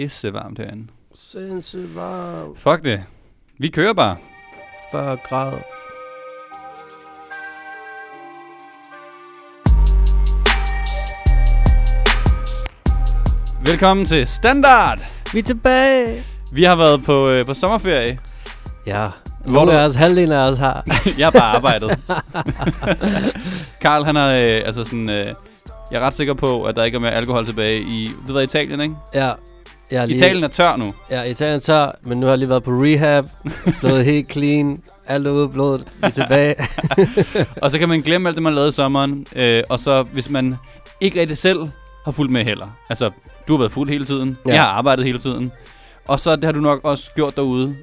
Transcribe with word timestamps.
pisse 0.00 0.32
varmt 0.32 0.58
herinde. 0.58 0.86
Sindssygt 1.14 1.94
varmt. 1.94 2.58
Fuck 2.58 2.84
det. 2.84 3.04
Vi 3.58 3.68
kører 3.68 3.92
bare. 3.92 4.16
40 4.92 5.16
grader. 5.16 5.58
Velkommen 13.64 14.06
til 14.06 14.26
Standard. 14.26 14.98
Vi 15.32 15.38
er 15.38 15.42
tilbage. 15.42 16.22
Vi 16.52 16.64
har 16.64 16.76
været 16.76 17.04
på, 17.04 17.30
øh, 17.30 17.46
på 17.46 17.54
sommerferie. 17.54 18.18
Ja. 18.86 19.08
Hvor 19.46 19.64
du- 19.64 19.70
af 19.70 19.84
os, 19.84 19.94
halvdelen 19.94 20.32
af 20.32 20.50
os 20.50 20.58
har. 20.58 20.84
Jeg 21.18 21.26
har 21.26 21.30
bare 21.30 21.56
arbejdet. 21.56 21.90
Karl, 23.82 24.04
han 24.04 24.16
har 24.16 24.28
øh, 24.28 24.62
altså 24.66 24.84
sådan... 24.84 25.10
Øh, 25.10 25.28
jeg 25.92 26.00
er 26.02 26.06
ret 26.06 26.14
sikker 26.14 26.34
på, 26.34 26.62
at 26.64 26.76
der 26.76 26.84
ikke 26.84 26.96
er 26.96 27.00
mere 27.00 27.12
alkohol 27.12 27.46
tilbage 27.46 27.80
i... 27.80 28.10
Du 28.28 28.32
ved, 28.32 28.42
Italien, 28.42 28.80
ikke? 28.80 28.94
ja. 29.14 29.32
Jeg 29.90 30.02
er 30.02 30.06
lige, 30.06 30.16
Italien 30.16 30.44
er 30.44 30.48
tør 30.48 30.76
nu. 30.76 30.94
Ja, 31.10 31.22
Italien 31.22 31.56
er 31.56 31.60
tør, 31.60 31.92
men 32.02 32.20
nu 32.20 32.26
har 32.26 32.30
jeg 32.32 32.38
lige 32.38 32.48
været 32.48 32.62
på 32.62 32.70
rehab. 32.70 33.24
blevet 33.80 34.04
helt 34.04 34.32
clean. 34.32 34.78
Alt 35.06 35.26
ude 35.26 35.42
af 35.42 35.50
blodet. 35.50 35.80
Vi 35.80 35.86
er 36.02 36.08
tilbage. 36.08 36.54
Og 37.62 37.70
så 37.70 37.78
kan 37.78 37.88
man 37.88 38.00
glemme 38.00 38.28
alt 38.28 38.36
det, 38.36 38.42
man 38.42 38.54
lavede 38.54 38.68
i 38.68 38.72
sommeren. 38.72 39.26
Øh, 39.36 39.62
og 39.70 39.80
så, 39.80 40.02
hvis 40.02 40.30
man 40.30 40.56
ikke 41.00 41.20
rigtig 41.20 41.38
selv 41.38 41.68
har 42.04 42.12
fulgt 42.12 42.32
med 42.32 42.44
heller. 42.44 42.66
Altså, 42.90 43.10
du 43.48 43.52
har 43.52 43.58
været 43.58 43.72
fuld 43.72 43.90
hele 43.90 44.04
tiden. 44.04 44.36
Ja. 44.46 44.52
Jeg 44.52 44.60
har 44.60 44.68
arbejdet 44.68 45.04
hele 45.04 45.18
tiden. 45.18 45.52
Og 46.08 46.20
så 46.20 46.36
det 46.36 46.44
har 46.44 46.52
du 46.52 46.60
nok 46.60 46.80
også 46.84 47.10
gjort 47.14 47.36
derude. 47.36 47.76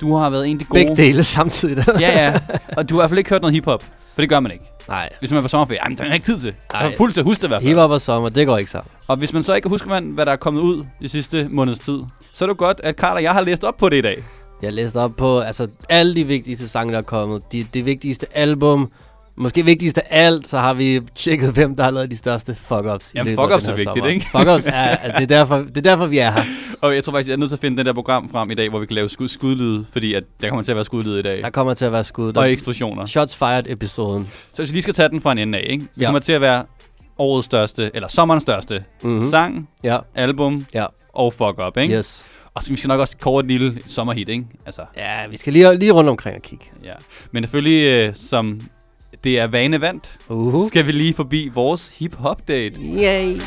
Du 0.00 0.16
har 0.16 0.30
været 0.30 0.46
en 0.46 0.56
af 0.56 0.58
de 0.58 0.64
gode... 0.64 0.80
Begge 0.80 0.96
dele 1.02 1.24
samtidig. 1.24 1.84
Ja, 2.00 2.24
ja. 2.24 2.38
Og 2.76 2.88
du 2.88 2.94
har 2.94 3.00
i 3.00 3.02
hvert 3.02 3.10
fald 3.10 3.18
ikke 3.18 3.30
hørt 3.30 3.42
noget 3.42 3.54
hiphop. 3.54 3.82
For 4.14 4.20
det 4.22 4.28
gør 4.28 4.40
man 4.40 4.52
ikke. 4.52 4.64
Nej. 4.88 5.08
Hvis 5.18 5.30
man 5.30 5.38
er 5.38 5.42
på 5.42 5.48
sommerferie, 5.48 5.80
jamen, 5.84 5.98
der 5.98 6.04
er 6.04 6.14
ikke 6.14 6.26
tid 6.26 6.38
til. 6.38 6.54
Nej. 6.72 6.86
er 6.86 6.96
fuld 6.96 7.12
til 7.12 7.20
at 7.20 7.24
huske 7.24 7.40
det 7.40 7.46
i 7.46 7.48
hvert 7.48 7.62
fald. 7.62 7.68
Hiphop 7.68 7.90
og 7.90 8.00
sommer, 8.00 8.28
det 8.28 8.46
går 8.46 8.58
ikke 8.58 8.70
sammen. 8.70 8.90
Og 9.08 9.16
hvis 9.16 9.32
man 9.32 9.42
så 9.42 9.54
ikke 9.54 9.68
husker, 9.68 9.88
man, 9.88 10.04
hvad 10.04 10.26
der 10.26 10.32
er 10.32 10.36
kommet 10.36 10.60
ud 10.60 10.84
de 11.00 11.08
sidste 11.08 11.48
måneds 11.50 11.78
tid, 11.78 12.00
så 12.32 12.44
er 12.44 12.48
det 12.48 12.56
godt, 12.56 12.80
at 12.82 12.96
Karl 12.96 13.16
og 13.16 13.22
jeg 13.22 13.32
har 13.32 13.40
læst 13.40 13.64
op 13.64 13.76
på 13.76 13.88
det 13.88 13.96
i 13.96 14.00
dag. 14.00 14.22
Jeg 14.62 14.72
læste 14.72 14.96
op 14.96 15.16
på 15.16 15.40
altså, 15.40 15.68
alle 15.88 16.14
de 16.14 16.26
vigtigste 16.26 16.68
sange, 16.68 16.92
der 16.92 16.98
er 16.98 17.02
kommet. 17.02 17.42
De, 17.52 17.66
det 17.74 17.86
vigtigste 17.86 18.26
album. 18.34 18.90
Måske 19.36 19.64
vigtigst 19.64 19.98
af 19.98 20.02
alt, 20.10 20.48
så 20.48 20.58
har 20.58 20.74
vi 20.74 21.00
tjekket, 21.14 21.52
hvem 21.52 21.76
der 21.76 21.84
har 21.84 21.90
lavet 21.90 22.10
de 22.10 22.16
største 22.16 22.56
fuck-ups. 22.68 23.10
i 23.14 23.16
Jamen, 23.18 23.34
fuck-ups 23.38 23.68
er 23.68 23.74
vigtigt, 23.76 23.84
sommer. 23.84 24.06
ikke? 24.06 24.26
Fuck-ups 24.32 24.66
er, 24.66 24.72
er, 24.72 25.12
det, 25.18 25.22
er 25.22 25.26
derfor, 25.38 25.56
det 25.56 25.76
er 25.76 25.80
derfor, 25.80 26.06
vi 26.06 26.18
er 26.18 26.30
her. 26.30 26.42
Og 26.82 26.94
jeg 26.94 27.04
tror 27.04 27.12
faktisk, 27.12 27.28
jeg 27.28 27.32
er 27.34 27.38
nødt 27.38 27.50
til 27.50 27.56
at 27.56 27.60
finde 27.60 27.76
den 27.76 27.86
der 27.86 27.92
program 27.92 28.30
frem 28.30 28.50
i 28.50 28.54
dag, 28.54 28.68
hvor 28.70 28.78
vi 28.78 28.86
kan 28.86 28.94
lave 28.94 29.08
skud, 29.08 29.28
skudlyd, 29.28 29.84
fordi 29.92 30.14
at 30.14 30.24
der 30.40 30.48
kommer 30.48 30.62
til 30.62 30.72
at 30.72 30.76
være 30.76 30.84
skudlyd 30.84 31.18
i 31.18 31.22
dag. 31.22 31.42
Der 31.42 31.50
kommer 31.50 31.74
til 31.74 31.84
at 31.84 31.92
være 31.92 32.04
skud. 32.04 32.36
Og 32.36 32.52
eksplosioner. 32.52 33.06
shots 33.06 33.36
fired-episoden. 33.36 34.28
Så 34.52 34.62
hvis 34.62 34.70
vi 34.70 34.74
lige 34.74 34.82
skal 34.82 34.94
tage 34.94 35.08
den 35.08 35.20
fra 35.20 35.32
en 35.32 35.38
ende 35.38 35.58
af, 35.58 35.66
ikke? 35.68 35.84
Vi 35.84 36.00
Ja. 36.02 36.06
kommer 36.06 36.18
til 36.20 36.32
at 36.32 36.40
være 36.40 36.64
årets 37.18 37.44
største, 37.44 37.90
eller 37.94 38.08
sommerens 38.08 38.42
største 38.42 38.84
Mm-hmm. 39.02 39.20
sang, 39.30 39.68
Ja, 39.84 39.98
album 40.14 40.66
ja, 40.74 40.86
og 41.12 41.32
fuck 41.32 41.60
up, 41.66 41.76
ikke? 41.76 41.96
yes. 41.98 42.24
Og 42.54 42.62
så 42.62 42.70
vi 42.70 42.76
skal 42.76 42.88
nok 42.88 43.00
også 43.00 43.16
kåre 43.16 43.40
et 43.40 43.46
lille 43.46 43.78
sommerhit, 43.86 44.28
ikke? 44.28 44.44
Altså, 44.66 44.82
Ja, 44.96 45.26
vi 45.30 45.36
skal 45.36 45.52
lige, 45.52 45.78
lige 45.78 45.92
rundt 45.92 46.10
omkring 46.10 46.36
og 46.36 46.42
kigge. 46.42 46.64
ja. 46.84 46.92
Men 47.32 47.42
selvfølgelig, 47.42 47.84
øh, 48.08 48.14
som 48.14 48.60
det 49.24 49.38
er 49.38 49.46
vanevandt, 49.46 50.18
Uh-huh. 50.30 50.66
skal 50.68 50.86
vi 50.86 50.92
lige 50.92 51.14
forbi 51.14 51.50
vores 51.54 51.90
hip-hop-date. 51.98 52.76
Yay. 52.80 53.40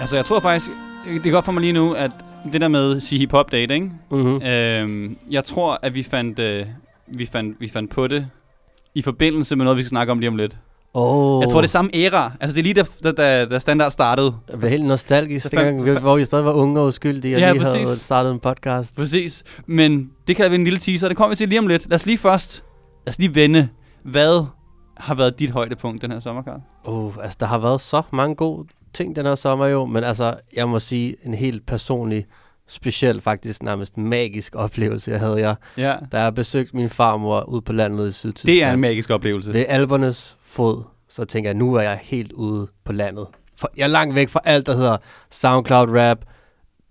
Altså, 0.00 0.16
jeg 0.16 0.24
tror 0.24 0.40
faktisk, 0.40 0.70
det 1.06 1.26
er 1.26 1.30
godt 1.30 1.44
for 1.44 1.52
mig 1.52 1.60
lige 1.60 1.72
nu, 1.72 1.92
at 1.92 2.10
det 2.52 2.60
der 2.60 2.68
med 2.68 2.96
at 2.96 3.02
sige 3.02 3.18
hip-hop-date, 3.18 3.74
ikke? 3.74 3.90
Mm-hmm. 4.10 4.42
Øhm, 4.42 5.16
jeg 5.30 5.44
tror, 5.44 5.78
at 5.82 5.94
vi 5.94 6.02
fandt, 6.02 6.38
øh, 6.38 6.66
vi, 7.06 7.26
fandt, 7.26 7.60
vi 7.60 7.68
fandt 7.68 7.90
på 7.90 8.06
det 8.06 8.28
i 8.94 9.02
forbindelse 9.02 9.56
med 9.56 9.64
noget, 9.64 9.76
vi 9.76 9.82
skal 9.82 9.88
snakke 9.88 10.10
om 10.12 10.18
lige 10.18 10.28
om 10.28 10.36
lidt. 10.36 10.58
Oh. 10.94 11.42
Jeg 11.42 11.50
tror, 11.50 11.60
det 11.60 11.68
er 11.68 11.70
samme 11.70 11.90
æra. 11.94 12.32
Altså, 12.40 12.54
det 12.54 12.60
er 12.60 12.62
lige 12.74 12.74
da, 12.74 13.10
da, 13.10 13.12
da, 13.12 13.44
da 13.44 13.58
standard 13.58 13.90
startede. 13.90 14.34
Jeg 14.50 14.58
blev 14.58 14.70
helt 14.70 14.84
nostalgisk, 14.84 15.50
dengang, 15.50 15.84
vi- 15.84 15.90
hvor 16.00 16.16
vi 16.16 16.24
stadig 16.24 16.44
var 16.44 16.52
unge 16.52 16.80
og 16.80 16.86
uskyldige, 16.86 17.36
og 17.36 17.40
Ja, 17.40 17.52
lige 17.52 17.64
havde 17.64 17.84
præcis. 17.84 18.00
startet 18.00 18.32
en 18.32 18.38
podcast. 18.40 18.96
Præcis. 18.96 19.44
Men 19.66 20.10
det 20.26 20.36
kan 20.36 20.42
da 20.42 20.48
være 20.48 20.58
en 20.58 20.64
lille 20.64 20.78
teaser. 20.78 21.08
Det 21.08 21.16
kommer 21.16 21.30
vi 21.30 21.36
til 21.36 21.48
lige 21.48 21.58
om 21.58 21.66
lidt. 21.66 21.88
Lad 21.88 21.94
os 21.94 22.06
lige 22.06 22.18
først, 22.18 22.64
lad 23.06 23.12
os 23.12 23.18
lige 23.18 23.34
vende, 23.34 23.68
hvad 24.04 24.44
har 24.96 25.14
været 25.14 25.38
dit 25.38 25.50
højdepunkt 25.50 26.02
den 26.02 26.12
her 26.12 26.20
sommer, 26.20 26.42
Karl? 26.42 26.60
Oh, 26.84 27.12
altså, 27.22 27.36
der 27.40 27.46
har 27.46 27.58
været 27.58 27.80
så 27.80 28.02
mange 28.12 28.34
gode 28.34 28.68
ting 28.94 29.16
den 29.16 29.26
her 29.26 29.34
sommer 29.34 29.66
jo, 29.66 29.86
men 29.86 30.04
altså, 30.04 30.34
jeg 30.56 30.68
må 30.68 30.78
sige, 30.78 31.16
en 31.24 31.34
helt 31.34 31.66
personlig, 31.66 32.24
speciel, 32.72 33.20
faktisk 33.20 33.62
nærmest 33.62 33.98
magisk 33.98 34.54
oplevelse, 34.56 35.10
jeg 35.10 35.20
havde 35.20 35.36
jeg, 35.40 35.54
Ja. 35.76 35.94
da 36.12 36.22
jeg 36.22 36.34
besøgte 36.34 36.76
min 36.76 36.90
farmor 36.90 37.40
ude 37.48 37.62
på 37.62 37.72
landet 37.72 38.08
i 38.08 38.12
Sydtyskland. 38.12 38.54
Det 38.56 38.62
er 38.62 38.72
en 38.72 38.80
magisk 38.80 39.10
oplevelse. 39.10 39.52
Ved 39.52 39.64
Albernes 39.68 40.36
fod, 40.42 40.82
så 41.08 41.24
tænker 41.24 41.50
jeg, 41.50 41.56
nu 41.56 41.74
er 41.74 41.82
jeg 41.82 41.98
helt 42.02 42.32
ude 42.32 42.68
på 42.84 42.92
landet. 42.92 43.26
For 43.56 43.70
jeg 43.76 43.82
er 43.84 43.88
langt 43.88 44.14
væk 44.14 44.28
fra 44.28 44.40
alt, 44.44 44.66
der 44.66 44.76
hedder 44.76 44.96
SoundCloud 45.30 45.88
Rap, 45.90 46.18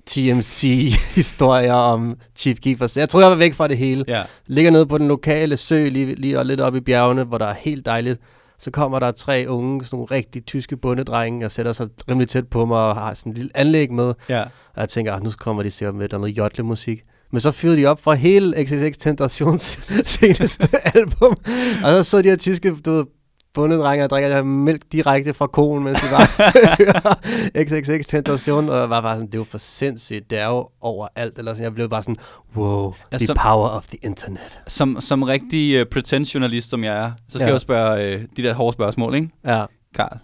TMC, 0.05 0.91
historier 1.15 1.73
om 1.73 2.17
Chief 2.35 2.59
Keefers. 2.59 2.97
Jeg 2.97 3.09
tror, 3.09 3.19
jeg 3.21 3.29
var 3.29 3.35
væk 3.35 3.53
fra 3.53 3.67
det 3.67 3.77
hele. 3.77 4.05
Ja. 4.07 4.21
Ligger 4.47 4.71
nede 4.71 4.85
på 4.85 4.97
den 4.97 5.07
lokale 5.07 5.57
sø, 5.57 5.87
lige, 5.87 6.15
lige 6.15 6.39
og 6.39 6.45
lidt 6.45 6.61
oppe 6.61 6.77
i 6.77 6.81
bjergene, 6.81 7.23
hvor 7.23 7.37
der 7.37 7.45
er 7.47 7.53
helt 7.59 7.85
dejligt. 7.85 8.19
Så 8.61 8.71
kommer 8.71 8.99
der 8.99 9.11
tre 9.11 9.45
unge, 9.47 9.85
sådan 9.85 9.97
nogle 9.97 10.07
rigtig 10.11 10.45
tyske 10.45 10.77
bundedrenge, 10.77 11.45
og 11.45 11.51
sætter 11.51 11.73
sig 11.73 11.87
rimelig 12.09 12.29
tæt 12.29 12.47
på 12.47 12.65
mig 12.65 12.77
og 12.77 12.95
har 12.95 13.13
sådan 13.13 13.31
et 13.31 13.37
lille 13.37 13.51
anlæg 13.55 13.91
med. 13.91 14.13
Ja. 14.29 14.41
Og 14.43 14.81
jeg 14.81 14.89
tænker, 14.89 15.13
ah, 15.13 15.23
nu 15.23 15.29
kommer 15.37 15.63
de 15.63 15.71
sikkert 15.71 15.95
med, 15.95 16.09
der 16.09 16.17
er 16.17 16.21
noget 16.21 16.37
jodlemusik. 16.37 17.03
Men 17.31 17.39
så 17.39 17.51
fyrede 17.51 17.77
de 17.77 17.85
op 17.85 17.99
for 17.99 18.13
hele 18.13 18.65
XXX 18.65 18.97
Tentations 18.97 19.79
seneste 20.19 20.67
album. 20.97 21.35
Og 21.83 21.91
så 21.91 22.03
sidder 22.03 22.21
de 22.21 22.29
her 22.29 22.35
tyske, 22.35 22.75
du 22.85 22.91
ved, 22.91 23.05
bundedrenge 23.53 24.03
og 24.03 24.09
drikker 24.09 24.43
mælk 24.43 24.81
direkte 24.91 25.33
fra 25.33 25.47
konen, 25.47 25.83
mens 25.83 25.99
de 26.01 26.05
bare 26.09 26.27
hører 26.79 27.15
XXX 27.63 28.05
Tentation. 28.07 28.69
Og 28.69 28.79
jeg 28.79 28.89
var 28.89 29.01
bare 29.01 29.15
sådan, 29.15 29.27
det 29.27 29.35
er 29.35 29.39
jo 29.39 29.43
for 29.43 29.57
sindssygt. 29.57 30.29
Det 30.29 30.37
er 30.39 30.47
jo 30.47 30.69
overalt. 30.81 31.37
Eller 31.37 31.53
sådan, 31.53 31.63
jeg 31.63 31.73
blev 31.73 31.89
bare 31.89 32.03
sådan, 32.03 32.15
wow, 32.55 32.93
the 33.11 33.35
power 33.35 33.67
of 33.69 33.87
the 33.87 33.97
internet. 34.01 34.59
Som, 34.67 34.97
som 35.01 35.23
rigtig 35.23 35.81
uh, 35.81 35.87
pretend-journalist, 35.91 36.69
som 36.69 36.83
jeg 36.83 36.97
er, 37.05 37.11
så 37.29 37.37
skal 37.37 37.39
Ja. 37.39 37.45
jeg 37.45 37.53
jo 37.53 37.59
spørge 37.59 38.15
uh, 38.15 38.21
de 38.37 38.43
der 38.43 38.53
hårde 38.53 38.73
spørgsmål, 38.73 39.15
ikke? 39.15 39.29
Ja, 39.45 39.65
Karl, 39.95 40.17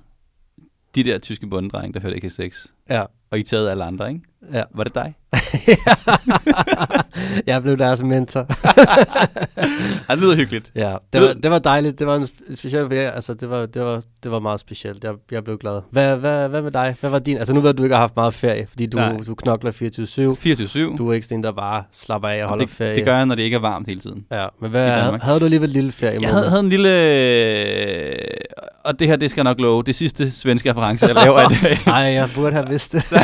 de 0.96 1.04
der 1.04 1.18
tyske 1.18 1.48
bundedrenge, 1.48 1.94
der 1.94 2.00
hørte 2.00 2.30
XXX, 2.30 2.66
ja, 2.90 3.04
og 3.32 3.40
I 3.40 3.44
taget 3.44 3.70
alle 3.70 3.84
andre, 3.84 4.10
ikke? 4.10 4.22
ja. 4.54 4.64
Var 4.76 4.84
det 4.84 4.96
dig? 4.96 5.14
jeg 7.48 7.62
blev 7.62 7.78
deres 7.78 8.04
mentor. 8.04 8.46
Ja, 10.10 10.16
det 10.16 10.22
lyder 10.24 10.36
hyggeligt. 10.36 10.72
Ja, 10.76 10.96
det 11.14 11.22
var, 11.22 11.34
det 11.34 11.52
var 11.52 11.60
dejligt. 11.60 12.00
Det 12.00 12.08
var 12.08 12.16
en 12.16 12.24
sp- 12.24 12.56
speciel 12.56 12.88
ferie. 12.90 13.12
Altså, 13.12 13.34
det 13.34 13.50
var, 13.50 13.66
det 13.66 13.82
var, 13.82 14.02
det 14.24 14.32
var 14.32 14.40
meget 14.40 14.60
specielt. 14.60 15.04
Jeg, 15.04 15.14
jeg 15.32 15.44
blev 15.44 15.58
glad. 15.58 15.82
Hvad, 15.92 16.18
hvad, 16.18 16.50
hvad 16.50 16.62
med 16.62 16.72
dig? 16.72 16.96
Hvad 17.00 17.10
var 17.10 17.20
din? 17.20 17.38
Altså, 17.38 17.54
nu 17.54 17.60
ved 17.62 17.74
du 17.74 17.84
ikke 17.84 17.96
har 17.96 18.00
haft 18.00 18.16
meget 18.16 18.34
ferie, 18.34 18.68
fordi 18.70 18.86
du, 18.86 18.98
Nej. 18.98 19.18
du 19.28 19.36
knokler 19.36 19.72
24-7. 19.72 20.92
24-7. 20.92 20.98
Du 20.98 21.10
er 21.10 21.14
ikke 21.14 21.28
sådan 21.28 21.44
der 21.44 21.52
bare 21.52 21.84
slapper 21.92 22.30
af 22.30 22.44
og 22.44 22.50
holder 22.50 22.66
det, 22.66 22.74
ferie. 22.76 22.96
det 22.96 23.06
gør 23.06 23.16
jeg, 23.18 23.26
når 23.26 23.36
det 23.36 23.44
ikke 23.44 23.56
er 23.56 23.60
varmt 23.60 23.88
hele 23.88 24.00
tiden. 24.00 24.26
Ja, 24.32 24.48
men 24.62 24.72
hvad, 24.72 24.90
havde, 24.90 25.20
havde 25.22 25.40
du 25.40 25.46
alligevel 25.46 25.70
en 25.70 25.74
lille 25.74 25.92
ferie? 25.92 26.22
Jeg 26.22 26.30
havde, 26.30 26.50
havde 26.50 26.60
en 26.60 26.70
lille... 26.70 26.90
øh, 26.90 28.16
Og 28.84 29.00
det 29.00 29.08
her, 29.08 29.16
det 29.16 29.32
skal 29.32 29.40
jeg 29.42 29.52
nok 29.52 29.60
love. 29.60 29.84
Det 29.84 29.96
sidste 29.96 30.32
svenske 30.32 30.70
reference, 30.72 31.06
jeg 31.06 31.16
laver 31.16 31.52
i 31.52 31.56
dag. 31.64 31.80
Nej, 31.86 31.96
jeg 31.98 32.30
burde 32.36 32.54
have 32.54 32.68
vidst 32.68 32.92
det. 32.92 33.04
Nå, 33.18 33.24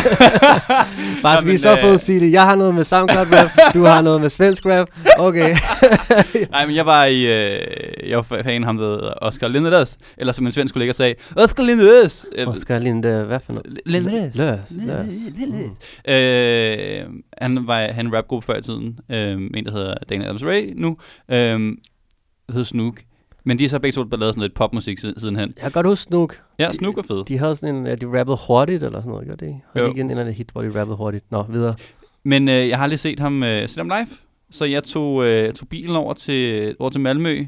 bare 1.23 1.37
skal 1.37 1.45
vi 1.45 1.51
men, 1.51 1.57
så 1.57 1.71
øh, 1.71 1.81
få 1.81 1.97
sige 1.97 2.19
det. 2.19 2.31
Jeg 2.31 2.41
har 2.41 2.55
noget 2.55 2.75
med 2.75 2.83
SoundCloud 2.83 3.27
rap, 3.31 3.73
du 3.73 3.83
har 3.83 4.01
noget 4.01 4.21
med 4.21 4.29
svensk 4.29 4.65
rap. 4.65 4.87
Okay. 5.17 5.55
Nej, 6.51 6.65
men 6.65 6.75
jeg 6.75 6.85
var 6.85 7.05
i... 7.05 7.21
Øh, 7.21 8.09
jeg 8.09 8.17
var 8.17 8.23
fan 8.43 8.63
ham, 8.63 8.77
hedder 8.77 9.13
Oscar 9.21 9.47
Lindeles. 9.47 9.97
Eller 10.17 10.33
som 10.33 10.45
en 10.45 10.51
svensk 10.51 10.73
kollega 10.73 10.91
sagde, 10.91 11.15
Oscar 11.37 11.63
Lindeles! 11.63 12.25
Øh, 12.35 12.47
Oscar 12.47 12.79
Linde, 12.79 13.23
hvad 13.23 13.39
for 13.39 13.53
noget? 13.53 13.79
Lindeles. 13.85 14.35
Løs, 14.35 14.59
løs. 14.71 15.47
Mm. 15.47 16.11
Øh, 16.13 17.21
han 17.37 17.67
var 17.67 17.91
han 17.91 18.05
en 18.05 18.15
rapgruppe 18.15 18.45
før 18.45 18.55
i 18.55 18.61
tiden. 18.61 18.99
Øh, 19.11 19.31
en, 19.55 19.65
der 19.65 19.71
hedder 19.71 19.95
Daniel 20.09 20.25
Adams 20.27 20.45
Ray 20.45 20.73
nu. 20.75 20.97
Øh, 21.31 21.59
hedder 22.49 22.63
Snook. 22.63 23.01
Men 23.43 23.59
de 23.59 23.63
har 23.63 23.69
så 23.69 23.79
begge 23.79 23.95
to 23.95 24.03
lavet 24.03 24.33
sådan 24.33 24.39
noget 24.39 24.53
popmusik 24.53 24.99
siden, 24.99 25.19
sidenhen. 25.19 25.53
Jeg 25.55 25.61
kan 25.63 25.71
godt 25.71 25.87
huske 25.87 26.03
Snook. 26.03 26.41
Ja, 26.59 26.71
Snook 26.71 26.97
er 26.97 27.01
fed. 27.01 27.25
De 27.25 27.37
havde 27.37 27.55
sådan 27.55 27.75
en, 27.75 27.87
at 27.87 28.01
de 28.01 28.19
rappede 28.19 28.37
hurtigt, 28.47 28.83
eller 28.83 28.99
sådan 28.99 29.11
noget, 29.11 29.27
gør 29.27 29.35
det 29.35 29.45
ikke? 29.45 29.59
Havde 29.73 29.83
Jo. 29.83 29.85
de 29.85 29.89
ikke 29.91 30.01
en 30.01 30.09
eller 30.09 30.21
anden 30.21 30.35
hit, 30.35 30.49
hvor 30.51 30.61
de 30.61 30.79
rappede 30.79 30.97
hurtigt? 30.97 31.31
Nå, 31.31 31.43
videre. 31.49 31.75
Men 32.23 32.49
øh, 32.49 32.69
jeg 32.69 32.77
har 32.77 32.83
aldrig 32.83 32.99
set 32.99 33.19
ham, 33.19 33.43
øh, 33.43 33.69
set 33.69 33.77
ham 33.77 33.87
live. 33.87 34.07
Så 34.51 34.65
jeg 34.65 34.83
tog, 34.83 35.25
øh, 35.25 35.53
tog 35.53 35.67
bilen 35.67 35.95
over 35.95 36.13
til, 36.13 36.75
over 36.79 36.89
til 36.89 37.01
Malmø. 37.01 37.45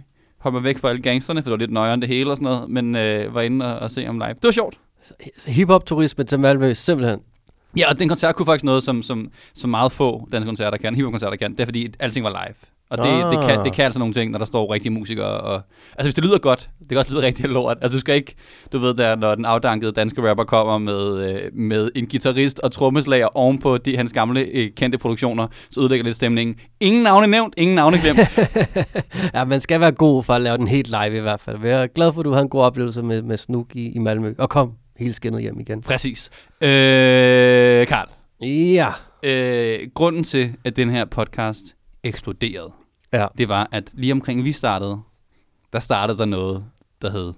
Mig 0.52 0.64
væk 0.64 0.78
fra 0.78 0.90
alle 0.90 1.02
gangsterne, 1.02 1.42
for 1.44 1.50
det 1.50 1.52
var 1.52 1.58
lidt 1.58 1.72
nøjere 1.72 1.98
det 2.00 2.08
hele 2.08 2.30
og 2.30 2.36
sådan 2.38 2.46
noget. 2.46 2.70
Men 2.70 2.96
øh, 2.96 3.34
var 3.36 3.42
inde 3.42 3.66
og, 3.74 3.80
og 3.80 3.92
se 3.92 4.06
ham 4.06 4.18
live. 4.18 4.28
Det 4.34 4.44
var 4.44 4.52
sjovt. 4.52 4.78
Så 5.04 5.14
Hip-hop-turisme 5.48 6.24
til 6.24 6.40
Malmø, 6.40 6.74
simpelthen. 6.74 7.20
Ja, 7.78 7.90
og 7.90 8.00
den 8.00 8.08
koncert 8.10 8.36
kunne 8.36 8.46
faktisk 8.46 8.64
noget, 8.64 8.84
som, 8.84 9.02
som, 9.02 9.32
som 9.54 9.70
meget 9.70 9.92
få 9.92 10.28
danske 10.32 10.48
koncerter 10.48 10.78
kan, 10.78 10.96
hiphop-koncerter 10.96 11.38
kan. 11.38 11.52
Det 11.52 11.60
er 11.60 11.66
fordi, 11.66 11.94
alting 12.00 12.24
var 12.24 12.30
live. 12.48 12.56
Og 12.90 12.98
det, 12.98 13.06
det, 13.32 13.40
kan, 13.50 13.60
Ah. 13.60 13.66
det 13.66 13.74
kan 13.74 13.86
altså 13.86 14.00
nogle 14.00 14.14
ting, 14.14 14.32
når 14.32 14.38
der 14.40 14.46
står 14.46 14.74
rigtige 14.74 14.92
musikere. 14.92 15.26
Og, 15.28 15.54
altså 15.92 16.06
hvis 16.06 16.14
det 16.14 16.24
lyder 16.24 16.38
godt, 16.38 16.70
det 16.80 16.90
kan 16.90 16.98
også 16.98 17.12
lyde 17.14 17.22
rigtig 17.22 17.46
lort. 17.46 17.78
Altså 17.82 17.96
du 17.96 18.00
skal 18.00 18.16
ikke, 18.16 18.36
du 18.74 18.80
ved 18.80 18.94
der, 18.94 19.16
når 19.16 19.36
den 19.36 19.46
afdankede 19.46 19.92
danske 19.92 20.30
rapper 20.30 20.44
kommer 20.44 20.78
med, 20.78 21.30
øh, 21.30 21.42
med 21.54 21.90
en 21.96 22.08
guitarist 22.08 22.60
og 22.60 22.72
trommeslager 22.72 23.28
ovenpå 23.38 23.78
de, 23.78 23.98
hans 23.98 24.14
gamle 24.14 24.42
øh, 24.42 24.70
kendte 24.78 24.98
produktioner, 24.98 25.48
så 25.72 25.80
ødelægger 25.80 26.04
det 26.04 26.08
lidt 26.10 26.16
stemningen. 26.16 26.56
Ingen 26.80 27.04
navne 27.04 27.28
nævnt, 27.28 27.54
ingen 27.58 27.76
navne 27.76 27.98
glemt. 27.98 28.20
ja, 29.36 29.46
man 29.46 29.62
skal 29.62 29.80
være 29.80 29.92
god 29.92 30.24
for 30.24 30.34
at 30.34 30.42
lave 30.42 30.58
den 30.58 30.68
helt 30.68 30.88
live 30.88 31.18
i 31.18 31.22
hvert 31.22 31.40
fald. 31.42 31.58
Jeg 31.64 31.84
er 31.84 31.88
glad 31.88 32.14
for, 32.14 32.22
at 32.22 32.26
du 32.26 32.32
havde 32.32 32.44
en 32.44 32.50
god 32.50 32.62
oplevelse 32.62 33.02
med, 33.04 33.22
med 33.22 33.38
Snook 33.38 33.68
i, 33.76 33.92
i 33.96 34.00
Malmø. 34.00 34.34
Og 34.38 34.50
kom 34.50 34.72
helt 35.00 35.16
skinnet 35.16 35.42
hjem 35.42 35.60
igen. 35.60 35.82
Præcis. 35.82 36.30
Øh, 36.62 37.88
Karl, 37.88 38.08
Ja. 38.48 38.90
øh, 39.24 39.80
grunden 39.94 40.24
til, 40.24 40.54
at 40.66 40.76
den 40.76 40.90
her 40.90 41.06
podcast 41.06 41.64
eksploderede, 42.06 42.72
Ja. 43.14 43.28
det 43.38 43.50
var, 43.50 43.68
at 43.72 43.84
lige 43.94 44.12
omkring 44.12 44.44
vi 44.44 44.52
startede, 44.52 44.98
der 45.74 45.80
startede 45.80 46.18
der 46.18 46.26
noget, 46.26 46.64
der 47.02 47.12
hed 47.12 47.34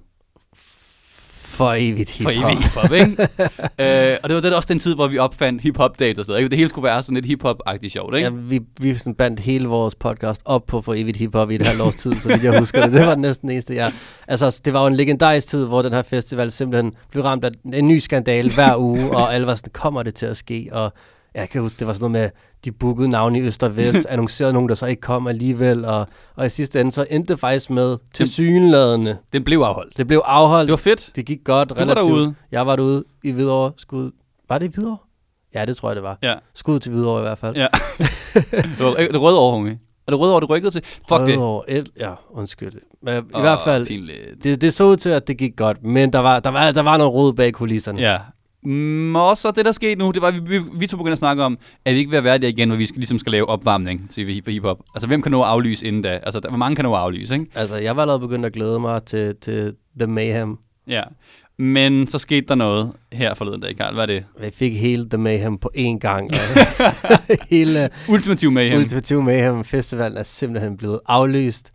For 0.55 1.73
evigt 1.77 2.11
for 2.21 2.29
hiphop. 2.29 2.51
evig 2.51 2.63
hiphop, 2.63 2.91
ikke? 2.91 3.21
øh, 4.11 4.17
og 4.23 4.29
det 4.29 4.35
var 4.35 4.41
det 4.41 4.55
også 4.55 4.67
den 4.67 4.79
tid, 4.79 4.95
hvor 4.95 5.07
vi 5.07 5.17
opfandt 5.17 5.61
hip-hop 5.61 5.99
dates 5.99 6.19
og 6.19 6.25
sådan 6.25 6.37
noget? 6.39 6.51
Det 6.51 6.57
hele 6.57 6.69
skulle 6.69 6.83
være 6.83 7.03
sådan 7.03 7.15
lidt 7.15 7.25
hip-hop-agtigt 7.25 7.93
sjovt, 7.93 8.15
ikke? 8.15 8.25
Ja, 8.29 8.33
vi, 8.35 8.59
vi 8.81 8.95
sådan 8.95 9.15
bandt 9.15 9.39
hele 9.39 9.67
vores 9.67 9.95
podcast 9.95 10.41
op 10.45 10.65
på 10.65 10.81
for 10.81 10.93
evigt 10.93 11.17
hiphop 11.17 11.51
i 11.51 11.55
et 11.55 11.65
halvt 11.65 11.81
års 11.81 11.95
tid, 11.95 12.15
så 12.19 12.29
vidt 12.29 12.43
jeg 12.43 12.59
husker 12.59 12.83
det. 12.83 12.91
Det 12.93 13.05
var 13.05 13.15
næsten 13.15 13.47
det 13.47 13.53
eneste, 13.53 13.75
jeg... 13.75 13.93
Altså, 14.27 14.61
det 14.65 14.73
var 14.73 14.81
jo 14.81 14.87
en 14.87 14.95
legendarisk 14.95 15.47
tid, 15.47 15.65
hvor 15.65 15.81
den 15.81 15.93
her 15.93 16.01
festival 16.01 16.51
simpelthen 16.51 16.93
blev 17.11 17.23
ramt 17.23 17.45
af 17.45 17.51
en 17.73 17.87
ny 17.87 17.97
skandale 17.99 18.53
hver 18.53 18.75
uge, 18.77 19.09
og 19.17 19.33
alle 19.35 19.47
var 19.47 19.55
sådan, 19.55 19.71
kommer 19.73 20.03
det 20.03 20.15
til 20.15 20.25
at 20.25 20.37
ske? 20.37 20.69
Og 20.71 20.93
jeg 21.41 21.49
kan 21.49 21.61
huske, 21.61 21.79
det 21.79 21.87
var 21.87 21.93
sådan 21.93 22.11
noget 22.11 22.23
med, 22.23 22.29
de 22.65 22.71
bookede 22.71 23.09
navne 23.09 23.39
i 23.39 23.41
Øst 23.41 23.63
og 23.63 23.77
Vest, 23.77 24.05
annoncerede 24.09 24.53
nogen, 24.53 24.69
der 24.69 24.75
så 24.75 24.85
ikke 24.85 25.01
kom 25.01 25.27
alligevel, 25.27 25.85
og, 25.85 26.07
og 26.35 26.45
i 26.45 26.49
sidste 26.49 26.81
ende 26.81 26.91
så 26.91 27.05
endte 27.09 27.33
det 27.33 27.39
faktisk 27.39 27.69
med 27.69 27.97
til 28.13 28.27
synladende. 28.29 29.17
Den 29.33 29.43
blev 29.43 29.59
afholdt. 29.59 29.97
Det 29.97 30.07
blev 30.07 30.21
afholdt. 30.25 30.67
Det 30.67 30.71
var 30.71 30.77
fedt. 30.77 31.11
Det 31.15 31.25
gik 31.25 31.39
godt 31.43 31.69
Du 31.69 31.73
var 31.73 31.81
relativt. 31.81 32.05
derude. 32.05 32.35
Jeg 32.51 32.67
var 32.67 32.75
derude 32.75 33.03
i 33.23 33.31
Hvidovre. 33.31 33.71
Skud. 33.77 34.11
Var 34.49 34.57
det 34.57 34.65
i 34.65 34.69
Hvidovre? 34.73 34.97
Ja, 35.53 35.65
det 35.65 35.77
tror 35.77 35.89
jeg, 35.89 35.95
det 35.95 36.03
var. 36.03 36.17
Ja. 36.23 36.33
Skud 36.53 36.79
til 36.79 36.91
Hvidovre 36.91 37.19
i 37.19 37.23
hvert 37.23 37.37
fald. 37.37 37.55
Ja. 37.55 37.67
det 38.33 38.79
var 38.79 38.93
det 39.11 39.21
røde 39.21 39.39
år, 39.39 39.51
homie. 39.51 39.79
Er 40.07 40.11
det 40.11 40.19
røde 40.19 40.33
år, 40.35 40.39
du 40.39 40.45
rykkede 40.45 40.71
til? 40.71 40.81
Fuck 40.85 41.09
det. 41.19 41.21
Hvidovre, 41.21 41.69
el- 41.69 41.91
ja, 41.99 42.11
undskyld. 42.31 42.73
Men 43.03 43.15
i 43.17 43.33
Åh, 43.33 43.41
hvert 43.41 43.59
fald, 43.63 43.87
Pinligt. 43.87 44.19
det, 44.43 44.61
det 44.61 44.73
så 44.73 44.83
ud 44.83 44.97
til, 44.97 45.09
at 45.09 45.27
det 45.27 45.37
gik 45.37 45.55
godt, 45.57 45.83
men 45.83 46.13
der 46.13 46.19
var, 46.19 46.39
der 46.39 46.49
var, 46.49 46.71
der 46.71 46.81
var 46.81 46.97
noget 46.97 47.13
rod 47.13 47.33
bag 47.33 47.53
kulisserne. 47.53 48.01
Ja. 48.01 48.17
Mm, 48.67 49.15
og 49.15 49.37
så 49.37 49.51
det, 49.51 49.65
der 49.65 49.71
skete 49.71 49.95
nu, 49.95 50.11
det 50.11 50.21
var, 50.21 50.27
at 50.27 50.35
vi, 50.35 50.39
vi, 50.59 50.63
vi 50.79 50.87
to 50.87 50.97
begyndte 50.97 51.11
at 51.11 51.17
snakke 51.17 51.43
om, 51.43 51.57
at 51.85 51.93
vi 51.93 51.99
ikke 51.99 52.11
vil 52.11 52.23
være 52.23 52.37
der 52.37 52.47
igen, 52.47 52.69
hvor 52.69 52.77
vi 52.77 52.85
skal, 52.85 52.97
ligesom 52.99 53.19
skal 53.19 53.31
lave 53.31 53.49
opvarmning 53.49 54.09
til 54.11 54.25
hip- 54.41 54.51
hiphop. 54.51 54.79
Altså, 54.95 55.07
hvem 55.07 55.21
kan 55.21 55.31
nå 55.31 55.41
at 55.41 55.47
aflyse 55.47 55.85
inden 55.85 56.01
da? 56.01 56.09
Altså, 56.23 56.39
der, 56.39 56.49
hvor 56.49 56.57
mange 56.57 56.75
kan 56.75 56.85
nå 56.85 56.93
at 56.93 56.99
aflyse, 56.99 57.33
ikke? 57.33 57.45
Altså, 57.55 57.75
jeg 57.75 57.95
var 57.95 58.01
allerede 58.01 58.19
begyndt 58.19 58.45
at 58.45 58.53
glæde 58.53 58.79
mig 58.79 59.03
til, 59.03 59.35
til 59.41 59.73
The 59.99 60.07
Mayhem. 60.07 60.57
Ja. 60.87 61.01
Men 61.59 62.07
så 62.07 62.19
skete 62.19 62.47
der 62.47 62.55
noget 62.55 62.91
her 63.13 63.33
forleden 63.33 63.61
dag, 63.61 63.77
Karl. 63.77 63.93
Hvad 63.93 64.03
er 64.03 64.07
det? 64.07 64.23
Vi 64.41 64.49
fik 64.49 64.79
hele 64.79 65.09
The 65.09 65.17
Mayhem 65.17 65.57
på 65.57 65.71
én 65.77 65.97
gang. 65.99 66.31
hele 67.49 67.89
Ultimativ 68.09 68.51
mayhem. 68.51 68.79
Ultimative 68.79 69.23
Mayhem 69.23 69.63
Festivalen 69.63 70.17
er 70.17 70.23
simpelthen 70.23 70.77
blevet 70.77 70.99
aflyst. 71.07 71.71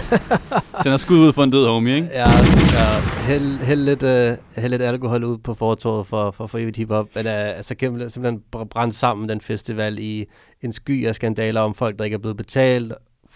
Sender 0.82 0.96
skud 0.96 1.18
ud 1.18 1.32
for 1.32 1.44
en 1.44 1.50
død 1.50 1.66
homie, 1.66 1.94
ikke? 1.94 2.08
Ja, 2.12 2.24
ja 2.72 3.00
hæld, 3.26 3.58
hæld, 3.58 3.80
lidt, 3.80 4.02
uh, 4.02 4.62
hæld 4.62 4.70
lidt 4.70 4.82
alkohol 4.82 5.24
ud 5.24 5.38
på 5.38 5.54
fortorvet 5.54 6.06
for, 6.06 6.30
for, 6.30 6.46
for 6.46 6.58
evigt 6.58 6.76
hiphop. 6.76 7.08
Men 7.14 7.26
uh, 7.26 7.32
altså 7.32 7.74
simpelthen, 7.80 8.10
simpelthen 8.10 8.42
br- 8.56 8.64
brændt 8.64 8.94
sammen 8.94 9.28
den 9.28 9.40
festival 9.40 9.98
i 9.98 10.26
en 10.62 10.72
sky 10.72 11.06
af 11.06 11.14
skandaler 11.14 11.60
om 11.60 11.74
folk, 11.74 11.98
der 11.98 12.04
ikke 12.04 12.14
er 12.14 12.18
blevet 12.18 12.36
betalt. 12.36 12.92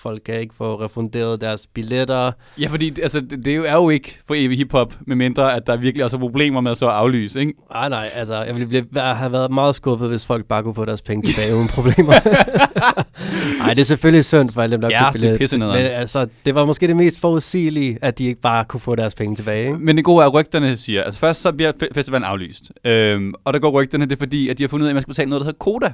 Folk 0.06 0.22
kan 0.26 0.40
ikke 0.40 0.54
få 0.54 0.80
refunderet 0.84 1.40
deres 1.40 1.66
billetter. 1.74 2.32
Ja, 2.60 2.66
fordi 2.68 3.00
altså, 3.02 3.20
det, 3.20 3.48
er 3.48 3.56
jo- 3.56 3.64
er 3.64 3.72
jo 3.72 3.90
ikke 3.90 4.18
for 4.26 4.34
evig 4.38 4.58
hiphop, 4.58 4.94
med 5.06 5.16
mindre 5.16 5.54
at 5.56 5.66
der 5.66 5.76
virkelig 5.76 6.04
også 6.04 6.16
er 6.16 6.20
problemer 6.20 6.60
med 6.60 6.70
at 6.70 6.76
så 6.76 6.86
aflyse, 6.86 7.40
ikke? 7.40 7.52
Nej, 7.72 7.88
nej, 7.88 8.10
altså 8.14 8.42
jeg 8.42 8.54
ville 8.54 8.66
blive, 8.68 8.84
have 9.02 9.32
været 9.32 9.50
meget 9.50 9.74
skuffet, 9.74 10.08
hvis 10.08 10.26
folk 10.26 10.44
bare 10.46 10.62
kunne 10.62 10.74
få 10.74 10.84
deres 10.84 11.02
penge 11.02 11.22
tilbage 11.30 11.54
uden 11.56 11.68
problemer. 11.68 12.12
Nej, 13.58 13.74
det 13.74 13.80
er 13.80 13.84
selvfølgelig 13.84 14.24
synd 14.24 14.50
for 14.50 14.62
alle 14.62 14.72
dem, 14.72 14.80
der 14.80 14.88
Ja, 14.90 15.12
købte 15.12 15.28
det 15.28 15.52
er 15.62 15.88
altså, 15.88 16.26
det 16.46 16.54
var 16.54 16.64
måske 16.64 16.86
det 16.88 16.96
mest 16.96 17.20
forudsigelige, 17.20 17.98
at 18.02 18.18
de 18.18 18.24
ikke 18.24 18.40
bare 18.40 18.64
kunne 18.64 18.80
få 18.80 18.94
deres 18.94 19.14
penge 19.14 19.36
tilbage. 19.36 19.66
Ikke? 19.66 19.78
Men 19.78 19.96
det 19.96 20.04
gode 20.04 20.22
er, 20.22 20.26
at 20.26 20.34
rygterne 20.34 20.76
siger, 20.76 21.02
altså 21.02 21.20
først 21.20 21.40
så 21.40 21.52
bliver 21.52 21.72
fe- 21.82 21.88
festivalen 21.94 22.24
aflyst, 22.24 22.72
øhm, 22.84 23.34
og 23.44 23.52
der 23.52 23.58
går 23.58 23.70
rygterne, 23.70 24.04
det 24.06 24.12
er 24.12 24.18
fordi, 24.18 24.48
at 24.48 24.58
de 24.58 24.62
har 24.62 24.68
fundet 24.68 24.84
ud 24.84 24.88
af, 24.88 24.90
at 24.90 24.94
man 24.94 25.02
skal 25.02 25.10
betale 25.10 25.30
noget, 25.30 25.40
der 25.40 25.44
hedder 25.44 25.58
Koda, 25.58 25.92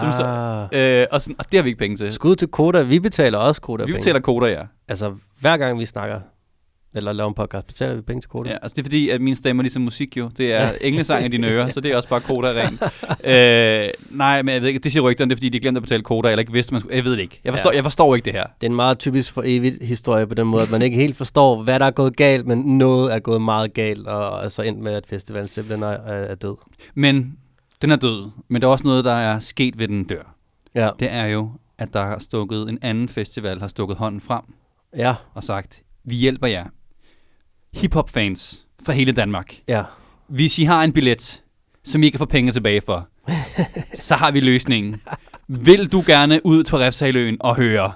som 0.00 0.12
så, 0.12 0.22
Ah. 0.22 1.00
øh, 1.00 1.06
og, 1.12 1.20
sådan, 1.22 1.36
og 1.38 1.44
det 1.52 1.58
har 1.58 1.62
vi 1.62 1.68
ikke 1.68 1.78
penge 1.78 1.96
til. 1.96 2.12
Skud 2.12 2.36
til 2.36 2.48
Koda. 2.48 2.82
Vi 2.82 2.98
betaler 3.00 3.38
også 3.42 3.60
Koda 3.60 3.84
Vi 3.84 3.92
betaler 3.92 4.20
Koda, 4.20 4.46
ja. 4.46 4.62
Altså, 4.88 5.14
hver 5.40 5.56
gang 5.56 5.78
vi 5.78 5.84
snakker, 5.86 6.20
eller 6.94 7.12
laver 7.12 7.28
en 7.28 7.34
podcast, 7.34 7.66
betaler 7.66 7.94
vi 7.94 8.00
penge 8.00 8.20
til 8.20 8.30
Koda. 8.30 8.50
ja. 8.50 8.56
Altså 8.62 8.74
det 8.76 8.82
er 8.82 8.84
fordi, 8.84 9.08
at 9.10 9.20
min 9.20 9.34
stemme 9.34 9.60
er 9.60 9.62
ligesom 9.62 9.82
musik 9.82 10.16
jo. 10.16 10.30
Det 10.38 10.52
er 10.52 10.70
englesang 10.80 11.24
i 11.24 11.28
dine 11.28 11.46
ører, 11.48 11.68
så 11.68 11.80
det 11.80 11.92
er 11.92 11.96
også 11.96 12.08
bare 12.08 12.20
Koda 12.20 12.48
rent. 12.48 12.82
øh, 13.24 14.16
nej, 14.18 14.42
men 14.42 14.52
jeg 14.54 14.62
ved 14.62 14.68
ikke, 14.68 14.80
det 14.80 14.92
siger 14.92 15.02
rygterne, 15.02 15.28
det 15.30 15.34
er 15.34 15.36
fordi, 15.36 15.48
de 15.48 15.60
glemte 15.60 15.78
at 15.78 15.82
betale 15.82 16.02
Koda, 16.02 16.28
eller 16.30 16.40
ikke 16.40 16.52
vidste, 16.52 16.74
man 16.74 16.80
skulle, 16.80 16.96
jeg 16.96 17.04
ved 17.04 17.12
det 17.12 17.18
ikke. 17.18 17.40
Jeg 17.44 17.52
forstår, 17.52 17.70
Ja. 17.70 17.76
jeg 17.76 17.84
forstår 17.84 18.14
ikke 18.14 18.24
det 18.24 18.32
her. 18.32 18.44
Det 18.60 18.66
er 18.66 18.70
en 18.70 18.76
meget 18.76 18.98
typisk 18.98 19.32
for 19.32 19.42
evigt 19.46 19.84
historie 19.84 20.26
på 20.26 20.34
den 20.34 20.46
måde, 20.46 20.62
at 20.62 20.70
man 20.70 20.82
ikke 20.82 20.96
helt 20.96 21.16
forstår, 21.16 21.62
hvad 21.62 21.80
der 21.80 21.86
er 21.86 21.90
gået 21.90 22.16
galt, 22.16 22.46
men 22.46 22.58
noget 22.78 23.14
er 23.14 23.18
gået 23.18 23.42
meget 23.42 23.74
galt, 23.74 24.06
og 24.06 24.42
altså 24.42 24.62
endt 24.62 24.80
med, 24.80 24.92
at 24.92 25.06
festivalen 25.06 25.48
simpelthen 25.48 25.82
er 25.82 25.88
er 26.06 26.34
død. 26.34 26.56
Men 26.94 27.36
den 27.82 27.90
er 27.90 27.96
død, 27.96 28.30
men 28.48 28.62
der 28.62 28.68
er 28.68 28.72
også 28.72 28.84
noget, 28.86 29.04
der 29.04 29.12
er 29.14 29.38
sket 29.38 29.78
ved 29.78 29.88
den 29.88 30.04
dør. 30.04 30.34
Ja, 30.74 30.90
Det 31.00 31.12
er 31.12 31.24
jo, 31.26 31.50
at 31.82 31.88
der 31.92 32.06
har 32.06 32.18
stukket 32.18 32.68
en 32.68 32.78
anden 32.82 33.08
festival, 33.08 33.60
har 33.60 33.68
stukket 33.68 33.96
hånden 33.96 34.20
frem 34.20 34.42
ja, 34.96 35.14
og 35.34 35.44
sagt, 35.44 35.80
vi 36.04 36.14
hjælper 36.14 36.46
jer. 36.46 36.64
Hip-hop-fans 37.74 38.64
fra 38.86 38.92
hele 38.92 39.12
Danmark. 39.12 39.54
ja. 39.68 39.82
Hvis 40.28 40.58
I 40.58 40.64
har 40.64 40.82
en 40.82 40.92
billet, 40.92 41.42
som 41.84 42.02
I 42.02 42.08
kan 42.10 42.18
få 42.18 42.24
penge 42.24 42.52
tilbage 42.52 42.80
for, 42.86 43.08
så 43.94 44.14
har 44.14 44.30
vi 44.30 44.40
løsningen. 44.40 45.00
Vil 45.48 45.92
du 45.92 46.02
gerne 46.06 46.46
ud 46.46 46.62
til 46.64 46.76
Refshaløen 46.78 47.36
og 47.40 47.56
høre 47.56 47.92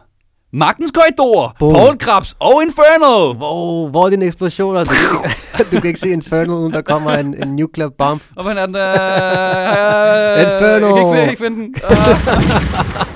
Magtens 0.53 0.91
Korridor, 0.91 1.57
Boom. 1.59 1.75
Paul 1.75 1.99
Krabs 1.99 2.37
og 2.41 2.63
Inferno? 2.63 3.33
Hvor, 3.33 3.89
hvor 3.89 4.07
er 4.07 4.11
dine 4.11 4.25
eksplosioner? 4.25 4.85
Du, 4.85 4.91
kan 4.91 5.31
ikke- 5.31 5.71
du 5.77 5.81
kan 5.81 5.89
ikke 5.89 6.01
se 6.01 6.09
Inferno, 6.11 6.55
uden 6.55 6.73
der 6.73 6.83
kommer 6.83 7.11
en, 7.11 7.43
en 7.43 7.57
nuclear 7.57 7.89
bomb. 7.89 8.23
Og 8.37 8.43
hvordan 8.43 8.59
er 8.59 8.67
den? 8.67 8.75
Inferno. 10.47 10.87
Jeg 10.87 10.97
kan 10.97 11.07
ikke, 11.07 11.11
jeg 11.11 11.25
kan 11.25 11.31
ikke 11.31 11.45
finde 11.45 11.57
den. 11.63 11.75
Ah. 11.85 13.07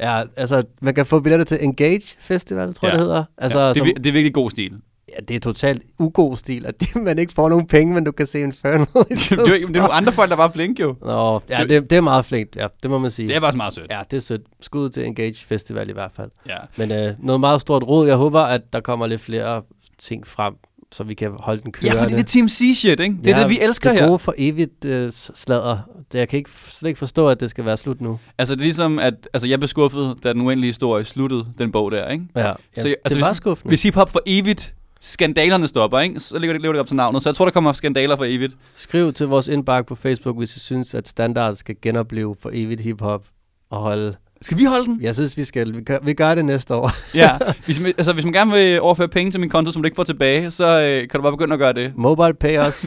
Ja, 0.00 0.22
altså, 0.36 0.62
man 0.82 0.94
kan 0.94 1.06
få 1.06 1.20
billetter 1.20 1.44
til 1.44 1.58
Engage 1.64 2.16
Festival, 2.20 2.74
tror 2.74 2.88
jeg, 2.88 2.92
Ja. 2.94 2.98
det 2.98 3.06
hedder. 3.06 3.24
Altså, 3.38 3.58
ja, 3.60 3.64
det, 3.68 3.70
er, 3.70 3.78
som, 3.78 3.86
det 3.86 4.06
er 4.06 4.12
virkelig 4.12 4.34
god 4.34 4.50
stil. 4.50 4.72
ja, 5.08 5.20
det 5.28 5.36
er 5.36 5.40
totalt 5.40 5.82
ugod 5.98 6.36
stil, 6.36 6.66
at 6.66 6.74
man 6.96 7.18
ikke 7.18 7.32
får 7.32 7.48
nogen 7.48 7.66
penge, 7.66 7.94
men 7.94 8.04
du 8.04 8.12
kan 8.12 8.26
se 8.26 8.40
Inferno. 8.40 8.84
i 8.84 9.14
det, 9.14 9.32
er, 9.32 9.36
det 9.44 9.62
er 9.64 9.72
nogle 9.72 9.92
andre 9.92 10.12
folk, 10.12 10.30
der 10.30 10.36
var 10.36 10.50
flinke 10.50 10.82
jo. 10.82 10.94
Nå, 11.02 11.40
ja, 11.48 11.64
Det- 11.68 11.90
det, 11.90 11.96
er 11.96 12.00
meget 12.00 12.24
flinkt, 12.24 12.56
ja, 12.56 12.66
det 12.82 12.90
må 12.90 12.98
man 12.98 13.10
sige. 13.10 13.28
Det 13.28 13.36
er 13.36 13.40
bare 13.40 13.52
meget 13.56 13.74
sødt. 13.74 13.86
Ja, 13.90 14.00
det 14.10 14.16
er 14.16 14.20
sødt. 14.20 14.42
Skud 14.60 14.88
til 14.90 15.06
Engage 15.06 15.44
Festival 15.46 15.88
i 15.88 15.92
hvert 15.92 16.12
fald. 16.16 16.30
Ja. 16.48 16.56
Men 16.76 16.92
øh, 16.92 17.12
noget 17.18 17.40
meget 17.40 17.60
stort 17.60 17.82
råd. 17.84 18.06
Jeg 18.06 18.16
håber, 18.16 18.40
at 18.40 18.60
der 18.72 18.80
kommer 18.80 19.06
lidt 19.06 19.20
flere 19.20 19.62
ting 19.98 20.26
frem, 20.26 20.54
så 20.92 21.04
vi 21.04 21.14
kan 21.14 21.32
holde 21.40 21.62
den 21.62 21.72
kørende. 21.72 21.96
ja, 21.96 22.02
fordi 22.02 22.14
det 22.14 22.20
er 22.20 22.24
Team 22.24 22.48
C-shit, 22.48 23.00
ikke? 23.00 23.16
Det 23.24 23.32
er 23.32 23.40
det, 23.40 23.48
vi 23.50 23.60
elsker 23.60 23.90
det 23.90 24.00
her. 24.00 24.06
gode 24.08 24.18
for 24.18 24.34
evigt 24.38 24.84
øh, 24.84 25.12
sladder. 25.12 25.78
Det, 26.12 26.18
jeg 26.18 26.28
kan 26.28 26.36
ikke, 26.36 26.50
slet 26.66 26.88
ikke 26.88 26.98
forstå, 26.98 27.28
at 27.28 27.40
det 27.40 27.50
skal 27.50 27.64
være 27.64 27.76
slut 27.76 28.00
nu. 28.00 28.18
Altså, 28.38 28.54
det 28.54 28.60
er 28.60 28.64
ligesom, 28.64 28.98
at 28.98 29.28
altså, 29.34 29.46
jeg 29.48 29.58
blev 29.58 29.68
skuffet, 29.68 30.14
da 30.22 30.32
den 30.32 30.40
uendelige 30.40 30.68
historie 30.70 31.04
sluttede, 31.04 31.46
den 31.58 31.72
bog 31.72 31.90
der, 31.92 32.08
ikke? 32.08 32.24
Ja, 32.36 32.46
ja 32.48 32.54
Så, 32.76 32.82
det 32.82 32.96
altså, 33.04 33.20
var 33.20 33.28
hvis- 33.28 33.36
skuffende. 33.36 33.68
Hvis 33.70 33.82
hiphop 33.82 34.10
for 34.10 34.20
evigt 34.26 34.74
skandalerne 35.00 35.68
stopper, 35.68 35.98
ikke? 36.00 36.20
så 36.20 36.38
lever 36.38 36.52
det, 36.52 36.62
lever 36.62 36.72
det 36.72 36.80
op 36.80 36.86
til 36.86 36.96
navnet. 36.96 37.22
Så 37.22 37.28
jeg 37.28 37.36
tror, 37.36 37.44
der 37.44 37.52
kommer 37.52 37.72
skandaler 37.72 38.16
for 38.16 38.24
evigt. 38.24 38.56
Skriv 38.74 39.12
til 39.12 39.26
vores 39.26 39.48
indbakke 39.48 39.88
på 39.88 39.94
Facebook, 39.94 40.38
hvis 40.38 40.56
I 40.56 40.60
synes, 40.60 40.94
at 40.94 41.08
standard 41.08 41.54
skal 41.54 41.76
genopleve 41.82 42.36
for 42.40 42.50
evigt 42.54 42.80
hiphop 42.80 43.24
og 43.70 43.78
holde. 43.78 44.16
Skal 44.42 44.58
vi 44.58 44.64
holde 44.64 44.84
den? 44.86 44.98
Jeg 45.02 45.14
synes, 45.14 45.36
vi 45.36 45.44
skal. 45.44 45.76
Vi 45.76 45.80
gør, 45.82 45.98
vi 46.02 46.12
gør 46.14 46.34
det 46.34 46.44
næste 46.44 46.74
år. 46.74 46.90
ja. 47.16 47.38
Hvis, 47.66 47.80
man- 47.80 47.94
altså, 47.98 48.12
hvis 48.12 48.24
man 48.24 48.32
gerne 48.32 48.50
vil 48.52 48.80
overføre 48.80 49.08
penge 49.08 49.30
til 49.30 49.40
min 49.40 49.48
konto, 49.50 49.72
som 49.72 49.82
du 49.82 49.86
ikke 49.86 49.96
får 49.96 50.04
tilbage, 50.04 50.50
så 50.50 50.80
øh, 50.80 51.00
kan 51.08 51.18
du 51.18 51.22
bare 51.22 51.32
begynde 51.32 51.52
at 51.52 51.58
gøre 51.58 51.72
det. 51.72 51.92
Mobile 51.96 52.34
pay 52.34 52.58
os. 52.58 52.86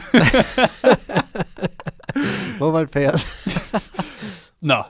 Mobile 2.60 2.86
pay 2.86 3.06
os. 3.08 3.48
Nå. 4.62 4.82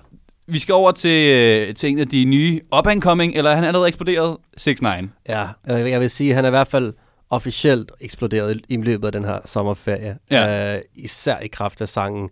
Vi 0.46 0.58
skal 0.58 0.74
over 0.74 0.92
til, 0.92 1.30
øh, 1.34 1.74
til 1.74 1.90
en 1.90 1.98
af 1.98 2.08
de 2.08 2.24
nye 2.24 2.60
up-and-coming, 2.78 3.34
eller 3.36 3.54
han 3.54 3.64
er 3.64 3.68
allerede 3.68 3.88
eksploderet, 3.88 4.36
6 4.56 4.82
9 4.82 4.88
Ja, 5.28 5.46
jeg 5.66 5.90
jeg 5.90 6.00
vil 6.00 6.10
sige, 6.10 6.30
at 6.30 6.36
han 6.36 6.44
er 6.44 6.48
i 6.48 6.50
hvert 6.50 6.68
fald 6.68 6.92
officielt 7.30 7.92
eksploderet 8.00 8.56
i- 8.56 8.74
i 8.74 8.76
løbet 8.76 9.06
af 9.06 9.12
den 9.12 9.24
her 9.24 9.38
sommerferie. 9.44 10.16
Ja. 10.30 10.74
Øh, 10.76 10.82
især 10.94 11.38
i 11.38 11.46
kraft 11.48 11.80
af 11.80 11.88
sangen 11.88 12.28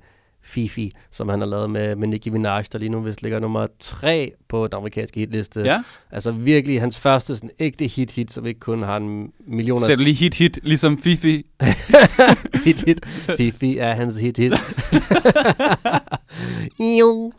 Fifi, 0.48 0.92
som 1.10 1.28
han 1.28 1.40
har 1.40 1.46
lavet 1.46 1.70
med, 1.70 1.96
med 1.96 2.08
Nicki 2.08 2.30
Minaj, 2.30 2.64
der 2.72 2.78
lige 2.78 2.88
nu 2.88 3.00
vist 3.00 3.22
ligger 3.22 3.38
nummer 3.40 3.66
tre 3.78 4.32
på 4.48 4.66
den 4.66 4.74
amerikanske 4.76 5.20
hitliste. 5.20 5.60
Ja. 5.60 5.82
Altså 6.10 6.30
virkelig 6.32 6.80
hans 6.80 6.98
første 6.98 7.36
sådan 7.36 7.50
ægte 7.58 7.86
hit-hit, 7.86 8.32
som 8.32 8.46
ikke 8.46 8.60
kun 8.60 8.82
har 8.82 8.96
en 8.96 9.32
millioner 9.46 9.86
Sæt 9.86 9.98
lige 9.98 10.14
hit-hit, 10.14 10.58
ligesom 10.62 10.98
Fifi. 10.98 11.46
hit-hit. 12.66 13.06
Fifi 13.36 13.78
er 13.78 13.92
hans 13.92 14.16
hit-hit. 14.20 14.52
jo. 17.00 17.32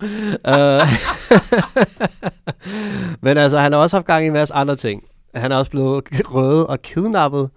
Uh, 0.48 0.52
Men 3.26 3.38
altså, 3.38 3.60
han 3.60 3.72
har 3.72 3.80
også 3.80 3.96
haft 3.96 4.06
gang 4.08 4.24
i 4.24 4.28
en 4.28 4.34
masse 4.34 4.54
andre 4.54 4.76
ting. 4.76 5.04
Han 5.36 5.52
er 5.52 5.56
også 5.56 5.72
blevet 5.72 6.04
røvet 6.34 6.68
og 6.68 6.82
kidnappet, 6.82 7.50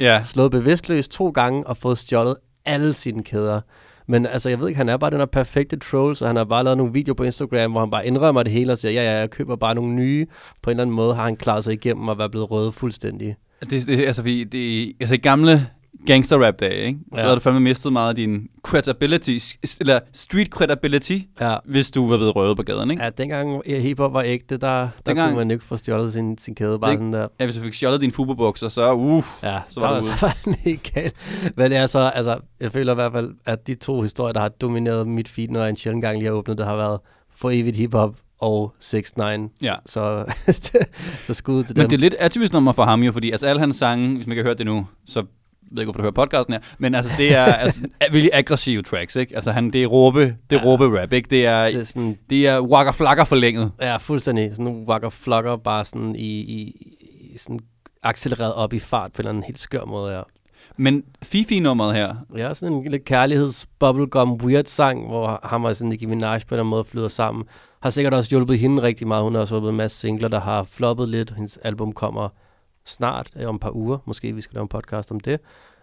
Ja. 0.00 0.22
slået 0.22 0.50
bevidstløs 0.50 1.08
to 1.08 1.28
gange 1.30 1.66
og 1.66 1.76
fået 1.76 1.98
stjålet 1.98 2.36
alle 2.64 2.94
sine 2.94 3.24
kæder. 3.24 3.60
Men 4.10 4.26
altså, 4.26 4.48
jeg 4.48 4.60
ved 4.60 4.68
ikke, 4.68 4.78
han 4.78 4.88
er 4.88 4.96
bare 4.96 5.10
den 5.10 5.18
her 5.18 5.26
perfekte 5.26 5.76
troll, 5.76 6.16
så 6.16 6.26
han 6.26 6.36
har 6.36 6.44
bare 6.44 6.64
lavet 6.64 6.76
nogle 6.76 6.92
videoer 6.92 7.14
på 7.14 7.22
Instagram, 7.22 7.70
hvor 7.70 7.80
han 7.80 7.90
bare 7.90 8.06
indrømmer 8.06 8.42
det 8.42 8.52
hele 8.52 8.72
og 8.72 8.78
siger, 8.78 8.92
ja, 8.92 9.12
ja, 9.12 9.18
jeg 9.18 9.30
køber 9.30 9.56
bare 9.56 9.74
nogle 9.74 9.94
nye. 9.94 10.26
På 10.62 10.70
en 10.70 10.74
eller 10.74 10.82
anden 10.82 10.96
måde 10.96 11.14
har 11.14 11.24
han 11.24 11.36
klaret 11.36 11.64
sig 11.64 11.72
igennem 11.72 12.08
og 12.08 12.18
været 12.18 12.30
blevet 12.30 12.50
rød 12.50 12.72
fuldstændig. 12.72 13.36
Det, 13.70 13.86
det, 13.86 14.06
altså, 14.06 14.22
vi, 14.22 14.44
det, 14.44 14.92
altså 15.00 15.14
i 15.14 15.18
gamle 15.18 15.66
gangster 16.06 16.46
rap 16.46 16.60
dage, 16.60 16.86
ikke? 16.86 16.98
så 17.14 17.20
Ja. 17.20 17.26
har 17.26 17.34
du 17.34 17.40
fandme 17.40 17.60
mistet 17.60 17.92
meget 17.92 18.08
af 18.08 18.14
din 18.14 18.48
credibility, 18.62 19.38
eller 19.80 20.00
street 20.12 20.46
credibility, 20.46 21.18
Ja, 21.40 21.56
hvis 21.64 21.90
du 21.90 22.08
var 22.08 22.16
blevet 22.16 22.36
røvet 22.36 22.56
på 22.56 22.62
gaden, 22.62 22.90
ikke? 22.90 23.02
ja 23.02 23.10
dengang 23.10 23.62
hiphop 23.66 24.12
var 24.12 24.22
ægte, 24.22 24.56
der, 24.56 24.58
der 24.68 24.88
Dengang- 25.06 25.28
kunne 25.30 25.36
man 25.36 25.50
ikke 25.50 25.64
få 25.64 25.76
stjålet 25.76 26.12
sin, 26.12 26.38
sin 26.38 26.54
kæde 26.54 26.78
bare 26.78 26.90
Det- 26.90 26.98
sådan 26.98 27.12
der. 27.12 27.28
Ja, 27.40 27.44
hvis 27.44 27.56
du 27.56 27.62
fik 27.62 27.74
stjålet 27.74 28.00
dine 28.00 28.12
fuberbukser, 28.12 28.68
så 28.68 28.92
uh, 28.94 29.22
Ja, 29.42 29.58
Så 29.68 29.74
så 29.74 29.80
var 29.80 30.00
så 30.00 30.08
ude. 30.10 30.16
var 30.22 30.36
den 30.44 30.54
helt 30.54 30.90
galt. 30.94 31.14
Men 31.56 31.70
det 31.70 31.78
er 31.78 31.86
så, 31.86 31.98
altså, 32.14 32.38
jeg 32.60 32.72
føler 32.72 32.92
i 32.92 32.94
hvert 32.94 33.12
fald, 33.12 33.34
at 33.46 33.66
de 33.66 33.74
to 33.74 34.00
historier, 34.00 34.32
der 34.32 34.40
har 34.40 34.48
domineret 34.48 35.08
mit 35.08 35.28
feed, 35.28 35.48
når 35.48 35.60
jeg 35.60 35.70
en 35.70 35.76
sjældent 35.76 36.02
gang 36.02 36.18
lige 36.18 36.26
har 36.26 36.32
åbnet, 36.34 36.58
det 36.58 36.66
har 36.66 36.76
været 36.76 37.00
for 37.36 37.50
evigt 37.50 37.76
hiphop 37.76 38.16
og 38.40 38.74
6 38.80 39.16
9 39.16 39.22
ja. 39.62 39.74
Så, 39.86 40.24
så 41.26 41.34
skud 41.34 41.64
til 41.64 41.76
Men 41.76 41.80
dem. 41.82 41.88
det 41.90 41.96
er 41.96 42.00
lidt 42.00 42.14
atypisk 42.18 42.52
nummer 42.52 42.72
for 42.72 42.82
ham 42.84 43.02
jo, 43.02 43.12
fordi 43.12 43.30
altså 43.30 43.46
alle 43.46 43.60
hans 43.60 43.76
sange, 43.76 44.16
hvis 44.16 44.26
man 44.26 44.32
ikke 44.32 44.42
har 44.42 44.48
hørt 44.48 44.58
det 44.58 44.66
nu, 44.66 44.86
så 45.06 45.24
ved 45.70 45.82
ikke, 45.82 45.84
hvorfor 45.84 45.98
du 45.98 46.02
hører 46.02 46.12
podcasten 46.12 46.52
her, 46.54 46.60
men 46.78 46.94
altså 46.94 47.12
det 47.16 47.34
er 47.34 47.44
altså, 47.64 47.82
virkelig 48.00 48.30
aggressive 48.32 48.82
tracks, 48.82 49.16
ikke? 49.16 49.36
Altså 49.36 49.52
han, 49.52 49.70
det 49.70 49.82
er 49.82 49.86
råbe, 49.86 50.20
det 50.20 50.56
er 50.56 50.60
Ja. 50.64 50.66
råbe 50.66 51.00
rap, 51.02 51.12
ikke? 51.12 51.30
Det 51.30 51.46
er, 51.46 51.64
det 51.64 51.74
er 51.76 51.82
sådan, 51.82 52.18
det 52.30 52.46
er 52.46 52.60
waka 52.60 52.90
flakker 52.90 53.24
forlænget. 53.24 53.70
ja, 53.80 53.96
fuldstændig 53.96 54.50
sådan 54.50 54.64
nogle 54.64 54.86
wakker 54.88 55.08
flokker, 55.08 55.56
bare 55.56 55.84
sådan 55.84 56.16
i, 56.16 56.28
i, 56.40 56.86
i 57.34 57.38
sådan 57.38 57.60
accelereret 58.02 58.54
op 58.54 58.72
i 58.72 58.78
fart 58.78 59.12
på 59.12 59.16
en 59.16 59.20
eller 59.20 59.30
anden 59.30 59.42
helt 59.44 59.58
skør 59.58 59.84
måde, 59.84 60.16
ja. 60.16 60.22
Men 60.76 61.04
Fifi-nummeret 61.22 61.94
her, 61.94 62.14
Ja, 62.36 62.54
sådan 62.54 62.74
en 62.74 62.82
lille 62.82 62.98
kærligheds 62.98 63.66
bubblegum 63.78 64.32
weird 64.32 64.64
sang, 64.64 65.06
hvor 65.06 65.40
ham 65.44 65.64
og 65.64 65.76
sådan 65.76 65.88
Nicki 65.88 66.06
Minaj 66.06 66.38
på 66.38 66.44
en 66.44 66.46
eller 66.50 66.60
anden 66.62 66.70
måde 66.70 66.84
flyder 66.84 67.08
sammen. 67.08 67.44
Har 67.82 67.90
sikkert 67.90 68.14
også 68.14 68.30
hjulpet 68.30 68.58
hende 68.58 68.82
rigtig 68.82 69.06
meget. 69.08 69.24
Hun 69.24 69.34
har 69.34 69.40
også 69.40 69.54
hjulpet 69.54 69.68
en 69.70 69.76
masse 69.76 69.98
singler, 69.98 70.28
der 70.28 70.40
har 70.40 70.62
floppet 70.64 71.08
lidt. 71.08 71.30
Hendes 71.36 71.56
album 71.56 71.92
kommer 71.92 72.28
snart, 72.88 73.30
øh, 73.36 73.48
om 73.48 73.54
et 73.54 73.60
par 73.60 73.76
uger. 73.76 73.98
Måske 74.06 74.32
vi 74.34 74.40
skal 74.40 74.54
lave 74.54 74.62
en 74.62 74.68
podcast 74.68 75.10
om 75.10 75.20
det. 75.20 75.40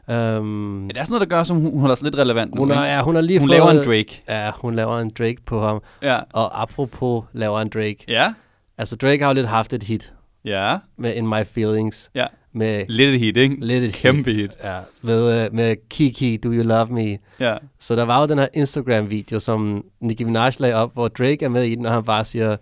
Um, 0.07 0.81
ja, 0.81 0.87
det 0.87 0.97
er 0.97 1.03
sådan 1.03 1.11
noget, 1.13 1.29
der 1.29 1.35
gør, 1.37 1.43
som 1.43 1.57
hun, 1.57 1.79
holder 1.79 1.95
sig 1.95 2.03
lidt 2.03 2.15
relevant 2.17 2.55
nu, 2.55 2.61
hun, 2.61 2.71
ikke? 2.71 2.81
ja, 2.83 3.01
hun 3.01 3.15
har 3.15 3.21
lige 3.21 3.39
hun 3.39 3.49
fået, 3.49 3.57
laver 3.59 3.71
en 3.71 3.77
Drake. 3.85 4.23
Ja, 4.29 4.51
hun 4.55 4.75
laver 4.75 4.99
en 4.99 5.11
Drake 5.17 5.37
på 5.45 5.59
ham. 5.61 5.81
Ja. 6.01 6.19
Og 6.33 6.61
apropos 6.61 7.23
laver 7.33 7.61
en 7.61 7.69
Drake. 7.69 7.97
Ja. 8.07 8.33
Altså 8.77 8.95
Drake 8.95 9.19
har 9.23 9.27
jo 9.29 9.33
lidt 9.35 9.47
haft 9.47 9.73
et 9.73 9.83
hit 9.83 10.13
Ja. 10.45 10.77
med 10.97 11.13
In 11.13 11.27
My 11.27 11.45
Feelings. 11.45 12.09
Ja. 12.15 12.25
Med 12.53 12.85
Lidt 12.89 13.13
et 13.13 13.19
hit, 13.19 13.37
ikke? 13.37 13.55
lidt 13.65 13.83
et 13.83 13.93
Kæmpe 13.93 14.31
hit. 14.31 14.39
hit. 14.41 14.51
Ja, 14.63 14.77
med, 15.01 15.45
øh, 15.45 15.53
med 15.53 15.75
Kiki, 15.89 16.37
Do 16.43 16.49
You 16.49 16.63
Love 16.63 16.87
Me. 16.93 17.17
Ja. 17.39 17.57
Så 17.79 17.95
der 17.95 18.03
var 18.03 18.21
jo 18.21 18.27
den 18.27 18.39
her 18.39 18.47
Instagram-video, 18.53 19.39
som 19.39 19.85
Nicki 20.01 20.23
Minaj 20.23 20.51
lagde 20.59 20.75
op, 20.75 20.93
hvor 20.93 21.07
Drake 21.07 21.45
er 21.45 21.49
med 21.49 21.63
i 21.63 21.75
den, 21.75 21.85
og 21.85 21.93
han 21.93 22.03
bare 22.03 22.25
siger, 22.25 22.57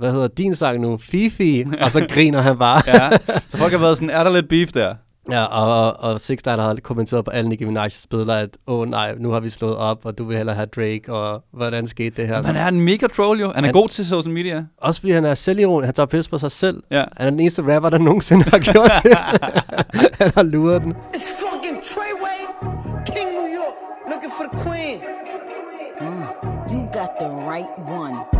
hvad 0.00 0.12
hedder 0.12 0.28
din 0.28 0.54
sang 0.54 0.80
nu? 0.80 0.96
Fifi. 0.96 1.64
og 1.80 1.90
så 1.90 2.06
griner 2.10 2.40
han 2.40 2.58
bare. 2.58 2.82
ja. 2.94 3.10
Så 3.48 3.56
folk 3.56 3.72
har 3.72 3.78
været 3.78 3.96
sådan, 3.96 4.10
er 4.10 4.24
der 4.24 4.30
lidt 4.30 4.48
beef 4.48 4.72
der? 4.72 4.94
ja, 5.30 5.44
og, 5.44 5.86
og, 5.86 6.10
og 6.12 6.20
Six 6.20 6.38
Nine 6.46 6.62
har 6.62 6.74
kommenteret 6.82 7.24
på 7.24 7.30
alle 7.30 7.48
Nicki 7.48 7.64
Minaj's 7.64 8.04
billeder, 8.10 8.34
at 8.34 8.48
åh 8.66 8.78
oh, 8.80 8.88
nej, 8.88 9.14
nu 9.18 9.30
har 9.30 9.40
vi 9.40 9.48
slået 9.48 9.76
op, 9.76 10.06
og 10.06 10.18
du 10.18 10.24
vil 10.24 10.36
hellere 10.36 10.54
have 10.56 10.66
Drake, 10.66 11.02
og 11.08 11.42
hvordan 11.52 11.86
skete 11.86 12.10
det 12.16 12.28
her? 12.28 12.36
Men 12.36 12.44
han 12.44 12.56
er 12.56 12.68
en 12.68 12.80
mega 12.80 13.06
troll 13.06 13.40
jo. 13.40 13.46
Han 13.54 13.64
er 13.64 13.66
Han- 13.66 13.72
god 13.72 13.88
til 13.88 14.06
social 14.06 14.34
media. 14.34 14.64
Også 14.78 15.00
fordi 15.00 15.12
han 15.12 15.24
er 15.24 15.34
selviron, 15.34 15.84
han 15.84 15.94
tager 15.94 16.06
pis 16.06 16.28
på 16.28 16.38
sig 16.38 16.50
selv. 16.50 16.82
Ja. 16.90 17.04
Han 17.16 17.26
er 17.26 17.30
den 17.30 17.40
eneste 17.40 17.74
rapper, 17.74 17.90
der 17.90 17.98
nogensinde 17.98 18.44
har 18.50 18.58
gjort 18.58 18.90
det. 19.02 19.18
han 20.20 20.30
har 20.34 20.42
luret 20.42 20.82
den. 20.82 20.92
It's 21.16 21.30
fucking 21.42 21.76
Treyway, 21.92 22.40
King 23.06 23.26
of 23.26 23.32
New 23.40 23.50
York, 23.60 23.74
looking 24.10 24.32
for 24.38 24.44
the 24.52 24.64
queen. 24.64 25.00
You 26.72 26.80
got 26.92 27.10
the 27.20 27.28
right 27.50 27.70
one. 28.02 28.39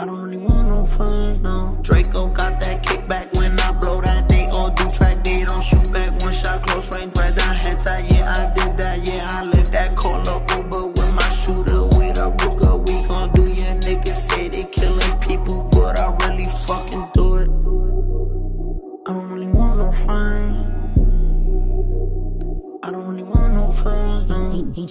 I 0.00 0.06
don't 0.06 0.22
really 0.22 0.38
want 0.38 0.68
no 0.68 0.86
friends, 0.86 1.40
no. 1.42 1.78
Draco 1.82 2.28
got 2.28 2.58
that 2.60 2.82
kickback 2.82 3.29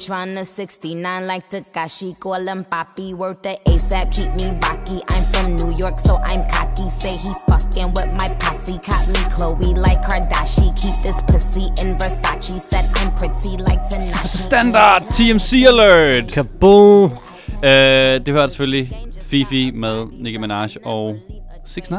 tryna 0.05 0.45
69 0.45 1.27
like 1.27 1.45
Takashi, 1.51 2.13
call 2.19 2.47
him 2.47 2.63
Papi, 2.71 3.13
worth 3.13 3.41
the 3.41 3.53
ASAP, 3.65 4.07
keep 4.15 4.31
me 4.39 4.47
rocky. 4.63 4.97
I'm 5.13 5.23
from 5.31 5.55
New 5.59 5.71
York, 5.77 5.99
so 6.05 6.15
I'm 6.29 6.43
cocky. 6.53 6.87
Say 6.99 7.15
he 7.23 7.31
fucking 7.47 7.89
with 7.95 8.11
my 8.21 8.29
posse, 8.41 8.77
caught 8.87 9.07
me 9.13 9.21
Chloe 9.35 9.73
like 9.85 10.01
Kardashian. 10.07 10.71
Keep 10.81 10.97
this 11.05 11.19
pussy 11.29 11.65
in 11.81 11.89
Versace, 11.97 12.59
said 12.71 12.85
I'm 12.99 13.09
pretty 13.19 13.57
like 13.67 13.81
Tanashi. 13.89 14.37
Standard 14.49 15.01
TMC 15.15 15.67
alert! 15.67 16.27
Kaboom! 16.31 17.11
Øh, 17.63 18.25
det 18.25 18.27
hørte 18.33 18.49
selvfølgelig 18.53 18.95
Fifi 19.27 19.71
med 19.75 20.05
Nicki 20.19 20.37
Minaj 20.37 20.69
og 20.85 21.15
6 21.65 21.91
9 21.91 21.97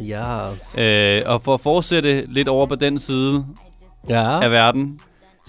Yes. 0.00 0.74
øh, 0.78 1.20
Og 1.26 1.42
for 1.42 1.54
at 1.54 1.60
fortsætte 1.60 2.24
lidt 2.32 2.48
over 2.48 2.66
på 2.66 2.74
den 2.74 2.98
side 2.98 3.44
Ja. 4.08 4.40
af 4.42 4.50
verden, 4.50 5.00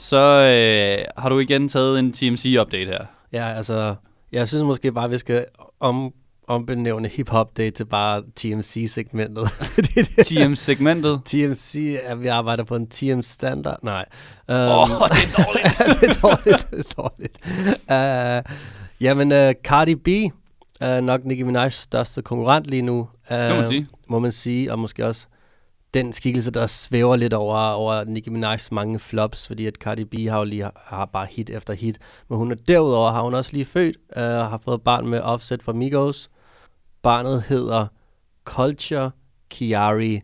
så 0.01 0.17
øh, 0.17 1.05
har 1.17 1.29
du 1.29 1.39
igen 1.39 1.70
taget 1.70 2.00
en 2.00 2.13
TMC-update 2.13 2.86
her. 2.86 3.05
Ja, 3.34 3.53
altså, 3.53 3.96
jeg 4.31 4.48
synes 4.48 4.63
måske 4.63 4.91
bare, 4.91 5.10
vi 5.10 5.17
skal 5.17 5.46
om, 5.79 6.13
ombenævne 6.48 7.08
hip-hop 7.08 7.58
day 7.58 7.72
til 7.72 7.86
bare 7.86 8.24
TMC-segmentet. 8.36 9.48
Det 9.75 9.96
det. 10.15 10.25
TM-segmentet. 10.25 11.22
TMC, 11.25 11.98
at 12.03 12.22
vi 12.22 12.27
arbejder 12.27 12.63
på 12.63 12.75
en 12.75 12.88
TM-standard. 12.88 13.79
Nej. 13.84 14.05
Um, 14.50 14.55
Åh, 14.55 15.01
oh, 15.01 15.10
det 15.10 15.17
er 15.24 15.43
dårligt. 15.43 16.01
det 16.01 16.10
er 16.10 16.22
dårligt, 16.22 16.67
det 16.72 16.79
er 16.79 16.93
dårligt. 16.98 18.48
Uh, 18.48 18.55
jamen, 19.01 19.31
uh, 19.31 19.53
Cardi 19.63 19.96
B 19.96 20.08
er 20.79 21.01
nok 21.01 21.25
Nicki 21.25 21.43
Minaj's 21.43 21.70
største 21.70 22.22
konkurrent 22.22 22.65
lige 22.65 22.81
nu. 22.81 23.00
Uh, 23.00 23.08
Kan 23.27 23.55
man 23.55 23.67
sige. 23.67 23.88
Må 24.08 24.20
man 24.20 24.31
sige, 24.31 24.72
og 24.72 24.79
måske 24.79 25.05
også 25.05 25.27
den 25.94 26.14
skikkelse, 26.14 26.52
der 26.52 26.68
svæver 26.68 27.16
lidt 27.16 27.34
over, 27.34 27.58
over 27.58 28.04
Nicki 28.04 28.30
Minaj's 28.30 28.68
mange 28.72 29.00
flops, 29.00 29.48
fordi 29.48 29.66
at 29.66 29.76
Cardi 29.76 30.06
B 30.06 30.14
har 30.30 30.38
jo 30.38 30.44
lige 30.44 30.70
har 30.76 31.06
bare 31.06 31.28
hit 31.30 31.50
efter 31.50 31.74
hit. 31.74 32.00
Men 32.30 32.38
hun 32.38 32.52
er 32.52 32.56
derudover 32.56 33.12
har 33.12 33.22
hun 33.22 33.34
også 33.34 33.54
lige 33.54 33.66
født, 33.66 33.98
uh, 34.16 34.22
har 34.22 34.62
fået 34.66 34.82
barn 34.82 35.08
med 35.08 35.20
Offset 35.20 35.64
fra 35.64 35.74
Migos. 35.74 36.30
Barnet 37.04 37.44
hedder 37.44 37.88
Culture 38.46 39.12
Kiari 39.50 40.22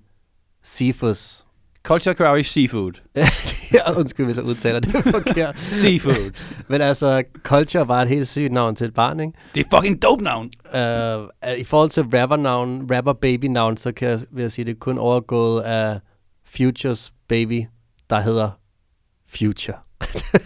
Cephus. 0.64 1.46
Culture 1.84 2.16
Curry 2.16 2.42
Seafood. 2.42 2.94
ja, 3.74 3.92
undskyld, 3.98 4.26
hvis 4.26 4.38
jeg 4.38 4.46
udtaler 4.46 4.80
det 4.80 4.92
forkert. 5.18 5.58
Seafood. 5.58 6.32
Men 6.68 6.82
altså, 6.82 7.24
Culture 7.44 7.88
var 7.88 8.02
et 8.02 8.08
helt 8.08 8.28
sygt 8.28 8.52
navn 8.52 8.76
til 8.76 8.88
et 8.88 8.94
barn, 8.94 9.20
ikke? 9.20 9.34
Det 9.56 9.66
er 9.66 9.78
fucking 9.78 10.02
dope 10.02 10.24
navn. 10.24 10.52
Uh, 10.66 11.58
I 11.58 11.64
forhold 11.64 11.90
til 11.90 12.04
rapper-navn, 12.04 12.90
rapper-baby-navn, 12.92 13.78
så 13.78 13.92
kan 13.92 14.10
jeg, 14.10 14.20
vil 14.32 14.42
jeg 14.42 14.52
sige, 14.52 14.66
det 14.66 14.72
er 14.72 14.80
kun 14.80 14.98
overgået 14.98 15.62
af 15.62 16.00
Futures 16.46 17.14
Baby, 17.28 17.64
der 18.10 18.20
hedder 18.20 18.50
Future. 19.30 19.78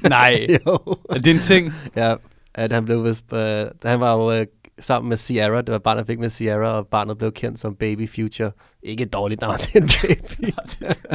Nej. 0.09 0.47
jo. 0.65 0.77
Er 1.09 1.17
det 1.17 1.31
en 1.31 1.39
ting? 1.39 1.73
Ja, 1.95 2.15
at 2.55 2.71
han 2.71 2.85
blev 2.85 3.03
vist, 3.03 3.25
uh, 3.31 3.39
han 3.83 3.99
var 3.99 4.13
jo 4.13 4.39
uh, 4.39 4.45
sammen 4.79 5.09
med 5.09 5.17
Sierra, 5.17 5.61
det 5.61 5.71
var 5.71 5.79
barnet, 5.79 5.99
han 5.99 6.07
fik 6.07 6.19
med 6.19 6.29
Sierra, 6.29 6.67
og 6.67 6.87
barnet 6.87 7.17
blev 7.17 7.31
kendt 7.31 7.59
som 7.59 7.75
Baby 7.75 8.09
Future. 8.09 8.51
Ikke 8.83 9.03
et 9.03 9.13
dårligt 9.13 9.41
navn 9.41 9.57
til 9.63 9.81
en 9.81 9.89
baby. 10.01 10.53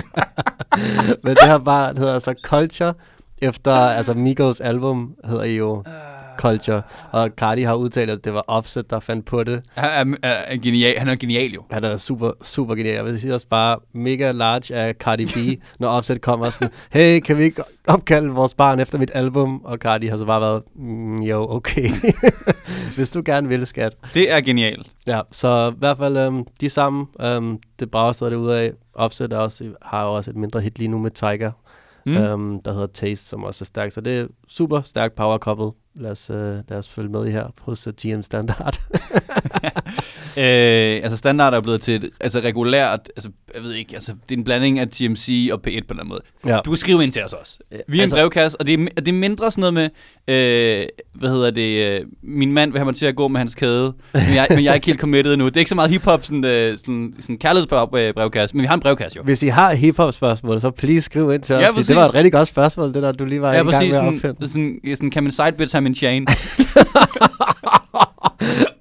Men 1.25 1.37
det 1.37 1.45
her 1.45 1.59
barn 1.59 1.97
hedder 1.97 2.15
altså 2.15 2.35
Culture, 2.43 2.95
efter, 3.39 3.73
altså 3.73 4.15
Migos 4.15 4.61
album 4.61 5.15
hedder 5.25 5.45
jo 5.45 5.85
culture. 6.39 6.83
Og 7.13 7.31
Cardi 7.37 7.63
har 7.63 7.75
udtalt, 7.75 8.11
at 8.11 8.25
det 8.25 8.35
var 8.35 8.45
Offset, 8.47 8.91
der 8.91 9.01
fandt 9.01 9.27
på 9.27 9.45
det. 9.45 9.63
Han 9.75 10.17
er, 10.23 10.29
er, 10.29 10.57
genial. 10.57 10.99
Han 10.99 11.09
er 11.09 11.17
genial 11.17 11.51
jo. 11.51 11.63
Han 11.71 11.85
er 11.85 11.97
super, 11.97 12.31
super 12.43 12.75
genial. 12.75 12.95
Jeg 12.95 13.05
vil 13.05 13.21
sige 13.21 13.35
også 13.35 13.49
bare 13.49 13.79
mega 13.93 14.31
large 14.31 14.75
af 14.75 14.95
Cardi 14.95 15.27
B, 15.27 15.61
når 15.81 15.89
Offset 15.89 16.21
kommer 16.21 16.51
sådan, 16.51 16.71
hey, 16.91 17.21
kan 17.21 17.39
vi 17.39 17.45
ikke 17.45 17.63
opkalde 17.87 18.29
vores 18.29 18.55
barn 18.55 18.81
efter 18.81 18.99
mit 18.99 19.11
album? 19.15 19.61
Og 19.65 19.79
Cardi 19.79 20.07
har 20.07 20.17
så 20.17 20.25
bare 20.25 20.41
været, 20.41 20.63
mm, 20.75 21.23
jo, 21.23 21.51
okay. 21.51 21.89
Hvis 22.97 23.09
du 23.09 23.23
gerne 23.25 23.49
vil, 23.49 23.67
skat. 23.67 23.93
Det 24.15 24.33
er 24.33 24.41
genialt. 24.41 24.87
Ja, 25.07 25.21
så 25.33 25.71
i 25.71 25.79
hvert 25.79 25.97
fald 25.97 26.17
øhm, 26.17 26.45
de 26.61 26.71
sammen, 26.71 27.07
øhm, 27.21 27.59
det 27.79 27.91
brager 27.91 28.13
stadig 28.13 28.31
derude 28.33 28.59
af. 28.61 28.73
Offset 28.95 29.33
er 29.33 29.39
også, 29.39 29.65
har 29.83 30.05
jo 30.05 30.15
også 30.15 30.31
et 30.31 30.37
mindre 30.37 30.61
hit 30.61 30.79
lige 30.79 30.89
nu 30.89 30.99
med 30.99 31.11
Tiger, 31.11 31.51
Mm. 32.07 32.17
øhm, 32.17 32.63
der 32.63 32.73
hedder 32.73 32.87
Taste, 32.87 33.27
som 33.27 33.45
også 33.45 33.63
er 33.63 33.67
stærkt. 33.67 33.93
Så 33.93 34.01
det 34.01 34.19
er 34.19 34.27
super 34.49 34.81
stærkt 34.81 35.15
power 35.15 35.39
couple. 35.39 35.71
Lad 36.01 36.11
os, 36.11 36.31
øh, 36.31 36.37
lad 36.69 36.79
os 36.79 36.89
følge 36.89 37.09
med 37.09 37.27
i 37.27 37.31
her 37.31 37.45
hos 37.61 37.87
uh, 37.87 37.93
TM 37.93 38.21
Standard. 38.23 38.81
Øh, 40.39 40.43
altså 41.03 41.17
standard 41.17 41.55
er 41.55 41.61
blevet 41.61 41.81
til 41.83 41.95
et 42.05 42.11
altså 42.21 42.41
regulært, 42.41 43.01
altså 43.17 43.31
jeg 43.55 43.63
ved 43.63 43.73
ikke, 43.73 43.95
altså 43.95 44.13
det 44.29 44.35
er 44.35 44.39
en 44.39 44.45
blanding 44.45 44.79
af 44.79 44.89
TMC 44.89 45.49
og 45.53 45.59
P1 45.59 45.63
på 45.65 45.69
en 45.71 45.77
eller 45.77 45.85
anden 45.93 46.09
måde. 46.09 46.21
ja. 46.49 46.61
Du 46.65 46.71
kan 46.71 46.77
skrive 46.77 47.03
ind 47.03 47.13
til 47.13 47.25
os 47.25 47.33
også. 47.33 47.59
Vi 47.89 47.99
er 47.99 48.03
altså- 48.03 48.17
en 48.17 48.21
brevkasse, 48.21 48.61
og 48.61 48.67
det 48.67 48.75
er, 48.75 49.01
det 49.01 49.09
er 49.09 49.13
mindre 49.13 49.51
sådan 49.51 49.73
noget 49.73 49.75
med, 49.75 49.89
øh, 50.83 50.87
hvad 51.15 51.31
hedder 51.31 51.51
det, 51.51 52.01
øh, 52.01 52.01
min 52.23 52.53
mand 52.53 52.73
vil 52.73 52.79
have 52.79 52.85
mig 52.85 52.95
til 52.95 53.07
at 53.07 53.17
gå 53.17 53.29
med 53.29 53.39
hans 53.41 53.55
kæde, 53.55 53.93
men 54.13 54.23
jeg, 54.35 54.47
men 54.51 54.65
jeg 54.65 54.71
er 54.71 54.75
ikke 54.75 54.87
helt 54.87 55.01
committed 55.01 55.33
endnu. 55.33 55.47
Det 55.49 55.57
er 55.57 55.61
ikke 55.61 55.69
så 55.69 55.75
meget 55.75 55.91
hiphop, 55.91 56.25
sådan, 56.25 56.45
øh, 56.45 56.79
sådan, 56.79 57.15
sådan 57.21 57.39
kærlighedsbrevkasse, 57.39 58.57
men 58.57 58.63
vi 58.63 58.67
har 58.67 58.75
en 58.75 58.81
brevkasse 58.81 59.17
jo. 59.17 59.23
Hvis 59.23 59.43
I 59.43 59.49
har 59.49 59.75
hiphop 59.75 60.15
spørgsmål, 60.15 60.61
så 60.61 60.71
please 60.71 61.01
skriv 61.03 61.33
ind 61.33 61.43
til 61.43 61.55
os. 61.57 61.63
Ja, 61.63 61.69
fordi 61.71 61.83
det 61.83 61.97
var 61.97 62.03
præcis. 62.03 62.11
et 62.11 62.15
rigtig 62.15 62.33
godt 62.33 62.49
spørgsmål, 62.49 62.95
det 62.95 63.03
der 63.03 63.13
du 63.13 63.25
lige 63.25 63.41
var 63.43 63.49
Ja, 63.49 63.55
i 63.55 63.57
gang 63.57 63.71
præcis. 63.71 63.91
med 63.93 63.99
at 64.01 64.07
opfinde. 64.15 64.49
sådan, 64.49 64.81
sådan, 64.97 65.11
kan 65.11 65.23
min 65.23 65.33
sidebits 65.33 65.73
have 65.73 65.83
min 65.87 65.95
chain? 65.95 66.27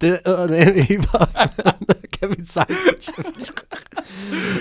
Det 0.01 0.19
er 0.25 0.67
en 0.67 0.83
hiphop. 0.83 1.29
kan 2.19 2.29
vi 2.29 2.35
sige. 2.45 2.65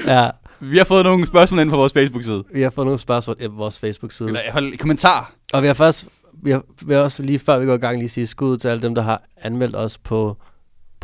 ja, 0.15 0.31
Vi 0.61 0.79
har 0.79 0.85
fået 0.85 1.05
nogle 1.05 1.27
spørgsmål 1.27 1.61
ind 1.61 1.71
på 1.71 1.77
vores 1.77 1.93
Facebook-side. 1.93 2.45
vi 2.53 2.63
har 2.63 2.71
fået 2.71 2.87
nogle 2.87 2.99
spørgsmål 2.99 3.37
ind 3.41 3.51
på 3.53 3.57
vores 3.57 3.79
Facebook-side. 3.79 4.29
Eller 4.29 4.41
hold 4.53 4.79
kommentar. 4.79 5.33
Og 5.53 5.63
vi 5.63 5.67
har 5.67 5.75
først, 5.75 6.09
vi 6.43 6.51
har, 6.51 6.63
vi 6.87 6.95
har 6.95 7.01
også 7.01 7.23
lige 7.23 7.39
før 7.39 7.59
vi 7.59 7.67
går 7.67 7.75
i 7.75 7.79
gang 7.79 7.99
lige 7.99 8.09
sige 8.09 8.27
skud 8.27 8.57
til 8.57 8.69
alle 8.69 8.83
dem, 8.83 8.95
der 8.95 9.03
har 9.03 9.23
anmeldt 9.37 9.77
os 9.77 9.99
på, 9.99 10.37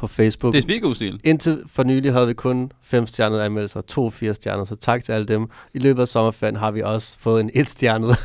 på 0.01 0.07
Facebook. 0.07 0.55
Det 0.55 0.59
er 0.59 0.63
sviggod 0.63 0.95
stil. 0.95 1.21
Indtil 1.25 1.63
for 1.67 1.83
nylig 1.83 2.13
havde 2.13 2.27
vi 2.27 2.35
kun 2.35 2.73
fem 2.83 3.07
stjernede 3.07 3.45
anmeldelser, 3.45 3.81
to 3.81 4.11
stjerner, 4.11 4.65
så 4.65 4.77
tak 4.77 5.05
til 5.05 5.13
alle 5.13 5.27
dem. 5.27 5.47
I 5.75 5.79
løbet 5.79 6.03
af 6.03 6.09
sommerferien 6.09 6.57
har 6.57 6.71
vi 6.71 6.83
også 6.83 7.19
fået 7.19 7.41
en 7.41 7.51
et 7.55 7.69
stjernet. 7.69 8.17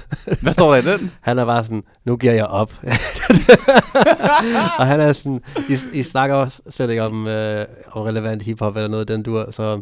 Hvad 0.41 0.53
står 0.53 0.75
der 0.75 0.91
i 0.91 0.97
den? 0.97 1.11
Han 1.21 1.39
er 1.39 1.45
bare 1.45 1.63
sådan, 1.63 1.83
nu 2.05 2.17
giver 2.17 2.33
jeg 2.33 2.45
op. 2.45 2.73
og 4.79 4.87
han 4.87 4.99
er 4.99 5.13
sådan, 5.13 5.41
I, 5.69 5.77
I 5.93 6.03
snakker 6.03 6.35
også 6.35 6.61
slet 6.69 6.89
ikke 6.89 7.03
om, 7.03 7.27
øh, 7.27 7.65
om 7.91 8.01
relevant 8.01 8.41
hiphop 8.41 8.75
eller 8.75 8.87
noget 8.87 9.07
den 9.07 9.23
dur, 9.23 9.51
så 9.51 9.81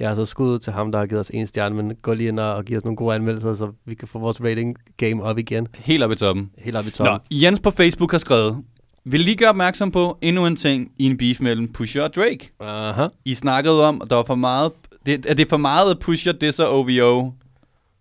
jeg 0.00 0.08
har 0.08 0.14
så 0.14 0.24
skud 0.24 0.58
til 0.58 0.72
ham, 0.72 0.92
der 0.92 0.98
har 0.98 1.06
givet 1.06 1.20
os 1.20 1.30
en 1.34 1.46
stjerne, 1.46 1.74
men 1.74 1.92
gå 2.02 2.14
lige 2.14 2.28
ind 2.28 2.40
og, 2.40 2.64
give 2.64 2.76
os 2.76 2.84
nogle 2.84 2.96
gode 2.96 3.14
anmeldelser, 3.14 3.54
så 3.54 3.72
vi 3.84 3.94
kan 3.94 4.08
få 4.08 4.18
vores 4.18 4.44
rating 4.44 4.76
game 4.96 5.22
op 5.22 5.38
igen. 5.38 5.68
Helt 5.74 6.02
oppe 6.02 6.14
i 6.14 6.16
toppen. 6.16 6.50
Helt 6.58 6.76
op 6.76 6.84
i 6.84 6.86
Nå, 6.86 6.90
toppen. 6.90 7.18
Jens 7.30 7.60
på 7.60 7.70
Facebook 7.70 8.10
har 8.10 8.18
skrevet, 8.18 8.56
vil 9.04 9.20
lige 9.20 9.36
gøre 9.36 9.48
opmærksom 9.48 9.90
på 9.90 10.18
endnu 10.22 10.46
en 10.46 10.56
ting 10.56 10.92
i 10.98 11.04
en 11.06 11.16
beef 11.16 11.40
mellem 11.40 11.72
Pusher 11.72 12.02
og 12.02 12.14
Drake. 12.14 12.50
Aha. 12.60 13.06
I 13.24 13.34
snakkede 13.34 13.88
om, 13.88 14.02
at 14.02 14.10
der 14.10 14.16
var 14.16 14.22
for 14.22 14.34
meget, 14.34 14.72
det, 15.06 15.26
at 15.26 15.36
det 15.36 15.44
er 15.44 15.48
for 15.48 15.56
meget 15.56 15.90
at 15.90 15.98
Pusher 15.98 16.32
disser 16.32 16.66
OVO 16.66 17.32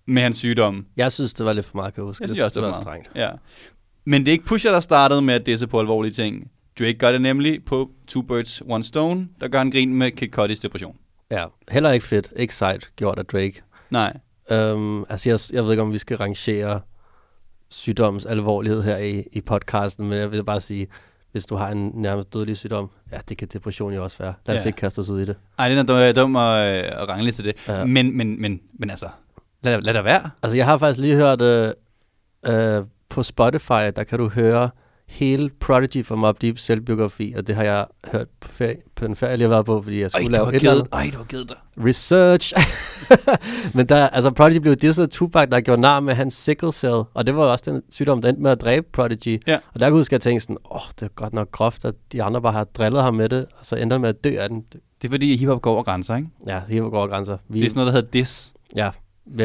med 0.06 0.22
hans 0.22 0.38
sygdom. 0.38 0.86
Jeg 0.98 1.12
synes, 1.12 1.34
det 1.34 1.46
var 1.46 1.54
lidt 1.54 1.66
for 1.66 1.78
meget, 1.78 1.94
kan 1.94 2.02
jeg 2.02 2.06
huske. 2.06 2.24
Jeg 2.24 2.30
synes 2.30 2.42
også, 2.42 2.60
det 2.60 2.66
var 2.66 2.68
var 2.68 2.84
meget. 2.84 3.04
strengt. 3.04 3.12
Ja. 3.16 3.30
Men 4.06 4.22
det 4.22 4.28
er 4.28 4.32
ikke 4.32 4.46
Pusher, 4.46 4.72
der 4.72 4.80
startede 4.80 5.22
med 5.22 5.34
at 5.34 5.46
disse 5.46 5.68
på 5.68 5.80
alvorlige 5.80 6.14
ting. 6.14 6.52
Drake 6.80 6.94
gør 6.94 7.12
det 7.12 7.22
nemlig 7.22 7.66
på 7.66 7.92
Two 8.08 8.22
Birds, 8.22 8.62
One 8.70 8.84
Stone, 8.84 9.28
der 9.42 9.48
gør 9.48 9.58
han 9.58 9.72
grin 9.72 9.94
med 9.94 10.12
Kid 10.12 10.40
Cudi's 10.40 10.62
depression. 10.62 10.96
Ja, 11.32 11.46
heller 11.72 11.92
ikke 11.92 12.06
fedt. 12.06 12.34
Ikke 12.36 12.56
sejt 12.56 12.90
gjort 12.96 13.20
af 13.20 13.26
Drake. 13.26 13.62
Nej. 13.90 14.18
Um, 14.52 15.06
altså, 15.10 15.30
jeg, 15.30 15.40
jeg 15.54 15.64
ved 15.64 15.72
ikke, 15.72 15.84
om 15.84 15.94
vi 15.94 15.98
skal 15.98 16.18
rangere 16.18 16.82
sygdoms 17.74 18.26
alvorlighed 18.26 18.82
her 18.84 18.98
i, 18.98 19.24
i 19.32 19.42
podcasten, 19.42 20.10
men 20.10 20.18
jeg 20.18 20.32
vil 20.32 20.44
bare 20.44 20.62
sige, 20.62 20.88
hvis 21.32 21.46
du 21.46 21.56
har 21.56 21.70
en 21.70 21.92
nærmest 21.96 22.34
dødelig 22.34 22.58
sygdom, 22.58 22.90
ja, 23.12 23.18
det 23.30 23.38
kan 23.38 23.48
depression 23.54 23.94
jo 23.94 24.04
også 24.04 24.18
være. 24.18 24.34
Lad 24.46 24.56
os 24.56 24.64
Ja. 24.66 24.68
ikke 24.70 24.78
kaste 24.78 25.00
os 25.00 25.10
ud 25.10 25.22
i 25.22 25.26
det. 25.26 25.36
Ej, 25.60 25.70
den 25.70 25.78
er 25.78 25.84
dum, 25.84 26.16
dum 26.16 26.36
at, 26.36 26.78
øh, 26.86 27.02
at 27.02 27.10
rangle 27.10 27.32
til 27.32 27.46
det. 27.46 27.68
Ja. 27.68 27.86
Men, 27.86 28.18
men, 28.18 28.42
men, 28.42 28.60
men 28.80 28.90
altså, 28.90 29.08
lad, 29.64 29.82
lad 29.82 29.94
det 29.94 30.04
være. 30.04 30.30
Altså, 30.44 30.58
jeg 30.58 30.66
har 30.66 30.78
faktisk 30.78 31.00
lige 31.00 31.16
hørt 31.16 31.42
øh, 31.42 31.74
øh, 32.46 32.84
på 33.10 33.24
Spotify, 33.24 33.92
der 33.96 34.04
kan 34.10 34.20
du 34.20 34.30
høre 34.30 34.70
hele 35.08 35.50
Prodigy 35.60 36.06
fra 36.06 36.16
Mob 36.16 36.42
Deep 36.42 36.58
selvbiografi, 36.58 37.34
og 37.38 37.48
det 37.48 37.56
har 37.56 37.64
jeg 37.64 37.86
hørt 38.12 38.28
på, 38.40 38.48
ferie, 38.52 38.76
på 38.96 39.06
den 39.08 39.16
ferie, 39.16 39.30
jeg 39.30 39.38
lige 39.38 39.48
har 39.48 39.56
været 39.56 39.66
på, 39.66 39.82
fordi 39.82 40.02
jeg 40.02 40.12
skulle 40.12 40.32
lave 40.32 40.50
et 40.50 40.56
eller 40.56 40.72
andet. 40.72 40.88
Ej, 40.94 41.10
du 41.14 41.18
har 41.18 41.26
givet 41.26 41.50
dig. 41.50 41.58
Research. 41.86 42.54
Men 43.76 43.90
der, 43.90 44.08
altså 44.10 44.32
Prodigy 44.32 44.58
blev 44.58 44.76
disset 44.76 45.04
af 45.04 45.10
Tupac, 45.10 45.50
der 45.50 45.62
gjorde 45.62 45.82
nar 45.82 46.00
med 46.00 46.14
hans 46.14 46.34
sickle 46.34 46.74
cell, 46.74 47.02
og 47.14 47.28
det 47.28 47.36
var 47.36 47.44
også 47.44 47.72
den 47.72 47.82
sygdom, 47.90 48.22
der 48.22 48.30
endte 48.30 48.42
med 48.44 48.52
at 48.52 48.62
dræbe 48.62 48.88
Prodigy. 48.94 49.42
Ja. 49.48 49.56
Og 49.56 49.62
der 49.80 49.80
kunne 49.80 49.84
jeg 49.86 49.92
huske, 49.92 50.16
at 50.16 50.26
jeg 50.26 50.32
tænkte 50.32 50.44
sådan, 50.44 50.58
åh, 50.66 50.76
oh, 50.76 50.82
det 51.00 51.06
er 51.06 51.10
godt 51.16 51.34
nok 51.34 51.52
groft, 51.52 51.86
at 51.86 51.94
de 52.12 52.24
andre 52.24 52.42
bare 52.42 52.54
har 52.54 52.64
drillet 52.64 53.04
ham 53.04 53.14
med 53.14 53.30
det, 53.30 53.46
og 53.60 53.66
så 53.66 53.76
endte 53.76 53.94
han 53.94 54.02
med 54.02 54.10
at 54.10 54.24
dø 54.24 54.36
af 54.40 54.50
den. 54.50 54.66
Det- 54.74 54.82
er 55.04 55.10
fordi 55.10 55.36
hiphop 55.38 55.62
går 55.62 55.74
over 55.74 55.84
grænser, 55.84 56.16
ikke? 56.16 56.28
Ja, 56.48 56.62
helt 56.70 56.82
går 56.82 56.98
over 56.98 57.08
grænser. 57.08 57.38
Vi, 57.50 57.60
Det 57.60 57.66
er 57.66 57.70
sådan 57.70 57.80
noget, 57.80 57.94
der 57.94 58.00
hedder 58.00 58.12
diss. 58.12 58.54
Ja, 58.76 58.90
vi, 59.26 59.44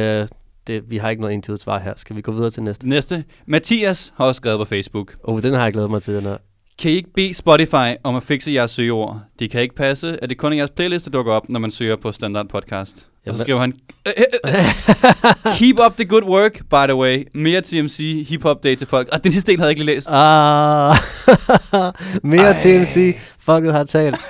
det, 0.68 0.82
vi 0.90 0.96
har 0.96 1.10
ikke 1.10 1.20
noget 1.22 1.34
entydigt 1.34 1.62
svar 1.62 1.78
her. 1.78 1.92
Skal 1.96 2.16
vi 2.16 2.20
gå 2.20 2.32
videre 2.32 2.50
til 2.50 2.62
næste? 2.62 2.88
Næste. 2.88 3.24
Mathias 3.46 4.12
har 4.16 4.24
også 4.24 4.38
skrevet 4.38 4.58
på 4.58 4.64
Facebook. 4.64 5.14
Oh, 5.24 5.42
den 5.42 5.54
har 5.54 5.62
jeg 5.62 5.72
glædet 5.72 5.90
mig 5.90 6.02
til, 6.02 6.14
den 6.14 6.24
her. 6.24 6.36
Kan 6.82 6.90
I 6.90 6.94
ikke 6.94 7.12
bede 7.14 7.34
Spotify 7.34 7.94
om 8.04 8.16
at 8.16 8.22
fikse 8.22 8.52
jeres 8.52 8.70
søgeord? 8.70 9.20
Det 9.38 9.50
kan 9.50 9.60
ikke 9.60 9.74
passe, 9.74 10.22
at 10.22 10.28
det 10.28 10.38
kun 10.38 10.52
er 10.52 10.56
jeres 10.56 10.70
playlist, 10.70 11.04
der 11.04 11.10
dukker 11.10 11.32
op, 11.32 11.48
når 11.48 11.60
man 11.60 11.70
søger 11.70 11.96
på 11.96 12.12
standard 12.12 12.48
podcast. 12.48 12.96
Og 12.96 13.26
Jamen- 13.26 13.36
så 13.38 13.42
skriver 13.42 13.60
han, 13.60 13.72
"Øh, 14.06 14.12
øh, 14.46 14.54
øh, 14.54 14.64
keep 15.58 15.76
up 15.86 15.96
the 15.96 16.04
good 16.04 16.22
work, 16.22 16.52
by 16.70 16.84
the 16.88 16.94
way. 16.94 17.28
Mere 17.34 17.60
TMC, 17.60 18.26
hip-hop 18.28 18.64
day 18.64 18.74
til 18.74 18.86
folk. 18.86 19.08
Og 19.12 19.24
den 19.24 19.32
sidste 19.32 19.52
del 19.52 19.58
havde 19.60 19.66
jeg 19.68 19.70
ikke 19.70 19.84
lige 19.84 19.94
læst. 19.96 20.08
Ah, 20.10 20.96
mere 22.32 22.50
Ej. 22.50 22.58
TMC. 22.58 23.16
Fucket 23.38 23.72
har 23.72 23.84
talt. 23.84 24.16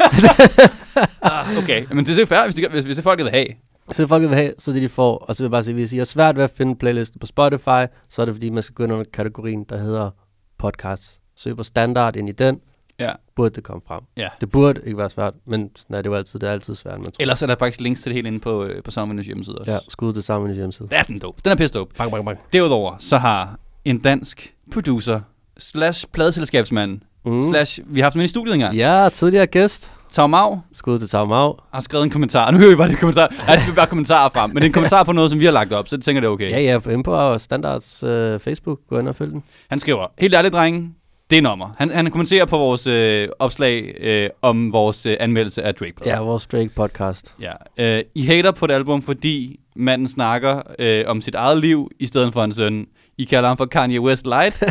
Ah, 1.23 1.59
okay, 1.59 1.85
men 1.93 2.07
det 2.07 2.19
er 2.19 2.27
fair, 2.27 2.45
hvis 2.45 2.55
det, 2.55 2.67
hvis, 2.71 2.85
hvis 2.85 2.97
det 2.97 3.03
folk 3.05 3.19
vil 3.23 3.31
have. 3.31 3.47
Så 3.93 4.03
det 4.03 4.09
folket 4.09 4.31
vil 4.31 4.37
have, 4.39 4.53
så 4.59 4.73
det 4.73 4.83
de 4.83 4.89
får. 4.89 5.17
Og 5.19 5.37
så 5.37 5.43
vil 5.43 5.47
jeg 5.47 5.51
bare 5.51 5.65
sige, 5.65 5.75
hvis 5.75 5.93
I 5.93 5.99
har 5.99 6.05
svært 6.05 6.37
ved 6.37 6.45
at 6.45 6.51
finde 6.51 6.77
playlisten 6.77 7.19
på 7.21 7.27
Spotify, 7.27 7.85
så 8.09 8.23
er 8.23 8.25
det 8.25 8.35
fordi, 8.35 8.51
man 8.51 8.63
skal 8.63 8.75
gå 8.75 8.83
ind 8.85 8.93
under 8.93 9.05
kategorien, 9.13 9.65
der 9.69 9.79
hedder 9.79 10.11
podcasts. 10.59 11.21
Søg 11.37 11.57
på 11.57 11.63
standard 11.63 12.17
ind 12.17 12.29
i 12.29 12.33
den, 12.33 12.61
Ja. 13.01 13.13
burde 13.37 13.51
det 13.55 13.65
komme 13.65 13.83
frem. 13.89 14.01
Ja. 14.17 14.29
Det 14.41 14.51
burde 14.51 14.81
ikke 14.85 14.99
være 14.99 15.11
svært, 15.11 15.35
men 15.47 15.71
sådan 15.77 15.97
er 15.97 16.03
det 16.03 16.11
jo 16.11 16.15
altid. 16.15 16.41
Det 16.41 16.49
er 16.49 16.53
altid 16.53 16.75
svært, 16.75 16.95
man 16.99 17.05
tror. 17.05 17.13
Ellers 17.21 17.43
er 17.43 17.47
der 17.47 17.57
faktisk 17.59 17.81
links 17.81 18.01
til 18.03 18.11
det 18.11 18.15
hele 18.15 18.29
inde 18.29 18.41
på, 18.41 18.65
øh, 18.65 18.83
på 18.83 18.91
Soundwindows 18.91 19.27
hjemmeside 19.27 19.59
også. 19.59 19.73
Ja, 19.73 19.79
skud 19.89 20.23
sammen 20.23 20.51
i 20.51 20.55
hjemmeside. 20.55 20.89
Det 20.89 20.99
er 20.99 21.03
den 21.03 21.19
dope. 21.19 21.41
Den 21.45 21.53
er 21.53 21.57
pisse 21.57 21.75
dope. 21.75 21.95
Bang, 21.95 22.11
bang, 22.11 22.25
bang. 22.25 22.39
Derudover 22.53 22.97
så 22.99 23.19
har 23.19 23.59
en 23.85 23.99
dansk 23.99 24.55
producer 24.73 25.21
slash 25.59 26.07
pladeselskabsmand 26.13 27.01
Mm. 27.25 27.51
slash, 27.51 27.81
vi 27.87 28.01
har 28.01 28.05
haft 28.05 28.15
inde 28.15 28.25
i 28.25 28.29
studiet 28.29 28.55
engang, 28.55 28.77
Ja, 28.77 29.09
tidligere 29.13 29.47
gæst. 29.47 29.93
Tom 30.13 30.31
Mau, 30.31 30.61
Skud 30.73 30.99
til 30.99 31.09
Tom 31.09 31.29
Mau. 31.29 31.55
har 31.75 31.81
skrevet 31.81 32.05
en 32.05 32.11
kommentar. 32.11 32.51
Nu 32.51 32.59
hører 32.59 32.71
vi 32.71 32.77
bare 32.77 32.89
det 32.89 32.99
kommentar. 32.99 33.35
Jeg 33.49 33.61
skal 33.63 33.75
bare 33.75 33.87
kommentarer 33.87 34.29
frem, 34.29 34.51
men 34.51 34.57
det 34.57 34.63
er 34.63 34.67
en 34.67 34.73
kommentar 34.73 35.03
på 35.03 35.13
noget, 35.13 35.31
som 35.31 35.41
vi 35.41 35.45
har 35.45 35.53
lagt 35.53 35.73
op, 35.73 35.89
så 35.89 35.97
jeg 35.97 36.03
tænker, 36.03 36.21
det 36.21 36.29
er 36.29 36.33
okay. 36.33 36.51
Ja, 36.51 36.61
ja, 36.61 36.91
inde 36.91 37.03
på 37.05 37.39
standards 37.39 38.03
uh, 38.03 38.41
Facebook. 38.41 38.79
Gå 38.89 38.99
ind 38.99 39.09
og 39.09 39.15
følg 39.17 39.33
den. 39.33 39.43
Han 39.71 39.79
skriver, 39.79 40.07
helt 40.19 40.35
ærligt, 40.35 40.55
drenge, 40.55 40.91
det 41.31 41.39
er 41.39 41.43
nummer. 41.43 41.75
Han, 41.79 41.91
han 41.91 42.11
kommenterer 42.11 42.45
på 42.45 42.59
vores 42.59 42.87
øh, 42.87 43.29
opslag 43.39 43.95
øh, 44.01 44.31
om 44.43 44.73
vores 44.73 45.07
øh, 45.07 45.17
anmeldelse 45.21 45.63
af 45.63 45.75
drake 45.75 45.95
Ja, 46.07 46.21
vores 46.21 46.47
Drake 46.47 46.71
podcast. 46.77 47.35
ja. 47.41 47.53
Øh, 47.99 48.03
I 48.15 48.23
hater 48.27 48.51
på 48.51 48.65
et 48.65 48.71
album, 48.71 49.03
fordi 49.03 49.61
manden 49.77 50.09
snakker 50.09 50.63
øh, 50.79 51.05
om 51.07 51.21
sit 51.21 51.35
eget 51.35 51.59
liv, 51.59 51.91
i 52.01 52.07
stedet 52.07 52.33
for 52.33 52.45
en 52.45 52.53
søn. 52.53 52.87
I 53.19 53.25
kalder 53.25 53.49
ham 53.49 53.57
for 53.57 53.67
Kanye 53.67 54.01
West 54.01 54.27
Light. 54.27 54.63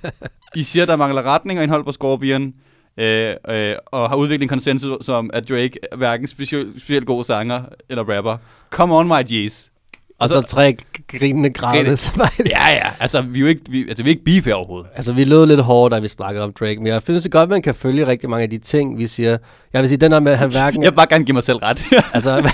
I 0.56 0.62
siger, 0.62 0.86
der 0.86 0.96
mangler 0.96 1.22
retning 1.26 1.58
og 1.58 1.62
indhold 1.62 1.84
på 1.84 1.92
Scorpion. 1.92 2.52
Øh, 2.98 3.34
øh, 3.48 3.74
og 3.86 4.08
har 4.08 4.16
udviklet 4.16 4.42
en 4.42 4.48
konsensus 4.48 5.08
om, 5.08 5.30
at 5.32 5.48
Drake 5.48 5.78
er 5.92 5.96
hverken 5.96 6.26
specielt, 6.26 6.82
specielt 6.82 7.06
god 7.06 7.24
sanger 7.24 7.62
eller 7.88 8.16
rapper. 8.16 8.36
Come 8.70 8.94
on, 8.96 9.08
my 9.08 9.22
G's. 9.30 9.70
Og 10.18 10.28
så 10.28 10.40
tre 10.40 10.76
grinende 11.08 11.50
grædende 11.50 11.84
Grine. 11.84 11.96
smiley. 11.96 12.50
Ja, 12.50 12.68
ja. 12.70 12.90
Altså, 13.00 13.20
vi 13.20 13.38
er 13.38 13.40
jo 13.40 13.46
ikke, 13.46 13.62
vi, 13.68 13.88
altså, 13.88 14.04
vi 14.04 14.10
er 14.10 14.12
ikke 14.14 14.24
beef 14.24 14.46
her 14.46 14.54
overhovedet. 14.54 14.90
Altså, 14.94 15.12
vi 15.12 15.24
lød 15.24 15.46
lidt 15.46 15.60
hårdt, 15.60 15.92
da 15.92 15.98
vi 15.98 16.08
snakkede 16.08 16.44
om 16.44 16.52
Drake, 16.52 16.76
men 16.76 16.86
jeg 16.86 17.02
synes 17.02 17.22
det 17.22 17.32
godt, 17.32 17.42
at 17.42 17.48
man 17.48 17.62
kan 17.62 17.74
følge 17.74 18.06
rigtig 18.06 18.30
mange 18.30 18.42
af 18.42 18.50
de 18.50 18.58
ting, 18.58 18.98
vi 18.98 19.06
siger. 19.06 19.38
Jeg 19.72 19.80
vil 19.80 19.88
sige, 19.88 19.98
den 19.98 20.12
der 20.12 20.20
med, 20.20 20.32
at 20.32 20.38
han 20.38 20.50
hverken... 20.50 20.82
Jeg 20.82 20.90
vil 20.90 20.96
bare 20.96 21.06
gerne 21.06 21.24
give 21.24 21.32
mig 21.32 21.42
selv 21.42 21.58
ret. 21.58 21.84
altså, 22.14 22.52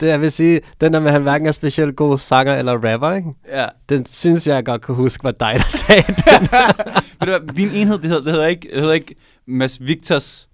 det 0.00 0.06
jeg 0.06 0.20
vil 0.20 0.32
sige, 0.32 0.60
den 0.80 0.92
der 0.92 1.00
med, 1.00 1.08
at 1.08 1.12
han 1.12 1.22
hverken 1.22 1.46
er 1.46 1.52
specielt 1.52 1.96
god 1.96 2.18
sanger 2.18 2.54
eller 2.56 2.72
rapper, 2.72 3.12
ikke? 3.12 3.28
ja. 3.52 3.66
Den 3.88 4.06
synes 4.06 4.46
jeg 4.46 4.64
godt 4.64 4.82
kunne 4.82 4.96
huske, 4.96 5.24
var 5.24 5.30
dig, 5.30 5.54
der 5.56 5.78
sagde 5.78 6.02
det. 6.02 6.52
Ved 7.20 7.26
du 7.26 7.38
hvad, 7.38 7.54
din 7.54 7.70
enhed, 7.74 7.98
det 7.98 8.04
hedder, 8.04 8.22
det 8.22 8.32
hedder 8.32 8.46
ikke, 8.46 8.68
det 8.72 8.80
hedder 8.80 8.94
ikke 8.94 9.14
Mads 9.50 9.86
Victors 9.86 10.48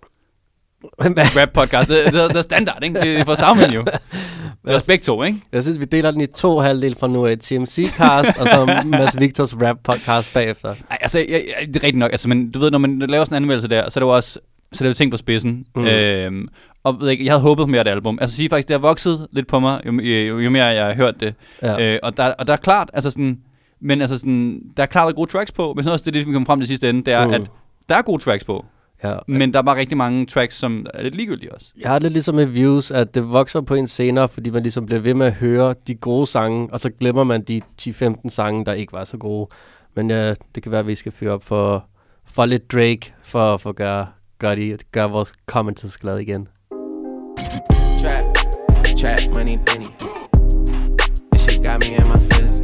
rap-podcast. 0.82 1.88
Det, 1.88 2.04
det, 2.04 2.12
det 2.12 2.36
er 2.36 2.42
standard, 2.42 2.82
ikke? 2.82 3.00
Det 3.00 3.20
er 3.20 3.24
for 3.24 3.34
sammen 3.34 3.72
jo. 3.72 3.84
Det 4.64 4.74
er 4.74 4.80
begge 4.86 5.02
to, 5.02 5.22
ikke? 5.22 5.38
Jeg 5.52 5.62
synes, 5.62 5.80
vi 5.80 5.84
deler 5.84 6.10
den 6.10 6.20
i 6.20 6.26
to 6.26 6.58
halvdele 6.58 6.94
fra 7.00 7.08
nu 7.08 7.26
af. 7.26 7.36
TMC-cast, 7.44 8.40
og 8.40 8.48
så 8.48 8.82
Mads 8.86 9.20
Victors 9.20 9.54
rap-podcast 9.54 10.32
bagefter. 10.34 10.74
Ej, 10.90 10.98
altså, 11.00 11.18
jeg, 11.18 11.28
jeg, 11.28 11.68
det 11.68 11.76
er 11.76 11.82
rigtigt 11.82 11.98
nok. 11.98 12.12
Altså, 12.12 12.28
men 12.28 12.50
du 12.50 12.58
ved, 12.58 12.70
når 12.70 12.78
man 12.78 12.98
laver 12.98 13.24
sådan 13.24 13.36
en 13.36 13.42
anmeldelse 13.42 13.68
der, 13.68 13.90
så 13.90 13.98
er 13.98 14.00
det 14.00 14.06
jo 14.06 14.14
også 14.14 14.38
så 14.72 14.84
det 14.84 14.90
er 14.90 14.94
ting 14.94 15.10
på 15.10 15.16
spidsen. 15.16 15.66
Mm. 15.76 15.86
Øhm, 15.86 16.48
og 16.84 17.00
ved 17.00 17.08
ikke, 17.08 17.24
jeg 17.24 17.32
havde 17.32 17.42
håbet 17.42 17.68
mere 17.68 17.78
af 17.78 17.84
det 17.84 17.90
album. 17.90 18.18
Altså 18.20 18.36
sige 18.36 18.48
faktisk, 18.48 18.68
det 18.68 18.74
har 18.74 18.78
vokset 18.78 19.26
lidt 19.32 19.46
på 19.46 19.58
mig, 19.58 19.80
jo, 19.86 19.92
jo, 19.92 20.38
jo 20.38 20.50
mere 20.50 20.64
jeg 20.64 20.86
har 20.86 20.94
hørt 20.94 21.20
det. 21.20 21.34
Ja. 21.62 21.94
Øh, 21.94 21.98
og, 22.02 22.16
der, 22.16 22.32
og 22.32 22.46
der 22.46 22.52
er 22.52 22.56
klart, 22.56 22.90
altså 22.94 23.10
sådan, 23.10 23.40
men 23.80 24.00
altså 24.00 24.18
sådan, 24.18 24.62
der 24.76 24.82
er 24.82 24.86
klart 24.86 25.14
gode 25.14 25.30
tracks 25.30 25.52
på, 25.52 25.72
men 25.74 25.84
sådan 25.84 25.92
også 25.92 26.04
det, 26.04 26.14
det 26.14 26.26
vi 26.26 26.32
kommer 26.32 26.46
frem 26.46 26.60
til 26.60 26.68
sidste 26.68 26.88
ende, 26.88 27.04
det 27.04 27.12
er, 27.14 27.26
mm. 27.26 27.32
at 27.32 27.42
der 27.88 27.94
er 27.94 28.02
gode 28.02 28.22
tracks 28.22 28.44
på, 28.44 28.64
ja. 29.02 29.16
men 29.28 29.52
der 29.52 29.58
er 29.58 29.62
bare 29.62 29.76
rigtig 29.76 29.96
mange 29.96 30.26
tracks, 30.26 30.56
som 30.56 30.86
er 30.94 31.02
lidt 31.02 31.14
ligegyldige 31.14 31.54
også. 31.54 31.72
Jeg 31.80 31.90
har 31.90 31.98
det 31.98 32.12
ligesom 32.12 32.34
med 32.34 32.46
views, 32.46 32.90
at 32.90 33.14
det 33.14 33.28
vokser 33.28 33.60
på 33.60 33.74
en 33.74 33.86
senere, 33.86 34.28
fordi 34.28 34.50
man 34.50 34.62
ligesom 34.62 34.86
bliver 34.86 35.00
ved 35.00 35.14
med 35.14 35.26
at 35.26 35.32
høre 35.32 35.74
de 35.86 35.94
gode 35.94 36.26
sange, 36.26 36.68
og 36.72 36.80
så 36.80 36.90
glemmer 36.90 37.24
man 37.24 37.42
de 37.42 37.60
10-15 37.82 38.28
sange, 38.28 38.64
der 38.64 38.72
ikke 38.72 38.92
var 38.92 39.04
så 39.04 39.16
gode. 39.16 39.48
Men 39.96 40.10
ja, 40.10 40.34
det 40.54 40.62
kan 40.62 40.72
være, 40.72 40.80
at 40.80 40.86
vi 40.86 40.94
skal 40.94 41.12
fyre 41.12 41.30
op 41.30 41.44
for, 41.44 41.86
for 42.24 42.46
lidt 42.46 42.72
Drake, 42.72 43.14
for, 43.22 43.56
for 43.56 43.70
at 43.70 43.76
gøre, 43.76 44.06
gøre, 44.38 44.56
de, 44.56 44.78
gøre 44.92 45.10
vores 45.10 45.32
commenters 45.46 45.98
glade 45.98 46.22
igen. 46.22 46.48
Trap, 48.02 48.24
trap, 48.96 49.34
money, 49.34 49.58
penny. 49.66 49.90
This 51.32 51.42
shit 51.42 51.64
got 51.64 51.80
me 51.80 51.86
in 51.86 52.06
my 52.08 52.18
feelings. 52.28 52.60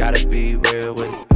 Gotta 0.00 0.26
be 0.28 0.56
real 0.56 0.94
with 0.94 1.20
it. 1.30 1.35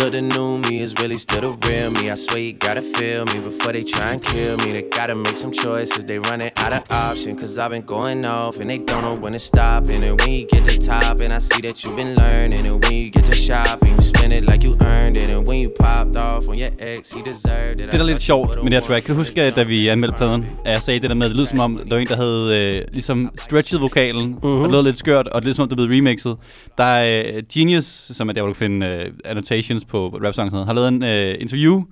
But 0.00 0.12
the 0.12 0.22
new 0.22 0.56
me 0.56 0.78
is 0.78 0.94
really 1.02 1.18
still 1.18 1.42
the 1.42 1.68
real 1.68 1.90
me. 1.90 2.10
I 2.10 2.14
swear 2.14 2.38
you 2.38 2.54
gotta 2.54 2.80
feel 2.80 3.26
me 3.26 3.38
before 3.40 3.72
they 3.72 3.82
try 3.82 4.12
and 4.12 4.22
kill 4.22 4.56
me. 4.62 4.72
They 4.72 4.84
gotta 4.98 5.14
make 5.14 5.36
some 5.36 5.52
choices, 5.52 6.06
they 6.06 6.18
running 6.18 6.52
out 6.56 6.72
of 6.72 6.90
option. 6.90 7.36
Cause 7.36 7.58
I've 7.58 7.70
been 7.70 7.82
going 7.82 8.24
off 8.24 8.60
and 8.60 8.70
they 8.70 8.78
don't 8.78 9.02
know 9.02 9.12
when 9.12 9.34
to 9.34 9.38
stop. 9.38 9.90
And 9.90 10.02
then 10.02 10.16
when 10.16 10.30
you 10.30 10.46
get 10.46 10.64
to 10.64 10.78
top, 10.78 11.20
and 11.20 11.34
I 11.34 11.38
see 11.38 11.60
that 11.66 11.84
you've 11.84 11.96
been 11.96 12.14
learning. 12.14 12.64
And 12.66 12.82
when 12.82 12.94
you 12.94 13.10
get 13.10 13.26
to 13.26 13.36
shopping, 13.36 13.94
you 13.96 14.02
spend 14.02 14.32
it 14.32 14.44
like 14.50 14.62
you 14.64 14.72
earned 14.80 15.18
it. 15.18 15.28
And 15.34 15.46
when 15.46 15.58
you 15.64 15.68
popped 15.68 16.16
off 16.16 16.48
on 16.48 16.56
your 16.56 16.72
ex, 16.78 17.12
he 17.12 17.20
deserved 17.22 17.80
it. 17.80 17.92
Det, 17.92 18.00
er 18.00 18.04
lidt 18.04 18.22
sjovt 18.22 18.62
med 18.62 18.70
det 18.70 18.80
her 18.80 18.86
track, 18.86 19.04
kan 19.04 19.14
du 19.14 19.18
huske, 19.18 19.42
at 19.42 19.56
da 19.56 19.62
vi 19.62 19.88
anmeldte 19.88 20.16
pladen, 20.16 20.46
at 20.64 20.72
jeg 20.72 20.82
sagde 20.82 21.00
det 21.00 21.10
der 21.10 21.16
med, 21.16 21.26
at 21.26 21.30
det 21.30 21.38
lød 21.38 21.46
som 21.46 21.60
om, 21.60 21.76
der 21.76 21.94
var 21.94 21.98
en, 21.98 22.06
der 22.06 22.16
havde 22.16 22.76
øh, 22.78 22.84
ligesom 22.92 23.30
stretchet 23.38 23.80
vokalen, 23.80 24.26
mm-hmm. 24.26 24.60
og 24.60 24.64
det 24.64 24.72
lød 24.72 24.82
lidt 24.82 24.98
skørt, 24.98 25.28
og 25.28 25.40
det 25.40 25.46
lød 25.46 25.54
som 25.54 25.62
om, 25.62 25.68
det 25.68 25.76
blev 25.76 25.88
remixet. 25.88 26.36
Der 26.78 26.84
er 26.84 27.22
øh, 27.34 27.42
Genius, 27.52 27.84
som 27.84 28.28
er 28.28 28.32
der, 28.32 28.40
hvor 28.40 28.48
du 28.48 28.52
kan 28.52 28.58
finde 28.58 28.86
øh, 28.86 29.12
annotations 29.24 29.84
på 29.90 30.18
rap 30.24 30.34
songs, 30.34 30.52
har 30.52 30.72
lavet 30.74 30.88
en 30.88 31.02
øh, 31.02 31.34
interview 31.40 31.82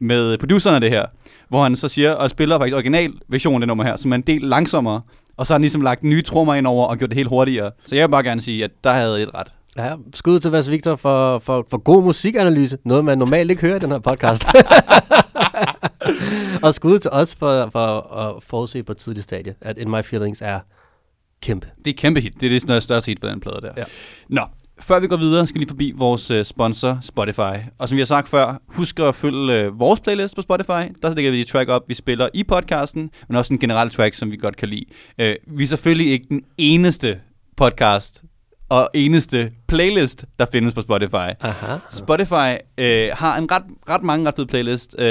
med 0.00 0.38
produceren 0.38 0.74
af 0.74 0.80
det 0.80 0.90
her, 0.90 1.06
hvor 1.48 1.62
han 1.62 1.76
så 1.76 1.88
siger, 1.88 2.12
og 2.12 2.30
spiller 2.30 2.58
faktisk 2.58 2.74
original 2.74 3.12
version 3.28 3.54
af 3.54 3.60
det 3.60 3.68
nummer 3.68 3.84
her, 3.84 3.96
som 3.96 4.12
er 4.12 4.16
en 4.16 4.22
del 4.22 4.40
langsommere, 4.40 5.02
og 5.36 5.46
så 5.46 5.52
har 5.52 5.58
han 5.58 5.62
ligesom 5.62 5.80
lagt 5.80 6.02
nye 6.02 6.22
trommer 6.22 6.54
ind 6.54 6.66
over 6.66 6.86
og 6.86 6.98
gjort 6.98 7.10
det 7.10 7.16
helt 7.16 7.28
hurtigere. 7.28 7.70
Så 7.86 7.96
jeg 7.96 8.08
vil 8.08 8.10
bare 8.10 8.22
gerne 8.22 8.40
sige, 8.40 8.64
at 8.64 8.70
der 8.84 8.92
havde 8.92 9.22
et 9.22 9.34
ret. 9.34 9.46
Ja, 9.76 9.94
skud 10.14 10.40
til 10.40 10.50
Vas 10.50 10.70
Victor 10.70 10.96
for, 10.96 11.38
for, 11.38 11.66
for 11.70 11.78
god 11.78 12.02
musikanalyse. 12.02 12.78
Noget, 12.84 13.04
man 13.04 13.18
normalt 13.18 13.50
ikke 13.50 13.62
hører 13.62 13.76
i 13.76 13.78
den 13.78 13.90
her 13.90 13.98
podcast. 13.98 14.44
og 16.64 16.74
skud 16.74 16.98
til 16.98 17.10
os 17.10 17.36
for, 17.36 17.68
for 17.72 18.14
at 18.14 18.42
forudse 18.42 18.82
på 18.82 18.92
et 18.92 18.98
tidligt 18.98 19.24
stadie, 19.24 19.54
at 19.60 19.78
In 19.78 19.90
My 19.90 20.02
Feelings 20.02 20.42
er 20.42 20.60
kæmpe. 21.42 21.66
Det 21.84 21.90
er 21.90 21.94
kæmpe 21.94 22.20
hit. 22.20 22.34
Det 22.40 22.46
er 22.46 22.50
det 22.50 22.62
største, 22.62 22.84
største 22.84 23.10
hit 23.10 23.20
for 23.20 23.28
den 23.28 23.40
plade 23.40 23.60
der. 23.62 23.72
Ja. 23.76 23.84
Nå, 24.28 24.42
før 24.80 25.00
vi 25.00 25.06
går 25.06 25.16
videre, 25.16 25.46
skal 25.46 25.54
vi 25.54 25.60
lige 25.60 25.68
forbi 25.68 25.92
vores 25.96 26.30
uh, 26.30 26.42
sponsor 26.42 26.98
Spotify. 27.02 27.56
Og 27.78 27.88
som 27.88 27.96
vi 27.96 28.00
har 28.00 28.06
sagt 28.06 28.28
før, 28.28 28.62
husk 28.68 29.00
at 29.00 29.14
følge 29.14 29.68
uh, 29.68 29.80
vores 29.80 30.00
playlist 30.00 30.36
på 30.36 30.42
Spotify. 30.42 30.92
Der 31.02 31.14
lægger 31.14 31.30
vi 31.30 31.38
de 31.38 31.44
track 31.44 31.68
op, 31.68 31.82
vi 31.88 31.94
spiller 31.94 32.28
i 32.34 32.44
podcasten, 32.44 33.10
men 33.28 33.36
også 33.36 33.54
en 33.54 33.58
generel 33.58 33.90
track, 33.90 34.14
som 34.14 34.30
vi 34.30 34.36
godt 34.36 34.56
kan 34.56 34.68
lide. 34.68 34.84
Uh, 35.22 35.58
vi 35.58 35.62
er 35.64 35.68
selvfølgelig 35.68 36.12
ikke 36.12 36.26
den 36.28 36.42
eneste 36.58 37.20
podcast 37.56 38.22
og 38.68 38.90
eneste 38.94 39.52
playlist, 39.68 40.24
der 40.38 40.46
findes 40.52 40.74
på 40.74 40.80
Spotify. 40.80 41.28
Aha. 41.40 41.76
Spotify 41.90 42.56
øh, 42.78 43.10
har 43.12 43.36
en 43.38 43.52
ret, 43.52 43.62
ret 43.88 44.02
mange 44.02 44.28
ret 44.28 44.34
fede 44.36 44.46
playlist. 44.46 44.96
Øh, 44.98 45.06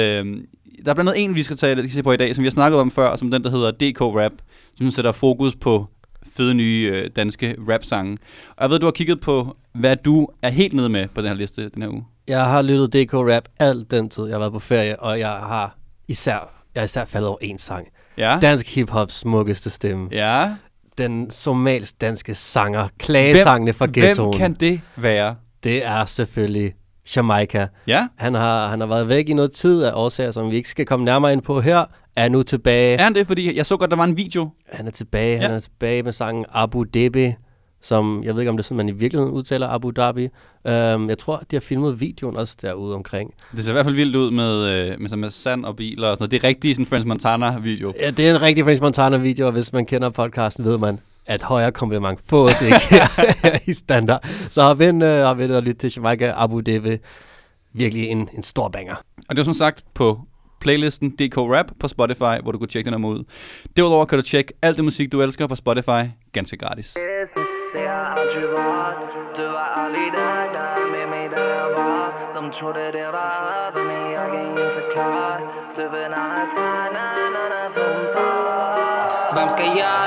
der 0.84 0.90
er 0.90 0.94
blandt 0.94 1.00
andet 1.00 1.24
en, 1.24 1.34
vi 1.34 1.42
skal 1.42 1.56
tage 1.56 1.76
vi 1.76 1.82
skal 1.82 1.90
se 1.90 2.02
på 2.02 2.12
i 2.12 2.16
dag, 2.16 2.34
som 2.34 2.42
vi 2.42 2.46
har 2.46 2.52
snakket 2.52 2.80
om 2.80 2.90
før, 2.90 3.16
som 3.16 3.30
den, 3.30 3.44
der 3.44 3.50
hedder 3.50 3.70
DK 3.70 4.00
Rap, 4.00 4.32
som 4.76 4.90
sætter 4.90 5.12
fokus 5.12 5.56
på 5.56 5.86
fede 6.38 6.54
nye 6.54 6.90
øh, 6.94 7.10
danske 7.16 7.56
rap-sange. 7.68 8.18
Og 8.56 8.62
jeg 8.62 8.70
ved, 8.70 8.78
du 8.78 8.86
har 8.86 8.90
kigget 8.90 9.20
på, 9.20 9.56
hvad 9.74 9.96
du 9.96 10.28
er 10.42 10.48
helt 10.50 10.74
nede 10.74 10.88
med 10.88 11.08
på 11.14 11.20
den 11.20 11.28
her 11.28 11.36
liste 11.36 11.68
den 11.68 11.82
her 11.82 11.88
uge. 11.90 12.04
Jeg 12.28 12.44
har 12.44 12.62
lyttet 12.62 12.92
DK 12.92 13.14
Rap 13.14 13.44
alt 13.58 13.90
den 13.90 14.08
tid, 14.10 14.24
jeg 14.24 14.34
har 14.34 14.38
været 14.38 14.52
på 14.52 14.58
ferie, 14.58 15.00
og 15.00 15.18
jeg 15.18 15.28
har 15.28 15.76
især, 16.08 16.64
jeg 16.74 16.80
er 16.80 16.84
især 16.84 17.04
faldet 17.04 17.28
over 17.28 17.38
en 17.40 17.58
sang. 17.58 17.86
Ja? 18.18 18.38
Dansk 18.42 18.74
hiphops 18.74 19.14
smukkeste 19.14 19.70
stemme. 19.70 20.08
ja. 20.12 20.54
Den 20.98 21.30
somalisk 21.30 22.00
danske 22.00 22.34
sanger, 22.34 22.88
klagesangene 22.98 23.72
fra 23.72 23.86
ghettoen. 23.92 24.28
hvem 24.30 24.38
kan 24.38 24.52
det 24.52 24.80
være? 24.96 25.36
Det 25.64 25.84
er 25.84 26.04
selvfølgelig 26.04 26.72
Jamaica. 27.16 27.68
Ja? 27.86 28.06
Han 28.16 28.34
har, 28.34 28.68
han 28.68 28.80
har 28.80 28.86
været 28.86 29.08
væk 29.08 29.28
i 29.28 29.32
noget 29.32 29.52
tid 29.52 29.82
af 29.84 29.92
årsager, 29.94 30.30
som 30.30 30.50
vi 30.50 30.56
ikke 30.56 30.68
skal 30.68 30.86
komme 30.86 31.04
nærmere 31.04 31.32
ind 31.32 31.42
på 31.42 31.60
her. 31.60 31.84
Er 32.18 32.28
nu 32.28 32.42
tilbage. 32.42 32.98
Er 32.98 33.02
han 33.02 33.14
det? 33.14 33.26
Fordi 33.26 33.56
jeg 33.56 33.66
så 33.66 33.76
godt, 33.76 33.90
der 33.90 33.96
var 33.96 34.04
en 34.04 34.16
video. 34.16 34.50
Han 34.72 34.86
er 34.86 34.90
tilbage. 34.90 35.36
Ja. 35.36 35.46
Han 35.46 35.56
er 35.56 35.60
tilbage 35.60 36.02
med 36.02 36.12
sangen 36.12 36.44
Abu 36.52 36.84
Dhabi, 36.94 37.32
som 37.82 38.22
jeg 38.24 38.34
ved 38.34 38.42
ikke, 38.42 38.50
om 38.50 38.56
det 38.56 38.62
er 38.62 38.64
sådan, 38.64 38.76
man 38.76 38.88
i 38.88 38.92
virkeligheden 38.92 39.34
udtaler 39.34 39.68
Abu 39.68 39.90
Dhabi. 39.90 40.24
Um, 40.24 41.08
jeg 41.08 41.18
tror, 41.18 41.42
de 41.50 41.56
har 41.56 41.60
filmet 41.60 42.00
videoen 42.00 42.36
også 42.36 42.56
derude 42.62 42.94
omkring. 42.94 43.34
Det 43.56 43.64
ser 43.64 43.70
i 43.70 43.72
hvert 43.72 43.84
fald 43.84 43.94
vildt 43.94 44.16
ud 44.16 44.30
med, 44.30 44.64
øh, 44.64 45.00
med, 45.00 45.08
sådan 45.08 45.20
med 45.20 45.30
sand 45.30 45.64
og 45.64 45.76
biler 45.76 46.08
og 46.08 46.16
sådan 46.16 46.22
noget. 46.22 46.30
Det 46.30 46.44
er 46.44 46.48
rigtig 46.48 46.74
sådan 46.74 46.86
Friends 46.86 47.06
Montana-video. 47.06 47.92
Ja, 48.00 48.10
det 48.10 48.28
er 48.28 48.34
en 48.34 48.42
rigtig 48.42 48.64
French 48.64 48.82
Montana-video, 48.82 49.46
og 49.46 49.52
hvis 49.52 49.72
man 49.72 49.86
kender 49.86 50.10
podcasten, 50.10 50.64
ved 50.64 50.78
man, 50.78 51.00
at 51.26 51.42
højere 51.42 51.72
kompliment 51.72 52.20
fås 52.26 52.62
ikke 52.62 53.02
i 53.70 53.72
standard. 53.72 54.28
Så 54.50 54.62
har 54.62 54.74
vi 54.74 54.84
en, 54.84 55.02
uh, 55.02 55.08
har 55.08 55.34
vi 55.34 55.44
en 55.44 55.50
at 55.50 55.64
lytte 55.64 55.78
til 55.78 55.92
Jamaica 55.96 56.32
Abu 56.36 56.60
Dhabi. 56.60 56.96
Virkelig 57.72 58.08
en, 58.08 58.28
en 58.36 58.42
stor 58.42 58.68
banger. 58.68 58.94
Og 59.28 59.36
det 59.36 59.36
var 59.36 59.44
som 59.44 59.54
sagt 59.54 59.84
på 59.94 60.20
playlisten 60.60 61.10
DK 61.10 61.36
Rap 61.36 61.66
på 61.80 61.88
Spotify, 61.88 62.36
hvor 62.42 62.52
du 62.52 62.58
kan 62.58 62.68
tjekke 62.68 62.90
den 62.90 63.02
her 63.02 63.08
ud. 63.08 63.24
Derudover 63.76 64.04
kan 64.04 64.18
du 64.18 64.22
tjekke 64.22 64.52
alt 64.62 64.76
det 64.76 64.84
musik, 64.84 65.12
du 65.12 65.22
elsker 65.22 65.46
på 65.46 65.56
Spotify, 65.56 66.02
ganske 66.32 66.56
gratis. 66.56 66.94
Det 67.74 67.88
har 67.88 68.14
aldrig 68.18 68.42
Du 69.36 69.46
var 69.52 69.88
det 69.92 70.12
Du. 70.16 70.18
Hvem 79.36 79.48
skal 79.48 79.70
jeg 79.82 80.04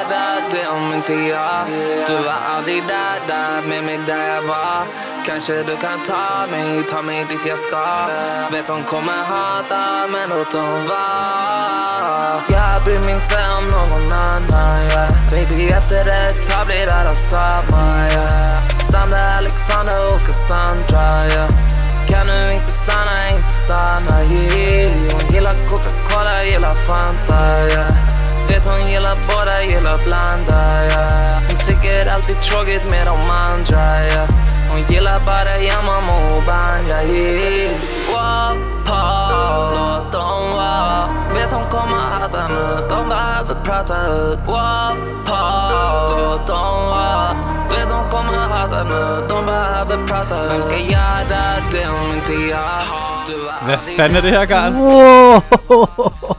det 0.53 0.65
om 0.75 0.83
inte 0.97 1.15
jeg 1.33 1.61
Du 2.09 2.15
var 2.27 2.39
aldrig 2.55 2.79
der, 2.93 3.11
der 3.31 3.49
med 3.69 3.81
mig, 3.87 3.99
da 4.07 4.17
jeg 4.31 4.41
var 4.51 5.10
Kanske 5.25 5.63
du 5.63 5.75
kan 5.77 5.99
ta 6.07 6.47
mig, 6.51 6.83
ta 6.83 7.01
mig 7.01 7.25
dit 7.29 7.45
jag 7.47 7.59
ska 7.59 8.07
Vet 8.51 8.67
hon 8.67 8.83
kommer 8.83 9.23
hata, 9.23 10.07
men 10.11 10.29
låt 10.29 10.53
hon 10.53 10.87
vara 10.87 12.41
Jag 12.49 12.83
bryr 12.83 13.05
mig 13.05 13.13
inte 13.13 13.37
om 13.57 13.65
någon 13.77 14.11
annan, 14.11 14.83
yeah. 14.83 15.11
Baby 15.31 15.69
efter 15.69 16.01
ett 16.01 16.49
tag 16.49 16.67
blir 16.67 16.87
alla 16.87 17.09
samma, 17.09 18.07
yeah. 18.11 18.51
Sandra, 18.91 19.21
Alexander 19.37 20.05
och 20.05 20.21
Cassandra, 20.27 21.27
yeah. 21.33 21.49
Kan 22.09 22.27
du 22.27 22.53
inte 22.53 22.71
stanna, 22.71 23.29
inte 23.29 23.53
stanna, 23.65 24.23
yeah. 24.23 24.91
Hon 25.13 25.33
gillar 25.33 25.55
Coca-Cola, 25.69 26.43
gillar 26.43 26.75
Fanta, 26.87 27.67
yeah. 27.71 27.93
Vet 28.49 28.65
hon 28.65 28.89
gillar 28.89 29.17
båda, 29.27 29.63
gillar 29.63 29.97
blanda, 30.05 30.85
yeah. 30.85 31.31
Hon 31.47 31.57
tycker 31.67 32.13
allt 32.13 32.29
är 32.29 32.41
tråkigt 32.49 32.89
med 32.89 33.05
de 33.05 33.29
andra, 33.29 34.05
yeah. 34.05 34.29
Gillar 34.89 35.19
bara 35.25 35.55
banja, 36.47 37.03
yeah. 37.03 37.71
Wow, 38.11 38.57
pa, 38.85 39.01
låt 39.75 40.11
dem 40.11 40.55
vara. 40.55 41.09
Vet 41.33 41.51
hon 41.51 41.65
kommer 41.69 41.97
hata 41.97 42.47
nu, 42.47 42.87
de 42.89 43.09
behöver 43.09 43.55
prata 43.65 43.95
ut. 44.07 44.39
Wow, 44.47 44.95
pa, 45.25 45.41
låt 46.17 46.47
dem 46.47 46.85
vara. 46.87 47.35
Vet 47.69 47.91
hon 47.91 48.09
kommer 48.09 48.37
hata 48.37 48.83
nu, 48.83 49.27
de 49.29 49.45
behöver 49.45 50.07
prata 50.07 50.45
ut. 50.45 50.51
Vem 50.51 50.61
ska 50.61 50.77
där, 51.29 51.61
det 51.71 51.87
om 51.87 52.15
inte 52.15 52.33
jag. 52.33 52.83
Du 53.27 53.65
Hvad 53.65 53.79
fanden 53.97 54.15
er 54.15 54.21
det 54.21 54.31
her, 54.31 54.45
Karl? 54.45 54.71
Wow! 54.73 56.35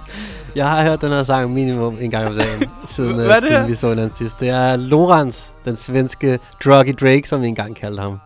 Jeg 0.57 0.71
har 0.71 0.83
hørt 0.83 1.01
den 1.01 1.11
her 1.11 1.23
sang 1.23 1.53
minimum 1.53 1.99
en 2.01 2.11
gang 2.11 2.27
om 2.29 2.35
dagen, 2.37 2.71
siden, 2.87 3.15
Hvad 3.15 3.25
øh, 3.27 3.31
er 3.37 3.41
det 3.41 3.49
siden 3.49 3.69
vi 3.69 3.75
så 3.75 3.95
den 3.95 4.11
sidst. 4.11 4.41
Det 4.41 4.49
er 4.49 4.77
Lorenz, 4.77 5.47
den 5.65 5.77
svenske 5.77 6.38
Druggy 6.65 6.95
Drake, 7.01 7.23
som 7.29 7.43
vi 7.43 7.47
engang 7.47 7.77
kaldte 7.77 8.01
ham. 8.03 8.19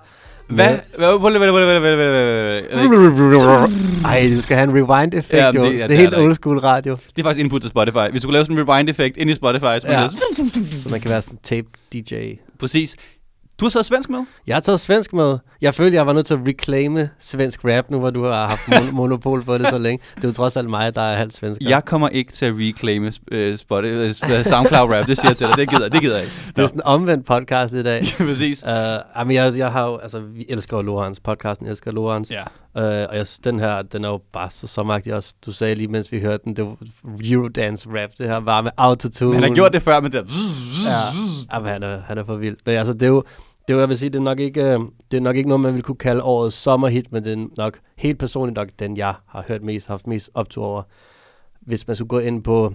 Hvad? 0.48 0.78
Ej, 4.04 4.30
du 4.36 4.42
skal 4.42 4.56
have 4.56 4.70
en 4.70 4.74
rewind-effekt, 4.90 5.42
Ja, 5.42 5.52
det- 5.52 5.58
ja, 5.58 5.68
det, 5.70 5.80
det 5.80 5.90
er 5.90 5.96
helt 5.96 6.14
old 6.18 6.34
school 6.34 6.58
radio, 6.58 6.96
Det 7.16 7.22
er 7.22 7.26
faktisk 7.26 7.44
input 7.44 7.60
til 7.60 7.70
Spotify. 7.70 8.10
Hvis 8.10 8.22
du 8.22 8.26
kunne 8.28 8.32
lave 8.32 8.44
sådan 8.44 8.58
en 8.58 8.68
rewind-effekt 8.68 9.16
ind 9.16 9.30
i 9.30 9.34
Spotify, 9.34 9.62
så 9.80 9.82
Ja. 9.88 10.08
så 10.78 10.88
man 10.90 11.00
kan 11.00 11.10
være 11.10 11.22
sådan 11.22 11.38
tape-DJ. 11.48 12.14
Præcis. 12.60 12.94
Du 13.60 13.64
har 13.64 13.70
taget 13.70 13.86
svensk 13.86 14.10
med? 14.10 14.24
Jeg 14.46 14.56
har 14.56 14.60
taget 14.60 14.80
svensk 14.80 15.12
med. 15.12 15.38
Jeg 15.60 15.74
følte, 15.74 15.96
jeg 15.96 16.06
var 16.06 16.12
nødt 16.12 16.26
til 16.26 16.34
at 16.34 16.40
reclaime 16.46 17.10
svensk 17.18 17.60
rap, 17.64 17.90
nu 17.90 17.98
hvor 17.98 18.10
du 18.10 18.24
har 18.24 18.46
haft 18.46 18.60
mon- 18.60 18.90
monopol 19.00 19.44
på 19.44 19.58
det 19.58 19.68
så 19.68 19.78
længe. 19.78 20.02
Det 20.16 20.24
er 20.24 20.28
jo 20.28 20.34
trods 20.34 20.56
alt 20.56 20.70
mig, 20.70 20.94
der 20.94 21.02
er 21.02 21.16
halvt 21.16 21.34
svensk. 21.34 21.60
Jeg 21.60 21.84
kommer 21.84 22.08
ikke 22.08 22.32
til 22.32 22.46
at 22.46 22.52
reclaime 22.56 23.06
uh, 23.06 23.56
Spotify, 23.56 24.24
uh, 24.24 24.44
SoundCloud 24.44 24.90
rap, 24.92 25.06
det 25.06 25.18
siger 25.18 25.30
jeg 25.30 25.36
til 25.36 25.46
dig. 25.46 25.56
Det 25.56 25.68
gider, 25.68 25.88
det 25.88 26.00
gider 26.00 26.14
jeg 26.16 26.24
ikke. 26.24 26.36
Det 26.56 26.62
er 26.62 26.66
sådan 26.66 26.78
en 26.78 26.84
omvendt 26.84 27.26
podcast 27.26 27.74
i 27.74 27.82
dag. 27.82 28.04
Præcis. 28.18 28.62
Uh, 28.62 28.68
jamen, 29.16 29.34
jeg, 29.36 29.58
jeg 29.58 29.72
har 29.72 29.86
jo, 29.86 29.96
altså, 29.96 30.18
vi 30.20 30.46
elsker 30.48 30.76
jo 30.76 30.82
Lorenz. 30.82 31.18
Podcasten 31.24 31.66
elsker 31.66 31.92
Lorenz. 31.92 32.30
Ja. 32.30 32.42
Uh, 32.76 32.82
og 32.82 33.16
jeg, 33.16 33.26
synes, 33.26 33.38
den 33.38 33.60
her, 33.60 33.82
den 33.82 34.04
er 34.04 34.08
jo 34.08 34.20
bare 34.32 34.50
så 34.50 34.66
sommeragtig 34.66 35.14
også. 35.14 35.34
Du 35.46 35.52
sagde 35.52 35.74
lige, 35.74 35.88
mens 35.88 36.12
vi 36.12 36.20
hørte 36.20 36.44
den, 36.44 36.56
det 36.56 36.64
var 36.64 36.76
Eurodance 37.24 37.88
rap. 37.90 38.10
Det 38.18 38.28
her 38.28 38.36
var 38.36 38.60
med 38.60 38.70
autotune. 38.76 39.30
Men 39.30 39.42
han 39.42 39.50
har 39.50 39.54
gjort 39.54 39.72
det 39.72 39.82
før 39.82 40.00
med 40.00 40.10
det. 40.10 40.26
Ja, 40.86 41.00
jamen, 41.54 41.68
han, 41.68 41.82
er, 41.82 42.00
han 42.00 42.18
er 42.18 42.24
for 42.24 42.36
vild. 42.36 42.56
Men 42.66 42.76
altså, 42.76 42.92
det 42.92 43.02
er 43.02 43.06
jo, 43.06 43.24
det 43.68 43.72
er 43.72 43.74
jo, 43.74 43.80
jeg 43.80 43.88
vil 43.88 43.98
sige, 43.98 44.10
det 44.10 44.18
er 44.18 44.22
nok 44.22 44.40
ikke, 44.40 44.64
øh, 44.64 44.80
det 45.10 45.16
er 45.16 45.20
nok 45.20 45.36
ikke 45.36 45.48
noget, 45.48 45.60
man 45.60 45.74
vil 45.74 45.82
kunne 45.82 45.96
kalde 45.96 46.22
årets 46.22 46.56
sommerhit, 46.56 47.12
men 47.12 47.24
det 47.24 47.32
er 47.32 47.46
nok 47.56 47.78
helt 47.96 48.18
personligt 48.18 48.56
nok 48.56 48.68
den, 48.78 48.96
jeg 48.96 49.14
har 49.26 49.44
hørt 49.48 49.62
mest, 49.62 49.86
haft 49.88 50.06
mest 50.06 50.30
optur 50.34 50.64
over. 50.64 50.82
Hvis 51.60 51.86
man 51.86 51.96
skulle 51.96 52.08
gå 52.08 52.18
ind 52.18 52.44
på, 52.44 52.74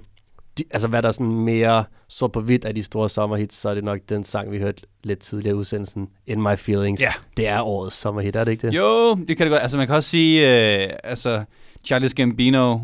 de, 0.62 0.68
altså 0.72 0.88
hvad 0.88 1.02
der 1.02 1.08
er 1.08 1.12
sådan 1.12 1.32
mere 1.32 1.84
så 2.08 2.28
på 2.28 2.42
hvidt 2.42 2.66
af 2.66 2.76
de 2.76 2.84
store 2.84 3.10
sommerhits, 3.10 3.56
så 3.56 3.70
er 3.70 3.74
det 3.74 3.84
nok 3.84 4.00
den 4.10 4.24
sang, 4.24 4.52
vi 4.52 4.60
hørte 4.60 4.82
lidt 5.04 5.20
tidligere 5.20 5.56
i 5.56 5.60
udsendelsen, 5.60 6.10
In 6.28 6.42
My 6.42 6.56
Feelings. 6.58 7.02
Ja. 7.02 7.14
Det 7.38 7.48
er 7.48 7.62
årets 7.62 7.96
sommerhit, 7.96 8.36
er 8.36 8.44
det 8.44 8.52
ikke 8.52 8.68
det? 8.68 8.74
Jo, 8.76 9.16
det 9.16 9.38
kan 9.38 9.46
det 9.46 9.52
godt. 9.52 9.62
Altså, 9.62 9.78
man 9.78 9.88
kan 9.88 9.96
også 9.96 10.10
sige, 10.10 10.42
øh, 10.84 10.90
altså, 11.04 11.44
Charles 11.84 12.14
Gambino 12.14 12.80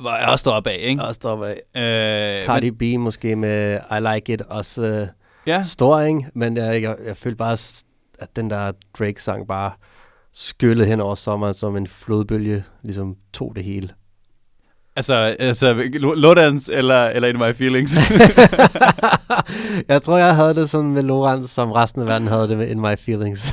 var 0.00 0.18
jeg 0.18 0.28
også 0.28 0.50
deroppe 0.50 0.70
af, 0.70 0.78
ikke? 0.80 1.02
Og 1.02 1.14
står 1.14 1.44
af. 1.44 2.40
Øh, 2.40 2.46
Cardi 2.46 2.70
B 2.70 2.82
måske 3.00 3.36
med 3.36 3.78
I 3.90 4.14
Like 4.14 4.32
It 4.32 4.42
også 4.42 4.86
øh, 4.86 5.06
ja. 5.46 5.62
stor, 5.62 6.00
ikke? 6.00 6.26
Men 6.34 6.56
jeg, 6.56 6.82
jeg, 6.82 6.96
jeg 7.06 7.16
følte 7.16 7.36
bare, 7.36 7.52
at 8.18 8.36
den 8.36 8.50
der 8.50 8.72
Drake-sang 8.98 9.46
bare 9.46 9.72
skyllede 10.32 10.86
hen 10.86 11.00
over 11.00 11.14
sommeren 11.14 11.54
som 11.54 11.76
en 11.76 11.86
flodbølge, 11.86 12.64
ligesom 12.82 13.16
tog 13.32 13.52
det 13.56 13.64
hele. 13.64 13.90
Altså, 14.96 15.14
altså 15.38 15.74
Lodans 16.16 16.70
eller, 16.72 17.04
eller 17.06 17.28
In 17.28 17.36
My 17.38 17.54
Feelings. 17.54 17.94
jeg 19.88 20.02
tror, 20.02 20.18
jeg 20.18 20.36
havde 20.36 20.54
det 20.54 20.70
sådan 20.70 20.90
med 20.92 21.02
Lorenz, 21.02 21.50
som 21.50 21.72
resten 21.72 22.02
af 22.02 22.08
verden 22.08 22.28
havde 22.28 22.48
det 22.48 22.58
med 22.58 22.68
In 22.68 22.80
My 22.80 22.96
Feelings. 22.98 23.52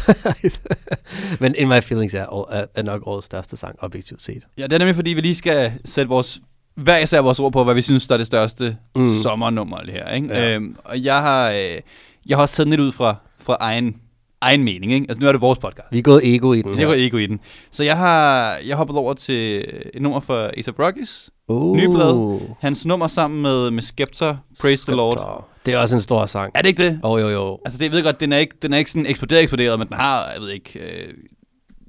Men 1.40 1.56
In 1.58 1.68
My 1.68 1.82
Feelings 1.82 2.14
er, 2.14 2.48
er, 2.52 2.66
er 2.76 2.82
nok 2.84 3.02
årets 3.08 3.26
største 3.26 3.58
sang, 3.58 3.76
objektivt 3.80 4.24
set. 4.24 4.44
ja, 4.58 4.64
det 4.64 4.74
er 4.74 4.78
nemlig, 4.78 4.96
fordi 4.96 5.10
vi 5.10 5.22
lige 5.22 5.36
skal 5.36 5.72
sætte 5.86 6.10
vores, 6.10 6.40
hver 6.76 6.98
især 6.98 7.20
vores 7.22 7.40
ord 7.40 7.52
på, 7.54 7.64
hvad 7.64 7.74
vi 7.74 7.82
synes, 7.82 8.08
der 8.08 8.14
er 8.14 8.18
det 8.18 8.28
største 8.28 8.78
Mm. 8.96 9.02
mm. 9.02 9.18
sommernummer 9.24 9.78
her, 9.92 10.10
ikke? 10.10 10.28
Ja. 10.28 10.56
Øhm, 10.56 10.78
og 10.84 11.04
jeg 11.04 11.22
har, 11.22 11.50
øh, 11.50 11.82
jeg 12.26 12.38
har 12.38 12.42
også 12.42 12.56
taget 12.56 12.70
lidt 12.70 12.82
ud 12.82 12.92
fra, 12.92 13.16
fra 13.44 13.58
egen, 13.60 13.96
egen 14.44 14.64
mening, 14.64 14.92
ikke? 14.92 15.06
Altså, 15.10 15.22
nu 15.22 15.28
er 15.28 15.32
det 15.32 15.42
vores 15.42 15.60
podcast. 15.60 15.88
Vi 15.92 15.98
er 15.98 16.02
gået 16.02 16.36
ego 16.36 16.54
i 16.54 16.62
den 16.62 16.80
Jeg 16.80 16.88
går 16.88 16.94
ego 16.98 17.18
i 17.18 17.26
den. 17.26 17.40
Så 17.72 17.84
jeg 17.84 17.98
har 17.98 18.56
jeg 18.68 18.78
hoppet 18.78 18.98
over 18.98 19.14
til 19.14 19.66
et 19.94 20.02
nummer 20.02 20.20
fra 20.20 20.46
A$AP 20.46 20.80
Rockies. 20.80 21.30
Uh, 21.48 21.78
Nye 21.78 21.90
blad. 21.90 22.40
Hans 22.60 22.86
nummer 22.86 23.08
sammen 23.08 23.42
med, 23.42 23.72
med 23.72 23.84
Skepta, 23.84 24.38
Praise 24.60 24.86
the 24.86 24.96
Lord. 24.96 25.18
Skepta. 25.18 25.54
Det 25.66 25.74
er 25.74 25.78
også 25.78 25.96
en 25.96 26.02
stor 26.02 26.26
sang. 26.26 26.52
Er 26.56 26.62
det 26.62 26.70
ikke 26.70 26.84
det? 26.84 27.00
Åh, 27.04 27.12
oh, 27.12 27.22
jo, 27.22 27.30
jo. 27.30 27.60
Altså, 27.66 27.78
det, 27.78 27.86
jeg 27.86 27.92
ved 27.92 28.04
godt, 28.04 28.20
den 28.20 28.34
er 28.34 28.38
ikke, 28.38 28.56
den 28.62 28.74
er 28.74 28.78
ikke 28.78 28.92
sådan 28.92 29.06
eksploderet, 29.06 29.42
eksploderet, 29.42 29.80
men 29.80 29.88
den 29.88 29.96
har, 29.98 30.32
jeg 30.32 30.42
ved 30.42 30.50
ikke, 30.50 30.80
øh, 30.80 31.14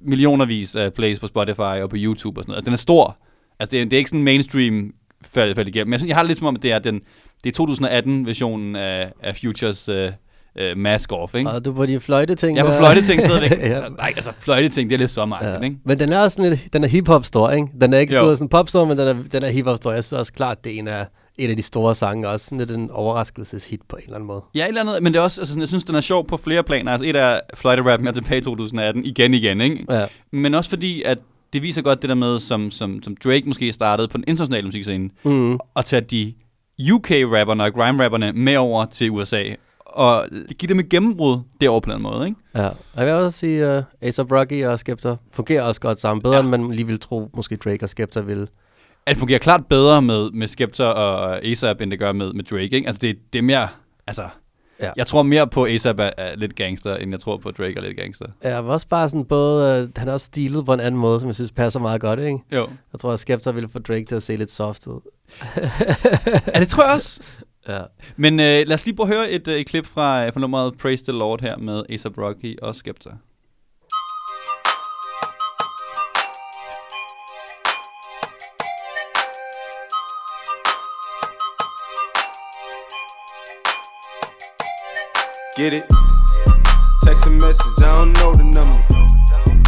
millionervis 0.03 0.77
af 0.77 0.93
plays 0.93 1.19
på 1.21 1.27
Spotify 1.27 1.61
og 1.61 1.90
på 1.90 1.97
YouTube 1.99 2.40
og 2.40 2.45
sådan 2.45 2.51
noget. 2.51 2.59
Altså, 2.59 2.64
den 2.64 2.73
er 2.73 2.79
stor. 2.79 3.17
Altså, 3.61 3.71
det 3.71 3.81
er, 3.81 3.85
det 3.85 3.93
er 3.93 3.99
ikke 3.99 4.11
sådan 4.11 4.23
mainstream 4.23 4.93
faldet, 5.23 5.57
faldet 5.57 5.75
igennem. 5.75 5.88
Men 5.88 5.93
jeg, 5.93 6.01
synes, 6.01 6.09
jeg 6.09 6.17
har 6.17 6.23
det 6.23 6.29
lidt 6.29 6.38
som 6.38 6.47
om, 6.47 6.57
at 6.57 6.62
det 6.62 6.73
er, 6.73 6.79
den, 6.79 7.01
det 7.45 7.59
er 7.59 7.64
2018-versionen 7.64 8.77
af, 8.77 9.12
af 9.23 9.37
Futures 9.37 9.88
øh, 9.88 10.12
øh, 10.59 10.77
Mask 10.77 11.12
Off, 11.12 11.35
ikke? 11.35 11.51
Og 11.51 11.64
du 11.64 11.73
på 11.73 11.87
de 11.87 12.01
fløjteting. 12.01 12.57
Jeg 12.57 12.67
er 12.67 12.71
på 12.71 12.77
fløjteting 12.77 13.21
stadigvæk. 13.21 13.51
ja. 13.59 13.64
altså, 13.64 13.88
nej, 13.99 14.12
altså, 14.17 14.33
fløjteting, 14.38 14.90
det 14.90 14.95
er 14.97 14.99
lidt 14.99 15.11
sommeragtigt, 15.11 15.53
Ja. 15.53 15.61
ikke? 15.61 15.77
Men 15.85 15.99
den 15.99 16.12
er 16.12 16.21
også 16.21 16.35
sådan 16.37 16.51
lidt, 16.51 16.73
den 16.73 16.85
er 16.85 16.88
hip-hop 16.88 17.25
stor, 17.25 17.51
ikke? 17.51 17.69
Den 17.81 17.93
er 17.93 17.99
ikke 17.99 18.14
Jo. 18.17 18.21
gået 18.23 18.38
sådan 18.38 18.49
popstor, 18.49 18.85
men 18.85 18.99
den 18.99 19.09
er, 19.09 19.14
den 19.33 19.43
er 19.43 19.49
hip-hop 19.49 19.77
stor. 19.77 19.93
Jeg 19.93 20.05
synes 20.05 20.19
også 20.19 20.33
klart, 20.33 20.64
det 20.64 20.75
er 20.75 20.79
en 20.79 20.88
af, 20.88 21.07
en 21.38 21.51
af 21.51 21.57
de 21.57 21.62
store 21.62 21.95
sange, 21.95 22.27
og 22.29 22.33
også 22.33 22.45
sådan 22.47 22.59
lidt 22.59 22.71
en 22.71 22.90
overraskelseshit 22.90 23.81
på 23.88 23.97
en 23.97 24.03
eller 24.03 24.14
anden 24.14 24.27
måde. 24.27 24.43
Ja, 24.55 24.62
et 24.64 24.69
eller 24.69 24.81
andet, 24.81 25.03
men 25.03 25.12
det 25.12 25.19
er 25.19 25.23
også, 25.23 25.40
altså, 25.40 25.59
jeg 25.59 25.69
synes, 25.69 25.85
den 25.85 25.95
er 25.95 26.01
sjov 26.01 26.27
på 26.27 26.37
flere 26.37 26.62
planer. 26.62 26.93
Altså, 26.93 27.07
et 27.09 27.17
er 27.17 27.40
Fløjte 27.55 27.83
Rap 27.93 28.01
med 28.01 28.12
tilbage 28.12 28.38
i 28.38 28.45
2018, 28.45 29.05
igen 29.05 29.35
igen, 29.35 29.61
ikke? 29.61 29.87
Ja. 29.90 30.07
Men 30.33 30.55
også 30.55 30.71
fordi, 30.71 31.03
at 31.03 31.19
det 31.53 31.62
viser 31.62 31.83
godt 31.83 32.03
det 32.03 32.09
der 32.09 32.14
med, 32.14 32.40
som, 32.40 32.71
som, 32.71 33.03
som 33.03 33.17
Drake 33.25 33.43
måske 33.47 33.73
startede 33.73 34.09
på 34.09 34.17
den 34.17 34.25
internationale 34.29 34.67
musikscene, 34.67 35.11
Mm. 35.25 35.59
at 35.77 35.85
tage 35.85 36.01
de 36.01 36.35
UK-rapperne 36.93 37.64
og 37.64 37.73
grime-rapperne 37.75 38.33
med 38.33 38.57
over 38.57 38.85
til 38.85 39.11
USA, 39.11 39.43
og 39.94 40.26
give 40.59 40.68
dem 40.68 40.78
et 40.78 40.88
gennembrud 40.88 41.38
derovre 41.61 41.80
på 41.80 41.92
den 41.92 42.02
måde, 42.02 42.26
ikke? 42.26 42.40
Ja, 42.54 42.68
og 42.68 42.76
jeg 42.96 43.07
vil 43.07 43.14
også 43.14 43.38
sige, 43.38 43.66
uh, 43.78 43.83
A$AP 44.00 44.33
Rocky 44.33 44.64
og 44.64 44.78
Skepta 44.80 45.16
fungerer 45.33 45.62
også 45.62 45.80
godt 45.80 46.00
sammen. 46.00 46.22
Bedre, 46.22 46.35
Ja. 46.35 46.38
ja. 46.40 46.54
end 46.54 46.62
man 46.62 46.70
lige 46.70 46.87
ville 46.87 46.98
tro, 46.98 47.30
måske 47.37 47.57
Drake 47.57 47.83
og 47.85 47.88
Skepta 47.88 48.20
ville. 48.20 48.42
At 49.07 49.11
det 49.11 49.16
fungerer 49.18 49.38
klart 49.38 49.66
bedre 49.66 50.02
med, 50.02 50.30
med 50.30 50.46
Skepta 50.46 50.85
og 50.85 51.44
ASAP, 51.44 51.80
end 51.80 51.90
det 51.90 51.98
gør 51.98 52.12
med, 52.12 52.33
med 52.33 52.44
Drake, 52.44 52.62
ikke? 52.70 52.87
Altså, 52.87 52.98
det, 53.00 53.18
det 53.33 53.38
er 53.38 53.42
mere, 53.42 53.68
altså... 54.07 54.28
Ja. 54.80 54.90
Jeg 54.96 55.07
tror 55.07 55.22
mere 55.22 55.46
på 55.46 55.66
ASAP 55.66 55.98
er, 55.98 56.11
er 56.18 56.37
lidt 56.37 56.54
gangster, 56.54 56.96
end 56.96 57.11
jeg 57.11 57.20
tror 57.20 57.37
på 57.37 57.50
Drake 57.50 57.76
er 57.76 57.80
lidt 57.80 57.96
gangster. 57.96 58.26
Jeg 58.42 58.66
var 58.66 58.72
også 58.72 58.88
bare 58.88 59.09
sådan 59.09 59.24
både, 59.24 59.83
uh, 59.83 59.88
han 59.96 60.09
er 60.09 60.12
også 60.12 60.26
stilet 60.26 60.64
på 60.66 60.72
en 60.72 60.80
anden 60.80 61.00
måde, 61.00 61.20
som 61.20 61.26
jeg 61.26 61.35
synes 61.35 61.52
passer 61.52 61.80
meget 61.80 62.00
godt, 62.00 62.20
ikke? 62.20 62.38
Jo. 62.52 62.68
Jeg 62.92 63.00
tror, 63.00 63.12
at 63.12 63.20
Skepta 63.20 63.50
ville 63.50 63.68
få 63.68 63.78
Drake 63.78 64.04
til 64.04 64.14
at 64.14 64.22
se 64.22 64.37
lidt 64.37 64.50
soft 64.50 64.87
ud. 64.87 65.00
Ja, 66.54 66.61
det 66.61 66.68
tror 66.68 66.85
jeg 66.85 66.92
også. 66.94 67.20
Ja. 67.68 67.83
Men 68.16 68.40
øh, 68.40 68.66
lad 68.66 68.72
os 68.72 68.85
lige 68.85 68.96
prøve 68.96 69.09
at 69.09 69.16
høre 69.16 69.31
et, 69.31 69.48
øh, 69.48 69.55
et 69.55 69.66
klip 69.66 69.87
fra, 69.87 70.27
øh, 70.27 70.33
fra 70.33 70.40
nummeret 70.40 70.79
Praise 70.79 71.05
the 71.05 71.12
Lord 71.12 71.40
her 71.40 71.57
med 71.57 71.83
A$AP 71.88 72.18
Rocky 72.18 72.57
og 72.62 72.77
Skepta. 72.77 73.11
Get 85.57 85.72
it? 85.72 85.85
Text 87.05 87.27
a 87.27 87.31
message, 87.31 87.79
I 87.79 87.94
don't 87.96 88.12
know 88.18 88.35
the 88.35 88.42
number. 88.42 88.77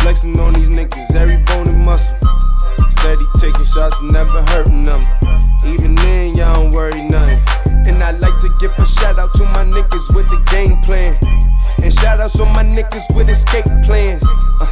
Flexing 0.01 0.37
on 0.41 0.53
these 0.53 0.69
niggas, 0.69 1.15
every 1.15 1.39
bone 1.47 1.69
and 1.69 1.79
muscle. 1.87 2.29
Steady 2.91 3.27
taking 3.39 3.65
shots, 3.65 3.97
never 4.03 4.43
hurting 4.51 4.83
them. 4.83 5.03
Even 5.65 5.95
then, 5.95 6.35
y'all 6.35 6.55
don't 6.55 6.75
worry 6.75 7.03
nothing. 7.03 7.56
And 7.87 8.03
I 8.03 8.13
like 8.13 8.39
to 8.41 8.51
give 8.59 8.73
a 8.79 8.87
shout 8.87 9.19
out 9.19 9.35
to 9.35 9.45
my 9.45 9.65
niggas 9.65 10.15
with 10.15 10.29
the 10.29 10.41
game 10.51 10.81
plan. 10.83 11.15
And 11.83 11.93
shout 11.93 12.21
outs 12.21 12.39
on 12.41 12.49
my 12.53 12.65
niggas 12.65 13.15
with 13.15 13.31
escape 13.31 13.67
plans. 13.85 14.25
Uh, 14.61 14.67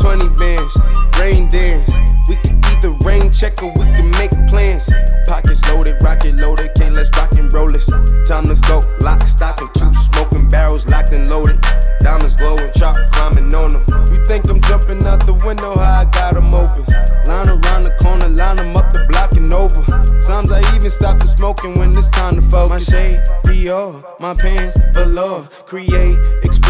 20 0.00 0.28
bands, 0.36 0.76
rain 1.18 1.48
dance. 1.48 1.90
We 2.28 2.36
can 2.36 2.61
either 2.84 2.96
rain 3.04 3.30
check 3.30 3.62
or 3.62 3.72
we 3.76 3.84
can 3.92 4.10
make 4.12 4.30
plans. 4.48 4.90
Pockets 5.26 5.62
loaded, 5.68 6.02
rocket 6.02 6.36
loaded, 6.36 6.74
can't 6.74 6.94
let's 6.94 7.10
rock 7.16 7.32
and 7.34 7.52
roll 7.52 7.68
this. 7.68 7.86
Time 8.26 8.44
to 8.44 8.56
go, 8.66 8.82
lock, 9.00 9.26
stock, 9.26 9.60
and 9.60 9.72
two 9.74 9.92
smoking 9.94 10.48
barrels 10.48 10.86
locked 10.86 11.12
and 11.12 11.28
loaded. 11.28 11.60
Diamonds 12.00 12.34
glowing, 12.34 12.70
chop 12.74 12.96
climbing 13.12 13.54
on 13.54 13.70
them. 13.72 14.14
You 14.14 14.24
think 14.26 14.48
I'm 14.48 14.60
jumping 14.62 15.04
out 15.06 15.24
the 15.26 15.34
window, 15.34 15.76
how 15.78 16.02
I 16.02 16.04
got 16.06 16.36
'em 16.36 16.54
open. 16.54 16.84
Line 17.26 17.48
around 17.48 17.82
the 17.84 17.94
corner, 18.00 18.28
line 18.28 18.58
'em 18.58 18.76
up 18.76 18.92
the 18.92 19.04
block 19.06 19.34
and 19.36 19.52
over. 19.52 19.82
Sometimes 20.20 20.52
I 20.52 20.60
even 20.74 20.90
stop 20.90 21.18
the 21.18 21.26
smoking 21.26 21.74
when 21.78 21.96
it's 21.96 22.08
time 22.10 22.34
to 22.34 22.42
focus. 22.42 22.70
My 22.70 22.78
shade, 22.80 23.22
Dior, 23.44 24.02
my 24.18 24.34
pants, 24.34 24.78
velour. 24.92 25.48
Create, 25.66 26.18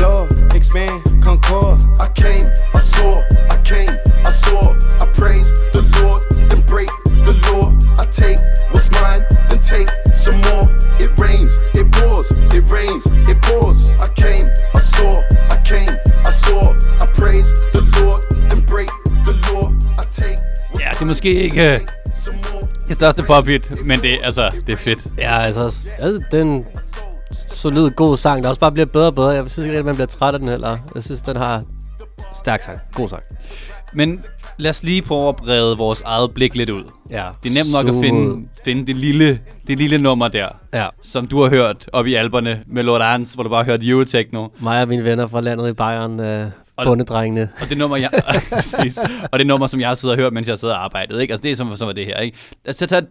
explore, 0.03 0.29
expand, 0.57 1.23
concord. 1.23 1.81
I 2.01 2.09
came, 2.17 2.51
I 2.75 2.79
saw, 2.79 3.23
I 3.51 3.57
came, 3.63 3.89
I 4.27 4.31
saw. 4.31 4.75
I 5.01 5.07
praise 5.15 5.55
the 5.73 5.83
Lord, 5.97 6.49
then 6.49 6.63
break 6.67 6.89
the 7.07 7.35
law. 7.47 7.71
I 8.01 8.05
take 8.11 8.39
what's 8.73 8.91
mine, 8.91 9.25
then 9.49 9.61
take 9.61 9.89
some 10.15 10.41
more. 10.41 10.65
It 10.99 11.11
rains, 11.19 11.61
it 11.75 11.91
pours, 11.93 12.33
it 12.33 12.69
rains, 12.71 13.07
it 13.29 13.41
pours. 13.43 13.91
I 14.01 14.09
came, 14.17 14.51
I 14.75 14.81
saw, 14.81 15.23
I 15.51 15.57
came, 15.65 15.97
I 16.27 16.31
saw. 16.31 16.75
I 17.03 17.07
praise 17.17 17.55
the 17.73 17.83
Lord, 17.97 18.23
then 18.49 18.67
break 18.67 18.91
the 19.25 19.35
law. 19.53 19.71
I 19.99 20.05
take 20.11 20.39
what's 20.73 20.83
Ja, 20.83 20.89
det 20.91 20.97
er 20.97 21.01
mine, 21.01 21.07
måske 21.07 21.35
ikke 21.35 21.75
øh, 21.75 21.81
take 21.81 21.93
some 22.15 22.39
more. 22.51 22.69
det 22.89 22.95
største 22.95 23.23
pophit, 23.23 23.87
men 23.87 24.03
det, 24.03 24.19
altså, 24.23 24.51
det 24.67 24.73
er 24.73 24.77
fedt. 24.77 25.07
Ja, 25.19 25.43
altså, 25.43 25.63
altså 25.99 26.25
det 26.31 26.41
er 26.41 26.45
en 26.45 26.65
solid, 27.63 27.91
god 27.91 28.17
sang, 28.17 28.43
der 28.43 28.49
også 28.49 28.61
bare 28.61 28.73
bliver 28.73 28.87
bedre 28.87 29.07
og 29.07 29.15
bedre. 29.15 29.29
Jeg 29.29 29.51
synes 29.51 29.67
ikke, 29.67 29.79
at 29.79 29.85
man 29.85 29.95
bliver 29.95 30.07
træt 30.07 30.35
af 30.35 30.41
den 30.41 30.49
heller. 30.49 30.79
Jeg 30.95 31.03
synes, 31.03 31.23
den 31.23 31.37
har 31.37 31.63
stærk 32.39 32.63
sang. 32.63 32.79
God 32.95 33.09
sang. 33.09 33.23
Men 33.95 34.25
lad 34.59 34.71
os 34.71 34.83
lige 34.83 35.03
prøve 35.03 35.29
at 35.29 35.37
brede 35.37 35.77
vores 35.77 36.01
eget 36.01 36.35
blik 36.35 36.55
lidt 36.55 36.71
ud. 36.71 36.83
Ja. 37.11 37.29
Det 37.43 37.51
er 37.51 37.55
nemt 37.65 37.73
nok 37.73 37.89
at 37.97 38.05
finde, 38.05 38.49
finde 38.65 38.87
det, 38.87 38.97
lille, 38.97 39.41
det 39.67 39.79
lille 39.79 39.99
nummer 39.99 40.29
der, 40.29 40.49
Ja. 40.75 40.89
som 41.03 41.27
du 41.27 41.43
har 41.43 41.49
hørt 41.51 41.89
op 41.93 42.07
i 42.07 42.15
alberne 42.15 42.63
med 42.67 42.83
Lord 42.83 43.01
Arns, 43.03 43.35
hvor 43.35 43.43
du 43.43 43.49
bare 43.49 43.65
har 43.65 43.71
hørt 43.73 43.81
Eurotechno. 43.83 44.49
Mig 44.61 44.83
og 44.83 44.89
mine 44.89 45.05
venner 45.05 45.27
fra 45.27 45.41
landet 45.41 45.69
i 45.69 45.73
Bayern, 45.73 46.21
øh, 46.21 46.47
Og- 46.77 46.85
bondedrengene. 46.85 47.49
Og 47.63 47.69
det 47.69 47.79
nummer, 47.79 47.97
jeg, 47.97 48.11
præcis, 48.53 48.99
og 49.33 49.39
det 49.39 49.47
nummer, 49.47 49.67
som 49.67 49.81
jeg 49.81 49.97
sidder 49.97 50.15
og 50.15 50.19
hørt, 50.21 50.33
mens 50.33 50.49
jeg 50.49 50.59
sidder 50.59 50.75
og 50.75 50.85
arbejdet. 50.85 51.21
Ikke? 51.21 51.33
Altså 51.33 51.43
det 51.43 51.51
er 51.53 51.57
som, 51.57 51.77
som 51.77 51.89
er 51.89 51.93
det 51.93 52.07
her. 52.07 52.17
Ikke? 52.19 52.37
Lad 52.65 52.75
os 52.75 52.89
tage 52.89 52.99
et 52.99 53.07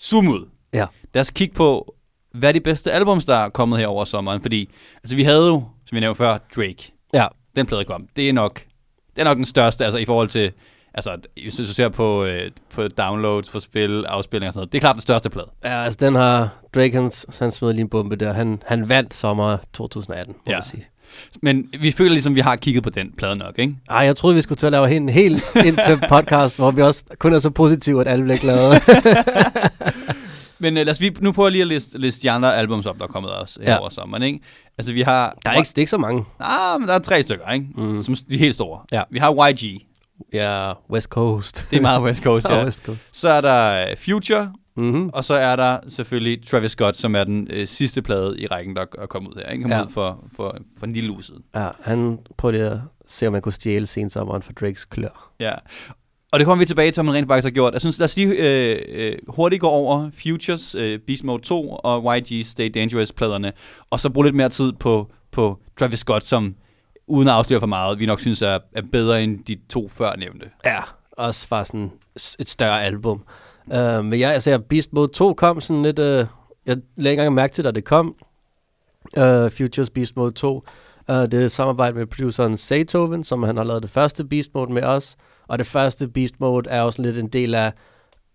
zoom 0.00 0.28
ud. 0.28 0.48
Ja. 0.74 0.86
Lad 1.14 1.20
os 1.20 1.30
kigge 1.30 1.54
på, 1.54 1.94
hvad 2.34 2.48
er 2.48 2.52
de 2.52 2.60
bedste 2.60 2.92
albums, 2.92 3.24
der 3.24 3.34
er 3.36 3.48
kommet 3.48 3.78
her 3.78 3.86
over 3.86 4.04
sommeren. 4.04 4.42
Fordi 4.42 4.70
altså, 5.02 5.16
vi 5.16 5.22
havde 5.22 5.46
jo, 5.46 5.64
som 5.86 5.96
vi 5.96 6.00
nævnte 6.00 6.18
før, 6.18 6.38
Drake. 6.56 6.92
Ja. 7.14 7.26
Den 7.56 7.66
plade 7.66 7.84
kom. 7.84 8.06
Det 8.16 8.28
er 8.28 8.32
nok, 8.32 8.60
det 9.16 9.20
er 9.20 9.24
nok 9.24 9.36
den 9.36 9.44
største, 9.44 9.84
altså 9.84 9.98
i 9.98 10.04
forhold 10.04 10.28
til, 10.28 10.52
altså 10.94 11.16
hvis 11.42 11.56
du 11.56 11.64
ser 11.64 11.88
på, 11.88 12.24
øh, 12.24 12.50
på 12.74 12.88
downloads 12.88 13.50
for 13.50 13.58
spil, 13.58 14.04
afspilninger 14.08 14.48
og 14.48 14.52
sådan 14.52 14.60
noget. 14.60 14.72
Det 14.72 14.78
er 14.78 14.80
klart 14.80 14.94
den 14.94 15.00
største 15.02 15.30
plade. 15.30 15.46
Ja, 15.64 15.84
altså 15.84 15.98
den 16.00 16.14
har 16.14 16.48
Drake, 16.74 16.94
han, 16.94 17.10
han 17.40 17.50
smed 17.50 17.72
lige 17.72 17.80
en 17.80 17.88
bombe 17.88 18.16
der. 18.16 18.32
Han, 18.32 18.62
han 18.66 18.88
vandt 18.88 19.14
sommer 19.14 19.56
2018, 19.72 20.34
må 20.34 20.50
Ja. 20.50 20.56
man 20.56 20.62
sige. 20.62 20.86
Men 21.42 21.66
vi 21.80 21.92
føler 21.92 22.10
ligesom, 22.10 22.34
vi 22.34 22.40
har 22.40 22.56
kigget 22.56 22.82
på 22.82 22.90
den 22.90 23.12
plade 23.18 23.36
nok, 23.36 23.58
ikke? 23.58 23.74
Ej, 23.90 23.98
jeg 23.98 24.16
troede, 24.16 24.36
vi 24.36 24.42
skulle 24.42 24.56
til 24.56 24.66
at 24.66 24.72
lave 24.72 24.90
en 24.96 25.08
helt 25.08 25.42
ind 25.66 25.76
til 25.86 26.00
podcast, 26.08 26.56
hvor 26.56 26.70
vi 26.70 26.82
også 26.82 27.04
kun 27.18 27.32
er 27.34 27.38
så 27.38 27.50
positive, 27.50 28.00
at 28.00 28.08
alle 28.08 28.24
bliver 28.24 28.38
glade. 28.38 28.70
Men 30.62 30.76
øh, 30.76 30.86
lad 30.86 30.90
os 30.92 31.00
vi 31.00 31.16
nu 31.20 31.32
prøve 31.32 31.50
lige 31.50 31.62
at 31.62 31.68
liste, 31.68 31.98
liste 31.98 32.22
de 32.22 32.30
andre 32.30 32.56
albums 32.56 32.86
op, 32.86 32.96
der 32.98 33.02
er 33.04 33.08
kommet 33.08 33.32
også 33.32 33.60
Ja. 33.62 33.78
over 33.78 33.88
sommeren, 33.88 34.22
ikke? 34.22 34.40
Altså 34.78 34.92
vi 34.92 35.00
har... 35.02 35.38
Der 35.44 35.50
er 35.50 35.54
ikke, 35.56 35.68
det 35.68 35.78
er 35.78 35.82
ikke 35.82 35.90
så 35.90 35.98
mange. 35.98 36.24
Ah, 36.40 36.80
men 36.80 36.88
der 36.88 36.94
er 36.94 36.98
tre 36.98 37.22
stykker, 37.22 37.50
ikke? 37.50 37.66
Mm. 37.74 38.02
Som 38.02 38.14
de 38.14 38.38
helt 38.38 38.54
store. 38.54 38.80
Ja. 38.92 39.02
Vi 39.10 39.18
har 39.18 39.50
YG. 39.52 39.82
Ja, 40.32 40.72
West 40.90 41.08
Coast. 41.08 41.66
Det 41.70 41.76
er 41.76 41.80
meget 41.82 42.02
West 42.02 42.22
Coast, 42.26 42.48
ja. 42.50 42.64
West 42.64 42.82
Coast. 42.84 43.00
Så 43.12 43.28
er 43.28 43.40
der 43.40 43.90
øh, 43.90 43.96
Future, 43.96 44.52
Mm-hmm. 44.76 45.10
og 45.12 45.24
så 45.24 45.34
er 45.34 45.56
der 45.56 45.78
selvfølgelig 45.88 46.46
Travis 46.46 46.70
Scott, 46.72 46.96
som 46.96 47.14
er 47.16 47.24
den 47.24 47.46
øh, 47.50 47.66
sidste 47.66 48.02
plade 48.02 48.40
i 48.40 48.46
rækken, 48.46 48.76
der 48.76 48.84
er 48.98 49.06
kommet 49.06 49.30
ud 49.30 49.34
her. 49.46 49.50
Ikke? 49.52 49.62
Kom 49.62 49.70
Ja. 49.70 49.82
ud 49.82 49.88
for, 49.88 50.24
for, 50.36 50.56
for 50.78 50.86
en 50.86 50.92
lille 50.92 51.10
uge 51.12 51.22
siden. 51.22 51.42
Ja, 51.54 51.68
han 51.82 52.18
prøvede 52.38 52.70
at 52.70 52.78
se, 53.06 53.26
om 53.26 53.32
man 53.32 53.42
kunne 53.42 53.52
stjæle 53.52 53.86
sensommeren 53.86 54.42
for 54.42 54.52
Drakes 54.52 54.84
klør. 54.84 55.30
Ja. 55.40 55.52
Og 56.32 56.38
det 56.38 56.46
kommer 56.46 56.62
vi 56.62 56.66
tilbage 56.66 56.90
til, 56.90 57.00
om 57.00 57.06
man 57.06 57.14
rent 57.14 57.28
faktisk 57.28 57.44
har 57.44 57.50
gjort. 57.50 57.72
Jeg 57.72 57.80
synes, 57.80 57.98
lad 57.98 58.04
os 58.04 58.16
lige 58.16 58.28
øh, 58.28 58.78
øh, 58.88 59.18
hurtigt 59.28 59.60
gå 59.60 59.68
over 59.68 60.10
Futures, 60.22 60.74
øh, 60.74 60.98
Beast 60.98 61.24
Mode 61.24 61.42
2 61.42 61.70
og 61.70 62.16
YG 62.16 62.46
Stay 62.46 62.70
Dangerous-pladerne, 62.74 63.52
og 63.90 64.00
så 64.00 64.10
bruge 64.10 64.26
lidt 64.26 64.36
mere 64.36 64.48
tid 64.48 64.72
på, 64.72 65.10
på 65.30 65.58
Travis 65.78 65.98
Scott, 65.98 66.24
som 66.24 66.54
uden 67.06 67.28
at 67.28 67.34
afsløre 67.34 67.60
for 67.60 67.66
meget, 67.66 67.98
vi 67.98 68.06
nok 68.06 68.20
synes 68.20 68.42
er, 68.42 68.58
er 68.72 68.82
bedre 68.92 69.22
end 69.22 69.44
de 69.44 69.56
to 69.68 69.88
før 69.88 70.16
nævnte. 70.16 70.46
Ja, 70.64 70.78
også 71.12 71.48
fra 71.48 71.64
sådan 71.64 71.90
et 72.38 72.48
større 72.48 72.84
album. 72.84 73.22
Uh, 73.66 74.04
men 74.04 74.20
jeg, 74.20 74.32
altså, 74.32 74.58
Beast 74.58 74.92
Mode 74.92 75.12
2 75.12 75.34
kom 75.34 75.60
sådan 75.60 75.82
lidt... 75.82 75.98
Uh, 75.98 76.04
jeg 76.04 76.26
lagde 76.66 76.80
ikke 76.96 77.10
engang 77.10 77.34
mærke 77.34 77.54
til, 77.54 77.66
at 77.66 77.74
det 77.74 77.84
kom. 77.84 78.14
Uh, 79.16 79.50
Futures 79.50 79.90
Beast 79.90 80.16
Mode 80.16 80.32
2. 80.32 80.54
Uh, 81.08 81.14
det 81.14 81.34
er 81.34 81.44
et 81.44 81.52
samarbejde 81.52 81.96
med 81.96 82.06
produceren 82.06 82.58
Beethoven, 82.68 83.24
som 83.24 83.42
han 83.42 83.56
har 83.56 83.64
lavet 83.64 83.82
det 83.82 83.90
første 83.90 84.24
Beast 84.24 84.50
Mode 84.54 84.72
med 84.72 84.82
os. 84.82 85.16
Og 85.48 85.58
det 85.58 85.66
første 85.66 86.08
Beast 86.08 86.40
Mode 86.40 86.70
er 86.70 86.82
også 86.82 87.02
lidt 87.02 87.18
en 87.18 87.28
del 87.28 87.54
af, 87.54 87.72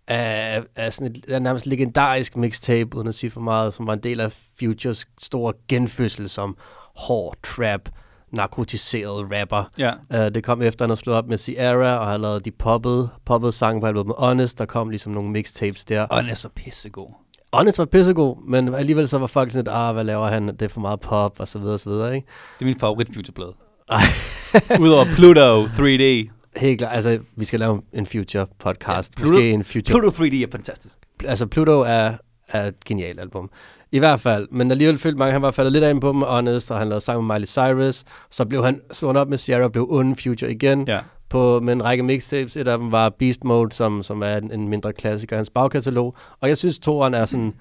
af, 0.07 0.63
af 0.75 0.93
sådan 0.93 1.15
et 1.15 1.25
af 1.29 1.41
nærmest 1.41 1.65
legendarisk 1.65 2.37
mixtape, 2.37 2.97
uden 2.97 3.07
at 3.07 3.15
sige 3.15 3.29
for 3.31 3.41
meget, 3.41 3.73
som 3.73 3.87
var 3.87 3.93
en 3.93 4.03
del 4.03 4.19
af 4.19 4.37
Futures 4.59 5.07
store 5.17 5.53
genfødsel 5.69 6.29
som 6.29 6.57
hård 6.95 7.35
trap, 7.43 7.89
narkotiseret 8.31 9.27
rapper. 9.39 9.69
Ja. 9.77 9.91
Uh, 10.09 10.33
det 10.33 10.43
kom 10.43 10.61
efter, 10.61 10.81
at 10.81 10.85
han 10.85 10.89
havde 10.89 10.99
slået 10.99 11.17
op 11.17 11.27
med 11.27 11.37
Sierra, 11.37 11.97
og 11.97 12.05
havde 12.05 12.19
lavet 12.19 12.45
de 12.45 12.51
poppede, 12.51 13.09
poppede 13.25 13.51
sange 13.51 13.81
på 13.81 13.87
albumet 13.87 14.15
Honest. 14.17 14.57
Der 14.57 14.65
kom 14.65 14.89
ligesom 14.89 15.11
nogle 15.11 15.29
mixtapes 15.29 15.85
der. 15.85 16.05
Den 16.05 16.29
er 16.29 16.47
pissegod. 16.55 17.09
Honest 17.53 17.79
var 17.79 17.85
pissegod, 17.85 18.47
men 18.47 18.73
alligevel 18.73 19.07
så 19.07 19.17
var 19.17 19.27
folk 19.27 19.51
sådan 19.51 19.65
lidt, 19.65 19.75
ah, 19.75 19.93
hvad 19.93 20.03
laver 20.03 20.27
han? 20.27 20.47
Det 20.47 20.61
er 20.61 20.67
for 20.67 20.81
meget 20.81 20.99
pop, 20.99 21.39
og 21.39 21.47
så 21.47 21.59
videre, 21.59 21.73
og 21.73 21.79
så 21.79 21.89
videre, 21.89 22.15
ikke? 22.15 22.27
Det 22.59 22.65
er 22.65 22.65
min 22.65 22.79
favorit 22.79 23.07
Future-plade. 23.13 23.53
Udover 24.83 25.05
Pluto 25.15 25.65
3D. 25.65 26.36
Helt 26.57 26.79
klart, 26.79 26.95
altså, 26.95 27.19
vi 27.35 27.45
skal 27.45 27.59
lave 27.59 27.81
en 27.93 28.05
future 28.05 28.47
podcast. 28.59 29.19
Ja, 29.19 29.23
Pluto- 29.23 29.29
Måske 29.31 29.51
en 29.51 29.63
future... 29.63 29.99
Pluto 30.01 30.23
3D 30.25 30.35
er 30.35 30.47
fantastisk. 30.51 30.95
Altså, 31.25 31.47
Pluto 31.47 31.79
er, 31.81 32.11
er 32.47 32.65
et 32.67 32.85
genialt 32.85 33.19
album. 33.19 33.49
I 33.91 33.99
hvert 33.99 34.19
fald, 34.19 34.47
men 34.51 34.71
alligevel 34.71 34.97
følte 34.97 35.17
mange, 35.17 35.31
han 35.33 35.41
var 35.41 35.51
faldet 35.51 35.73
lidt 35.73 35.83
af 35.83 35.99
på 36.01 36.09
dem, 36.09 36.21
Honest, 36.21 36.71
og 36.71 36.77
han 36.77 36.87
lavede 36.89 37.01
sammen 37.03 37.27
med 37.27 37.35
Miley 37.35 37.47
Cyrus. 37.47 38.03
Så 38.31 38.45
blev 38.45 38.63
han 38.65 38.81
slået 38.91 39.17
op 39.17 39.29
med 39.29 39.37
Sierra 39.37 39.63
og 39.63 39.71
blev 39.71 39.87
ond 39.89 40.15
Future 40.23 40.51
igen. 40.51 40.87
Ja. 40.87 40.99
på, 41.29 41.59
med 41.59 41.73
en 41.73 41.83
række 41.83 42.03
mixtapes. 42.03 42.57
Et 42.57 42.67
af 42.67 42.77
dem 42.77 42.91
var 42.91 43.09
Beast 43.09 43.43
Mode, 43.43 43.71
som, 43.75 44.03
som 44.03 44.21
er 44.23 44.37
en, 44.37 44.51
en 44.51 44.67
mindre 44.67 44.93
klassiker 44.93 45.35
i 45.35 45.37
hans 45.37 45.49
bagkatalog. 45.49 46.15
Og 46.39 46.49
jeg 46.49 46.57
synes, 46.57 46.79
toeren 46.79 47.13
er 47.13 47.25
sådan 47.25 47.53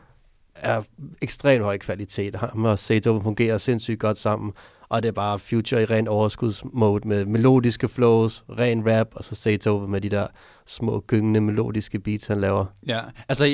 er 0.55 0.83
ekstremt 1.23 1.65
høj 1.65 1.79
kvalitet. 1.79 2.35
Ham 2.35 2.65
og 2.65 2.79
Sato 2.79 3.21
fungerer 3.23 3.59
sindssygt 3.59 4.01
godt 4.01 4.19
sammen. 4.19 4.53
Og 4.89 5.03
det 5.03 5.09
er 5.09 5.13
bare 5.13 5.39
Future 5.39 5.83
i 5.83 5.85
ren 5.85 6.09
overskudsmode 6.09 7.09
med 7.09 7.25
melodiske 7.25 7.89
flows, 7.89 8.45
ren 8.59 8.83
rap, 8.91 9.07
og 9.13 9.25
så 9.25 9.35
Sato 9.35 9.79
med 9.79 10.01
de 10.01 10.09
der 10.09 10.27
små 10.67 11.05
gyngende 11.07 11.41
melodiske 11.41 11.99
beats, 11.99 12.27
han 12.27 12.41
laver. 12.41 12.65
Ja, 12.87 13.01
altså, 13.29 13.45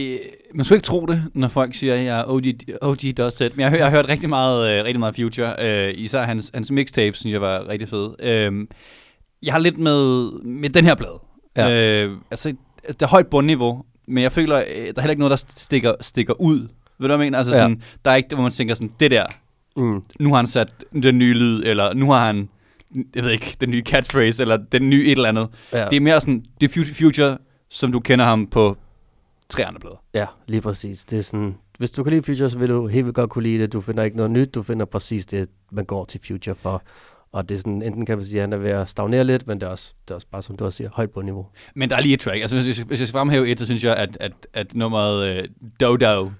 man 0.55 0.65
skulle 0.65 0.77
ikke 0.77 0.87
tro 0.87 1.07
det, 1.07 1.25
når 1.35 1.49
folk 1.49 1.75
siger, 1.75 1.95
at 1.95 2.05
jeg 2.05 2.21
er 2.21 2.25
OG, 2.29 2.43
OG 2.83 2.99
Dusted. 3.17 3.51
Men 3.51 3.61
jeg 3.61 3.73
jeg 3.73 3.85
har 3.87 3.91
hørt 3.91 4.09
rigtig 4.09 4.29
meget, 4.29 4.71
øh, 4.79 4.85
rigtig 4.85 5.01
meget 5.01 5.15
Future. 5.17 5.55
Øh, 5.89 5.95
især 5.97 6.23
hans, 6.23 6.51
hans 6.55 6.71
mixtapes, 6.71 7.19
synes 7.19 7.33
jeg 7.33 7.41
var 7.41 7.69
rigtig 7.69 7.89
fed. 7.89 8.15
Øh, 8.21 8.67
jeg 9.43 9.55
har 9.55 9.59
lidt 9.59 9.79
med, 9.79 10.31
med 10.45 10.71
den 10.71 10.85
her 10.85 10.95
plade. 10.95 11.21
Ja. 11.57 12.05
Øh, 12.05 12.17
altså, 12.31 12.53
det 12.89 13.03
er 13.03 13.07
højt 13.07 13.27
bundniveau, 13.27 13.83
men 14.09 14.23
jeg 14.23 14.33
føler, 14.33 14.59
øh, 14.59 14.65
der 14.67 14.73
er 14.97 15.01
heller 15.01 15.11
ikke 15.11 15.21
noget, 15.21 15.31
der 15.31 15.45
stikker, 15.57 15.95
stikker 16.01 16.41
ud. 16.41 16.59
Ved 16.59 16.69
du, 16.99 17.07
hvad 17.07 17.11
jeg 17.11 17.19
mener? 17.19 17.39
Altså, 17.39 17.55
Ja. 17.55 17.61
sådan, 17.61 17.83
der 18.05 18.11
er 18.11 18.15
ikke 18.15 18.29
det, 18.29 18.37
hvor 18.37 18.43
man 18.43 18.53
tænker 18.53 18.75
sådan, 18.75 18.93
det 19.01 19.11
der, 19.11 19.27
Mm. 19.77 20.03
nu 20.21 20.29
har 20.29 20.37
han 20.37 20.47
sat 20.47 20.85
den 21.03 21.19
nye 21.19 21.35
lyd, 21.35 21.63
eller 21.65 21.95
nu 21.95 22.11
har 22.11 22.27
han, 22.27 22.49
jeg 23.15 23.25
ved 23.25 23.31
ikke, 23.31 23.57
den 23.61 23.71
nye 23.71 23.83
catchphrase, 23.83 24.43
eller 24.43 24.57
den 24.57 24.91
nye 24.91 25.05
et 25.05 25.13
eller 25.13 25.29
andet. 25.29 25.49
Ja. 25.73 25.89
Det 25.89 25.97
er 25.97 26.01
mere 26.01 26.21
sådan, 26.21 26.45
det 26.61 26.77
er 26.77 26.85
Future, 26.95 27.39
som 27.69 27.93
du 27.93 28.01
kender 28.01 28.25
ham 28.25 28.47
på 28.47 28.77
tre 29.49 29.67
andre 29.67 29.81
plader. 29.81 30.03
Ja, 30.15 30.27
lige 30.47 30.61
præcis. 30.61 31.05
Det 31.05 31.19
er 31.19 31.23
sådan, 31.23 31.55
hvis 31.79 31.91
du 31.91 32.03
kan 32.03 32.13
lide 32.13 32.23
Future, 32.23 32.51
så 32.51 32.59
vil 32.59 32.69
du 32.69 32.87
helt 32.87 33.05
vildt 33.05 33.17
godt 33.17 33.31
kunne 33.31 33.43
lide 33.43 33.63
det. 33.63 33.73
Du 33.73 33.81
finder 33.81 34.03
ikke 34.03 34.17
noget 34.17 34.31
nyt, 34.31 34.55
du 34.55 34.63
finder 34.63 34.87
præcis 34.87 35.27
det, 35.27 35.49
man 35.73 35.85
går 35.85 36.05
til 36.05 36.21
Future 36.27 36.55
for. 36.55 36.83
Og 37.33 37.49
det 37.49 37.55
er 37.55 37.59
sådan, 37.59 37.83
enten 37.83 38.07
kan 38.07 38.17
man 38.19 38.27
sige, 38.27 38.37
at 38.37 38.41
han 38.43 38.53
er 38.53 38.57
ved 38.57 38.71
at 38.71 38.89
stagnere 38.89 39.25
lidt, 39.25 39.47
men 39.47 39.61
det 39.61 39.67
er 39.67 39.71
også, 39.71 39.95
det 40.05 40.11
er 40.11 40.15
også 40.15 40.27
bare, 40.33 40.43
som 40.43 40.57
du 40.57 40.65
også 40.65 40.77
siger, 40.77 40.91
højt 40.93 41.11
på 41.11 41.23
niveau. 41.23 41.47
Men 41.75 41.91
der 41.91 41.97
er 41.97 42.01
lige 42.01 42.15
et 42.15 42.21
track. 42.21 42.41
Altså, 42.41 42.57
hvis 42.57 42.79
jeg, 42.79 42.87
hvis 42.87 43.01
jeg 43.01 43.09
skal 43.09 43.19
fremhæve 43.19 43.49
et, 43.49 43.59
så 43.59 43.65
synes 43.65 43.85
jeg, 43.85 43.97
at, 43.97 44.17
at, 44.21 44.33
at 44.55 44.75
nummeret 44.75 45.39
uh, 45.39 45.45
Dodo 45.81 46.25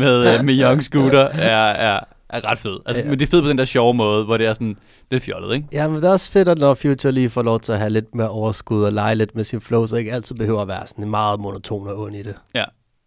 med, 0.00 0.38
uh, 0.38 0.44
med 0.44 0.60
Young 0.60 0.84
Scooter 0.84 1.20
er, 1.20 1.70
er, 1.70 2.00
er 2.28 2.50
ret 2.50 2.58
fed. 2.58 2.78
Altså, 2.86 3.02
Ja. 3.02 3.08
Men 3.08 3.18
det 3.18 3.26
er 3.26 3.30
fedt 3.30 3.44
på 3.44 3.48
den 3.48 3.58
der 3.58 3.64
sjove 3.64 3.94
måde, 3.94 4.24
hvor 4.24 4.36
det 4.36 4.46
er 4.46 4.52
sådan 4.52 4.76
lidt 5.10 5.22
fjollet, 5.22 5.54
ikke? 5.54 5.68
Ja, 5.72 5.88
men 5.88 5.96
det 5.96 6.04
er 6.04 6.10
også 6.12 6.32
fedt, 6.32 6.48
at 6.48 6.58
når 6.58 6.74
Future 6.74 7.12
lige 7.12 7.30
får 7.30 7.42
lov 7.42 7.60
til 7.60 7.72
at 7.72 7.78
have 7.78 7.90
lidt 7.90 8.14
mere 8.14 8.28
overskud 8.28 8.82
og 8.82 8.92
lege 8.92 9.14
lidt 9.14 9.34
med 9.34 9.44
sin 9.44 9.60
flow, 9.60 9.86
så 9.86 9.96
ikke 9.96 10.12
altid 10.12 10.34
behøver 10.34 10.62
at 10.62 10.68
være 10.68 10.86
sådan 10.86 11.10
meget 11.10 11.40
monoton 11.40 11.88
og 11.88 11.98
ond 12.00 12.16
i 12.16 12.22
det. 12.22 12.34
Ja. 12.54 12.64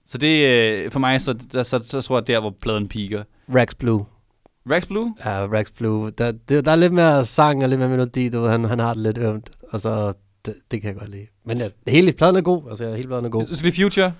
Så 0.07 0.17
det 0.17 0.47
øh, 0.47 0.91
for 0.91 0.99
mig, 0.99 1.21
så, 1.21 1.33
der, 1.53 1.63
så, 1.63 1.79
så 1.83 2.01
tror 2.01 2.17
jeg, 2.17 2.27
der 2.27 2.39
hvor 2.39 2.55
pladen 2.62 2.88
piker. 2.88 3.23
Rax 3.55 3.75
Blue. 3.79 4.05
Rex 4.69 4.88
Blue? 4.88 5.15
Ja, 5.26 5.45
Rax 5.45 5.72
Blue. 5.72 6.12
Der, 6.17 6.32
det, 6.32 6.65
der 6.65 6.72
er 6.72 6.76
lidt 6.76 6.93
mere 6.93 7.26
sang 7.26 7.63
og 7.63 7.69
lidt 7.69 7.80
mere 7.80 7.89
melodi, 7.89 8.30
du 8.30 8.41
ved, 8.41 8.50
han, 8.50 8.63
han 8.65 8.80
har 8.80 8.93
det 8.93 9.04
lidt 9.04 9.17
ømt, 9.17 9.50
og 9.72 9.82
så, 9.82 10.13
det, 10.45 10.54
det 10.72 10.82
kan 10.82 10.88
jeg 10.89 11.00
godt 11.00 11.12
lide. 11.12 11.26
Men 11.45 11.58
ja, 11.58 11.67
hele 11.88 12.12
pladen 12.12 12.36
er 12.36 12.41
god, 12.41 12.63
altså 12.69 12.95
hele 12.95 13.08
pladen 13.08 13.26
er 13.26 13.30
god. 13.30 13.48
Så 13.48 13.63
vi 13.63 13.72
Future. 13.72 14.13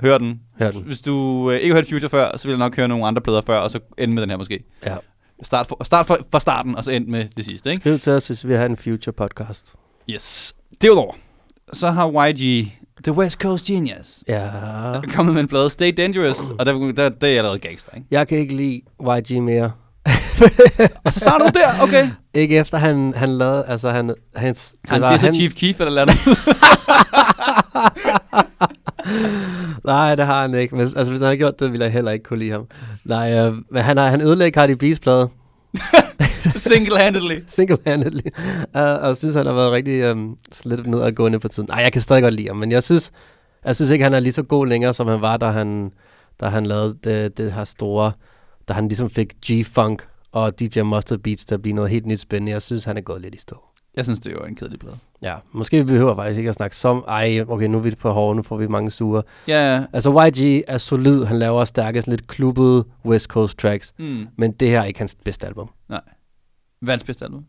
Hør 0.00 0.18
den. 0.18 0.40
Hør 0.58 0.70
den. 0.70 0.82
Hvis 0.82 1.00
du 1.00 1.50
øh, 1.50 1.56
ikke 1.60 1.74
har 1.74 1.80
hørt 1.80 1.88
Future 1.88 2.10
før, 2.10 2.36
så 2.36 2.48
vil 2.48 2.52
jeg 2.52 2.58
nok 2.58 2.76
høre 2.76 2.88
nogle 2.88 3.06
andre 3.06 3.22
plader 3.22 3.40
før, 3.40 3.58
og 3.58 3.70
så 3.70 3.80
ende 3.98 4.14
med 4.14 4.22
den 4.22 4.30
her 4.30 4.36
måske. 4.36 4.64
Ja. 4.86 4.96
Start, 5.42 5.66
for, 5.66 5.84
start 5.84 6.06
fra, 6.06 6.16
fra 6.32 6.40
starten, 6.40 6.74
og 6.76 6.84
så 6.84 6.90
end 6.90 7.06
med 7.06 7.24
det 7.36 7.44
sidste, 7.44 7.70
ikke? 7.70 7.80
Skriv 7.80 7.98
til 7.98 8.12
os, 8.12 8.26
hvis 8.26 8.46
vi 8.48 8.52
har 8.52 8.64
en 8.66 8.76
Future 8.76 9.12
podcast. 9.12 9.74
Yes. 10.10 10.54
Derudover, 10.82 11.14
så 11.72 11.90
har 11.90 12.28
YG 12.30 12.72
The 13.04 13.12
West 13.12 13.40
Coast 13.40 13.66
Genius 13.66 14.24
Ja. 14.28 14.50
kommet 15.14 15.34
med 15.34 15.42
en 15.42 15.48
plade, 15.48 15.70
Stay 15.70 15.92
Dangerous, 15.96 16.38
og 16.58 16.66
der, 16.66 16.72
der, 16.92 17.08
der 17.08 17.26
er 17.26 17.30
jeg 17.30 17.38
allerede 17.38 17.58
gangster, 17.58 17.90
ikke? 17.96 18.06
Jeg 18.10 18.28
kan 18.28 18.38
ikke 18.38 18.56
lide 18.56 18.82
YG 19.00 19.42
mere. 19.42 19.72
Og 21.04 21.12
så 21.12 21.20
starter 21.20 21.50
du 21.50 21.58
der, 21.58 21.82
okay. 21.82 22.08
Ikke 22.34 22.56
efter 22.56 22.78
han, 22.78 23.12
han 23.16 23.38
lavede, 23.38 23.64
altså 23.68 23.90
han, 23.90 24.14
hans, 24.36 24.74
Han 24.84 25.02
det 25.02 25.20
så 25.20 25.32
Chief 25.32 25.54
Keef 25.54 25.80
eller 25.80 26.02
andet. 26.02 26.16
Nej, 29.84 30.14
det 30.14 30.26
har 30.26 30.42
han 30.42 30.54
ikke. 30.54 30.74
Men, 30.74 30.80
altså, 30.80 31.04
hvis 31.04 31.20
han 31.20 31.26
havde 31.26 31.36
gjort 31.36 31.60
det, 31.60 31.72
ville 31.72 31.84
jeg 31.84 31.92
heller 31.92 32.10
ikke 32.10 32.22
kunne 32.22 32.38
lide 32.38 32.50
ham. 32.50 32.66
Nej, 33.04 33.38
øh, 33.38 33.54
men 33.70 33.82
han, 33.82 33.96
har, 33.96 34.08
han 34.08 34.20
ødelægger 34.20 34.60
Cardi 34.60 34.92
B's 34.92 34.98
plade. 34.98 35.28
Single-handedly. 36.68 37.38
Single-handedly. 37.48 38.28
Uh, 38.74 38.80
og 38.80 39.06
jeg 39.06 39.16
synes, 39.16 39.34
han 39.34 39.46
har 39.46 39.52
været 39.52 39.72
rigtig 39.72 40.10
um, 40.10 40.36
lidt 40.64 40.86
nedadgående 40.86 41.38
på 41.38 41.48
tiden. 41.48 41.68
Nej, 41.68 41.78
jeg 41.78 41.92
kan 41.92 42.02
stadig 42.02 42.22
godt 42.22 42.34
lide 42.34 42.48
ham, 42.48 42.56
men 42.56 42.72
jeg 42.72 42.82
synes, 42.82 43.12
jeg 43.64 43.76
synes 43.76 43.90
ikke, 43.90 44.02
han 44.02 44.14
er 44.14 44.20
lige 44.20 44.32
så 44.32 44.42
god 44.42 44.66
længere, 44.66 44.94
som 44.94 45.08
han 45.08 45.20
var, 45.20 45.36
da 45.36 45.46
han, 45.46 45.90
da 46.40 46.46
han 46.46 46.66
lavede 46.66 46.96
det, 47.04 47.38
det 47.38 47.52
her 47.52 47.64
store, 47.64 48.12
da 48.68 48.72
han 48.72 48.88
ligesom 48.88 49.10
fik 49.10 49.34
G-Funk 49.46 50.08
og 50.32 50.60
DJ 50.60 50.80
Mustard 50.80 51.18
Beats 51.18 51.44
til 51.44 51.54
at 51.54 51.62
blive 51.62 51.74
noget 51.74 51.90
helt 51.90 52.06
nyt 52.06 52.20
spændende. 52.20 52.52
Jeg 52.52 52.62
synes, 52.62 52.84
han 52.84 52.96
er 52.96 53.00
gået 53.00 53.22
lidt 53.22 53.34
i 53.34 53.38
stå. 53.38 53.64
Jeg 53.96 54.04
synes, 54.04 54.18
det 54.18 54.32
er 54.32 54.36
jo 54.40 54.44
en 54.44 54.54
kedelig 54.54 54.78
plade. 54.78 54.96
Ja, 55.22 55.34
måske 55.52 55.78
vi 55.78 55.84
behøver 55.84 56.14
faktisk 56.14 56.38
ikke 56.38 56.48
at 56.48 56.54
snakke 56.54 56.76
som... 56.76 57.04
Ej, 57.08 57.44
okay, 57.48 57.66
nu 57.66 57.78
er 57.78 57.82
vi 57.82 57.90
for 57.98 58.10
hårde, 58.10 58.36
nu 58.36 58.42
får 58.42 58.56
vi 58.56 58.66
mange 58.66 58.90
sure. 58.90 59.22
Ja, 59.48 59.74
ja. 59.74 59.84
Altså, 59.92 60.10
YG 60.10 60.64
er 60.68 60.78
solid. 60.78 61.24
Han 61.24 61.38
laver 61.38 61.64
stærkest 61.64 62.08
lidt 62.08 62.26
klubbede 62.26 62.84
West 63.04 63.26
Coast 63.26 63.58
tracks. 63.58 63.94
Mm. 63.98 64.28
Men 64.36 64.52
det 64.52 64.68
her 64.68 64.80
er 64.80 64.84
ikke 64.84 64.98
hans 64.98 65.14
bedste 65.24 65.46
album. 65.46 65.70
Hvad 65.86 65.98
er 66.86 66.90
hans 66.90 67.04
bedste 67.04 67.24
album? 67.24 67.44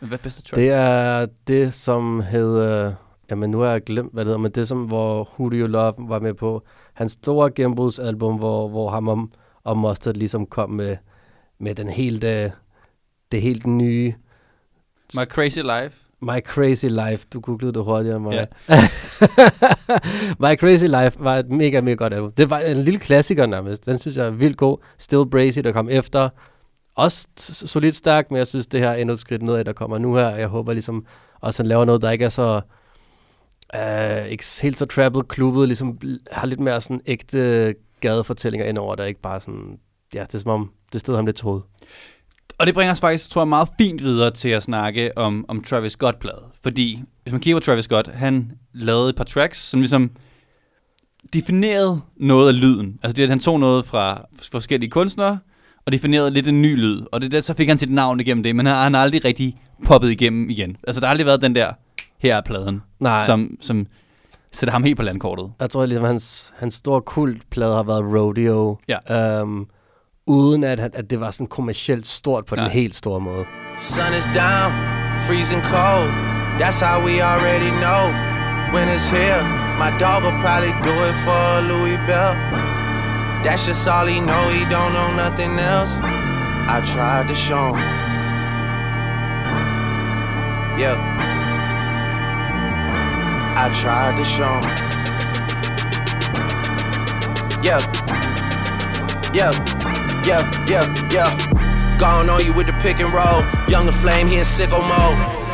Hvad 0.00 0.18
er 0.18 0.22
bedste 0.22 0.42
track? 0.42 0.56
Det 0.56 0.70
er 0.70 1.26
det, 1.48 1.74
som 1.74 2.20
hedder... 2.20 2.94
Jamen, 3.30 3.50
nu 3.50 3.58
har 3.58 3.70
jeg 3.70 3.82
glemt, 3.84 4.12
hvad 4.12 4.24
det 4.24 4.28
hedder, 4.28 4.38
men 4.38 4.52
det 4.52 4.68
som, 4.68 4.84
hvor 4.84 5.28
Who 5.38 5.48
Do 5.48 5.56
You 5.56 5.66
Love 5.66 5.94
var 5.98 6.18
med 6.18 6.34
på. 6.34 6.62
Hans 6.94 7.12
store 7.12 7.50
gennembrudsalbum, 7.50 8.36
hvor, 8.36 8.68
hvor 8.68 8.90
ham 8.90 9.08
og, 9.08 9.28
og 9.64 9.78
Mustard 9.78 10.14
ligesom 10.14 10.46
kom 10.46 10.70
med, 10.70 10.96
med 11.58 11.74
den 11.74 11.88
helt, 11.88 12.24
øh, 12.24 12.50
det 13.32 13.42
helt 13.42 13.66
nye 13.66 14.14
My 15.14 15.24
Crazy 15.24 15.58
Life. 15.58 16.04
My 16.22 16.40
Crazy 16.40 16.86
Life. 16.86 17.26
Du 17.32 17.40
googlede 17.40 17.72
det 17.72 17.84
hurtigere 17.84 18.16
end 18.16 18.24
mig. 18.24 18.32
Ja. 18.32 18.46
My 20.44 20.56
Crazy 20.56 20.84
Life 20.84 21.24
var 21.24 21.36
et 21.36 21.50
mega, 21.50 21.80
mega 21.80 21.94
godt 21.94 22.14
album. 22.14 22.32
Det 22.32 22.50
var 22.50 22.58
en 22.58 22.76
lille 22.76 23.00
klassiker 23.00 23.46
nærmest. 23.46 23.86
Den 23.86 23.98
synes 23.98 24.16
jeg 24.16 24.26
er 24.26 24.30
vildt 24.30 24.56
god. 24.56 24.78
Still 24.98 25.30
Brazy, 25.30 25.58
der 25.58 25.72
kom 25.72 25.88
efter. 25.88 26.28
Også 26.94 27.28
solidt 27.66 27.96
stærk, 27.96 28.30
men 28.30 28.38
jeg 28.38 28.46
synes, 28.46 28.66
det 28.66 28.80
her 28.80 28.90
er 28.90 28.94
endnu 28.94 29.12
et 29.12 29.20
skridt 29.20 29.42
nedad, 29.42 29.64
der 29.64 29.72
kommer 29.72 29.98
nu 29.98 30.14
her. 30.14 30.28
Jeg 30.28 30.48
håber 30.48 30.72
ligesom 30.72 31.06
også, 31.40 31.62
han 31.62 31.68
laver 31.68 31.84
noget, 31.84 32.02
der 32.02 32.10
ikke 32.10 32.24
er 32.24 32.28
så... 32.28 32.60
Uh, 33.74 34.26
ikke 34.26 34.44
helt 34.62 34.78
så 34.78 34.86
trappet 34.86 35.28
klubbet, 35.28 35.68
ligesom 35.68 35.98
har 36.30 36.46
lidt 36.46 36.60
mere 36.60 36.80
sådan 36.80 37.00
ægte 37.06 37.74
gadefortællinger 38.08 38.66
indover, 38.66 38.94
der 38.94 39.04
ikke 39.04 39.20
bare 39.20 39.40
sådan... 39.40 39.78
Ja, 40.14 40.22
det 40.22 40.34
er 40.34 40.38
som 40.38 40.50
om, 40.50 40.70
det 40.92 41.00
stod 41.00 41.16
ham 41.16 41.26
lidt 41.26 41.36
til 41.36 41.44
hovedet. 41.44 41.64
Og 42.58 42.66
det 42.66 42.74
bringer 42.74 42.92
os 42.92 43.00
faktisk, 43.00 43.30
tror 43.30 43.42
jeg, 43.42 43.48
meget 43.48 43.68
fint 43.78 44.02
videre 44.02 44.30
til 44.30 44.48
at 44.48 44.62
snakke 44.62 45.18
om, 45.18 45.44
om 45.48 45.64
Travis 45.64 45.92
Scott-plade. 45.92 46.44
Fordi 46.62 47.02
hvis 47.22 47.32
man 47.32 47.40
kigger 47.40 47.60
på 47.60 47.64
Travis 47.64 47.84
Scott, 47.84 48.08
han 48.08 48.52
lavede 48.72 49.10
et 49.10 49.16
par 49.16 49.24
tracks, 49.24 49.58
som 49.58 49.80
ligesom 49.80 50.10
definerede 51.32 52.00
noget 52.16 52.48
af 52.48 52.60
lyden. 52.60 52.98
Altså 53.02 53.16
det, 53.16 53.22
at 53.22 53.28
han 53.28 53.38
tog 53.40 53.60
noget 53.60 53.84
fra 53.84 54.24
forskellige 54.52 54.90
kunstnere, 54.90 55.38
og 55.86 55.92
definerede 55.92 56.30
lidt 56.30 56.48
en 56.48 56.62
ny 56.62 56.76
lyd. 56.76 57.02
Og 57.12 57.20
det 57.20 57.32
der, 57.32 57.40
så 57.40 57.54
fik 57.54 57.68
han 57.68 57.78
sit 57.78 57.90
navn 57.90 58.20
igennem 58.20 58.42
det, 58.42 58.56
men 58.56 58.66
han, 58.66 58.76
han 58.76 58.94
har 58.94 59.02
aldrig 59.02 59.24
rigtig 59.24 59.60
poppet 59.84 60.10
igennem 60.10 60.50
igen. 60.50 60.76
Altså 60.86 61.00
der 61.00 61.06
har 61.06 61.10
aldrig 61.10 61.26
været 61.26 61.42
den 61.42 61.54
der, 61.54 61.72
her 62.18 62.36
er 62.36 62.40
pladen, 62.40 62.82
Nej. 63.00 63.26
som, 63.26 63.56
som 63.60 63.86
sætter 64.54 64.72
ham 64.72 64.82
helt 64.84 64.96
på 64.96 65.02
landkortet. 65.02 65.52
Jeg 65.60 65.70
tror 65.70 65.86
ligesom, 65.86 66.04
hans, 66.04 66.52
hans 66.58 66.74
store 66.74 67.00
kultplade 67.02 67.74
har 67.74 67.82
været 67.82 68.04
Rodeo. 68.04 68.78
Ja. 68.88 68.98
Um, 69.42 69.66
uden 70.26 70.64
at, 70.64 70.78
han- 70.78 70.90
at 70.94 71.10
det 71.10 71.20
var 71.20 71.30
sådan 71.30 71.46
kommercielt 71.46 72.06
stort 72.06 72.46
på 72.46 72.54
Nej. 72.56 72.64
den 72.64 72.72
helt 72.72 72.94
store 72.94 73.20
måde. 73.20 73.44
Sun 73.78 74.12
is 74.20 74.24
down, 74.42 74.70
freezing 75.26 75.62
cold. 75.74 76.10
That's 76.60 76.80
how 76.86 76.96
we 77.06 77.14
already 77.32 77.70
know. 77.84 78.02
When 78.74 78.86
it's 78.96 79.08
here, 79.18 79.42
my 79.82 79.90
dog 80.04 80.18
will 80.24 80.38
probably 80.44 80.72
do 80.88 80.94
it 81.08 81.16
for 81.26 81.42
Louis 81.70 81.98
Bell. 82.08 82.32
That's 83.44 83.62
just 83.70 83.84
all 83.94 84.06
he 84.14 84.18
know, 84.30 84.44
he 84.58 84.62
don't 84.76 84.92
know 84.98 85.10
nothing 85.24 85.52
else. 85.74 85.92
I 86.76 86.78
tried 86.94 87.26
to 87.32 87.34
show 87.34 87.66
him. 87.74 87.88
Yeah. 90.82 91.33
I 93.56 93.72
tried 93.72 94.16
to 94.18 94.24
show 94.24 94.44
him. 94.44 94.62
Yeah. 97.62 97.80
Yeah. 99.32 99.52
Yeah, 100.24 100.50
yeah, 100.66 100.86
yeah. 101.10 101.98
Gone 101.98 102.30
on 102.30 102.42
you 102.44 102.54
with 102.54 102.66
the 102.66 102.72
pick 102.80 102.98
and 102.98 103.12
roll. 103.12 103.44
Younger 103.68 103.92
flame, 103.92 104.26
he 104.26 104.36
in 104.36 104.44
sicko 104.44 104.80
mode. 104.88 105.44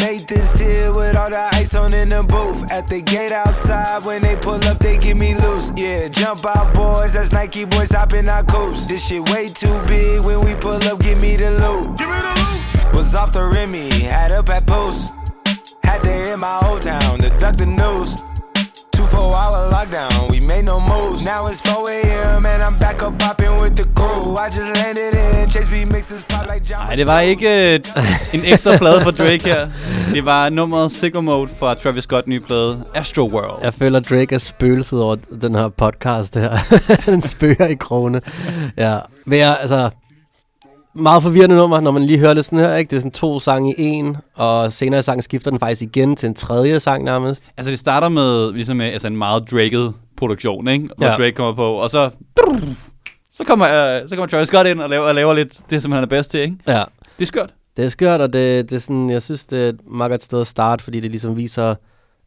Made 0.00 0.26
this 0.26 0.58
here 0.58 0.92
with 0.92 1.16
all 1.16 1.30
the 1.30 1.48
ice 1.54 1.76
on 1.76 1.94
in 1.94 2.08
the 2.08 2.24
booth. 2.24 2.70
At 2.72 2.88
the 2.88 3.00
gate 3.00 3.30
outside, 3.30 4.04
when 4.04 4.22
they 4.22 4.34
pull 4.34 4.62
up, 4.64 4.78
they 4.80 4.98
give 4.98 5.16
me 5.16 5.36
loose. 5.36 5.72
Yeah, 5.76 6.08
jump 6.08 6.44
out, 6.44 6.74
boys. 6.74 7.12
That's 7.12 7.32
Nike 7.32 7.64
boys 7.64 7.92
hopping 7.92 8.28
our 8.28 8.42
coops. 8.42 8.86
This 8.86 9.06
shit 9.06 9.22
way 9.30 9.50
too 9.50 9.80
big. 9.86 10.24
When 10.24 10.40
we 10.40 10.54
pull 10.56 10.82
up, 10.82 10.98
give 10.98 11.20
me 11.22 11.36
the 11.36 11.52
loot. 11.52 12.79
Was 12.94 13.14
off 13.14 13.32
the 13.32 13.44
Remy, 13.54 13.88
had 14.14 14.32
up 14.32 14.48
at 14.48 14.66
post. 14.66 15.14
Had 15.84 16.02
to 16.02 16.10
hit 16.10 16.38
my 16.38 16.60
old 16.66 16.82
town 16.82 17.18
to 17.18 17.28
duck 17.38 17.56
the 17.56 17.66
news. 17.66 18.10
Two 18.92 19.06
four 19.14 19.34
hour 19.34 19.70
lockdown, 19.72 20.30
we 20.30 20.40
made 20.40 20.64
no 20.64 20.78
moves. 20.80 21.24
Now 21.24 21.46
it's 21.46 21.60
4 21.62 21.90
a.m. 21.90 22.44
and 22.46 22.62
I'm 22.62 22.78
back 22.78 23.02
up 23.02 23.18
popping 23.18 23.54
with 23.62 23.74
the 23.76 23.86
crew. 23.98 24.36
I 24.36 24.48
just 24.48 24.68
landed 24.80 25.14
in 25.14 25.48
Chase 25.50 25.68
B 25.68 25.84
mixes 25.84 26.24
pop 26.24 26.46
like 26.52 26.64
John. 26.70 26.86
Nej, 26.86 26.94
det 26.96 27.06
var 27.06 27.20
ikke 27.20 27.74
øh, 27.74 27.80
en 28.34 28.40
ekstra 28.44 28.76
plade 28.76 29.00
for 29.00 29.10
Drake 29.10 29.44
her. 29.44 29.66
Det 30.14 30.24
var 30.24 30.48
nummeret 30.48 30.92
Sicko 30.92 31.20
Mode 31.20 31.50
fra 31.58 31.74
Travis 31.74 32.04
Scott 32.04 32.26
nye 32.26 32.40
plade, 32.40 32.84
Astro 32.94 33.22
World. 33.32 33.64
Jeg 33.64 33.74
føler, 33.74 34.00
Drake 34.00 34.34
er 34.34 34.38
spøgelset 34.38 35.02
over 35.02 35.16
den 35.42 35.54
her 35.54 35.68
podcast 35.68 36.34
her. 36.34 36.58
Han 37.10 37.22
spøger 37.22 37.66
i 37.66 37.74
krone. 37.74 38.20
Ja. 38.76 38.98
Men 39.26 39.38
jeg, 39.38 39.56
altså, 39.60 39.90
meget 40.94 41.22
forvirrende 41.22 41.56
nummer, 41.56 41.80
når 41.80 41.90
man 41.90 42.02
lige 42.02 42.18
hører 42.18 42.34
det 42.34 42.44
sådan 42.44 42.58
her, 42.58 42.76
ikke? 42.76 42.90
Det 42.90 42.96
er 42.96 43.00
sådan 43.00 43.10
to 43.10 43.40
sange 43.40 43.74
i 43.78 43.82
en, 43.82 44.16
og 44.34 44.72
senere 44.72 44.98
i 44.98 45.02
sangen 45.02 45.22
skifter 45.22 45.50
den 45.50 45.60
faktisk 45.60 45.82
igen 45.82 46.16
til 46.16 46.26
en 46.26 46.34
tredje 46.34 46.80
sang 46.80 47.04
nærmest. 47.04 47.50
Altså, 47.56 47.70
det 47.70 47.78
starter 47.78 48.08
med 48.08 48.52
ligesom 48.52 48.76
med, 48.76 48.86
altså 48.86 49.06
en 49.06 49.16
meget 49.16 49.52
Drake'et 49.52 49.92
produktion, 50.16 50.68
ikke? 50.68 50.88
Hvor 50.96 51.06
ja. 51.06 51.14
Drake 51.14 51.32
kommer 51.32 51.54
på, 51.54 51.72
og 51.72 51.90
så... 51.90 52.10
Så 53.32 53.44
kommer, 53.44 53.66
øh, 53.66 54.08
så 54.08 54.16
kommer 54.16 54.26
Travis 54.26 54.48
Scott 54.48 54.66
ind 54.66 54.80
og 54.80 54.90
laver, 54.90 55.08
og 55.08 55.14
laver 55.14 55.34
lidt 55.34 55.60
det, 55.70 55.82
som 55.82 55.92
han 55.92 56.02
er 56.02 56.06
bedst 56.06 56.30
til, 56.30 56.40
ikke? 56.40 56.56
Ja. 56.66 56.84
Det 57.18 57.22
er 57.22 57.26
skørt. 57.26 57.54
Det 57.76 57.84
er 57.84 57.88
skørt, 57.88 58.20
og 58.20 58.32
det, 58.32 58.70
det 58.70 58.76
er 58.76 58.80
sådan, 58.80 59.10
jeg 59.10 59.22
synes, 59.22 59.46
det 59.46 59.64
er 59.64 59.68
et 59.68 59.80
meget 59.90 60.10
godt 60.10 60.22
sted 60.22 60.40
at 60.40 60.46
starte, 60.46 60.84
fordi 60.84 61.00
det 61.00 61.10
ligesom 61.10 61.36
viser, 61.36 61.74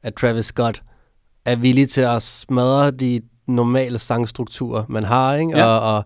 at 0.03 0.13
Travis 0.15 0.45
Scott 0.45 0.81
er 1.45 1.55
villig 1.55 1.89
til 1.89 2.01
at 2.01 2.21
smadre 2.21 2.91
de 2.91 3.21
normale 3.47 3.99
sangstrukturer, 3.99 4.83
man 4.89 5.03
har, 5.03 5.35
ikke? 5.35 5.57
Ja. 5.57 5.65
Og, 5.65 5.95
og, 5.95 6.05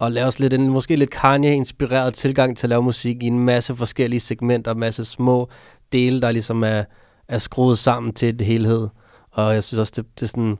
og 0.00 0.12
lave 0.12 0.26
også 0.26 0.40
lidt 0.42 0.54
en, 0.54 0.68
måske 0.68 0.96
lidt 0.96 1.10
Kanye-inspireret 1.10 2.14
tilgang 2.14 2.56
til 2.56 2.66
at 2.66 2.70
lave 2.70 2.82
musik 2.82 3.22
i 3.22 3.26
en 3.26 3.38
masse 3.38 3.76
forskellige 3.76 4.20
segmenter, 4.20 4.72
en 4.72 4.78
masse 4.80 5.04
små 5.04 5.48
dele, 5.92 6.20
der 6.20 6.30
ligesom 6.32 6.62
er, 6.62 6.84
er 7.28 7.38
skruet 7.38 7.78
sammen 7.78 8.12
til 8.12 8.28
et 8.28 8.40
helhed. 8.40 8.88
Og 9.32 9.54
jeg 9.54 9.64
synes 9.64 9.78
også, 9.80 9.92
det, 9.96 10.04
det 10.14 10.22
er 10.22 10.26
sådan, 10.26 10.58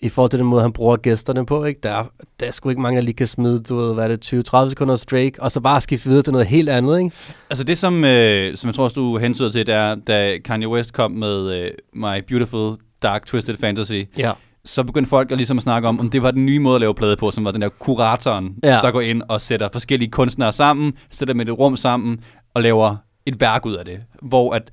i 0.00 0.08
forhold 0.08 0.30
til 0.30 0.38
den 0.38 0.46
måde, 0.48 0.62
han 0.62 0.72
bruger 0.72 0.96
gæsterne 0.96 1.46
på, 1.46 1.64
ikke? 1.64 1.80
Der, 1.82 1.90
er- 1.90 2.04
der 2.40 2.46
er 2.46 2.50
sgu 2.50 2.68
ikke 2.68 2.82
mange, 2.82 2.96
der 2.96 3.02
lige 3.04 3.14
kan 3.14 3.26
smide, 3.26 3.58
du 3.58 3.76
ved, 3.76 3.94
hvad 3.94 4.04
er 4.10 4.16
det, 4.16 4.34
20-30 4.34 4.68
sekunder 4.68 5.04
Drake, 5.10 5.32
og 5.38 5.52
så 5.52 5.60
bare 5.60 5.80
skifte 5.80 6.08
videre 6.08 6.22
til 6.22 6.32
noget 6.32 6.46
helt 6.46 6.68
andet, 6.68 6.98
ikke? 6.98 7.10
Altså 7.50 7.64
det, 7.64 7.78
som, 7.78 8.04
øh, 8.04 8.56
som 8.56 8.68
jeg 8.68 8.74
tror, 8.74 8.88
du 8.88 9.18
hensyder 9.18 9.50
til, 9.50 9.66
det 9.66 9.74
er, 9.74 9.94
da 9.94 10.38
Kanye 10.44 10.68
West 10.68 10.92
kom 10.92 11.10
med 11.10 11.54
øh, 11.64 11.70
My 11.94 12.20
Beautiful 12.28 12.76
Dark 13.02 13.26
Twisted 13.26 13.56
Fantasy, 13.60 14.02
Ja. 14.18 14.32
Så 14.68 14.84
begyndte 14.84 15.08
folk 15.08 15.30
at, 15.30 15.36
ligesom 15.36 15.56
at 15.58 15.62
snakke 15.62 15.88
om, 15.88 16.00
om 16.00 16.10
det 16.10 16.22
var 16.22 16.30
den 16.30 16.46
nye 16.46 16.58
måde 16.58 16.74
at 16.74 16.80
lave 16.80 16.94
plade 16.94 17.16
på, 17.16 17.30
som 17.30 17.44
var 17.44 17.50
den 17.50 17.62
der 17.62 17.68
kuratoren, 17.68 18.54
Ja. 18.62 18.68
der 18.82 18.90
går 18.90 19.00
ind 19.00 19.22
og 19.28 19.40
sætter 19.40 19.68
forskellige 19.72 20.10
kunstnere 20.10 20.52
sammen, 20.52 20.92
sætter 21.10 21.34
dem 21.34 21.40
i 21.40 21.42
et 21.42 21.58
rum 21.58 21.76
sammen, 21.76 22.20
og 22.54 22.62
laver 22.62 22.96
et 23.26 23.40
værk 23.40 23.66
ud 23.66 23.74
af 23.74 23.84
det. 23.84 24.00
Hvor 24.22 24.54
at 24.54 24.70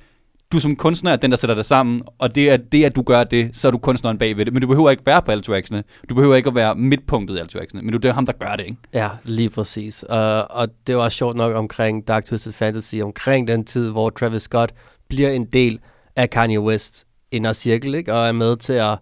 du 0.51 0.59
som 0.59 0.75
kunstner 0.75 1.11
er 1.11 1.15
den, 1.15 1.31
der 1.31 1.37
sætter 1.37 1.55
det 1.55 1.65
sammen, 1.65 2.01
og 2.19 2.35
det 2.35 2.49
er 2.49 2.57
det, 2.57 2.83
at 2.83 2.95
du 2.95 3.01
gør 3.01 3.23
det, 3.23 3.49
så 3.57 3.67
er 3.67 3.71
du 3.71 3.77
kunstneren 3.77 4.17
bagved 4.17 4.45
det. 4.45 4.53
Men 4.53 4.61
du 4.61 4.67
behøver 4.67 4.89
ikke 4.89 5.05
være 5.05 5.21
på 5.21 5.31
alle 5.31 5.41
tracksene. 5.41 5.83
Du 6.09 6.15
behøver 6.15 6.35
ikke 6.35 6.49
at 6.49 6.55
være 6.55 6.75
midtpunktet 6.75 7.35
i 7.35 7.39
alle 7.39 7.47
tracksene, 7.49 7.81
men 7.81 8.01
du 8.01 8.07
er 8.07 8.13
ham, 8.13 8.25
der 8.25 8.33
gør 8.33 8.55
det, 8.55 8.63
ikke? 8.65 8.77
Ja, 8.93 9.09
lige 9.23 9.49
præcis. 9.49 10.05
Uh, 10.09 10.15
og 10.49 10.67
det 10.87 10.97
var 10.97 11.09
sjovt 11.09 11.35
nok 11.37 11.55
omkring 11.55 12.07
Dark 12.07 12.25
Twisted 12.25 12.53
Fantasy, 12.53 12.95
omkring 12.95 13.47
den 13.47 13.65
tid, 13.65 13.89
hvor 13.89 14.09
Travis 14.09 14.41
Scott 14.41 14.71
bliver 15.09 15.29
en 15.29 15.45
del 15.45 15.79
af 16.15 16.29
Kanye 16.29 16.59
West 16.59 17.05
inner 17.31 17.53
cirkel, 17.53 17.95
ikke? 17.95 18.13
og 18.13 18.27
er 18.27 18.31
med 18.31 18.57
til 18.57 18.73
at, 18.73 18.97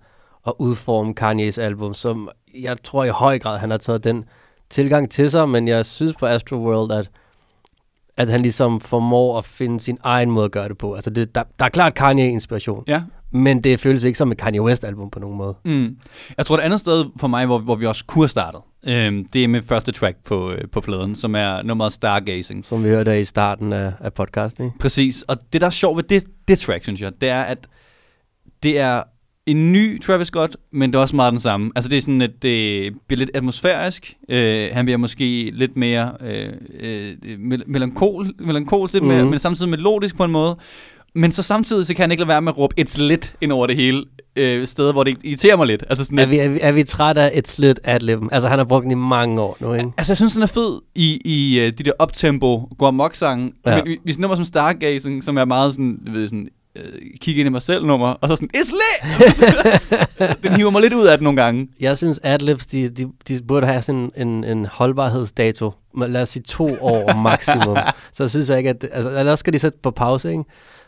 at 0.47 0.53
udforme 0.59 1.13
Kanyes 1.15 1.57
album, 1.57 1.93
som 1.93 2.29
jeg 2.59 2.77
tror 2.83 3.03
i 3.03 3.09
høj 3.09 3.39
grad, 3.39 3.59
han 3.59 3.71
har 3.71 3.77
taget 3.77 4.03
den 4.03 4.25
tilgang 4.69 5.11
til 5.11 5.31
sig, 5.31 5.49
men 5.49 5.67
jeg 5.67 5.85
synes 5.85 6.13
på 6.19 6.25
Astro 6.25 6.55
World, 6.55 6.91
at 6.91 7.09
at 8.17 8.29
han 8.29 8.41
ligesom 8.41 8.79
formår 8.79 9.37
at 9.37 9.45
finde 9.45 9.79
sin 9.79 9.97
egen 10.03 10.31
måde 10.31 10.45
at 10.45 10.51
gøre 10.51 10.69
det 10.69 10.77
på. 10.77 10.93
Altså, 10.93 11.09
det, 11.09 11.35
der, 11.35 11.43
der 11.59 11.65
er 11.65 11.69
klart 11.69 11.93
Kanye-inspiration, 11.93 12.83
Ja. 12.87 13.01
men 13.31 13.63
det 13.63 13.79
føles 13.79 14.03
ikke 14.03 14.17
som 14.17 14.31
et 14.31 14.37
Kanye 14.37 14.61
West-album 14.61 15.09
på 15.09 15.19
nogen 15.19 15.37
måde. 15.37 15.55
Mm. 15.65 15.97
Jeg 16.37 16.45
tror, 16.45 16.57
et 16.57 16.61
andet 16.61 16.79
sted 16.79 17.05
for 17.17 17.27
mig, 17.27 17.45
hvor, 17.45 17.59
hvor 17.59 17.75
vi 17.75 17.85
også 17.85 18.05
kunne 18.07 18.23
have 18.23 18.29
startet, 18.29 18.61
øhm, 18.87 19.25
det 19.25 19.43
er 19.43 19.47
med 19.47 19.61
første 19.61 19.91
track 19.91 20.17
på, 20.25 20.51
øh, 20.51 20.69
på 20.71 20.81
pladen, 20.81 21.15
som 21.15 21.35
er 21.35 21.61
nummeret 21.61 21.93
Stargazing. 21.93 22.65
Som 22.65 22.83
vi 22.83 22.89
hørte 22.89 23.19
i 23.19 23.23
starten 23.23 23.73
af, 23.73 23.93
af 23.99 24.13
podcasten. 24.13 24.65
Ikke? 24.65 24.77
Præcis, 24.79 25.21
og 25.21 25.37
det 25.53 25.61
der 25.61 25.67
er 25.67 25.71
sjovt 25.71 25.97
ved 25.97 26.03
det, 26.03 26.23
det 26.47 26.59
track, 26.59 26.83
synes 26.83 27.01
jeg, 27.01 27.11
det 27.21 27.29
er, 27.29 27.41
at 27.41 27.67
det 28.63 28.79
er 28.79 29.03
en 29.47 29.71
ny 29.73 30.01
Travis 30.01 30.27
Scott, 30.27 30.57
men 30.71 30.91
det 30.91 30.97
er 30.97 31.01
også 31.01 31.15
meget 31.15 31.31
den 31.31 31.39
samme. 31.39 31.71
Altså 31.75 31.89
det 31.89 31.97
er 31.97 32.01
sådan, 32.01 32.21
at 32.21 32.31
det 32.41 32.93
bliver 33.07 33.17
lidt 33.19 33.29
atmosfærisk. 33.33 34.13
Øh, 34.29 34.69
han 34.71 34.85
bliver 34.85 34.97
måske 34.97 35.51
lidt 35.53 35.77
mere 35.77 36.11
øh, 36.21 36.49
øh, 36.79 37.11
mel- 37.39 37.63
melankol, 37.67 38.27
melankolsk, 38.39 38.93
lidt 38.93 39.03
mere, 39.05 39.21
Mhm. 39.21 39.29
men 39.29 39.39
samtidig 39.39 39.69
melodisk 39.69 40.15
på 40.17 40.23
en 40.23 40.31
måde. 40.31 40.57
Men 41.15 41.31
så 41.31 41.43
samtidig 41.43 41.85
så 41.87 41.93
kan 41.93 42.03
han 42.03 42.11
ikke 42.11 42.21
lade 42.21 42.27
være 42.27 42.41
med 42.41 42.51
at 42.51 42.57
råbe 42.57 42.75
It's 42.81 43.01
lit 43.01 43.35
ind 43.41 43.51
over 43.51 43.67
det 43.67 43.75
hele. 43.75 44.03
øh, 44.35 44.67
steder, 44.67 44.91
hvor 44.91 45.03
det 45.03 45.17
irriterer 45.23 45.57
mig 45.57 45.67
lidt. 45.67 45.83
Altså, 45.89 46.03
sådan, 46.05 46.19
Er 46.19 46.25
vi, 46.25 46.37
er 46.37 46.49
vi, 46.49 46.59
er 46.61 46.71
vi 46.71 46.83
træt 46.83 47.17
af 47.17 47.31
et 47.33 47.47
slit 47.47 47.79
adlib? 47.83 48.19
Altså, 48.31 48.49
han 48.49 48.57
har 48.59 48.65
brugt 48.65 48.83
den 48.83 48.91
i 48.91 48.95
mange 48.95 49.41
år 49.41 49.57
nu, 49.59 49.73
ikke? 49.73 49.89
Altså, 49.97 50.11
jeg 50.13 50.17
synes, 50.17 50.33
den 50.33 50.43
er 50.43 50.47
fed 50.47 50.79
i, 50.95 51.21
i 51.25 51.57
uh, 51.59 51.65
de 51.65 51.71
der 51.83 51.91
uptempo, 52.03 52.69
går 52.77 52.87
amok 52.87 53.15
sange. 53.15 53.51
Ja. 53.65 53.83
Men 53.83 53.97
hvis 54.03 54.19
nummer 54.19 54.35
som 54.35 54.45
Stargazing, 54.45 55.23
som 55.23 55.37
er 55.37 55.45
meget 55.45 55.71
sådan, 55.73 55.99
ved, 56.13 56.27
sådan 56.27 56.47
uh, 56.79 56.83
kigge 57.21 57.39
ind 57.39 57.47
i 57.47 57.51
mig 57.51 57.61
selv 57.61 57.85
nummer, 57.85 58.07
og 58.07 58.29
så 58.29 58.35
sådan, 58.35 58.49
it's 58.57 58.71
lit! 58.71 59.23
den 60.43 60.53
hiver 60.53 60.69
mig 60.69 60.81
lidt 60.81 60.93
ud 60.93 61.05
af 61.05 61.17
det 61.17 61.23
nogle 61.23 61.41
gange. 61.41 61.67
Jeg 61.79 61.97
synes, 61.97 62.19
adlibs, 62.23 62.65
de, 62.65 62.89
de, 62.89 63.11
de 63.27 63.39
burde 63.47 63.67
have 63.67 63.81
sådan 63.81 64.11
en, 64.17 64.43
en 64.43 64.65
holdbarhedsdato. 64.65 65.71
Lad 65.97 66.21
os 66.21 66.29
sige 66.29 66.43
to 66.43 66.77
år 66.81 67.13
maksimum. 67.13 67.77
så 68.17 68.27
synes 68.27 68.49
jeg 68.49 68.57
ikke, 68.57 68.69
at... 68.69 68.87
Altså, 68.91 69.09
ellers 69.09 69.39
skal 69.39 69.53
de 69.53 69.59
sætte 69.59 69.77
på 69.83 69.91
pause, 69.91 70.31
ikke? 70.31 70.43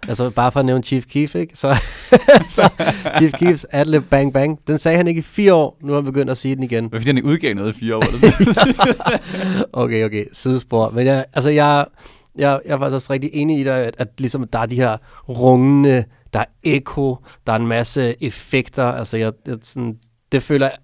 Altså, 0.07 0.29
bare 0.29 0.51
for 0.51 0.59
at 0.59 0.65
nævne 0.65 0.83
Chief 0.83 1.05
Keef, 1.05 1.35
ikke? 1.35 1.57
Så, 1.57 1.75
så 2.55 2.69
Chief 3.17 3.33
Keefs 3.33 3.65
adlib 3.71 4.03
Bang 4.09 4.33
Bang, 4.33 4.59
den 4.67 4.77
sagde 4.77 4.97
han 4.97 5.07
ikke 5.07 5.19
i 5.19 5.21
fire 5.21 5.53
år. 5.53 5.77
Nu 5.81 5.87
har 5.93 6.01
han 6.01 6.05
begyndt 6.05 6.31
at 6.31 6.37
sige 6.37 6.55
den 6.55 6.63
igen. 6.63 6.83
Men 6.83 6.91
fordi 6.91 7.05
han 7.05 7.17
ikke 7.17 7.29
udgav 7.29 7.53
noget 7.53 7.75
i 7.75 7.79
fire 7.79 7.95
år. 7.95 8.03
Eller. 8.05 9.19
Okay, 9.73 10.05
okay, 10.05 10.25
sidespor. 10.33 10.89
Men 10.89 11.05
jeg, 11.05 11.25
altså, 11.33 11.49
jeg, 11.49 11.85
jeg, 12.37 12.59
jeg 12.65 12.73
er 12.73 12.77
faktisk 12.77 12.95
også 12.95 13.13
rigtig 13.13 13.29
enig 13.33 13.59
i 13.59 13.63
dig, 13.63 13.85
at, 13.85 13.95
at 13.97 14.07
ligesom, 14.17 14.47
der 14.47 14.59
er 14.59 14.65
de 14.65 14.75
her 14.75 14.97
rungende, 15.29 16.03
der 16.33 16.39
er 16.39 16.45
eko, 16.63 17.17
der 17.47 17.53
er 17.53 17.57
en 17.57 17.67
masse 17.67 18.23
effekter. 18.23 18.85
Altså, 18.85 19.17
jeg, 19.17 19.31
jeg 19.47 19.57
sådan, 19.61 19.97
det 20.31 20.43
føler 20.43 20.65
jeg 20.65 20.77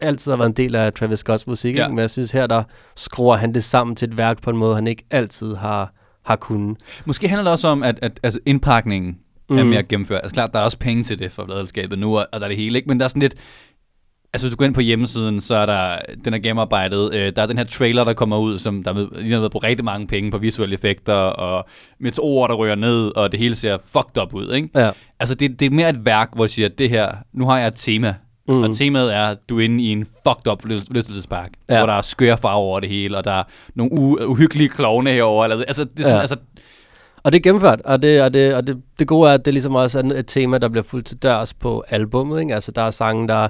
altid 0.00 0.32
har 0.32 0.36
været 0.36 0.48
en 0.48 0.56
del 0.56 0.74
af 0.74 0.92
Travis 0.92 1.18
Scotts 1.18 1.46
musik, 1.46 1.76
Ja. 1.76 1.88
men 1.88 1.98
jeg 1.98 2.10
synes 2.10 2.30
her, 2.30 2.46
der 2.46 2.62
skruer 2.96 3.36
han 3.36 3.54
det 3.54 3.64
sammen 3.64 3.96
til 3.96 4.08
et 4.08 4.16
værk 4.16 4.42
på 4.42 4.50
en 4.50 4.56
måde, 4.56 4.74
han 4.74 4.86
ikke 4.86 5.04
altid 5.10 5.54
har, 5.54 5.92
har 6.24 6.36
kunnet. 6.36 6.78
Måske 7.04 7.28
handler 7.28 7.42
det 7.44 7.52
også 7.52 7.68
om, 7.68 7.82
at, 7.82 7.98
at 8.02 8.20
altså, 8.22 8.40
indpakningen 8.46 9.18
mm. 9.50 9.58
er 9.58 9.64
mere 9.64 9.82
gennemført. 9.82 10.20
Altså 10.22 10.34
klart, 10.34 10.52
der 10.52 10.58
er 10.58 10.64
også 10.64 10.78
penge 10.78 11.04
til 11.04 11.18
det 11.18 11.32
for 11.32 11.44
pladselskabet 11.44 11.98
nu, 11.98 12.18
og 12.18 12.26
og 12.32 12.40
der 12.40 12.46
er 12.46 12.48
det 12.48 12.58
hele, 12.58 12.78
ikke? 12.78 12.88
Men 12.88 13.00
der 13.00 13.04
er 13.04 13.08
sådan 13.08 13.22
lidt... 13.22 13.34
Altså, 14.32 14.46
hvis 14.46 14.50
du 14.52 14.56
går 14.56 14.64
ind 14.64 14.74
på 14.74 14.80
hjemmesiden, 14.80 15.40
så 15.40 15.54
er 15.54 15.66
der, 15.66 15.98
den 16.24 16.34
er 16.34 16.38
gennemarbejdet. 16.38 17.14
Øh, 17.14 17.32
der 17.36 17.42
er 17.42 17.46
den 17.46 17.58
her 17.58 17.64
trailer, 17.64 18.04
der 18.04 18.12
kommer 18.12 18.38
ud, 18.38 18.58
som 18.58 18.82
der 18.82 18.94
er 18.94 19.20
lige 19.20 19.40
har 19.40 19.48
på 19.48 19.58
rigtig 19.58 19.84
mange 19.84 20.06
penge 20.06 20.30
på 20.30 20.38
visuelle 20.38 20.74
effekter, 20.74 21.14
og 21.14 21.66
meteorer, 22.00 22.46
der 22.48 22.54
rører 22.54 22.74
ned, 22.74 23.16
og 23.16 23.32
det 23.32 23.40
hele 23.40 23.56
ser 23.56 23.78
fucked 23.92 24.22
up 24.22 24.34
ud, 24.34 24.52
ikke? 24.52 24.68
Ja. 24.74 24.90
Altså, 25.20 25.34
det, 25.34 25.60
det 25.60 25.66
er 25.66 25.70
mere 25.70 25.90
et 25.90 26.04
værk, 26.04 26.28
hvor 26.34 26.44
jeg 26.44 26.50
siger, 26.50 26.68
det 26.68 26.90
her, 26.90 27.10
nu 27.32 27.46
har 27.46 27.58
jeg 27.58 27.66
et 27.66 27.74
tema, 27.76 28.14
mm. 28.48 28.62
Og 28.62 28.76
temaet 28.76 29.14
er, 29.14 29.24
at 29.24 29.38
du 29.48 29.58
er 29.60 29.64
inde 29.64 29.84
i 29.84 29.92
en 29.92 30.06
fucked 30.26 30.52
up 30.52 30.64
lystelsespark, 30.90 31.50
ja. 31.70 31.78
Hvor 31.78 31.86
der 31.86 31.92
er 31.92 32.00
skøre 32.00 32.36
farver 32.36 32.56
over 32.56 32.80
det 32.80 32.88
hele, 32.88 33.18
og 33.18 33.24
der 33.24 33.32
er 33.32 33.42
nogle 33.74 33.92
u- 33.92 34.24
uhyggelige 34.24 34.68
klovne 34.68 35.10
herovre. 35.10 35.44
Eller, 35.44 35.64
altså, 35.68 35.84
det 35.84 35.98
er 35.98 36.02
sådan. 36.02 36.16
Ja. 36.16 36.20
altså, 36.20 36.36
Og 37.22 37.32
det 37.32 37.38
er 37.38 37.42
gennemført, 37.42 37.80
og 37.84 38.02
det, 38.02 38.22
og 38.22 38.34
det, 38.34 38.54
og 38.54 38.66
det, 38.66 38.82
det 38.98 39.06
gode 39.06 39.30
er, 39.30 39.34
at 39.34 39.44
det 39.44 39.54
ligesom 39.54 39.74
også 39.74 39.98
er 39.98 40.02
et 40.02 40.26
tema, 40.26 40.58
der 40.58 40.68
bliver 40.68 40.84
fuldt 40.84 41.06
til 41.06 41.16
dørs 41.16 41.54
på 41.54 41.84
albummet. 41.88 42.40
Ikke? 42.40 42.54
Altså, 42.54 42.72
der 42.72 42.82
er 42.82 42.90
sange, 42.90 43.28
der, 43.28 43.48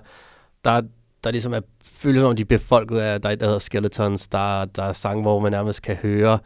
der, 0.67 0.83
der 1.25 1.31
ligesom 1.31 1.53
er, 1.53 1.61
føles 1.85 2.21
som 2.21 2.29
om, 2.29 2.37
de 2.37 2.43
er 2.43 2.47
befolket 2.47 2.99
af, 2.99 3.21
der, 3.21 3.35
der 3.35 3.47
hedder 3.47 3.59
Skeletons. 3.59 4.29
Der, 4.29 4.65
der 4.65 4.83
er 4.83 4.93
sang, 4.93 5.23
hvor 5.23 5.41
man 5.41 5.53
nærmest 5.53 5.83
kan 5.83 5.97
høre, 5.97 6.39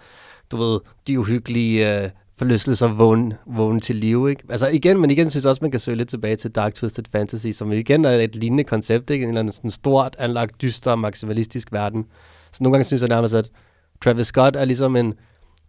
du 0.50 0.56
ved, 0.56 0.80
de 1.06 1.18
uhyggelige 1.18 2.02
øh, 2.02 2.10
forlystelser 2.38 2.86
vågne, 2.88 3.38
vågne 3.46 3.80
til 3.80 3.96
live. 3.96 4.30
Ikke? 4.30 4.42
Altså 4.50 4.68
igen, 4.68 5.00
men 5.00 5.10
igen 5.10 5.30
synes 5.30 5.44
jeg 5.44 5.48
også, 5.48 5.64
man 5.64 5.70
kan 5.70 5.80
søge 5.80 5.96
lidt 5.96 6.08
tilbage 6.08 6.36
til 6.36 6.50
Dark 6.50 6.74
Twisted 6.74 7.04
Fantasy, 7.12 7.50
som 7.50 7.72
igen 7.72 8.04
er 8.04 8.10
et 8.10 8.36
lignende 8.36 8.64
koncept. 8.64 9.10
Ikke? 9.10 9.22
En 9.22 9.28
eller 9.28 9.40
anden 9.40 9.52
sådan 9.52 9.70
stort, 9.70 10.16
anlagt, 10.18 10.62
dyster, 10.62 10.94
maksimalistisk 10.94 11.72
verden. 11.72 12.06
Så 12.52 12.58
nogle 12.62 12.74
gange 12.74 12.84
synes 12.84 13.02
jeg 13.02 13.08
nærmest, 13.08 13.34
at 13.34 13.50
Travis 14.04 14.26
Scott 14.26 14.56
er 14.56 14.64
ligesom 14.64 14.96
en 14.96 15.14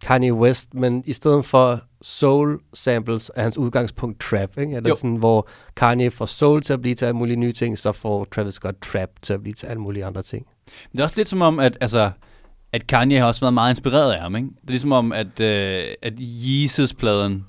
Kanye 0.02 0.32
West, 0.34 0.74
men 0.74 1.02
i 1.06 1.12
stedet 1.12 1.44
for 1.44 1.80
soul 2.02 2.58
samples 2.74 3.30
er 3.36 3.42
hans 3.42 3.58
udgangspunkt 3.58 4.20
trap, 4.20 4.58
ikke? 4.58 4.76
Eller 4.76 4.88
Jo. 4.90 4.94
sådan, 4.94 5.16
hvor 5.16 5.48
Kanye 5.76 6.10
får 6.10 6.24
soul 6.24 6.62
til 6.62 6.72
at 6.72 6.80
blive 6.82 6.94
til 6.94 7.04
alle 7.06 7.16
mulige 7.16 7.36
nye 7.36 7.52
ting, 7.52 7.78
så 7.78 7.92
får 7.92 8.24
Travis 8.24 8.54
Scott 8.54 8.76
trap 8.82 9.08
til 9.22 9.32
at 9.32 9.42
blive 9.42 9.54
til 9.54 9.66
alle 9.66 9.80
mulige 9.80 10.04
andre 10.04 10.22
ting. 10.22 10.46
Det 10.92 11.00
er 11.00 11.04
også 11.04 11.16
lidt 11.16 11.28
som 11.28 11.42
om, 11.42 11.58
at, 11.60 11.78
altså, 11.80 12.10
at 12.72 12.86
Kanye 12.86 13.18
har 13.18 13.26
også 13.26 13.40
været 13.40 13.54
meget 13.54 13.70
inspireret 13.70 14.12
af 14.12 14.20
ham, 14.20 14.36
ikke? 14.36 14.48
Det 14.48 14.66
er 14.66 14.70
ligesom 14.70 14.92
om, 14.92 15.12
at, 15.12 15.40
øh, 15.40 15.84
at 16.02 16.12
Jesus-pladen, 16.18 17.46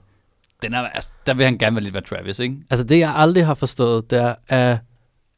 den 0.61 0.73
er, 0.73 0.79
altså, 0.79 1.09
der 1.25 1.33
vil 1.33 1.45
han 1.45 1.57
gerne 1.57 1.75
være 1.75 1.83
lidt 1.83 1.93
være 1.93 2.03
Travis, 2.03 2.39
ikke? 2.39 2.55
Altså 2.69 2.83
det, 2.83 2.99
jeg 2.99 3.13
aldrig 3.15 3.45
har 3.45 3.53
forstået, 3.53 4.09
det 4.09 4.19
er, 4.19 4.35
er, 4.47 4.77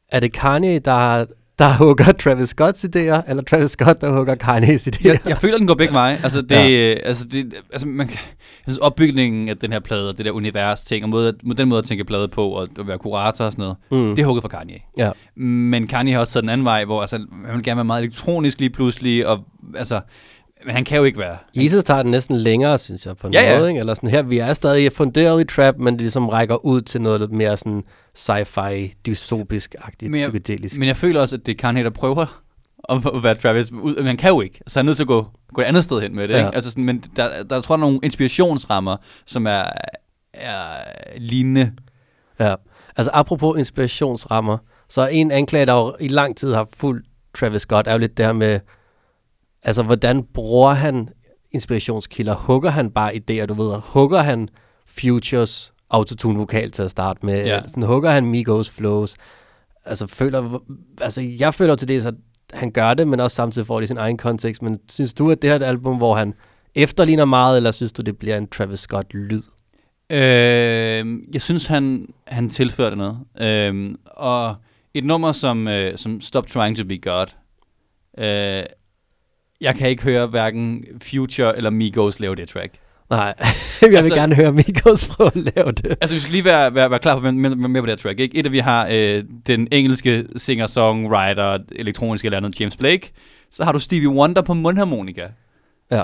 er 0.08 0.20
det 0.20 0.32
Kanye, 0.32 0.78
der, 0.78 1.24
der 1.58 1.76
hugger 1.76 2.12
Travis 2.12 2.48
Scotts 2.48 2.84
idéer, 2.84 3.30
eller 3.30 3.42
Travis 3.42 3.70
Scott, 3.70 4.00
der 4.00 4.12
hugger 4.12 4.34
Kanye's 4.34 4.86
idéer? 4.88 5.08
Jeg, 5.08 5.18
jeg 5.26 5.38
føler, 5.38 5.58
den 5.58 5.66
går 5.66 5.74
begge 5.74 5.94
veje. 5.94 6.18
Altså, 6.22 6.42
det, 6.42 6.50
ja. 6.50 6.94
altså, 7.04 7.24
det, 7.24 7.54
altså 7.72 7.88
man, 7.88 8.08
jeg 8.08 8.16
synes, 8.66 8.78
opbygningen 8.78 9.48
af 9.48 9.56
den 9.56 9.72
her 9.72 9.80
plade, 9.80 10.08
og 10.08 10.18
det 10.18 10.26
der 10.26 10.32
univers 10.32 10.80
ting, 10.80 11.04
og 11.04 11.10
måde, 11.10 11.32
den 11.56 11.68
måde 11.68 11.78
at 11.78 11.84
tænke 11.84 12.04
plade 12.04 12.28
på, 12.28 12.48
og 12.48 12.62
at 12.62 12.86
være 12.86 12.98
kurator 12.98 13.44
og 13.44 13.52
sådan 13.52 13.62
noget, 13.62 13.76
mm. 13.90 14.16
det 14.16 14.22
er 14.22 14.26
hugget 14.26 14.42
fra 14.42 14.58
Kanye. 14.58 14.78
Ja. 14.98 15.10
Men 15.36 15.86
Kanye 15.86 16.12
har 16.12 16.20
også 16.20 16.32
taget 16.32 16.42
den 16.42 16.50
anden 16.50 16.64
vej, 16.64 16.84
hvor 16.84 17.00
altså, 17.00 17.16
han 17.46 17.54
vil 17.54 17.62
gerne 17.62 17.76
være 17.76 17.84
meget 17.84 18.02
elektronisk 18.02 18.58
lige 18.58 18.70
pludselig, 18.70 19.26
og 19.26 19.44
altså, 19.76 20.00
men 20.66 20.74
han 20.74 20.84
kan 20.84 20.98
jo 20.98 21.04
ikke 21.04 21.18
være. 21.18 21.36
Jesus 21.54 21.84
tager 21.84 22.02
den 22.02 22.10
næsten 22.10 22.36
længere, 22.36 22.78
synes 22.78 23.06
jeg, 23.06 23.16
på 23.16 23.26
en 23.26 23.32
Ja, 23.32 23.52
ja. 23.52 23.58
måde. 23.58 23.68
Ikke? 23.68 23.80
Eller 23.80 23.94
sådan 23.94 24.10
her, 24.10 24.22
vi 24.22 24.38
er 24.38 24.52
stadig 24.52 24.92
funderet 24.92 25.40
i 25.40 25.44
trap, 25.44 25.74
men 25.78 25.94
det 25.94 26.00
ligesom 26.00 26.28
rækker 26.28 26.64
ud 26.66 26.80
til 26.82 27.00
noget 27.02 27.20
lidt 27.20 27.32
mere 27.32 27.56
sådan 27.56 27.82
sci-fi, 28.18 28.92
dystopisk-agtigt, 29.08 30.10
Men 30.10 30.20
jeg- 30.20 30.28
psykedelisk. 30.30 30.78
Men 30.78 30.88
jeg 30.88 30.96
føler 30.96 31.20
også, 31.20 31.36
at 31.36 31.46
det 31.46 31.58
Kanye, 31.58 31.84
der 31.84 31.90
prøver 31.90 32.26
at 32.88 33.22
være 33.22 33.34
Travis. 33.34 33.72
ud- 33.72 33.94
Men 33.96 34.06
han 34.06 34.16
kan 34.16 34.30
jo 34.30 34.40
ikke, 34.40 34.60
så 34.66 34.78
han 34.78 34.84
er 34.84 34.86
nødt 34.86 34.96
til 34.96 35.04
at 35.04 35.08
gå, 35.08 35.26
gå 35.54 35.60
et 35.60 35.64
andet 35.64 35.84
sted 35.84 36.00
hen 36.00 36.16
med 36.16 36.28
det. 36.28 36.34
Ja. 36.34 36.38
Ikke? 36.46 36.54
Altså 36.54 36.70
sådan, 36.70 36.84
men 36.84 37.04
der, 37.16 37.42
der 37.42 37.60
tror 37.60 37.74
jeg 37.74 37.80
nogle 37.80 37.98
inspirationsrammer, 38.02 38.96
som 39.26 39.46
er, 39.46 39.62
er 40.34 40.60
lignende. 41.18 41.72
Ja, 42.40 42.54
altså 42.96 43.10
apropos 43.14 43.58
inspirationsrammer, 43.58 44.58
så 44.88 45.06
en 45.06 45.30
anklage, 45.30 45.66
der 45.66 45.72
jo 45.74 45.94
i 46.00 46.08
lang 46.08 46.36
tid 46.36 46.54
har 46.54 46.68
fulgt 46.76 47.06
Travis 47.38 47.62
Scott, 47.62 47.86
er 47.88 47.92
jo 47.92 47.98
lidt 47.98 48.16
det 48.16 48.26
her 48.26 48.32
med, 48.32 48.60
altså 49.66 49.82
hvordan 49.82 50.22
bruger 50.34 50.72
han 50.72 51.08
inspirationskilder? 51.52 52.34
Hugger 52.34 52.70
han 52.70 52.90
bare 52.90 53.14
idéer, 53.14 53.46
du 53.46 53.54
ved? 53.54 53.80
Hugger 53.84 54.22
han 54.22 54.48
Futures 54.86 55.72
autotune-vokal 55.90 56.70
til 56.70 56.82
at 56.82 56.90
starte 56.90 57.26
med? 57.26 57.44
Ja. 57.46 57.60
Sådan, 57.66 57.82
hugger 57.82 58.10
han 58.10 58.26
Migos 58.26 58.70
flows? 58.70 59.16
Altså, 59.84 60.06
føler, 60.06 60.58
altså 61.00 61.22
jeg 61.22 61.54
føler 61.54 61.74
til 61.74 61.88
det, 61.88 62.06
at 62.06 62.14
han 62.52 62.70
gør 62.70 62.94
det, 62.94 63.08
men 63.08 63.20
også 63.20 63.34
samtidig 63.34 63.66
får 63.66 63.80
det 63.80 63.84
i 63.84 63.86
sin 63.86 63.96
egen 63.96 64.16
kontekst. 64.16 64.62
Men 64.62 64.78
synes 64.88 65.14
du, 65.14 65.30
at 65.30 65.42
det 65.42 65.50
her 65.50 65.54
er 65.54 65.60
et 65.60 65.68
album, 65.68 65.96
hvor 65.96 66.14
han 66.14 66.34
efterligner 66.74 67.24
meget, 67.24 67.56
eller 67.56 67.70
synes 67.70 67.92
du, 67.92 68.02
det 68.02 68.18
bliver 68.18 68.36
en 68.36 68.48
Travis 68.48 68.78
Scott-lyd? 68.78 69.42
Øh, 70.10 71.18
jeg 71.32 71.42
synes, 71.42 71.66
han, 71.66 72.06
han 72.26 72.48
tilførte 72.48 72.96
noget. 72.96 73.18
Øh, 73.40 73.94
og 74.06 74.54
et 74.94 75.04
nummer 75.04 75.32
som, 75.32 75.68
øh, 75.68 75.98
som 75.98 76.20
Stop 76.20 76.46
Trying 76.46 76.76
to 76.76 76.84
Be 76.84 76.98
God, 76.98 77.26
øh, 78.18 78.64
jeg 79.60 79.74
kan 79.74 79.88
ikke 79.88 80.02
høre 80.02 80.26
hverken 80.26 80.84
Future 81.02 81.56
eller 81.56 81.70
Migos 81.70 82.20
lave 82.20 82.34
det 82.36 82.48
track. 82.48 82.74
Nej, 83.10 83.34
jeg 83.82 83.90
vil 83.90 83.96
Altså- 83.96 84.14
gerne 84.14 84.34
høre 84.34 84.52
Migos 84.52 85.08
prøve 85.16 85.26
at 85.34 85.36
lave 85.56 85.72
det. 85.72 85.86
Altså, 86.00 86.14
vi 86.14 86.20
skal 86.20 86.32
lige 86.32 86.44
være, 86.44 86.74
være, 86.74 86.90
være 86.90 86.98
klar 86.98 87.16
på, 87.16 87.20
med, 87.20 87.32
med, 87.32 87.68
med 87.68 87.80
på 87.82 87.86
det 87.86 87.92
her 87.92 87.96
track. 87.96 88.20
Ikke? 88.20 88.36
Et 88.38 88.46
af 88.46 88.52
vi 88.52 88.58
har 88.58 88.88
øh, 88.92 89.24
den 89.46 89.68
engelske 89.72 90.26
singer-songwriter, 90.36 91.58
elektronisk 91.72 92.24
eller 92.24 92.36
andet, 92.38 92.60
James 92.60 92.76
Blake. 92.76 93.12
Så 93.50 93.64
har 93.64 93.72
du 93.72 93.78
Stevie 93.78 94.08
Wonder 94.08 94.42
på 94.42 94.54
mundharmonika. 94.54 95.26
Ja. 95.90 96.02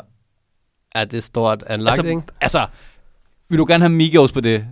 Ja, 0.94 1.04
det 1.04 1.14
er 1.14 1.20
stort 1.20 1.62
anlagt, 1.66 1.98
Altså, 1.98 2.10
ikke? 2.10 2.22
altså, 2.40 2.66
vil 3.48 3.58
du 3.58 3.64
gerne 3.68 3.82
have 3.84 3.92
Migos 3.92 4.32
på 4.32 4.40
det? 4.40 4.66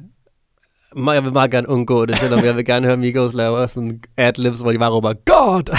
Jeg 0.97 1.25
vil 1.25 1.33
meget 1.33 1.51
gerne 1.51 1.69
undgå 1.69 2.07
det, 2.07 2.19
selvom 2.19 2.45
jeg 2.45 2.57
vil 2.57 2.65
gerne 2.65 2.87
høre 2.87 2.97
Migos 2.97 3.35
lave 3.35 3.69
sådan 3.69 4.01
adlibs, 4.17 4.61
hvor 4.61 4.73
de 4.73 4.79
bare 4.79 4.91
råber, 4.91 5.13
God! 5.13 5.77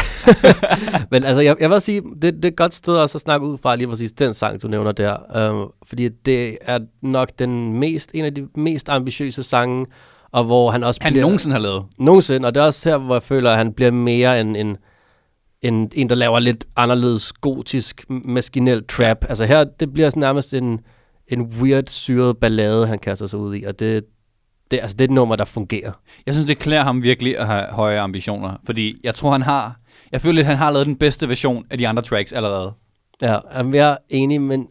Men 1.11 1.23
altså, 1.23 1.41
jeg, 1.41 1.55
jeg 1.59 1.69
vil 1.69 1.81
sige, 1.81 2.01
det, 2.21 2.21
det 2.21 2.45
er 2.45 2.49
et 2.49 2.55
godt 2.55 2.73
sted 2.73 2.93
også 2.93 3.17
at 3.17 3.21
snakke 3.21 3.45
ud 3.45 3.57
fra 3.57 3.75
lige 3.75 3.87
præcis 3.87 4.11
den 4.11 4.33
sang, 4.33 4.61
du 4.63 4.67
nævner 4.67 4.91
der. 4.91 5.49
Um, 5.51 5.71
fordi 5.83 6.09
det 6.09 6.57
er 6.61 6.79
nok 7.01 7.29
den 7.39 7.73
mest, 7.73 8.11
en 8.13 8.25
af 8.25 8.33
de 8.33 8.47
mest 8.55 8.89
ambitiøse 8.89 9.43
sange, 9.43 9.85
og 10.31 10.43
hvor 10.43 10.71
han 10.71 10.83
også 10.83 10.99
Han 11.03 11.13
bliver... 11.13 11.21
nogensinde 11.21 11.53
har 11.53 11.61
lavet. 11.61 11.83
Nogensinde, 11.99 12.47
og 12.47 12.55
det 12.55 12.61
er 12.61 12.65
også 12.65 12.89
her, 12.89 12.97
hvor 12.97 13.15
jeg 13.15 13.23
føler, 13.23 13.51
at 13.51 13.57
han 13.57 13.73
bliver 13.73 13.91
mere 13.91 14.41
en, 14.41 14.55
en, 14.55 14.77
en, 15.61 15.91
en 15.93 16.09
der 16.09 16.15
laver 16.15 16.39
lidt 16.39 16.65
anderledes 16.75 17.33
gotisk, 17.33 18.05
maskinel 18.09 18.83
trap. 18.87 19.25
Altså 19.29 19.45
her, 19.45 19.63
det 19.63 19.93
bliver 19.93 20.09
sådan 20.09 20.21
nærmest 20.21 20.53
en, 20.53 20.79
en 21.27 21.41
weird, 21.41 21.87
syret 21.87 22.37
ballade, 22.37 22.87
han 22.87 22.99
kaster 22.99 23.25
sig 23.25 23.39
ud 23.39 23.55
i, 23.55 23.63
og 23.63 23.79
det, 23.79 24.03
det, 24.71 24.79
altså, 24.81 24.97
det 24.97 25.01
er 25.01 25.07
et 25.07 25.11
nummer, 25.11 25.35
der 25.35 25.45
fungerer. 25.45 25.91
Jeg 26.25 26.33
synes, 26.33 26.47
det 26.47 26.59
klæder 26.59 26.83
ham 26.83 27.03
virkelig 27.03 27.37
at 27.37 27.47
have 27.47 27.65
høje 27.69 27.99
ambitioner. 27.99 28.53
Fordi 28.65 28.95
jeg 29.03 29.15
tror, 29.15 29.31
han 29.31 29.41
har... 29.41 29.75
Jeg 30.11 30.21
føler 30.21 30.35
lidt, 30.35 30.47
han 30.47 30.57
har 30.57 30.71
lavet 30.71 30.87
den 30.87 30.95
bedste 30.95 31.29
version 31.29 31.65
af 31.69 31.77
de 31.77 31.87
andre 31.87 32.03
tracks 32.03 32.33
allerede. 32.33 32.73
Ja, 33.21 33.37
jamen, 33.57 33.73
jeg 33.73 33.89
er 33.89 33.97
enig, 34.09 34.41
men 34.41 34.67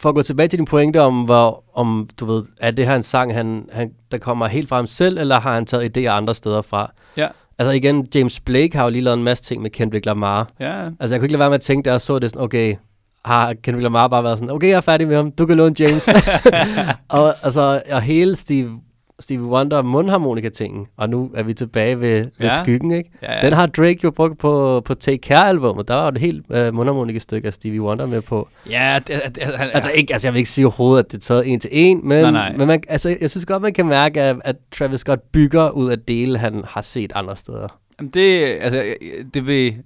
for 0.00 0.08
at 0.08 0.14
gå 0.14 0.22
tilbage 0.22 0.48
til 0.48 0.58
din 0.58 0.66
pointe 0.66 1.02
om, 1.02 1.24
hvor, 1.24 1.64
om 1.74 2.08
du 2.20 2.26
ved, 2.26 2.44
er 2.60 2.70
det 2.70 2.86
her 2.86 2.94
en 2.94 3.02
sang, 3.02 3.34
han, 3.34 3.68
han, 3.72 3.90
der 4.10 4.18
kommer 4.18 4.46
helt 4.46 4.68
fra 4.68 4.76
ham 4.76 4.86
selv, 4.86 5.18
eller 5.18 5.40
har 5.40 5.54
han 5.54 5.66
taget 5.66 5.96
idéer 5.96 6.06
andre 6.06 6.34
steder 6.34 6.62
fra? 6.62 6.92
Ja. 7.16 7.28
Altså 7.58 7.72
igen, 7.72 8.08
James 8.14 8.40
Blake 8.40 8.76
har 8.76 8.84
jo 8.84 8.90
lige 8.90 9.02
lavet 9.02 9.16
en 9.16 9.24
masse 9.24 9.44
ting 9.44 9.62
med 9.62 9.70
Kendrick 9.70 10.06
Lamar. 10.06 10.50
Ja. 10.60 10.90
Altså 11.00 11.14
jeg 11.14 11.20
kunne 11.20 11.26
ikke 11.26 11.32
lade 11.32 11.40
være 11.40 11.50
med 11.50 11.54
at 11.54 11.60
tænke, 11.60 11.86
da 11.86 11.90
jeg 11.90 12.00
så 12.00 12.18
det 12.18 12.30
sådan, 12.30 12.42
okay, 12.42 12.76
har 13.24 13.54
Kendrick 13.54 13.82
Lamar 13.82 14.08
bare 14.08 14.24
været 14.24 14.38
sådan, 14.38 14.50
okay, 14.50 14.68
jeg 14.68 14.76
er 14.76 14.80
færdig 14.80 15.08
med 15.08 15.16
ham, 15.16 15.32
du 15.32 15.46
kan 15.46 15.56
låne 15.56 15.74
James. 15.78 16.08
og 17.08 17.34
altså, 17.42 17.82
og 17.90 18.02
hele 18.02 18.36
Steve, 18.36 18.80
Stevie 19.20 19.46
Wonder 19.46 19.82
mundharmonika-tingen, 19.82 20.86
og 20.96 21.10
nu 21.10 21.30
er 21.34 21.42
vi 21.42 21.54
tilbage 21.54 22.00
ved, 22.00 22.16
ved 22.18 22.30
Ja. 22.40 22.62
skyggen, 22.64 22.90
ikke? 22.90 23.10
Ja, 23.22 23.32
ja. 23.34 23.40
Den 23.40 23.52
har 23.52 23.66
Drake 23.66 23.98
jo 24.04 24.10
brugt 24.10 24.38
på, 24.38 24.82
på 24.84 24.94
Take 24.94 25.18
Care-albummet. 25.28 25.88
Der 25.88 25.94
var 25.94 26.08
et 26.08 26.18
helt 26.18 26.46
øh, 26.50 26.74
mundharmonika-stykke 26.74 27.46
af 27.46 27.54
Stevie 27.54 27.82
Wonder 27.82 28.06
med 28.06 28.20
på. 28.22 28.48
Ja, 28.70 28.98
det, 29.06 29.20
det, 29.34 29.42
han, 29.42 29.70
Altså, 29.72 29.90
ikke, 29.90 30.12
altså, 30.12 30.28
jeg 30.28 30.32
vil 30.34 30.38
ikke 30.38 30.50
sige 30.50 30.64
overhovedet, 30.66 31.04
at 31.04 31.10
det 31.12 31.16
er 31.18 31.20
taget 31.20 31.48
en 31.52 31.60
til 31.60 31.70
en, 31.72 32.00
men, 32.08 32.20
Nej, 32.22 32.30
nej. 32.30 32.56
men 32.56 32.66
man, 32.66 32.82
altså, 32.88 33.16
jeg 33.20 33.30
synes 33.30 33.46
godt, 33.46 33.62
man 33.62 33.72
kan 33.72 33.86
mærke, 33.86 34.20
at, 34.22 34.36
at 34.44 34.56
Travis 34.78 35.00
Scott 35.00 35.20
bygger 35.32 35.70
ud 35.70 35.90
af 35.90 35.98
dele, 35.98 36.38
han 36.38 36.64
har 36.68 36.80
set 36.82 37.12
andre 37.14 37.36
steder. 37.36 37.78
Jamen, 38.00 38.10
det, 38.14 38.44
altså, 38.60 38.94
det 39.34 39.46
vil, 39.46 39.66
det 39.72 39.82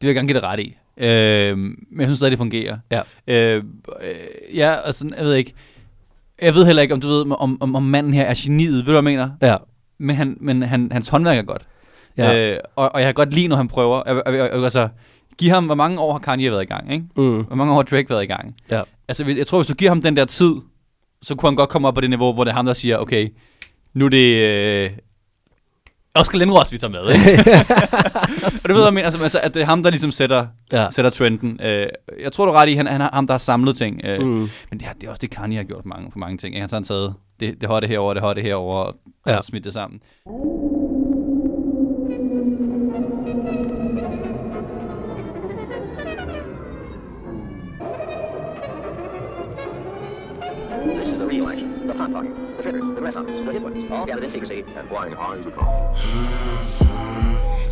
vil 0.00 0.06
jeg 0.08 0.14
gerne 0.14 0.28
give 0.28 0.40
det 0.40 0.44
ret 0.44 0.60
i. 0.60 0.76
Øh, 0.96 1.58
men 1.58 1.76
jeg 1.98 2.06
synes 2.06 2.18
stadig, 2.18 2.30
det 2.30 2.38
fungerer. 2.38 2.78
Ja. 2.90 3.00
Øh, 3.26 3.56
øh, 4.02 4.56
ja, 4.56 4.74
altså, 4.84 5.10
jeg 5.18 5.24
ved 5.24 5.34
ikke. 5.34 5.52
Jeg 6.42 6.54
ved 6.54 6.66
heller 6.66 6.82
ikke, 6.82 6.94
om 6.94 7.00
du 7.00 7.08
ved, 7.08 7.20
om, 7.38 7.62
om, 7.62 7.74
om 7.74 7.82
manden 7.82 8.14
her 8.14 8.24
er 8.24 8.34
geniet. 8.36 8.72
Ved 8.72 8.78
du, 8.78 8.84
hvad 8.84 8.94
jeg 8.94 9.04
mener? 9.04 9.30
Ja. 9.42 9.56
Men, 9.98 10.16
han, 10.16 10.36
men 10.40 10.62
han, 10.62 10.92
hans 10.92 11.08
håndværk 11.08 11.38
er 11.38 11.42
godt. 11.42 11.62
Ja. 12.18 12.52
Øh, 12.52 12.58
og, 12.76 12.94
og 12.94 13.00
jeg 13.00 13.06
kan 13.06 13.14
godt 13.14 13.34
lide, 13.34 13.48
når 13.48 13.56
han 13.56 13.68
prøver. 13.68 14.02
Jeg, 14.06 14.34
jeg, 14.34 14.50
altså, 14.52 14.88
giv 15.38 15.50
ham, 15.50 15.64
hvor 15.64 15.74
mange 15.74 16.00
år 16.00 16.12
har 16.12 16.18
Kanye 16.18 16.50
været 16.50 16.62
i 16.62 16.66
gang, 16.66 16.92
ikke? 16.92 17.04
Mm. 17.16 17.42
Hvor 17.44 17.56
mange 17.56 17.72
år 17.72 17.76
har 17.76 17.82
Drake 17.82 18.10
været 18.10 18.22
i 18.22 18.26
gang? 18.26 18.56
Ja. 18.70 18.82
Altså, 19.08 19.24
jeg 19.24 19.46
tror, 19.46 19.58
hvis 19.58 19.66
du 19.66 19.74
giver 19.74 19.90
ham 19.90 20.02
den 20.02 20.16
der 20.16 20.24
tid, 20.24 20.54
så 21.22 21.34
kunne 21.34 21.48
han 21.48 21.56
godt 21.56 21.70
komme 21.70 21.88
op 21.88 21.94
på 21.94 22.00
det 22.00 22.10
niveau, 22.10 22.32
hvor 22.32 22.44
det 22.44 22.50
er 22.50 22.54
ham, 22.54 22.66
der 22.66 22.72
siger, 22.72 22.98
okay, 22.98 23.28
nu 23.94 24.04
er 24.04 24.08
det 24.08 24.36
øh, 24.36 24.90
Oscar 26.14 26.38
Lindros, 26.38 26.72
vi 26.72 26.78
tager 26.78 26.90
med, 26.90 27.14
ikke? 27.14 27.50
og 28.46 28.52
du 28.68 28.74
ved, 28.74 28.84
jeg 28.84 28.94
mener, 28.94 29.04
altså, 29.06 29.22
altså, 29.22 29.40
at 29.42 29.54
det 29.54 29.62
er 29.62 29.66
ham, 29.66 29.82
der 29.82 29.90
ligesom 29.90 30.12
sætter, 30.12 30.46
Ja. 30.72 30.86
sætter 30.90 31.10
trenden. 31.10 31.60
Øh, 31.62 31.86
jeg 32.22 32.32
tror, 32.32 32.46
du 32.46 32.52
er 32.52 32.56
ret 32.56 32.68
i, 32.68 32.74
han, 32.74 32.86
han 32.86 33.00
er 33.00 33.08
ham, 33.12 33.26
der 33.26 33.34
har 33.34 33.38
samlet 33.38 33.76
ting. 33.76 34.00
Øh, 34.04 34.20
Mm. 34.22 34.26
Men 34.70 34.80
det, 34.80 34.82
er- 34.82 34.92
det 34.92 35.06
er 35.06 35.10
også 35.10 35.20
det, 35.20 35.30
Kanye 35.30 35.56
har 35.56 35.64
gjort 35.64 35.82
på 35.82 35.88
mange, 35.88 36.10
på 36.10 36.18
mange 36.18 36.38
ting. 36.38 36.54
Ikke? 36.54 36.60
Han 36.60 36.62
har 36.62 36.68
sådan 36.68 36.84
taget 36.84 37.14
det, 37.40 37.60
det 37.60 37.68
hotte 37.68 37.88
herover, 37.88 38.14
det 38.14 38.22
hotte 38.22 38.42
herover 38.42 38.78
og 38.78 38.94
Ja. 39.26 39.32
ja. 39.34 39.42
smidt 39.42 39.64
det 39.64 39.72
sammen. 39.72 40.00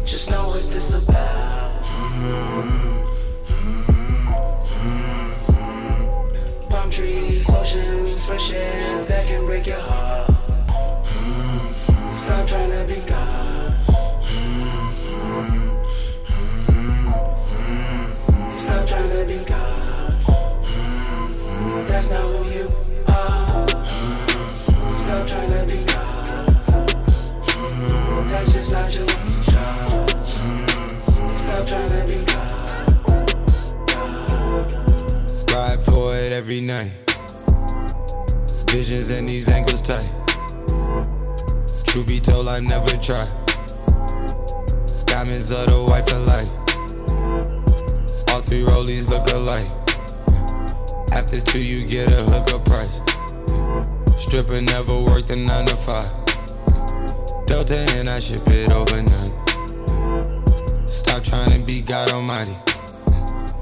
Just 0.05 0.29
know 0.29 0.49
what 0.49 0.63
this 0.73 0.95
about. 0.97 1.85
Palm 6.69 6.91
trees, 6.91 7.49
oceans, 7.49 8.27
fresh 8.27 8.53
air 8.53 9.05
that 9.05 9.27
can 9.29 9.45
break 9.45 9.69
your 9.69 9.79
heart. 9.79 10.31
Stop 12.11 12.49
trying 12.49 12.71
to 12.73 12.85
be 12.93 13.01
God. 13.09 13.75
Stop 18.49 18.87
trying 18.89 19.11
to 19.11 19.25
be 19.27 19.45
God. 19.45 20.21
That's 21.87 22.11
not 22.11 22.21
who 22.21 22.51
you 22.51 22.69
are. 23.07 23.70
Ride 28.31 28.47
for 35.85 36.15
it 36.15 36.33
every 36.33 36.61
night. 36.61 36.93
Visions 38.71 39.11
and 39.11 39.29
these 39.29 39.49
ankles 39.49 39.83
tight. 39.83 40.15
Truth 41.85 42.07
be 42.07 42.21
told, 42.21 42.47
I 42.47 42.61
never 42.61 42.97
try. 42.99 43.27
Diamonds 45.07 45.51
of 45.51 45.67
the 45.67 45.85
white 45.89 46.09
for 46.09 46.21
life. 46.21 46.53
All 48.29 48.43
three 48.43 48.63
rollies 48.63 49.11
look 49.11 49.29
alike. 49.33 49.67
After 51.13 51.41
two, 51.41 51.61
you 51.61 51.85
get 51.85 52.13
a 52.13 52.23
hookup 52.23 52.65
price. 52.65 53.01
Stripper 54.23 54.61
never 54.61 55.01
worked 55.01 55.31
a 55.31 55.37
nine 55.37 55.67
to 55.67 55.75
five. 55.75 56.20
Delta 57.51 57.75
and 57.99 58.09
I 58.17 58.19
ship 58.27 58.47
it 58.59 58.71
overnight. 58.81 59.33
Stop 61.01 61.23
trying 61.31 61.53
to 61.57 61.61
be 61.71 61.77
God 61.93 62.09
Almighty. 62.17 62.57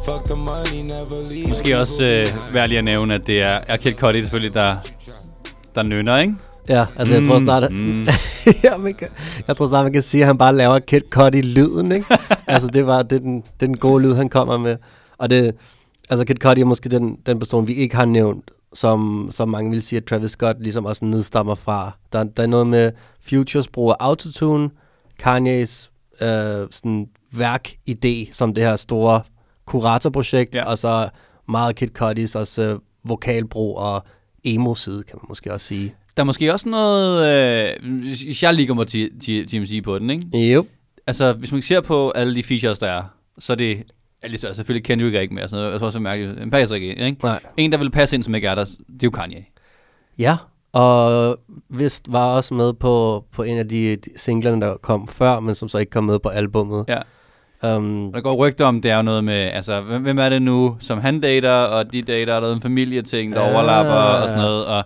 Fuck 0.06 0.22
the 0.24 0.36
money, 0.36 0.80
never 0.94 1.18
leave. 1.32 1.48
Måske 1.48 1.78
også 1.78 2.04
øh, 2.04 2.54
værd 2.54 2.68
lige 2.68 2.78
at 2.78 2.84
nævne, 2.84 3.14
at 3.14 3.26
det 3.26 3.42
er, 3.42 3.60
er 3.68 3.76
Kid 3.76 3.92
Cudi 3.92 4.20
selvfølgelig, 4.20 4.54
der, 4.54 4.76
der 5.74 5.82
nynner, 5.82 6.18
ikke? 6.18 6.34
Ja, 6.68 6.84
altså 6.96 7.14
jeg 7.14 7.24
tror 7.24 7.38
Mm, 7.38 7.44
snart, 7.44 7.64
at, 7.64 7.72
mm. 7.72 8.06
ja, 8.64 8.76
man 8.76 8.94
kan, 8.94 9.08
jeg 9.48 9.56
tror 9.56 9.68
snart, 9.68 9.84
man 9.84 9.92
kan 9.92 10.02
sige, 10.02 10.20
at 10.20 10.26
han 10.26 10.38
bare 10.38 10.56
laver 10.56 10.78
Kid 10.78 11.00
Cudi-lyden, 11.14 11.92
ikke? 11.92 12.06
altså 12.46 12.68
det 12.68 12.86
var 12.86 13.02
det 13.02 13.16
er 13.16 13.20
den, 13.20 13.36
det 13.36 13.62
er 13.62 13.66
den 13.66 13.76
gode 13.76 14.02
lyd, 14.02 14.14
han 14.14 14.28
kommer 14.28 14.58
med. 14.58 14.76
Og 15.18 15.30
det, 15.30 15.54
altså 16.10 16.24
Kid 16.24 16.34
Cudi 16.36 16.60
er 16.60 16.64
måske 16.64 16.88
den, 16.88 17.16
den 17.26 17.38
person, 17.38 17.66
vi 17.66 17.74
ikke 17.74 17.96
har 17.96 18.04
nævnt, 18.04 18.50
som, 18.74 19.28
som 19.30 19.48
mange 19.48 19.70
vil 19.70 19.82
sige, 19.82 19.96
at 19.96 20.04
Travis 20.04 20.30
Scott 20.30 20.60
ligesom 20.62 20.84
også 20.84 21.04
nedstammer 21.04 21.54
fra. 21.54 21.90
Der, 22.12 22.24
der 22.24 22.42
er 22.42 22.46
noget 22.46 22.66
med 22.66 22.92
Futures 23.28 23.68
brug 23.68 23.90
af 23.90 23.96
autotune, 24.00 24.70
Kanye's 25.22 25.90
øh, 26.24 26.66
sådan 26.70 27.08
værkidé, 27.34 28.32
som 28.32 28.54
det 28.54 28.64
her 28.64 28.76
store 28.76 29.20
kuratorprojekt, 29.66 30.54
Ja. 30.54 30.64
og 30.64 30.78
så 30.78 31.08
meget 31.48 31.76
Kid 31.76 31.88
Cudis 31.88 32.34
også 32.36 32.62
øh, 32.62 32.78
vokalbrug 33.04 33.76
og 33.78 34.04
emo-side, 34.44 35.02
kan 35.02 35.16
man 35.22 35.26
måske 35.28 35.52
også 35.52 35.66
sige. 35.66 35.94
Der 36.16 36.22
er 36.22 36.24
måske 36.24 36.52
også 36.52 36.68
noget, 36.68 37.26
øh, 37.26 38.42
jeg 38.42 38.54
lige 38.54 38.66
kommer 38.66 38.84
til 38.84 39.10
TMC 39.48 39.82
på 39.84 39.98
den, 39.98 40.10
ikke? 40.10 40.38
Jo. 40.52 40.66
Altså, 41.06 41.32
hvis 41.32 41.52
man 41.52 41.62
ser 41.62 41.80
på 41.80 42.10
alle 42.10 42.34
de 42.34 42.42
features, 42.42 42.78
der 42.78 42.86
er, 42.90 43.02
så 43.38 43.52
er 43.52 43.56
det, 43.56 43.82
altså 44.22 44.40
så 44.40 44.48
er 44.48 44.52
selvfølgelig 44.52 44.84
Kendrick 44.84 45.14
er 45.14 45.20
ikke 45.20 45.34
mere, 45.34 45.48
sådan 45.48 45.60
noget. 45.60 45.72
jeg 45.72 45.78
tror 45.80 45.86
også, 45.86 45.98
er 45.98 46.02
mærkeligt, 46.02 46.40
en 46.40 46.50
passer 46.50 46.74
ikke, 46.74 46.86
ind, 46.94 47.00
ikke? 47.00 47.24
Nej. 47.24 47.40
En, 47.56 47.72
der 47.72 47.78
vil 47.78 47.90
passe 47.90 48.16
ind, 48.16 48.22
som 48.22 48.34
ikke 48.34 48.48
er 48.48 48.54
der, 48.54 48.64
det 48.64 48.76
er 48.78 48.98
jo 49.04 49.10
Kanye. 49.10 49.44
Ja, 50.18 50.36
og 50.72 51.36
vist 51.68 52.12
var 52.12 52.24
også 52.36 52.54
med 52.54 52.72
på, 52.72 53.24
på 53.32 53.42
en 53.42 53.58
af 53.58 53.68
de, 53.68 53.96
singlerne, 54.16 54.60
der 54.66 54.76
kom 54.76 55.08
før, 55.08 55.40
men 55.40 55.54
som 55.54 55.68
så 55.68 55.78
ikke 55.78 55.90
kom 55.90 56.04
med 56.04 56.18
på 56.18 56.28
albummet. 56.28 56.84
Ja. 56.88 56.98
Um, 57.76 58.12
Der 58.12 58.20
går 58.20 58.34
rygter 58.34 58.64
om, 58.66 58.82
det 58.82 58.90
er 58.90 58.96
jo 58.96 59.02
noget 59.02 59.24
med, 59.24 59.34
altså, 59.34 59.80
hvem, 59.80 60.02
hvem 60.02 60.18
er 60.18 60.28
det 60.28 60.42
nu, 60.42 60.76
som 60.80 60.98
han 61.00 61.20
dater, 61.20 61.50
og 61.52 61.92
de 61.92 62.02
dater, 62.02 62.34
er 62.34 62.40
der 62.40 62.54
en 62.54 62.62
familieting, 62.62 63.32
der 63.32 63.40
Ja. 63.42 63.52
overlapper 63.54 63.92
og 63.92 64.28
sådan 64.28 64.42
noget, 64.44 64.66
og 64.66 64.84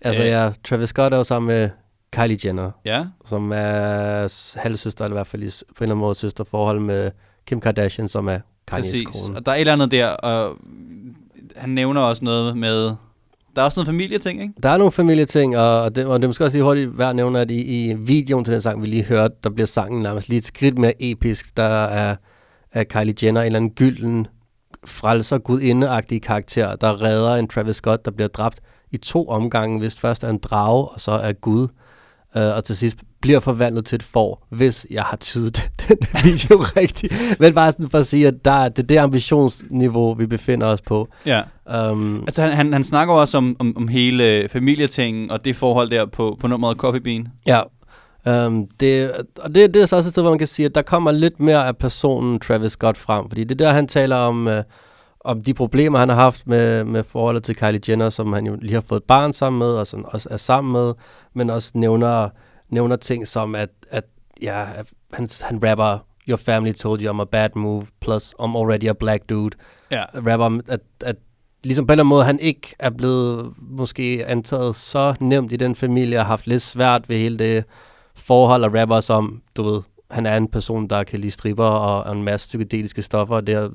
altså 0.00 0.22
Øh. 0.22 0.28
ja, 0.28 0.50
Travis 0.64 0.88
Scott 0.88 1.12
er 1.14 1.16
jo 1.18 1.24
sammen 1.24 1.46
med 1.48 1.70
Kylie 2.12 2.38
Jenner, 2.44 2.70
ja, 2.84 3.04
som 3.24 3.52
er 3.54 4.58
halvsøster, 4.60 5.04
eller 5.04 5.14
i 5.14 5.18
hvert 5.18 5.26
fald 5.26 5.42
i, 5.42 5.46
på 5.46 5.50
en 5.50 5.82
eller 5.82 5.94
anden 5.94 6.00
måde 6.00 6.14
søsterforhold 6.14 6.80
med 6.80 7.10
Kim 7.46 7.60
Kardashian, 7.60 8.08
som 8.08 8.28
er 8.28 8.38
Kanye's 8.72 8.76
præcis. 8.76 9.06
kone. 9.06 9.36
Og 9.36 9.46
der 9.46 9.52
er 9.52 9.56
et 9.56 9.60
eller 9.60 9.72
andet 9.72 9.90
der, 9.90 10.06
og 10.08 10.56
han 11.56 11.70
nævner 11.70 12.00
også 12.00 12.24
noget 12.24 12.56
med, 12.56 12.84
der 13.56 13.62
er 13.62 13.62
også 13.62 13.80
noget 13.80 13.86
familieting, 13.86 14.42
ikke? 14.42 14.54
Der 14.62 14.68
er 14.68 14.78
nogle 14.78 14.92
familieting, 14.92 15.58
og, 15.58 15.82
og, 15.82 15.94
det, 15.96 16.06
og 16.06 16.18
det 16.18 16.24
er 16.24 16.28
måske 16.28 16.44
også 16.44 16.56
lige 16.56 16.64
hurtigt 16.64 16.98
værd 16.98 17.10
at 17.10 17.16
nævne, 17.16 17.40
at 17.40 17.50
i, 17.50 17.90
i 17.90 17.94
videoen 17.94 18.44
til 18.44 18.52
den 18.52 18.60
sang, 18.60 18.82
vi 18.82 18.86
lige 18.86 19.04
hørte, 19.04 19.34
der 19.44 19.50
bliver 19.50 19.66
sangen 19.66 20.02
nærmest 20.02 20.28
lige 20.28 20.38
et 20.38 20.44
skridt 20.44 20.78
mere 20.78 20.92
episk. 21.02 21.56
Der 21.56 21.84
er, 21.84 22.16
er 22.72 22.84
Kylie 22.84 23.14
Jenner 23.22 23.40
en 23.40 23.46
eller 23.46 23.58
anden 23.58 23.70
gylden, 23.70 24.26
frelser 24.86 25.38
gudindeagtig 25.38 26.22
karakter, 26.22 26.76
der 26.76 27.02
redder 27.02 27.34
en 27.34 27.48
Travis 27.48 27.76
Scott, 27.76 28.04
der 28.04 28.10
bliver 28.10 28.28
dræbt 28.28 28.60
i 28.90 28.96
to 28.96 29.28
omgange, 29.28 29.78
hvis 29.78 30.00
først 30.00 30.24
er 30.24 30.28
en 30.28 30.38
drage, 30.38 30.88
og 30.88 31.00
så 31.00 31.12
er 31.12 31.32
Gud. 31.32 31.68
Uh, 32.36 32.42
og 32.42 32.64
til 32.64 32.76
sidst 32.76 32.96
bliver 33.20 33.40
forvandlet 33.40 33.86
til 33.86 33.96
et 33.96 34.02
får, 34.02 34.46
hvis 34.48 34.86
jeg 34.90 35.02
har 35.02 35.16
tydet 35.16 35.70
den 35.88 35.98
video 36.24 36.56
rigtigt. 36.76 37.36
Men 37.40 37.54
bare 37.54 37.72
sådan 37.72 37.90
for 37.90 37.98
at 37.98 38.06
sige, 38.06 38.26
at 38.26 38.44
der, 38.44 38.68
det 38.68 38.82
er 38.82 38.86
det 38.86 38.96
ambitionsniveau, 38.96 40.14
vi 40.14 40.26
befinder 40.26 40.66
os 40.66 40.82
på. 40.82 41.08
Ja. 41.26 41.42
Um, 41.90 42.22
Altså, 42.26 42.42
han, 42.42 42.52
han, 42.52 42.72
han 42.72 42.84
snakker 42.84 43.14
også 43.14 43.36
om, 43.36 43.56
om, 43.58 43.76
om 43.76 43.88
hele 43.88 44.48
familietingen, 44.48 45.30
og 45.30 45.44
det 45.44 45.56
forhold 45.56 45.90
der 45.90 46.06
på, 46.06 46.36
på 46.40 46.46
nummeret 46.46 46.76
Coffee 46.76 47.00
Bean. 47.00 47.28
Ja, 47.46 47.62
um, 48.46 48.66
det, 48.80 49.12
og 49.38 49.54
det, 49.54 49.74
det 49.74 49.82
er 49.82 49.86
så 49.86 49.96
også 49.96 50.08
et 50.08 50.12
sted, 50.12 50.22
hvor 50.22 50.30
man 50.30 50.38
kan 50.38 50.46
sige, 50.46 50.66
at 50.66 50.74
der 50.74 50.82
kommer 50.82 51.12
lidt 51.12 51.40
mere 51.40 51.66
af 51.66 51.76
personen 51.76 52.40
Travis 52.40 52.72
Scott 52.72 52.96
frem, 52.96 53.28
fordi 53.28 53.44
det 53.44 53.60
er 53.60 53.66
der, 53.66 53.72
han 53.72 53.88
taler 53.88 54.16
om, 54.16 54.46
uh, 54.46 54.52
om 55.24 55.42
de 55.42 55.54
problemer, 55.54 55.98
han 55.98 56.08
har 56.08 56.16
haft 56.16 56.46
med, 56.46 56.84
med 56.84 57.04
forholdet 57.04 57.44
til 57.44 57.56
Kylie 57.56 57.80
Jenner, 57.88 58.10
som 58.10 58.32
han 58.32 58.46
jo 58.46 58.56
lige 58.60 58.74
har 58.74 58.80
fået 58.80 59.00
et 59.00 59.04
barn 59.04 59.32
sammen 59.32 59.58
med, 59.58 59.68
og 59.68 59.86
sådan 59.86 60.04
også 60.08 60.28
er 60.30 60.36
sammen 60.36 60.72
med, 60.72 60.94
men 61.34 61.50
også 61.50 61.70
nævner, 61.74 62.28
nævner 62.68 62.96
ting 62.96 63.26
som, 63.26 63.54
at, 63.54 63.70
at 63.90 64.04
ja, 64.42 64.64
han, 65.12 65.28
han 65.42 65.60
rapper, 65.68 65.98
Your 66.28 66.36
family 66.36 66.72
told 66.72 67.02
you 67.02 67.12
I'm 67.12 67.20
a 67.20 67.24
bad 67.24 67.50
move, 67.54 67.86
plus 68.00 68.34
I'm 68.40 68.56
already 68.56 68.88
a 68.88 68.92
black 68.92 69.30
dude. 69.30 69.56
Ja. 69.90 70.04
Rapper 70.14 70.46
om, 70.46 70.60
at, 70.68 70.80
at 71.04 71.16
ligesom 71.64 71.86
på 71.86 71.92
en 71.92 71.94
eller 71.94 72.04
anden 72.04 72.08
måde, 72.08 72.24
han 72.24 72.40
ikke 72.40 72.74
er 72.78 72.90
blevet 72.90 73.52
måske 73.58 74.24
antaget 74.26 74.76
så 74.76 75.14
nemt 75.20 75.52
i 75.52 75.56
den 75.56 75.74
familie, 75.74 76.18
og 76.18 76.24
har 76.24 76.28
haft 76.28 76.46
lidt 76.46 76.62
svært 76.62 77.08
ved 77.08 77.18
hele 77.18 77.38
det 77.38 77.64
forhold, 78.14 78.64
og 78.64 78.74
rapper 78.74 79.00
som, 79.00 79.42
du 79.56 79.62
ved, 79.62 79.82
han 80.10 80.26
er 80.26 80.36
en 80.36 80.48
person, 80.48 80.88
der 80.88 81.04
kan 81.04 81.18
lide 81.18 81.30
stripper 81.30 81.64
og, 81.64 82.04
og 82.04 82.16
en 82.16 82.22
masse 82.22 82.48
psykedeliske 82.48 83.02
stoffer, 83.02 83.36
og 83.36 83.46
det 83.46 83.54
har 83.54 83.68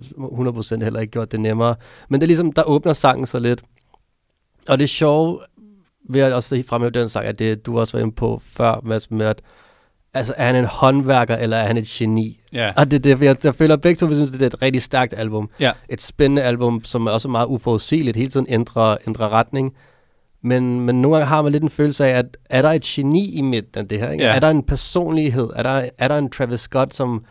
100% 0.79 0.83
heller 0.83 0.99
ikke 0.99 1.11
gjort 1.11 1.31
det 1.31 1.39
nemmere. 1.39 1.75
Men 2.09 2.21
det 2.21 2.25
er 2.25 2.27
ligesom, 2.27 2.51
der 2.51 2.63
åbner 2.63 2.93
sangen 2.93 3.25
så 3.25 3.39
lidt. 3.39 3.63
Og 4.67 4.79
det 4.79 4.89
sjove 4.89 5.39
vil 6.09 6.21
jeg 6.21 6.33
også 6.33 6.63
fremhæve 6.67 6.91
den 6.91 7.09
sang, 7.09 7.25
at 7.25 7.39
det 7.39 7.65
du 7.65 7.79
også 7.79 7.97
var 7.97 8.03
inde 8.03 8.15
på 8.15 8.41
før, 8.43 8.79
Mads, 8.83 9.11
med 9.11 9.25
at 9.25 9.41
altså, 10.13 10.33
er 10.37 10.45
han 10.45 10.55
en 10.55 10.65
håndværker, 10.65 11.35
eller 11.35 11.57
er 11.57 11.67
han 11.67 11.77
et 11.77 11.87
geni? 11.87 12.39
Ja. 12.53 12.71
Og 12.77 12.91
det, 12.91 13.03
det, 13.03 13.21
jeg, 13.21 13.37
jeg 13.43 13.55
føler 13.55 13.75
begge 13.75 13.97
to, 13.97 14.05
vi 14.05 14.15
synes, 14.15 14.31
det 14.31 14.41
er 14.41 14.45
et 14.45 14.61
rigtig 14.61 14.81
stærkt 14.81 15.13
album. 15.17 15.49
Ja. 15.59 15.71
Et 15.89 16.01
spændende 16.01 16.43
album, 16.43 16.83
som 16.83 17.07
er 17.07 17.11
også 17.11 17.27
meget 17.27 17.47
uforudsigeligt, 17.47 18.17
hele 18.17 18.29
tiden 18.29 18.45
ændrer, 18.49 18.97
ændrer 19.07 19.29
retning. 19.29 19.73
Men, 20.45 20.79
men 20.81 21.01
nogle 21.01 21.17
gange 21.17 21.27
har 21.29 21.41
man 21.41 21.51
lidt 21.51 21.63
en 21.63 21.69
følelse 21.69 22.05
af, 22.05 22.17
at 22.17 22.37
er 22.49 22.61
der 22.61 22.71
et 22.71 22.81
geni 22.81 23.31
i 23.33 23.41
midten 23.41 23.79
af 23.79 23.87
det 23.87 23.99
her? 23.99 24.11
Ikke? 24.11 24.23
Ja. 24.23 24.35
Er 24.35 24.39
der 24.39 24.49
en 24.49 24.63
personlighed? 24.63 25.49
Er 25.55 25.63
der, 25.63 25.89
er 25.97 26.07
der 26.07 26.17
en 26.17 26.29
Travis 26.29 26.59
Scott, 26.59 26.93
som, 26.93 27.25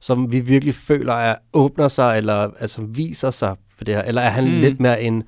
som 0.00 0.32
vi 0.32 0.40
virkelig 0.40 0.74
føler 0.74 1.14
er, 1.14 1.34
åbner 1.52 1.88
sig, 1.88 2.16
eller 2.18 2.50
altså, 2.60 2.82
viser 2.82 3.30
sig 3.30 3.56
for 3.76 3.84
det 3.84 3.94
her? 3.94 4.02
Eller 4.02 4.22
er 4.22 4.30
han 4.30 4.44
Mm. 4.44 4.50
lidt 4.50 4.80
mere 4.80 5.02
en 5.02 5.22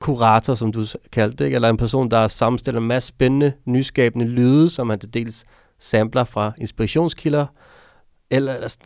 kurator, 0.00 0.54
som 0.54 0.72
du 0.72 0.80
kaldte 1.12 1.36
det, 1.36 1.44
ikke? 1.44 1.54
eller 1.54 1.68
en 1.68 1.76
person, 1.76 2.10
der 2.10 2.28
sammenstiller 2.28 2.80
en 2.80 2.86
masse 2.86 3.08
spændende, 3.08 3.52
nyskabende 3.66 4.26
lyde, 4.26 4.70
som 4.70 4.90
han 4.90 4.98
til 4.98 5.14
dels 5.14 5.44
sampler 5.80 6.24
fra 6.24 6.52
inspirationskilder, 6.58 7.46
eller 8.30 8.52
altså, 8.54 8.78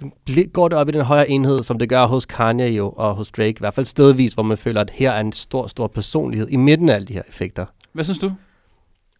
går 0.53 0.68
det 0.68 0.78
op 0.78 0.89
i 0.89 0.93
den 0.93 1.03
højere 1.05 1.30
enhed, 1.30 1.62
som 1.62 1.78
det 1.78 1.89
gør 1.89 2.07
hos 2.07 2.26
Kanye 2.26 2.66
jo, 2.66 2.89
og 2.97 3.14
hos 3.14 3.32
Drake, 3.32 3.51
i 3.51 3.57
hvert 3.61 3.74
fald 3.74 3.86
stedvis, 3.86 4.32
hvor 4.32 4.43
man 4.43 4.57
føler, 4.57 4.80
at 4.80 4.91
her 4.91 5.11
er 5.11 5.20
en 5.20 5.32
stor, 5.32 5.66
stor 5.66 5.86
personlighed 5.86 6.49
i 6.49 6.57
midten 6.57 6.89
af 6.89 6.95
alle 6.95 7.07
de 7.07 7.12
her 7.12 7.22
effekter. 7.28 7.66
Hvad 7.99 8.05
synes 8.05 8.18
du? 8.18 8.26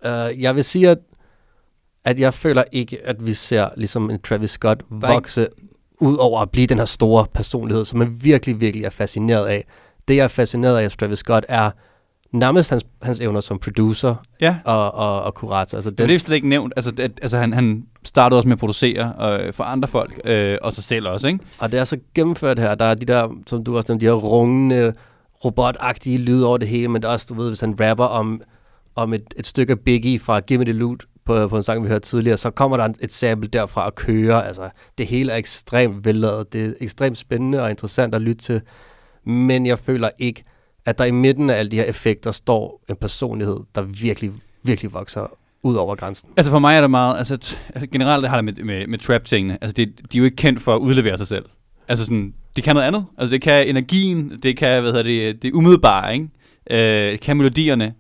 Uh, 0.05 0.43
jeg 0.43 0.57
vil 0.57 0.65
sige, 0.65 0.89
at, 0.91 0.99
at 2.05 2.21
jeg 2.21 2.35
føler 2.35 2.65
ikke, 2.73 3.07
at 3.07 3.27
vi 3.27 3.33
ser 3.33 3.69
ligesom 3.77 4.11
en 4.11 4.21
Travis 4.21 4.51
Scott 4.51 4.83
er 4.83 4.95
ikke- 4.97 5.07
vokse 5.09 5.49
ud 6.01 6.17
over 6.17 6.41
at 6.41 6.51
blive 6.51 6.67
den 6.67 6.79
her 6.79 6.85
store 6.85 7.27
personlighed, 7.35 7.85
som 7.85 7.99
man 7.99 8.19
virkelig, 8.23 8.61
virkelig 8.61 8.85
er 8.85 8.91
fascineret 8.91 9.47
af. 9.47 9.65
Det, 10.09 10.17
jeg 10.17 10.25
er 10.25 10.29
fascineret 10.29 10.77
af 10.77 10.83
hos 10.85 10.97
Travis 10.97 11.19
Scott, 11.19 11.45
er 11.49 11.71
nærmest 12.33 12.71
hans, 12.71 12.87
hans 13.03 13.21
evner 13.21 13.41
som 13.41 13.59
producer 13.59 14.15
Ja. 14.41 14.57
og, 14.65 14.95
og, 14.95 15.23
og 15.23 15.35
kurator. 15.35 15.77
Altså 15.77 15.91
Det 15.91 16.01
er 16.01 16.05
den, 16.05 16.13
det 16.13 16.21
slet 16.21 16.35
ikke 16.37 16.49
nævnt. 16.49 16.73
Altså, 16.77 16.93
at, 16.99 17.11
altså 17.23 17.39
han, 17.39 17.53
han 17.53 17.87
startede 18.05 18.39
også 18.39 18.49
med 18.49 18.57
at 18.57 18.59
producere 18.61 19.15
øh, 19.41 19.53
for 19.53 19.65
andre 19.65 19.89
folk, 19.89 20.21
øh, 20.25 20.59
og 20.63 20.73
sig 20.73 20.85
selv 20.85 21.09
også, 21.09 21.27
ikke? 21.27 21.41
Og 21.59 21.73
det 21.73 21.81
er 21.81 21.85
så 21.85 21.99
gennemført 22.15 22.59
her. 22.59 22.75
Der 22.75 22.85
er 22.85 22.95
de 22.95 23.07
der, 23.07 23.29
som 23.47 23.65
du 23.65 23.77
også 23.77 23.93
nævnte, 23.93 24.07
de 24.07 24.11
her 24.11 24.17
rungende, 24.19 24.93
robotagtige 25.45 26.19
lyde 26.19 26.47
over 26.47 26.59
det 26.59 26.69
hele, 26.69 26.89
men 26.89 27.03
der 27.03 27.09
er 27.09 27.13
også, 27.13 27.27
du 27.29 27.35
ved, 27.35 27.49
hvis 27.49 27.61
han 27.61 27.77
rapper 27.81 28.05
om, 28.05 28.41
om 28.99 29.13
et, 29.13 29.35
et 29.37 29.47
stykke 29.47 29.77
Biggie 29.77 30.19
fra 30.19 30.41
Give 30.41 30.59
Me 30.59 30.65
the 30.65 30.73
Loot 30.73 31.05
på, 31.25 31.49
på 31.49 31.57
en 31.57 31.63
sang, 31.63 31.83
vi 31.83 31.89
hørte 31.89 32.09
tidligere, 32.09 32.37
så 32.37 32.51
kommer 32.51 32.77
der 32.77 32.89
et 33.01 33.13
sample 33.13 33.49
derfra 33.49 33.87
at 33.87 33.95
køre. 33.95 34.47
Altså, 34.47 34.71
det 34.99 35.07
hele 35.07 35.33
er 35.33 35.37
ekstremt 35.37 36.05
velladet. 36.05 36.53
Det 36.53 36.67
er 36.67 36.73
ekstremt 36.81 37.19
spændende 37.19 37.63
og 37.63 37.71
interessant 37.71 38.15
at 38.15 38.23
lytte 38.23 38.43
til. 38.43 38.61
Men 39.25 39.67
jeg 39.67 39.79
føler 39.79 40.11
ikke, 40.19 40.45
at 40.87 40.99
der 40.99 41.05
i 41.05 41.11
midten 41.11 41.51
af 41.51 41.59
alle 41.59 41.71
de 41.71 41.77
her 41.77 41.85
effekter 41.85 42.31
står 42.31 42.85
en 42.91 42.97
personlighed, 42.97 43.57
der 43.75 43.83
virkelig, 43.83 44.33
virkelig 44.63 44.93
vokser 44.93 45.37
ud 45.63 45.75
over 45.75 45.95
grænsen. 45.95 46.29
Altså 46.37 46.53
for 46.53 46.59
mig 46.59 46.77
er 46.77 46.81
det 46.81 46.91
meget, 46.91 47.19
altså, 47.19 47.39
t- 47.45 47.59
altså 47.75 47.87
generelt 47.87 48.29
har 48.29 48.37
det 48.37 48.45
med, 48.45 48.65
med, 48.65 48.87
med 48.87 48.99
trap-tingene, 48.99 49.59
altså 49.61 49.73
det, 49.73 49.89
de 50.13 50.19
er 50.19 50.19
jo 50.19 50.25
ikke 50.25 50.37
kendt 50.37 50.63
for 50.63 50.75
at 50.75 50.79
udlevere 50.79 51.19
sig 51.19 51.27
selv. 51.27 51.45
Altså 51.89 52.05
sådan, 52.05 52.35
det 52.57 52.65
kan 52.65 52.75
noget 52.75 52.87
andet. 52.87 53.05
Altså 53.19 53.33
det 53.33 53.43
kan 53.43 53.69
energien, 53.69 54.33
det 54.43 54.57
kan, 54.57 54.83
hvad 54.83 54.93
hedder 54.93 55.05
det, 55.05 55.43
det 55.43 55.53
umiddelbare, 55.53 56.15
ikke? 56.15 56.29
Øh, 56.71 57.13
det 57.13 57.21
kan 57.21 57.37
melodierne. 57.37 57.95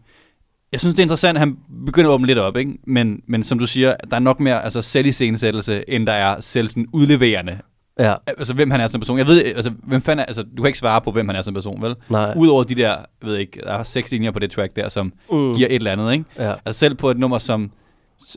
Jeg 0.73 0.81
synes, 0.81 0.95
det 0.95 0.99
er 0.99 1.05
interessant, 1.05 1.37
at 1.37 1.41
han 1.41 1.57
begynder 1.87 2.11
at 2.11 2.15
åbne 2.15 2.27
lidt 2.27 2.39
op, 2.39 2.57
ikke? 2.57 2.73
Men, 2.87 3.21
men 3.29 3.45
som 3.45 3.59
du 3.59 3.67
siger, 3.67 3.95
der 4.11 4.17
er 4.17 4.21
nok 4.21 4.41
mere 4.41 4.65
altså, 4.65 4.83
selviscenesættelse, 4.83 5.91
end 5.91 6.07
der 6.07 6.13
er 6.13 6.41
selv 6.41 6.69
sådan 6.69 6.87
udleverende. 6.93 7.59
Ja, 7.99 8.15
Altså, 8.27 8.55
hvem 8.55 8.71
han 8.71 8.81
er 8.81 8.87
som 8.87 9.01
person. 9.01 9.19
Jeg 9.19 9.27
ved, 9.27 9.45
altså, 9.45 9.73
hvem 9.83 10.01
fanden 10.03 10.21
er, 10.21 10.25
altså, 10.25 10.43
du 10.43 10.63
kan 10.63 10.67
ikke 10.67 10.79
svare 10.79 11.01
på, 11.01 11.11
hvem 11.11 11.29
han 11.29 11.37
er 11.37 11.43
som 11.43 11.55
person, 11.55 11.83
vel? 11.83 11.95
nej. 12.11 12.35
Udover 12.37 12.65
de 12.65 12.75
der, 12.75 12.89
jeg 12.89 13.05
ved 13.23 13.37
ikke, 13.37 13.61
der 13.65 13.73
er 13.73 13.83
seks 13.83 14.11
linjer 14.11 14.31
på 14.31 14.39
det 14.39 14.51
track 14.51 14.77
der, 14.77 14.89
som 14.89 15.13
Mm. 15.33 15.55
giver 15.57 15.69
et 15.69 15.75
eller 15.75 15.93
andet, 15.93 16.13
ikke? 16.13 16.25
Ja. 16.39 16.55
Altså 16.67 16.79
selv 16.79 16.95
på 16.95 17.11
et 17.11 17.19
nummer 17.19 17.39
som 17.39 17.71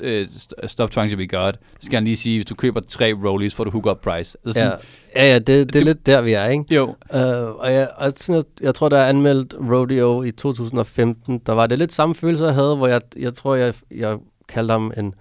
øh, 0.01 0.27
St- 0.35 0.67
Stop 0.67 0.91
Trying 0.91 1.11
to 1.11 1.17
Be 1.17 1.27
God, 1.27 1.51
så 1.53 1.85
skal 1.85 1.95
han 1.97 2.03
lige 2.03 2.17
sige, 2.17 2.37
hvis 2.37 2.45
du 2.45 2.55
køber 2.55 2.79
tre 2.87 3.13
rollies, 3.25 3.55
får 3.55 3.63
du 3.63 3.71
hook-up 3.71 4.01
price. 4.01 4.37
Altså 4.45 4.59
Ja, 4.61 4.65
sådan, 4.65 4.79
ja, 5.15 5.25
ja 5.31 5.39
det, 5.39 5.47
det 5.47 5.75
er 5.75 5.79
Du- 5.79 5.85
lidt 5.85 6.05
der, 6.05 6.21
vi 6.21 6.33
er, 6.33 6.45
ikke? 6.47 6.63
Jo, 6.75 6.85
Uh, 6.87 7.19
og 7.59 7.73
jeg, 7.73 7.89
og 7.97 8.13
sådan, 8.15 8.35
jeg, 8.35 8.43
jeg 8.65 8.75
tror, 8.75 8.89
der 8.89 8.97
er 8.97 9.09
anmeldt 9.09 9.55
Rodeo 9.71 10.23
i 10.23 10.31
2015. 10.31 11.41
Der 11.45 11.53
var 11.53 11.67
det 11.67 11.77
lidt 11.79 11.93
samme 11.93 12.15
følelse, 12.15 12.45
jeg 12.45 12.53
havde, 12.53 12.75
hvor 12.75 12.87
jeg, 12.87 13.01
jeg 13.19 13.33
tror, 13.33 13.55
jeg, 13.55 13.73
jeg 13.95 14.17
kaldte 14.49 14.71
ham 14.71 14.91
en... 14.97 15.13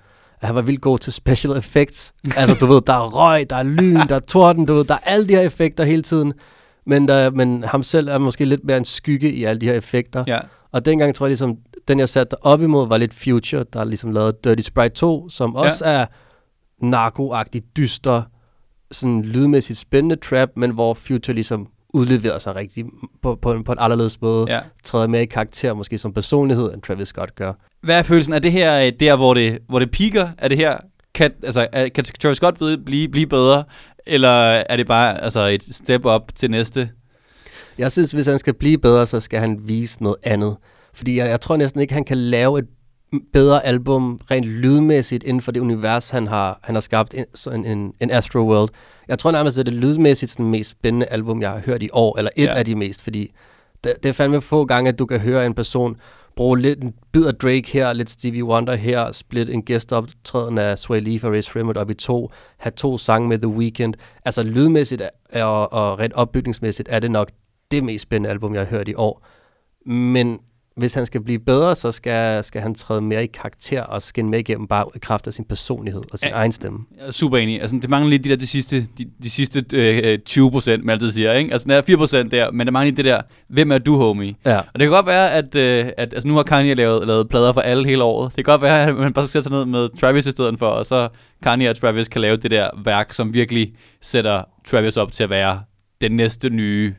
At 0.42 0.46
han 0.46 0.54
var 0.56 0.62
vildt 0.62 0.80
god 0.80 0.98
til 0.98 1.12
special 1.12 1.56
effects. 1.56 2.12
altså, 2.36 2.54
du 2.60 2.66
ved, 2.66 2.80
der 2.86 2.92
er 2.92 3.08
røg, 3.10 3.50
der 3.50 3.56
er 3.56 3.62
lyn, 3.62 3.96
der 4.08 4.14
er 4.14 4.18
torden, 4.20 4.66
du 4.66 4.74
ved, 4.74 4.84
der 4.84 4.94
er 4.94 4.98
alle 5.04 5.28
de 5.28 5.34
her 5.34 5.40
effekter 5.40 5.84
hele 5.84 6.02
tiden. 6.02 6.32
Men, 6.86 7.08
der, 7.08 7.30
men 7.30 7.64
ham 7.64 7.82
selv 7.82 8.08
er 8.08 8.18
måske 8.18 8.44
lidt 8.44 8.64
mere 8.64 8.76
en 8.76 8.84
skygge 8.84 9.32
i 9.32 9.44
alle 9.44 9.60
de 9.60 9.66
her 9.66 9.74
effekter. 9.74 10.24
ja. 10.26 10.38
Og 10.72 10.84
dengang 10.84 11.14
tror 11.14 11.26
jeg 11.26 11.30
ligesom, 11.30 11.56
den 11.91 11.99
jeg 11.99 12.09
satte 12.09 12.45
op 12.45 12.62
imod, 12.62 12.88
var 12.88 12.97
lidt 12.99 13.14
Future, 13.14 13.64
der 13.72 13.84
ligesom 13.84 14.12
lavede 14.12 14.36
Dirty 14.45 14.62
Sprite 14.62 14.95
2, 14.95 15.28
som 15.28 15.53
Ja. 15.55 15.61
også 15.61 15.84
er 15.84 16.07
narkoagtigt 16.82 17.76
dyster, 17.76 18.22
sådan 18.91 19.22
lydmæssigt 19.22 19.78
spændende 19.78 20.16
trap, 20.16 20.49
men 20.57 20.70
hvor 20.70 20.95
Future 20.95 21.34
ligesom 21.34 21.66
udleverer 21.95 22.38
sig 22.38 22.55
rigtig 22.57 22.84
på, 23.22 23.38
på, 23.43 23.53
en, 23.53 23.64
på 23.64 23.72
en 23.72 23.78
anderledes 23.80 24.20
måde, 24.20 24.47
ja. 24.49 24.61
træder 24.84 25.07
mere 25.07 25.22
i 25.22 25.26
karakter 25.26 25.74
måske 25.74 25.99
som 25.99 26.12
personlighed, 26.12 26.72
end 26.74 26.82
Travis 26.82 27.09
Scott 27.09 27.34
gør. 27.34 27.53
Hvad 27.82 27.99
er 27.99 28.03
følelsen? 28.03 28.34
Er 28.34 28.38
det 28.38 28.53
her 28.53 28.86
øh, 28.86 28.93
der, 29.01 29.16
hvor 29.16 29.34
det, 29.34 29.59
hvor 29.68 29.78
det 29.78 29.91
piker? 29.91 30.28
Er 30.38 30.49
det 30.49 30.57
her, 30.57 30.78
kan, 31.14 31.32
altså, 31.43 31.68
er, 31.72 31.88
kan 31.88 32.05
Travis 32.05 32.36
Scott 32.36 32.59
blive, 32.59 32.78
blive, 32.78 33.09
blive 33.09 33.26
bedre? 33.26 33.64
Eller 34.07 34.28
er 34.68 34.76
det 34.76 34.86
bare 34.86 35.22
altså, 35.22 35.47
et 35.47 35.64
step 35.74 36.07
up 36.07 36.22
til 36.34 36.51
næste? 36.51 36.91
Jeg 37.78 37.93
synes, 37.93 38.12
hvis 38.12 38.26
han 38.26 38.38
skal 38.38 38.55
blive 38.55 38.78
bedre, 38.78 39.07
så 39.07 39.20
skal 39.20 39.41
han 39.41 39.59
vise 39.62 40.03
noget 40.03 40.16
andet. 40.22 40.57
Fordi 40.95 41.18
jeg, 41.18 41.28
jeg 41.28 41.41
tror 41.41 41.57
næsten 41.57 41.80
ikke, 41.80 41.95
han 41.95 42.05
kan 42.05 42.18
lave 42.18 42.59
et 42.59 42.66
bedre 43.32 43.66
album 43.66 44.20
rent 44.30 44.45
lydmæssigt 44.47 45.24
inden 45.24 45.41
for 45.41 45.53
det 45.53 45.61
univers, 45.61 46.11
han 46.11 46.26
har, 46.26 46.61
han 46.62 46.74
har 46.74 46.80
skabt, 46.80 47.14
en, 47.47 47.66
en, 47.66 47.93
en 48.01 48.11
Astro 48.11 48.38
World. 48.38 48.68
Jeg 49.09 49.18
tror 49.18 49.30
nærmest, 49.30 49.59
at 49.59 49.66
det 49.66 49.72
er 49.74 49.76
lydmæssigt 49.78 50.30
sådan, 50.32 50.47
mest 50.47 50.70
spændende 50.70 51.07
album, 51.07 51.43
jeg 51.43 51.51
har 51.51 51.59
hørt 51.59 51.82
i 51.82 51.88
år, 51.93 52.18
eller 52.18 52.30
et 52.36 52.45
Ja. 52.45 52.55
af 52.55 52.64
de 52.64 52.74
mest, 52.74 53.03
fordi 53.03 53.32
det, 53.84 53.95
det 54.03 54.09
er 54.09 54.12
fandme 54.12 54.41
få 54.41 54.64
gange, 54.64 54.88
at 54.88 54.99
du 54.99 55.07
kan 55.07 55.20
høre 55.20 55.47
en 55.47 55.55
person 55.55 55.97
bruge 56.36 56.59
lidt 56.59 56.82
en 56.82 56.95
bid 57.12 57.24
af 57.24 57.34
Drake 57.34 57.70
her, 57.72 57.93
lidt 57.93 58.11
Stevie 58.11 58.45
Wonder 58.45 58.74
her, 58.74 59.12
split 59.12 59.51
en 59.51 59.62
gæsteoptræden 59.62 60.59
af 60.59 60.78
Sway 60.78 61.01
Lee 61.01 61.18
fra 61.18 61.28
Race 61.28 61.51
Fremont 61.51 61.76
op 61.76 61.91
i 61.91 61.95
to, 61.95 62.30
have 62.59 62.72
to 62.76 62.99
sange 62.99 63.28
med 63.28 63.38
The 63.38 63.49
Weeknd. 63.49 63.95
Altså 64.24 64.43
lydmæssigt 64.43 65.03
og, 65.32 65.72
og 65.72 65.99
rent 65.99 66.12
opbygningsmæssigt 66.12 66.88
er 66.93 66.99
det 66.99 67.11
nok 67.11 67.30
det 67.70 67.84
mest 67.84 68.03
spændende 68.03 68.30
album, 68.30 68.55
jeg 68.55 68.61
har 68.61 68.68
hørt 68.68 68.88
i 68.88 68.95
år. 68.95 69.26
Men 69.86 70.38
hvis 70.81 70.95
han 70.95 71.07
skal 71.07 71.20
blive 71.20 71.39
bedre, 71.39 71.74
så 71.76 71.93
skal, 71.93 72.45
skal 72.45 72.61
han 72.62 72.74
træde 72.74 73.01
mere 73.01 73.24
i 73.24 73.26
karakter 73.26 73.83
og 73.83 74.03
skinne 74.03 74.31
med 74.31 74.39
igennem 74.39 74.66
bare 74.68 74.85
i 74.97 74.99
kraft 74.99 75.26
af 75.26 75.33
sin 75.33 75.45
personlighed 75.45 76.03
og 76.12 76.18
sin 76.18 76.28
Ja. 76.28 76.35
egen 76.35 76.53
stemme. 76.53 76.78
Jeg 76.99 77.07
er 77.07 77.11
super 77.11 77.37
enig. 77.39 77.61
Altså, 77.61 77.78
det 77.83 77.91
mangler 77.91 78.11
lidt 78.11 78.24
de 78.24 78.28
der 78.28 78.37
de 78.37 78.47
sidste, 78.47 78.87
de, 78.99 79.07
de 79.22 79.31
sidste 79.31 79.64
øh, 79.72 80.18
20 80.18 80.51
procent, 80.51 80.85
man 80.85 80.93
altid 80.93 81.11
siger. 81.12 81.33
Ikke? 81.33 81.53
Altså, 81.53 81.64
den 81.64 81.72
er 81.72 81.83
4 81.83 81.97
procent 81.97 82.33
der, 82.33 82.51
men 82.51 82.66
der 82.66 82.72
mangler 82.72 82.95
det 82.95 83.05
der, 83.05 83.20
hvem 83.49 83.72
er 83.72 83.78
du, 83.78 83.97
homie? 83.97 84.35
Ja. 84.45 84.59
Og 84.59 84.64
det 84.74 84.81
kan 84.81 84.91
godt 84.91 85.07
være, 85.07 85.33
at, 85.33 85.55
øh, 85.55 85.85
at 85.97 86.14
altså, 86.14 86.28
nu 86.28 86.35
har 86.35 86.43
Kanye 86.43 86.74
lavet, 86.74 87.07
lavet 87.07 87.28
plader 87.28 87.53
for 87.53 87.61
alle 87.61 87.87
hele 87.87 88.03
året. 88.05 88.37
Det 88.37 88.45
kan 88.45 88.53
godt 88.53 88.62
være, 88.62 88.83
at 88.87 88.95
man 88.97 89.12
bare 89.12 89.24
skal 89.28 89.43
sætte 89.43 89.45
sig 89.45 89.53
ned 89.53 89.64
med 89.64 89.89
Travis 90.01 90.26
i 90.26 90.31
stedet 90.31 90.59
for, 90.59 90.66
og 90.66 90.87
så 90.87 91.09
Kanye 91.43 91.70
og 91.70 91.76
Travis 91.76 92.09
kan 92.09 92.20
lave 92.20 92.37
det 92.37 92.51
der 92.51 92.70
værk, 92.85 93.12
som 93.12 93.35
virkelig 93.35 93.72
sætter 94.03 94.43
Travis 94.66 94.97
op 94.97 95.12
til 95.12 95.22
at 95.24 95.31
være 95.31 95.61
den 96.01 96.12
næste 96.12 96.51
nye, 96.51 96.95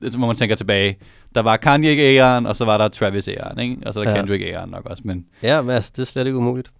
hvor 0.00 0.26
man 0.26 0.36
tænker 0.36 0.56
tilbage. 0.56 0.96
Der 1.34 1.42
var 1.42 1.56
Kanye 1.56 1.96
æren, 1.98 2.46
og 2.46 2.56
så 2.56 2.64
var 2.64 2.78
der 2.78 2.88
Travis 2.88 3.28
æren, 3.28 3.58
ikke? 3.58 3.76
Og 3.86 3.94
så 3.94 4.00
er 4.00 4.04
der 4.04 4.10
Ja. 4.10 4.16
Kendrick 4.16 4.42
æren 4.42 4.70
nok 4.70 4.86
også, 4.86 5.02
men 5.06 5.24
Ja, 5.42 5.62
men 5.62 5.70
altså, 5.70 5.90
det 5.96 6.02
er 6.02 6.06
slet 6.06 6.26
ikke 6.26 6.38
umuligt. 6.38 6.70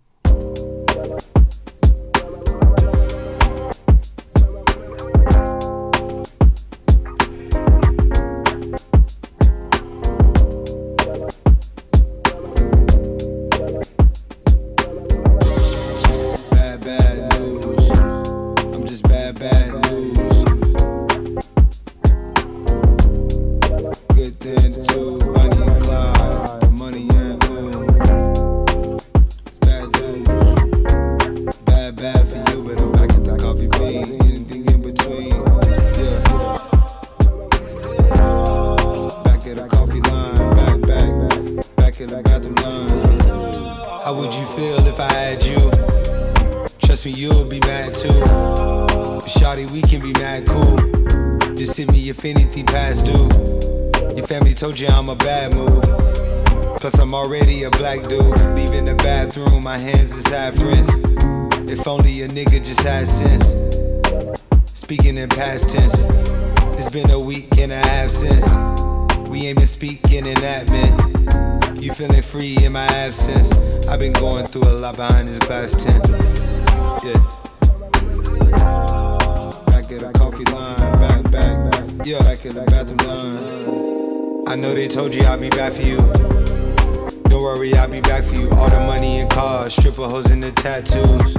Tattoos. 90.64 91.34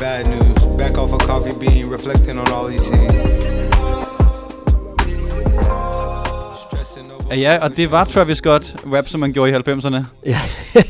Bad 0.00 0.26
news, 0.28 0.60
back 0.78 0.98
off 0.98 1.12
a 1.12 1.18
coffee 1.18 1.56
bean, 1.60 1.90
reflecting 1.92 2.38
on 2.40 2.46
all. 2.48 2.68
Stressing 6.56 7.12
over 7.12 7.34
Ja, 7.34 7.58
og 7.62 7.76
det 7.76 7.90
var 7.90 8.04
Travis 8.04 8.38
Scott 8.38 8.76
rap, 8.92 9.08
som 9.08 9.20
man 9.20 9.32
gjorde 9.32 9.50
i 9.50 9.54
90'erne. 9.54 9.96
Ja, 10.32 10.38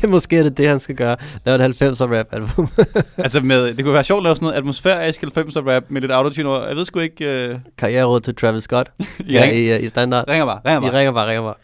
måske 0.07 0.37
er 0.37 0.43
det 0.43 0.57
det, 0.57 0.69
han 0.69 0.79
skal 0.79 0.95
gøre. 0.95 1.15
Lave 1.45 1.65
et 1.65 1.81
90'er 1.81 2.17
rap 2.17 2.27
album. 2.31 2.67
altså 3.17 3.41
med, 3.41 3.73
det 3.73 3.83
kunne 3.85 3.93
være 3.93 4.03
sjovt 4.03 4.19
at 4.19 4.23
lave 4.23 4.35
sådan 4.35 4.45
noget 4.45 4.57
atmosfærisk 4.57 5.23
90'er 5.23 5.69
rap 5.69 5.83
med 5.89 6.01
lidt 6.01 6.11
autotune. 6.11 6.53
Jeg 6.63 6.75
ved 6.75 6.85
sgu 6.85 6.99
ikke... 6.99 7.49
Uh... 7.53 7.59
Karriereråd 7.77 8.19
til 8.21 8.35
Travis 8.35 8.63
Scott. 8.63 8.91
I 9.19 9.33
ja, 9.33 9.41
ring- 9.41 9.55
i, 9.55 9.73
uh, 9.75 9.83
i 9.83 9.87
standard. 9.87 10.25
Ringer 10.27 10.45
bare, 10.45 10.59
ringer 10.65 10.79
I 10.79 10.91
bare. 10.91 10.99
ringer 10.99 11.11
bare, 11.11 11.27
ringer 11.29 11.43
bare. 11.43 11.55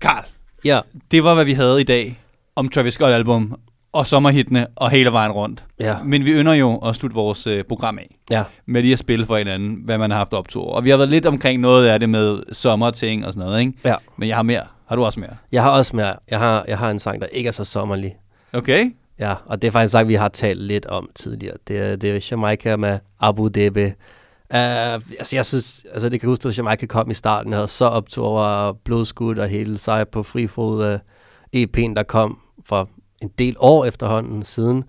Karl, 0.00 0.24
Ja, 0.64 0.80
det 1.10 1.24
var, 1.24 1.34
hvad 1.34 1.44
vi 1.44 1.52
havde 1.52 1.80
i 1.80 1.84
dag 1.84 2.20
om 2.56 2.68
Travis 2.68 2.94
Scott 2.94 3.12
album 3.14 3.54
og 3.92 4.06
sommerhittene 4.06 4.66
og 4.76 4.90
hele 4.90 5.12
vejen 5.12 5.32
rundt. 5.32 5.64
ja, 5.80 5.96
Men 6.04 6.24
vi 6.24 6.32
ynder 6.32 6.52
jo 6.52 6.76
at 6.76 6.94
slutte 6.94 7.14
vores 7.14 7.46
øh, 7.46 7.64
program 7.64 7.98
af 7.98 8.16
ja. 8.30 8.44
med 8.66 8.82
lige 8.82 8.92
at 8.92 8.98
spille 8.98 9.26
for 9.26 9.36
hinanden, 9.36 9.82
hvad 9.84 9.98
man 9.98 10.10
har 10.10 10.18
haft 10.18 10.32
optur. 10.32 10.64
Og 10.64 10.84
vi 10.84 10.90
har 10.90 10.96
været 10.96 11.08
lidt 11.08 11.26
omkring 11.26 11.60
noget 11.60 11.86
af 11.86 12.00
det 12.00 12.08
med 12.08 12.42
sommerting 12.52 13.26
og 13.26 13.32
sådan 13.32 13.46
noget, 13.46 13.60
ikke? 13.60 13.72
Ja. 13.84 13.94
Men 14.16 14.28
jeg 14.28 14.36
har 14.36 14.42
mere. 14.42 14.62
Har 14.86 14.96
du 14.96 15.04
også 15.04 15.20
mere? 15.20 15.36
Jeg 15.52 15.62
har 15.62 15.70
også 15.70 15.96
mere. 15.96 16.16
Jeg 16.30 16.38
har, 16.38 16.64
jeg 16.68 16.78
har 16.78 16.90
en 16.90 16.98
sang, 16.98 17.20
der 17.20 17.26
ikke 17.26 17.48
er 17.48 17.52
så 17.52 17.64
sommerlig. 17.64 18.16
Okay. 18.52 18.90
Ja, 19.18 19.34
og 19.46 19.62
det 19.62 19.68
er 19.68 19.72
faktisk 19.72 19.90
en 19.90 19.98
sang, 19.98 20.08
vi 20.08 20.14
har 20.14 20.28
talt 20.28 20.62
lidt 20.62 20.86
om 20.86 21.08
tidligere. 21.14 21.56
Det 21.68 21.78
er, 21.78 21.96
det 21.96 22.10
er 22.10 22.28
Jamaica 22.30 22.76
med 22.76 22.98
Abu 23.20 23.48
Dhabi. 23.48 23.84
Uh, 23.84 23.90
altså, 24.50 25.36
jeg 25.36 25.46
synes, 25.46 25.84
altså, 25.92 26.08
det 26.08 26.20
kan 26.20 26.28
huske, 26.28 26.48
at 26.48 26.58
Jamaica 26.58 26.86
kom 26.86 27.10
i 27.10 27.14
starten. 27.14 27.52
Havde 27.52 27.68
så 27.68 27.84
optur 27.84 28.26
over 28.26 28.72
blodskud 28.84 29.36
og 29.36 29.48
hele 29.48 29.78
sig 29.78 30.08
på 30.08 30.22
frifod 30.22 30.94
uh, 30.94 31.00
EP'en, 31.56 31.94
der 31.94 32.02
kom 32.08 32.38
for 32.64 32.88
en 33.22 33.30
del 33.38 33.56
år 33.58 33.84
efterhånden 33.84 34.42
siden. 34.42 34.84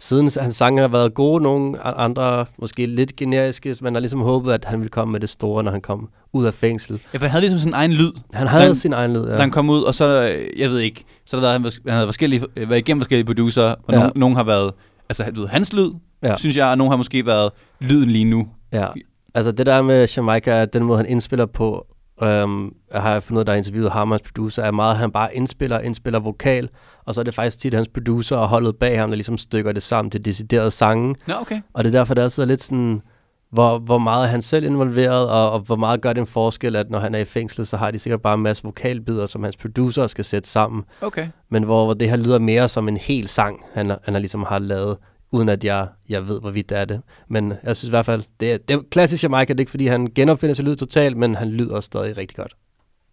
Siden 0.00 0.30
hans 0.40 0.56
sange 0.56 0.80
har 0.80 0.88
været 0.88 1.14
gode, 1.14 1.42
nogle 1.42 1.80
andre 1.82 2.46
måske 2.58 2.86
lidt 2.86 3.16
generiske, 3.16 3.76
men 3.80 3.94
har 3.94 4.00
ligesom 4.00 4.20
håbet, 4.20 4.52
at 4.52 4.64
han 4.64 4.78
ville 4.78 4.90
komme 4.90 5.12
med 5.12 5.20
det 5.20 5.28
store, 5.28 5.64
når 5.64 5.70
han 5.70 5.80
kom 5.80 6.08
ud 6.32 6.44
af 6.44 6.54
fængsel. 6.54 7.00
Ja, 7.12 7.18
for 7.18 7.22
han 7.24 7.30
havde 7.30 7.40
ligesom 7.42 7.58
sin 7.58 7.72
egen 7.74 7.92
lyd, 7.92 8.10
Han 8.32 8.46
havde 8.46 8.64
Han- 8.64 8.74
sin 8.74 8.92
egen 8.92 9.12
lyd, 9.12 9.24
ja. 9.26 9.32
da 9.34 9.40
han 9.40 9.50
kom 9.50 9.70
ud, 9.70 9.82
og 9.82 9.94
så, 9.94 10.30
øh, 10.32 10.60
jeg 10.60 10.70
ved 10.70 10.78
ikke, 10.78 11.04
så 11.26 11.36
der 11.36 11.40
været, 11.40 11.52
han, 11.52 11.64
han 11.86 11.92
havde 11.94 12.06
forskellige, 12.06 12.44
været 12.56 12.78
igennem 12.78 13.00
forskellige 13.00 13.26
producer, 13.26 13.62
og 13.62 13.76
Ja. 13.92 13.94
nogen, 13.98 14.12
nogen 14.16 14.36
har 14.36 14.44
været, 14.44 14.72
altså 15.08 15.24
du 15.36 15.40
ved, 15.40 15.48
hans 15.48 15.72
lyd, 15.72 15.90
Ja. 16.22 16.36
synes 16.36 16.56
jeg, 16.56 16.66
og 16.66 16.78
nogen 16.78 16.90
har 16.90 16.96
måske 16.96 17.26
været 17.26 17.50
lyden 17.80 18.10
lige 18.10 18.24
nu. 18.24 18.48
Ja, 18.72 18.86
altså 19.34 19.52
det 19.52 19.66
der 19.66 19.82
med 19.82 20.08
Jamaica, 20.16 20.64
den 20.64 20.84
måde 20.84 20.96
han 20.96 21.06
indspiller 21.06 21.46
på, 21.46 21.86
øhm, 22.22 22.74
jeg 22.92 23.02
har 23.02 23.20
fundet 23.20 23.38
ud 23.38 23.40
af, 23.40 23.44
der 23.46 23.52
har 23.52 23.56
interviewet 23.56 23.90
ham, 23.90 24.10
hans 24.10 24.22
producer, 24.22 24.62
er 24.62 24.70
meget, 24.70 24.96
han 24.96 25.10
bare 25.10 25.34
indspiller, 25.34 25.80
indspiller 25.80 26.20
vokal, 26.20 26.68
og 27.04 27.14
så 27.14 27.20
er 27.20 27.24
det 27.24 27.34
faktisk 27.34 27.58
tit 27.58 27.74
hans 27.74 27.88
producer 27.88 28.36
og 28.36 28.48
holdet 28.48 28.76
bag 28.76 29.00
ham, 29.00 29.10
der 29.10 29.16
ligesom 29.16 29.38
stykker 29.38 29.72
det 29.72 29.82
sammen 29.82 30.10
til 30.10 30.24
deciderede 30.24 30.70
sange, 30.70 31.14
Nå, 31.26 31.34
okay. 31.40 31.60
og 31.74 31.84
det 31.84 31.94
er 31.94 31.98
derfor, 31.98 32.14
der 32.14 32.24
er 32.24 32.28
så 32.28 32.44
lidt 32.44 32.62
sådan, 32.62 33.02
hvor, 33.50 33.78
hvor 33.78 33.98
meget 33.98 34.24
er 34.24 34.28
han 34.28 34.42
selv 34.42 34.64
involveret, 34.64 35.28
og, 35.30 35.50
og 35.50 35.60
hvor 35.60 35.76
meget 35.76 36.00
gør 36.00 36.12
det 36.12 36.20
en 36.20 36.26
forskel, 36.26 36.76
at 36.76 36.90
når 36.90 36.98
han 36.98 37.14
er 37.14 37.18
i 37.18 37.24
fængsel, 37.24 37.66
så 37.66 37.76
har 37.76 37.90
de 37.90 37.98
sikkert 37.98 38.22
bare 38.22 38.34
en 38.34 38.42
masse 38.42 38.64
vokalbidder, 38.64 39.26
som 39.26 39.42
hans 39.42 39.56
producer 39.56 40.06
skal 40.06 40.24
sætte 40.24 40.48
sammen, 40.48 40.84
Okay. 41.00 41.28
men 41.50 41.62
hvor, 41.62 41.84
hvor 41.84 41.94
det 41.94 42.10
her 42.10 42.16
lyder 42.16 42.38
mere 42.38 42.68
som 42.68 42.88
en 42.88 42.96
hel 42.96 43.28
sang, 43.28 43.64
han, 43.74 43.92
han 44.02 44.14
ligesom 44.14 44.42
har 44.48 44.58
lavet, 44.58 44.96
uden 45.30 45.48
at 45.48 45.64
jeg, 45.64 45.88
jeg 46.08 46.28
ved, 46.28 46.40
hvorvidt 46.40 46.68
det 46.68 46.78
er 46.78 46.84
det. 46.84 47.02
Men 47.28 47.54
jeg 47.64 47.76
synes 47.76 47.88
i 47.88 47.90
hvert 47.90 48.06
fald, 48.06 48.24
det 48.40 48.52
er, 48.52 48.58
det 48.58 48.74
er 48.74 48.80
klassisk 48.90 49.22
Jamaica, 49.22 49.52
det 49.52 49.58
er 49.58 49.62
ikke 49.62 49.70
fordi, 49.70 49.86
han 49.86 50.06
genopfinder 50.14 50.54
sig 50.54 50.64
lyd 50.64 50.76
totalt, 50.76 51.16
men 51.16 51.34
han 51.34 51.48
lyder 51.48 51.80
stadig 51.80 52.16
rigtig 52.16 52.36
godt. 52.36 52.56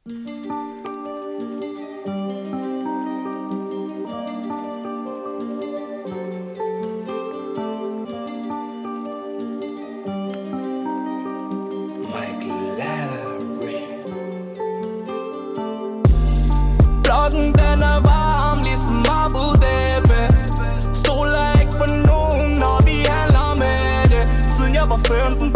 Mm. 0.06 0.45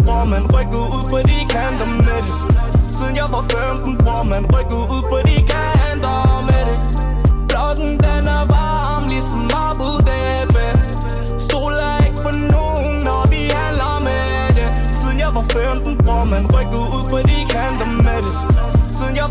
Bror 0.06 0.24
man 0.24 0.44
rykket 0.54 0.84
ud 0.96 1.04
på 1.12 1.18
de 1.28 1.38
kanter 1.54 1.90
med 2.06 2.20
det 2.26 2.34
Siden 2.96 3.16
jeg 3.16 3.28
var 3.34 3.44
15, 3.50 3.96
bror 4.02 4.22
man 4.32 4.42
rykket 4.54 4.82
ud 4.94 5.02
på 5.10 5.18
de 5.28 5.36
kanter 5.52 6.20
med 6.48 6.62
det 6.68 6.78
Blokken 7.48 7.90
den 8.04 8.24
er 8.36 8.44
varm, 8.54 9.02
ligesom 9.12 9.42
Abu 9.66 9.90
Dhabi 10.08 10.66
Stoler 11.46 11.92
ikke 12.06 12.18
på 12.26 12.30
nogen, 12.54 12.92
når 13.08 13.22
vi 13.32 13.40
handler 13.60 13.94
med 14.06 14.24
det 14.56 14.68
Siden 14.98 15.18
jeg 15.24 15.30
var 15.36 15.46
15, 15.52 15.96
bror 16.04 16.24
man 16.24 16.44
rykket 16.54 16.59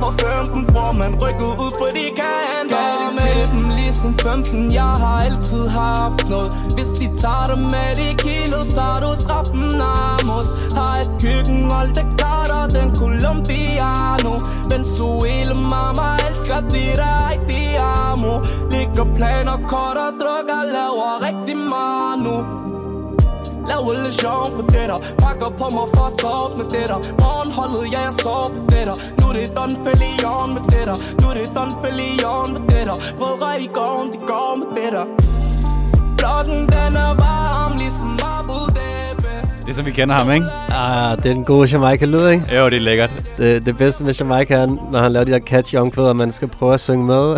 var 0.02 0.12
15, 0.12 0.66
bror. 0.72 0.92
Man 1.02 1.14
rykket 1.24 1.52
ud 1.64 1.72
på 1.80 1.86
de 1.98 2.06
kanter. 2.20 2.80
Gav 2.84 2.94
det 3.02 3.12
til 3.22 3.42
dem. 3.52 3.64
ligesom 3.80 4.14
15, 4.18 4.74
jeg 4.74 4.94
har 5.04 5.20
altid 5.26 5.64
haft 5.70 6.30
noget. 6.30 6.50
Hvis 6.76 6.90
de 7.00 7.06
tager 7.22 7.46
dig 7.52 7.60
med 7.74 7.90
de 8.00 8.10
kilo, 8.24 8.60
så 8.64 8.82
er 8.96 9.00
du 9.04 9.12
straffen 9.24 9.82
Amos 9.82 10.50
Har 10.78 10.96
et 11.04 11.12
køkken, 11.22 11.60
hold 11.72 11.92
det 11.98 12.08
cutter, 12.20 12.64
den 12.76 12.90
Colombiano. 13.00 14.34
Venezuela, 14.72 15.56
mama, 15.74 16.08
elsker 16.28 16.60
dit 16.74 17.00
di 17.50 17.64
amo 17.76 18.34
Ligger 18.72 19.08
planer, 19.16 19.58
kort 19.72 19.98
og 20.06 20.12
drukker, 20.22 20.62
laver 20.76 21.12
rigtig 21.28 21.58
meget 21.58 22.18
nu 22.26 22.36
Laver 23.70 23.94
lidt 24.04 24.16
sjov 24.22 24.44
på 24.56 24.62
det 24.74 24.86
der. 24.92 25.00
Pakker 25.24 25.50
på 25.60 25.66
mig 25.78 25.88
for 25.96 26.06
at 26.10 26.16
op 26.44 26.52
med 26.60 26.68
det 26.74 26.86
der. 26.92 27.00
Morgenholdet, 27.24 27.84
ja 27.94 28.02
jeg 28.08 28.14
sov 28.26 28.46
på 28.56 28.62
det 28.72 28.84
der 28.90 28.98
Er 29.30 29.34
det 29.34 29.56
Don 29.56 29.70
Pelion 29.86 30.54
med 30.54 30.62
det 30.74 30.88
der 30.90 31.30
er 31.30 31.34
det 31.34 31.52
Don 31.56 31.70
Pelion 31.84 32.54
med 32.54 32.62
det 32.62 32.88
der 32.88 32.96
Brødre 33.18 33.62
i 33.62 33.68
gården, 33.74 34.14
de 34.14 34.18
går 34.28 34.56
med 34.60 34.68
det 34.76 34.92
der 34.94 35.06
Blokken 36.18 36.62
den 36.62 36.96
er 37.06 37.14
varm, 37.24 37.72
ligesom 37.78 38.20
Abu 38.38 38.60
Dhabi 38.78 39.48
Det 39.66 39.70
er 39.70 39.74
som 39.74 39.86
vi 39.86 39.92
kender 39.92 40.16
ham, 40.16 40.32
ikke? 40.32 40.46
Ah, 40.70 41.18
det 41.18 41.26
er 41.26 41.34
den 41.34 41.46
gode 41.46 41.70
Jamaica-lyd, 41.72 42.28
ikke? 42.28 42.56
Jo, 42.56 42.70
det 42.70 42.78
er 42.78 42.82
lækkert. 42.82 43.12
Det, 43.38 43.66
det 43.66 43.78
bedste 43.78 44.04
med 44.04 44.14
Jamaica 44.14 44.54
er, 44.54 44.66
når 44.92 45.00
han 45.00 45.12
laver 45.12 45.24
de 45.24 45.32
der 45.32 45.40
catchy 45.40 45.76
omkvæder, 45.76 46.14
man 46.14 46.32
skal 46.32 46.48
prøve 46.48 46.74
at 46.74 46.80
synge 46.80 47.06
med. 47.06 47.36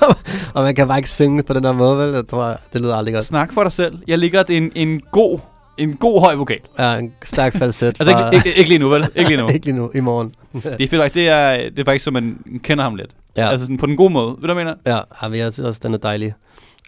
og 0.54 0.62
man 0.62 0.74
kan 0.74 0.88
bare 0.88 0.98
ikke 0.98 1.10
synge 1.10 1.42
på 1.42 1.52
den 1.52 1.64
der 1.64 1.72
måde, 1.72 1.98
vel? 1.98 2.14
Jeg 2.14 2.28
tror, 2.28 2.56
det 2.72 2.80
lyder 2.80 2.96
aldrig 2.96 3.14
godt. 3.14 3.26
Snak 3.26 3.52
for 3.54 3.62
dig 3.62 3.72
selv. 3.72 3.98
Jeg 4.06 4.18
ligger 4.18 4.44
en, 4.48 4.72
en 4.74 5.00
god 5.12 5.38
en 5.80 5.96
god 5.96 6.20
høj 6.20 6.34
vokal. 6.34 6.60
Ja, 6.78 6.96
en 6.96 7.12
stærk 7.22 7.56
falset. 7.56 7.86
Altså 7.86 8.18
ikke, 8.18 8.36
ikke, 8.36 8.58
ikke 8.58 8.68
lige 8.68 8.78
nu, 8.78 8.88
vel? 8.88 9.08
Ikke 9.14 9.30
lige 9.30 9.40
nu. 9.40 9.48
ikke 9.54 9.66
lige 9.66 9.76
nu, 9.76 9.90
i 9.94 10.00
morgen. 10.00 10.32
Det 10.52 10.64
er 10.64 10.88
fedt 10.88 10.90
faktisk, 10.90 11.14
det 11.14 11.28
er, 11.28 11.70
det 11.70 11.78
er 11.78 11.84
faktisk, 11.84 12.04
så 12.04 12.10
man 12.10 12.38
kender 12.62 12.84
ham 12.84 12.94
lidt. 12.94 13.10
Ja. 13.36 13.50
Altså 13.50 13.66
sådan 13.66 13.78
på 13.78 13.86
den 13.86 13.96
gode 13.96 14.10
måde. 14.10 14.26
Ved 14.26 14.48
du, 14.48 14.54
hvad 14.54 14.64
jeg 14.64 14.76
mener? 14.86 15.00
Ja, 15.22 15.28
ja, 15.28 15.44
jeg 15.44 15.52
synes 15.52 15.66
også, 15.68 15.80
den 15.82 15.94
er 15.94 15.98
dejlig. 15.98 16.34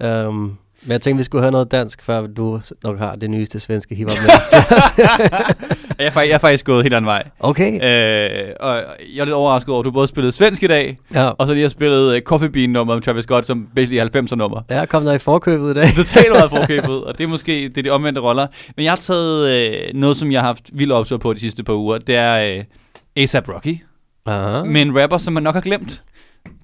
Um, 0.05 0.59
men 0.83 0.93
jeg 0.93 1.01
tænkte, 1.01 1.19
vi 1.19 1.25
skulle 1.25 1.43
høre 1.43 1.53
noget 1.53 1.71
dansk, 1.71 2.03
før 2.03 2.27
du 2.27 2.61
nok 2.85 2.99
har 2.99 3.17
det 3.17 3.31
nyeste 3.31 3.61
svenske 3.61 3.95
hiphop 3.95 4.17
med. 4.23 4.31
Jeg 5.99 6.07
er, 6.07 6.11
faktisk, 6.11 6.29
jeg 6.31 6.35
er 6.35 6.39
faktisk 6.39 6.67
gået 6.67 6.83
helt 6.85 6.95
anden 6.95 7.07
vej. 7.07 7.23
okay. 7.41 7.73
Øh, 7.75 8.49
og 8.61 8.75
jeg 9.15 9.21
er 9.21 9.25
lidt 9.25 9.31
overrasket 9.35 9.73
over, 9.73 9.81
at 9.81 9.85
du 9.85 9.91
både 9.91 10.07
spillede 10.07 10.33
svensk 10.33 10.63
i 10.63 10.67
dag, 10.67 10.99
Ja. 11.15 11.25
og 11.29 11.47
så 11.47 11.53
lige 11.53 11.63
har 11.63 11.69
spillet 11.69 12.15
uh, 12.17 12.21
Coffee 12.21 12.51
Bean 12.51 12.71
nummer 12.71 12.95
om 12.95 13.01
Travis 13.03 13.23
Scott, 13.25 13.47
som 13.47 13.69
basically 13.75 14.11
er 14.17 14.23
90'er 14.23 14.35
nummer. 14.35 14.63
Jeg 14.69 14.79
er 14.79 14.87
kommet 14.87 15.09
der 15.09 15.15
i 15.15 15.19
forkøbet 15.19 15.71
i 15.71 15.75
dag. 15.75 15.89
Totalt 15.97 16.33
meget 16.33 16.51
forkøbet, 16.61 17.05
og 17.05 17.19
det 17.19 17.25
er 17.25 17.29
måske 17.29 17.69
det 17.69 17.79
er 17.79 17.83
de 17.83 17.91
omvendte 17.91 18.21
roller. 18.21 18.47
Men 18.77 18.85
jeg 18.85 18.93
har 18.93 18.97
taget 18.97 19.49
øh, 19.51 19.95
noget, 19.95 20.17
som 20.17 20.33
jeg 20.33 20.41
har 20.41 20.47
haft 20.47 20.71
vild 20.73 20.93
optur 20.93 21.17
på 21.17 21.33
de 21.33 21.41
sidste 21.41 21.63
par 21.65 21.73
uger. 21.75 21.99
Det 21.99 22.15
er 22.17 22.57
øh, 22.57 22.65
A$AP 23.35 23.49
Rocky, 23.49 23.79
Aha. 24.27 24.63
med 24.65 24.83
en 24.83 25.03
rapper, 25.03 25.19
som 25.19 25.33
man 25.33 25.43
nok 25.43 25.55
har 25.55 25.61
glemt. 25.63 26.03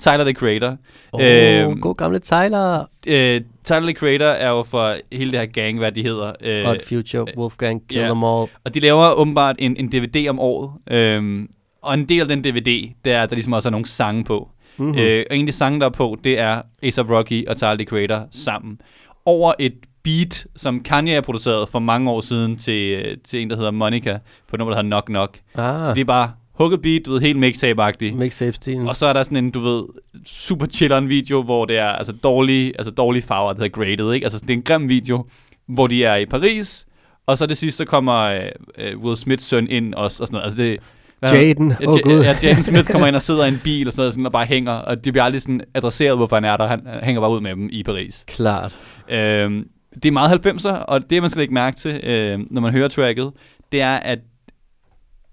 Tyler, 0.01 0.25
the 0.25 0.33
Creator. 0.33 0.77
Oh, 1.13 1.21
Øhm, 1.25 1.81
god 1.81 1.95
gamle 1.95 2.19
Tyler. 2.19 2.85
Øh, 3.07 3.41
Tyler, 3.69 3.93
Creator 3.93 4.27
er 4.27 4.49
jo 4.49 4.63
for 4.63 4.97
hele 5.13 5.31
det 5.31 5.39
her 5.39 5.47
gang, 5.47 5.79
hvad 5.79 5.93
de 5.93 6.03
hedder. 6.03 6.33
Øh, 6.43 6.65
Hot 6.65 6.83
Future, 6.89 7.27
Wolfgang, 7.37 7.83
Kill 7.89 8.01
ja. 8.01 8.07
Them 8.07 8.25
All. 8.25 8.47
Og 8.65 8.75
de 8.75 8.81
laver 8.81 9.13
åbenbart 9.13 9.57
en, 9.59 9.77
en 9.77 9.89
DVD 9.93 10.29
om 10.29 10.39
året. 10.39 10.71
Øhm, 10.91 11.49
og 11.83 11.95
en 11.95 12.05
del 12.05 12.21
af 12.21 12.29
den 12.29 12.45
DVD, 12.45 12.93
det 13.05 13.13
er, 13.13 13.27
der 13.27 13.35
ligesom 13.35 13.53
også 13.53 13.69
er 13.69 13.71
nogle 13.71 13.87
sange 13.87 14.25
på. 14.25 14.49
Mm-hmm. 14.77 14.99
Øh, 14.99 15.25
og 15.31 15.37
en 15.37 15.43
af 15.43 15.47
de 15.47 15.53
sange, 15.53 15.81
der 15.81 15.87
er 15.87 15.91
på, 15.91 16.19
det 16.25 16.39
er 16.39 16.63
A$AP 16.83 17.11
Rocky 17.11 17.49
og 17.49 17.57
Tyler, 17.57 17.77
the 17.77 17.85
Creator 17.85 18.29
sammen. 18.31 18.81
Over 19.27 19.53
et 19.59 19.75
beat, 20.05 20.47
som 20.57 20.81
Kanye 20.81 21.15
har 21.15 21.21
produceret 21.21 21.69
for 21.69 21.79
mange 21.79 22.11
år 22.11 22.21
siden 22.21 22.57
til, 22.57 23.03
øh, 23.05 23.17
til 23.25 23.43
en, 23.43 23.51
der 23.51 23.57
hedder 23.57 23.71
Monica, 23.71 24.19
på 24.49 24.57
nummer, 24.57 24.75
der 24.75 24.83
hedder 24.83 24.89
Knock 24.89 25.07
Knock. 25.07 25.41
Ah. 25.55 25.85
Så 25.85 25.95
det 25.95 26.01
er 26.01 26.05
bare 26.05 26.33
hugget 26.59 26.83
beat, 26.83 27.07
du 27.07 27.13
ved, 27.13 27.21
helt 27.21 27.39
mixtape-agtigt. 27.39 28.15
Mixtape-stilen. 28.17 28.89
Og 28.89 28.97
så 28.97 29.07
er 29.07 29.13
der 29.13 29.23
sådan 29.23 29.45
en, 29.45 29.51
du 29.51 29.61
ved, 29.61 29.85
super 30.27 30.67
chilleren 30.67 31.09
video, 31.09 31.43
hvor 31.43 31.65
det 31.65 31.79
er 31.79 31.89
altså 31.89 32.13
dårlige, 32.13 32.73
altså 32.79 32.91
dårlige 32.91 33.23
farver, 33.23 33.53
det 33.53 33.63
hedder 33.63 33.85
graded, 33.85 34.13
ikke? 34.13 34.25
Altså 34.27 34.39
det 34.39 34.51
er 34.51 34.55
en 34.55 34.63
grim 34.63 34.89
video, 34.89 35.25
hvor 35.69 35.87
de 35.87 36.05
er 36.05 36.17
i 36.17 36.27
Paris, 36.27 36.87
og 37.27 37.39
så 37.39 37.47
det 37.47 37.57
sidste 37.59 37.85
kommer 37.85 38.15
øh, 38.15 38.41
øh, 38.79 38.99
Will 38.99 39.17
Smiths 39.17 39.45
søn 39.47 39.67
ind 39.71 39.95
også, 39.95 40.23
og 40.23 40.27
sådan 40.27 40.35
noget. 40.35 40.45
Altså 40.45 40.63
det, 40.63 40.79
Jaden, 41.23 41.75
ja, 41.81 41.89
åh, 41.89 41.95
Ja, 41.97 42.01
Gud. 42.01 42.23
ja, 42.23 42.37
Jaden 42.43 42.63
Smith 42.63 42.91
kommer 42.91 43.07
ind 43.07 43.17
og 43.17 43.23
sidder 43.29 43.45
i 43.45 43.49
en 43.49 43.61
bil 43.65 43.87
og 43.87 43.93
sådan, 43.93 44.01
noget, 44.01 44.13
sådan 44.15 44.27
og 44.27 44.33
bare 44.33 44.47
hænger, 44.47 44.73
og 44.73 45.05
det 45.05 45.13
bliver 45.13 45.25
aldrig 45.25 45.43
sådan 45.43 45.61
adresseret, 45.75 46.17
hvorfor 46.17 46.37
han 46.37 46.45
er 46.45 46.57
der. 46.57 46.67
Han, 46.67 46.81
han 46.87 47.05
hænger 47.05 47.21
bare 47.21 47.31
ud 47.31 47.41
med 47.41 47.51
dem 47.51 47.69
i 47.73 47.83
Paris. 47.83 48.25
Klart. 48.27 48.79
Øhm, 49.11 49.69
det 49.95 50.05
er 50.05 50.13
meget 50.13 50.47
90'er, 50.47 50.69
og 50.73 51.11
det 51.11 51.23
man 51.23 51.31
skal 51.31 51.41
lægge 51.41 51.55
mærke 51.55 51.77
til, 51.77 52.01
øh, 52.05 52.39
når 52.51 52.61
man 52.61 52.73
hører 52.73 52.89
tracket, 52.89 53.31
det 53.73 53.81
er, 53.81 53.97
at 53.97 54.19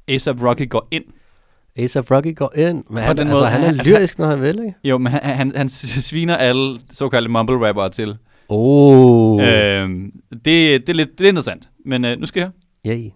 A$AP 0.07 0.41
Rocky 0.43 0.69
går 0.69 0.87
ind. 0.91 1.03
A$AP 1.77 2.11
Rocky 2.11 2.35
går 2.35 2.53
ind, 2.57 2.75
men 2.75 2.83
På 2.95 2.99
han, 2.99 3.17
den 3.17 3.27
altså, 3.27 3.41
måde, 3.43 3.49
han 3.51 3.61
er 3.61 3.65
han- 3.65 3.75
altså, 3.79 3.93
lyrisk, 3.93 4.19
når 4.19 4.27
han 4.27 4.41
vil, 4.41 4.59
ikke? 4.59 4.73
Jo, 4.83 4.97
men 4.97 5.11
han, 5.11 5.21
han, 5.23 5.51
han 5.55 5.69
sviner 5.69 6.35
alle 6.37 6.77
såkaldte 6.91 7.29
mumble 7.31 7.67
rappere 7.67 7.89
til. 7.89 8.17
Oh. 8.49 9.43
Øhm, 9.47 10.11
det, 10.31 10.45
det, 10.45 10.89
er 10.89 10.93
lidt, 10.93 11.09
det 11.17 11.25
er 11.25 11.29
interessant, 11.29 11.69
men 11.85 12.05
øh, 12.05 12.19
nu 12.19 12.25
skal 12.25 12.39
jeg 12.39 12.49
høre. 12.85 12.97
Yay. 12.97 13.09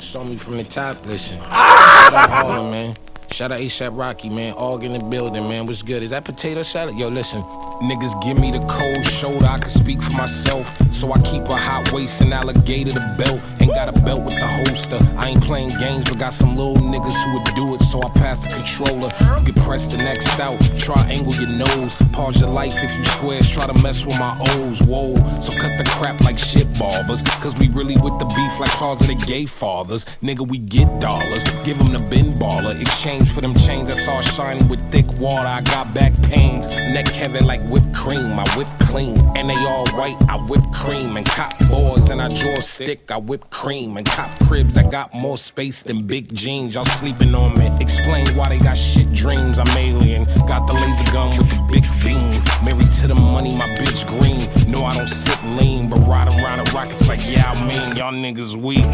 Show 0.00 0.24
me 0.24 0.38
from 0.38 0.54
the 0.54 0.64
top, 0.64 0.96
listen. 1.10 1.38
Out 1.38 2.30
Harlem, 2.30 2.70
man. 2.70 2.94
Shout 3.30 3.52
out 3.52 3.60
ASAP 3.60 3.96
Rocky, 3.96 4.30
man. 4.30 4.54
All 4.54 4.80
in 4.80 4.92
the 4.94 5.04
building, 5.04 5.48
man. 5.48 5.66
What's 5.66 5.82
good? 5.82 6.02
Is 6.02 6.10
that 6.10 6.24
potato 6.24 6.62
salad? 6.62 6.96
Yo, 6.96 7.08
listen. 7.08 7.42
Niggas 7.82 8.20
give 8.24 8.40
me 8.40 8.50
the 8.50 8.58
cold 8.66 9.06
shoulder, 9.06 9.46
I 9.46 9.58
can 9.58 9.70
speak 9.70 10.02
for 10.02 10.10
myself. 10.16 10.76
So 10.92 11.12
I 11.12 11.20
keep 11.20 11.44
a 11.44 11.54
hot 11.56 11.92
waist 11.92 12.20
and 12.20 12.34
alligator 12.34 12.90
the 12.90 13.14
belt. 13.16 13.40
Ain't 13.60 13.70
got 13.70 13.88
a 13.88 14.00
belt 14.00 14.24
with 14.24 14.34
the 14.34 14.46
holster. 14.46 14.98
I 15.16 15.28
ain't 15.28 15.44
playing 15.44 15.70
games, 15.78 16.02
but 16.04 16.18
got 16.18 16.32
some 16.32 16.56
little 16.56 16.74
niggas 16.74 17.14
who 17.22 17.34
would 17.34 17.54
do 17.54 17.76
it. 17.76 17.82
So 17.82 18.02
I 18.02 18.08
pass 18.18 18.42
the 18.42 18.50
controller. 18.50 19.12
You 19.46 19.52
can 19.52 19.62
press 19.62 19.86
the 19.86 19.98
next 19.98 20.40
out. 20.40 20.58
Triangle 20.76 21.32
your 21.34 21.50
nose. 21.50 21.94
Pause 22.12 22.40
your 22.40 22.50
life 22.50 22.74
if 22.82 22.96
you 22.96 23.04
squares. 23.04 23.48
Try 23.48 23.68
to 23.68 23.74
mess 23.80 24.04
with 24.04 24.18
my 24.18 24.36
O's. 24.58 24.82
Whoa. 24.82 25.14
So 25.40 25.52
cut 25.52 25.78
the 25.78 25.84
crap 25.84 26.20
like 26.22 26.38
shit 26.38 26.66
barbers. 26.80 27.22
Cause 27.38 27.56
we 27.58 27.68
really 27.68 27.96
with 27.96 28.18
the 28.18 28.26
beef 28.26 28.58
like 28.58 28.74
the 28.98 29.24
gay 29.24 29.46
fathers. 29.46 30.04
Nigga, 30.20 30.46
we 30.46 30.58
get 30.58 30.88
dollars. 31.00 31.44
Give 31.62 31.78
them 31.78 31.92
the 31.92 32.00
bin 32.10 32.32
baller. 32.40 32.78
Exchange 32.80 33.17
for 33.24 33.40
them 33.40 33.54
chains 33.54 33.88
that's 33.88 34.06
all 34.08 34.20
shiny 34.20 34.62
with 34.64 34.80
thick 34.90 35.06
water. 35.18 35.46
I 35.46 35.60
got 35.62 35.92
back 35.94 36.12
pains. 36.22 36.68
Neck 36.68 37.08
heavy 37.08 37.40
like 37.44 37.60
whipped 37.62 37.94
cream. 37.94 38.38
I 38.38 38.44
whip 38.56 38.68
clean. 38.80 39.18
And 39.36 39.48
they 39.48 39.56
all 39.56 39.86
white. 39.90 40.16
I 40.28 40.36
whip 40.36 40.62
cream. 40.72 41.16
And 41.16 41.26
cop 41.26 41.52
boards 41.70 42.10
and 42.10 42.20
I 42.20 42.28
draw 42.28 42.60
stick. 42.60 43.10
I 43.10 43.18
whip 43.18 43.50
cream. 43.50 43.96
And 43.96 44.06
cop 44.06 44.30
cribs. 44.46 44.76
I 44.76 44.88
got 44.88 45.14
more 45.14 45.38
space 45.38 45.82
than 45.82 46.06
big 46.06 46.34
jeans. 46.34 46.74
Y'all 46.74 46.84
sleeping 46.84 47.34
on 47.34 47.58
me. 47.58 47.70
Explain 47.80 48.26
why 48.36 48.48
they 48.48 48.58
got 48.58 48.76
shit 48.76 49.12
dreams. 49.12 49.58
I'm 49.58 49.68
alien. 49.76 50.24
Got 50.46 50.66
the 50.66 50.74
laser 50.74 51.12
gun 51.12 51.38
with 51.38 51.48
the 51.50 51.66
big 51.70 51.84
beam. 52.02 52.42
Married 52.64 52.92
to 53.00 53.08
the 53.08 53.14
money, 53.14 53.56
my 53.56 53.68
bitch 53.76 54.06
green. 54.06 54.70
No, 54.70 54.84
I 54.84 54.96
don't 54.96 55.08
sit 55.08 55.37
lean, 55.58 55.88
but 55.88 55.98
ride 56.00 56.28
around 56.28 56.64
the 56.64 56.72
rockets 56.72 57.08
like, 57.08 57.26
yeah, 57.26 57.50
I 57.50 57.54
mean, 57.66 57.96
y'all 57.96 58.12
niggas 58.12 58.56
weak. 58.56 58.86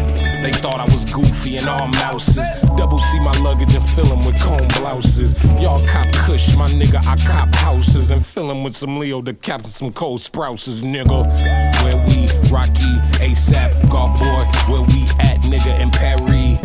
They 0.43 0.51
thought 0.51 0.79
I 0.79 0.85
was 0.85 1.05
goofy 1.05 1.57
and 1.57 1.67
all 1.67 1.87
mouses. 1.87 2.45
Double 2.77 2.99
C 2.99 3.19
my 3.19 3.31
luggage 3.41 3.73
and 3.75 3.89
fill 3.89 4.11
'em 4.11 4.25
with 4.25 4.39
comb 4.41 4.67
blouses. 4.79 5.33
Y'all 5.59 5.85
cop 5.87 6.11
kush, 6.13 6.55
my 6.55 6.67
nigga, 6.69 6.99
I 7.07 7.15
cop 7.25 7.53
houses 7.55 8.09
and 8.11 8.25
fill 8.25 8.51
'em 8.51 8.63
with 8.63 8.75
some 8.75 8.99
Leo 8.99 9.21
DeCaps 9.21 9.65
and 9.65 9.67
some 9.67 9.91
cold 9.91 10.21
sprouses, 10.21 10.81
nigga. 10.81 11.25
Where 11.83 11.97
we, 12.07 12.27
Rocky, 12.49 12.93
ASAP, 13.21 13.71
golf 13.89 14.19
boy, 14.19 14.45
where 14.71 14.81
we 14.81 15.03
at, 15.19 15.41
nigga, 15.41 15.79
in 15.79 15.91
Paris. 15.91 16.57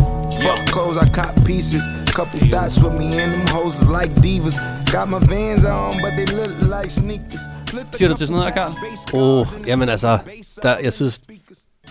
Fuck 0.42 0.66
clothes, 0.66 0.96
I 0.96 1.08
cop 1.08 1.34
pieces. 1.44 1.84
Couple 2.10 2.40
dots 2.48 2.78
with 2.78 2.98
me 2.98 3.18
and 3.18 3.32
them 3.32 3.46
hoes 3.48 3.82
like 3.84 4.10
divas. 4.16 4.58
Got 4.90 5.08
my 5.08 5.20
vans 5.20 5.64
on, 5.64 6.00
but 6.02 6.16
they 6.16 6.26
look 6.26 6.60
like 6.62 6.90
sneakers. 6.90 7.40
Siger 7.92 8.08
du 8.08 8.16
til 8.16 8.26
sådan 8.26 8.40
noget, 8.40 8.54
couple 8.54 8.76
Karl? 9.12 9.22
Åh, 9.22 9.38
oh, 9.38 9.46
jamen 9.66 9.88
altså, 9.88 10.18
der, 10.62 10.78
jeg 10.78 10.92
synes, 10.92 11.20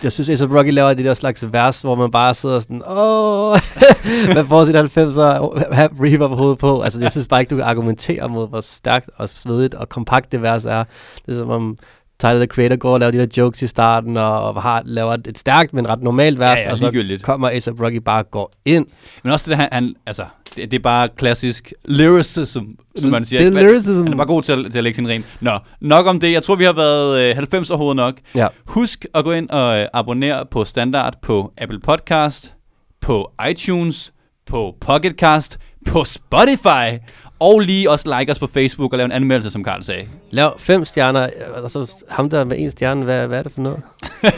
jeg 0.02 0.12
synes, 0.12 0.40
A$AP 0.40 0.52
Rocky 0.52 0.72
laver 0.72 0.94
det 0.94 1.04
der 1.04 1.14
slags 1.14 1.52
vers, 1.52 1.82
hvor 1.82 1.94
man 1.94 2.10
bare 2.10 2.34
sidder 2.34 2.60
sådan, 2.60 2.82
åh, 2.86 3.58
man 4.36 4.46
får 4.46 4.64
sit 4.64 4.76
90'er 4.76 5.74
have 5.74 5.90
reverb 6.00 6.30
på 6.30 6.36
hovedet 6.36 6.58
på. 6.58 6.80
Altså, 6.80 7.00
jeg 7.00 7.10
synes 7.10 7.28
bare 7.28 7.40
ikke, 7.40 7.50
du 7.50 7.56
kan 7.56 7.64
argumentere 7.64 8.28
mod, 8.28 8.48
hvor 8.48 8.60
stærkt 8.60 9.10
og 9.16 9.28
svedigt 9.28 9.74
og 9.74 9.88
kompakt 9.88 10.32
det 10.32 10.42
vers 10.42 10.64
er. 10.64 10.84
Det 11.26 11.34
er 11.34 11.38
som 11.38 11.50
om 11.50 11.76
Tyler, 12.20 12.34
the 12.36 12.46
Creator, 12.46 12.76
går 12.76 12.92
og 12.94 13.00
laver 13.00 13.10
de 13.10 13.18
der 13.18 13.26
jokes 13.36 13.62
i 13.62 13.66
starten, 13.66 14.16
og 14.16 14.62
har, 14.62 14.82
laver 14.84 15.12
et 15.28 15.38
stærkt, 15.38 15.72
men 15.72 15.88
ret 15.88 16.02
normalt 16.02 16.38
vers, 16.38 16.58
Ja, 16.58 16.62
ja, 16.64 16.70
og 16.70 16.78
så 16.78 16.86
kommer 17.22 17.48
A$AP 17.48 17.80
Rocky 17.80 17.96
bare 17.96 18.22
og 18.22 18.30
går 18.30 18.52
ind. 18.64 18.86
Men 19.22 19.32
også 19.32 19.44
det 19.44 19.50
der, 19.50 19.56
han, 19.56 19.68
han 19.72 19.94
altså, 20.06 20.24
det, 20.56 20.70
det 20.70 20.78
er 20.78 20.82
bare 20.82 21.08
klassisk 21.08 21.72
lyricism, 21.84 22.60
som 22.96 23.10
man 23.10 23.24
siger. 23.24 23.40
Det 23.50 23.56
er 23.56 23.62
lyricism. 23.62 24.02
Han 24.02 24.12
er 24.12 24.16
bare 24.16 24.26
god 24.26 24.42
til, 24.42 24.52
at- 24.52 24.72
til 24.72 24.78
at 24.78 24.84
lægge 24.84 24.94
sin 24.96 25.08
rim. 25.08 25.24
Nå, 25.40 25.58
nok 25.80 26.06
om 26.06 26.20
det. 26.20 26.32
Jeg 26.32 26.42
tror, 26.42 26.54
vi 26.54 26.64
har 26.64 26.72
været 26.72 27.20
øh, 27.30 27.36
90 27.36 27.70
overhovedet 27.70 27.96
nok. 27.96 28.14
Ja. 28.34 28.46
Husk 28.64 29.06
at 29.14 29.24
gå 29.24 29.32
ind 29.32 29.50
og 29.50 29.78
øh, 29.80 29.86
abonnere 29.92 30.46
på 30.50 30.64
Standard 30.64 31.14
på 31.22 31.52
Apple 31.58 31.80
Podcast, 31.80 32.54
på 33.00 33.32
iTunes, 33.50 34.12
på 34.46 34.74
Pocketcast, 34.80 35.58
på 35.86 36.04
Spotify, 36.04 36.98
og 37.40 37.60
lige 37.60 37.90
også 37.90 38.18
like 38.18 38.32
os 38.32 38.38
på 38.38 38.46
Facebook 38.46 38.92
og 38.92 38.96
lave 38.96 39.04
en 39.04 39.12
anmeldelse, 39.12 39.50
som 39.50 39.64
Karl 39.64 39.82
sagde. 39.82 40.04
Lav 40.30 40.58
fem 40.58 40.84
stjerner, 40.84 41.28
og 41.62 41.70
så 41.70 41.92
ham 42.08 42.30
der 42.30 42.44
med 42.44 42.56
en 42.58 42.70
stjerne, 42.70 43.04
hvad, 43.04 43.26
hvad 43.26 43.38
er 43.38 43.42
det 43.42 43.52
for 43.52 43.60
noget? 43.60 43.82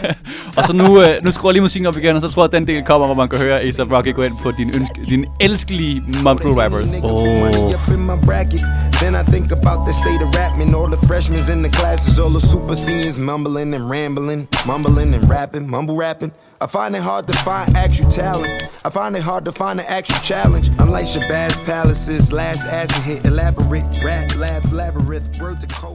Og 0.57 0.64
så 0.66 0.72
nu, 0.72 1.03
øh, 1.03 1.24
nu 1.24 1.30
skruer 1.30 1.50
jeg 1.50 1.53
lige 1.53 1.62
musikken 1.62 1.86
op 1.86 1.96
igen, 1.96 2.16
og 2.16 2.22
så 2.22 2.28
tror 2.28 2.42
jeg, 2.42 2.48
at 2.48 2.53
den 2.53 2.66
del 2.66 2.84
kommer, 2.84 3.07
hvor 3.07 3.14
man 3.14 3.28
kan 3.28 3.38
høre 3.38 3.61
A$AP 3.61 3.92
Rocky 3.92 4.14
gå 4.14 4.22
ind 4.22 4.32
på 4.42 4.50
din, 4.59 4.70
ønske, 4.78 4.94
din 5.09 5.24
elskelige 5.40 6.03
mumble 6.22 6.62
rappers. 6.62 6.88
Money 7.03 7.74
up 7.74 7.88
in 7.88 8.03
my 8.11 8.26
bracket. 8.26 8.61
Then 9.03 9.14
I 9.14 9.24
think 9.32 9.46
about 9.59 9.78
the 9.86 9.94
state 10.03 10.20
of 10.26 10.28
rap, 10.38 10.53
man. 10.59 10.74
All 10.74 10.90
the 10.96 11.07
freshmen 11.07 11.38
in 11.55 11.62
the 11.66 11.72
classes, 11.78 12.18
all 12.22 12.32
the 12.38 12.44
super 12.53 12.74
seniors 12.74 13.18
mumbling 13.18 13.74
and 13.74 13.84
rambling, 13.90 14.48
mumbling 14.66 15.14
and 15.14 15.24
rapping, 15.30 15.64
mumble 15.74 15.96
rapping. 16.07 16.32
I 16.63 16.69
find 16.69 16.95
it 16.95 17.03
hard 17.03 17.27
to 17.27 17.33
find 17.39 17.77
actual 17.77 18.09
talent. 18.09 18.71
I 18.85 18.91
find 18.91 19.17
it 19.17 19.23
hard 19.23 19.45
to 19.47 19.53
find 19.53 19.81
an 19.81 19.87
actual 19.87 20.21
challenge. 20.21 20.71
I'm 20.79 20.91
like 20.91 21.07
Shabazz 21.07 21.59
Palaces, 21.65 22.33
last 22.33 22.67
acid 22.67 23.03
hit, 23.03 23.25
elaborate 23.25 23.83
rap 24.05 24.33
labs, 24.37 24.73
labyrinth, 24.73 25.41
word 25.41 25.61
to 25.61 25.67
code. 25.67 25.93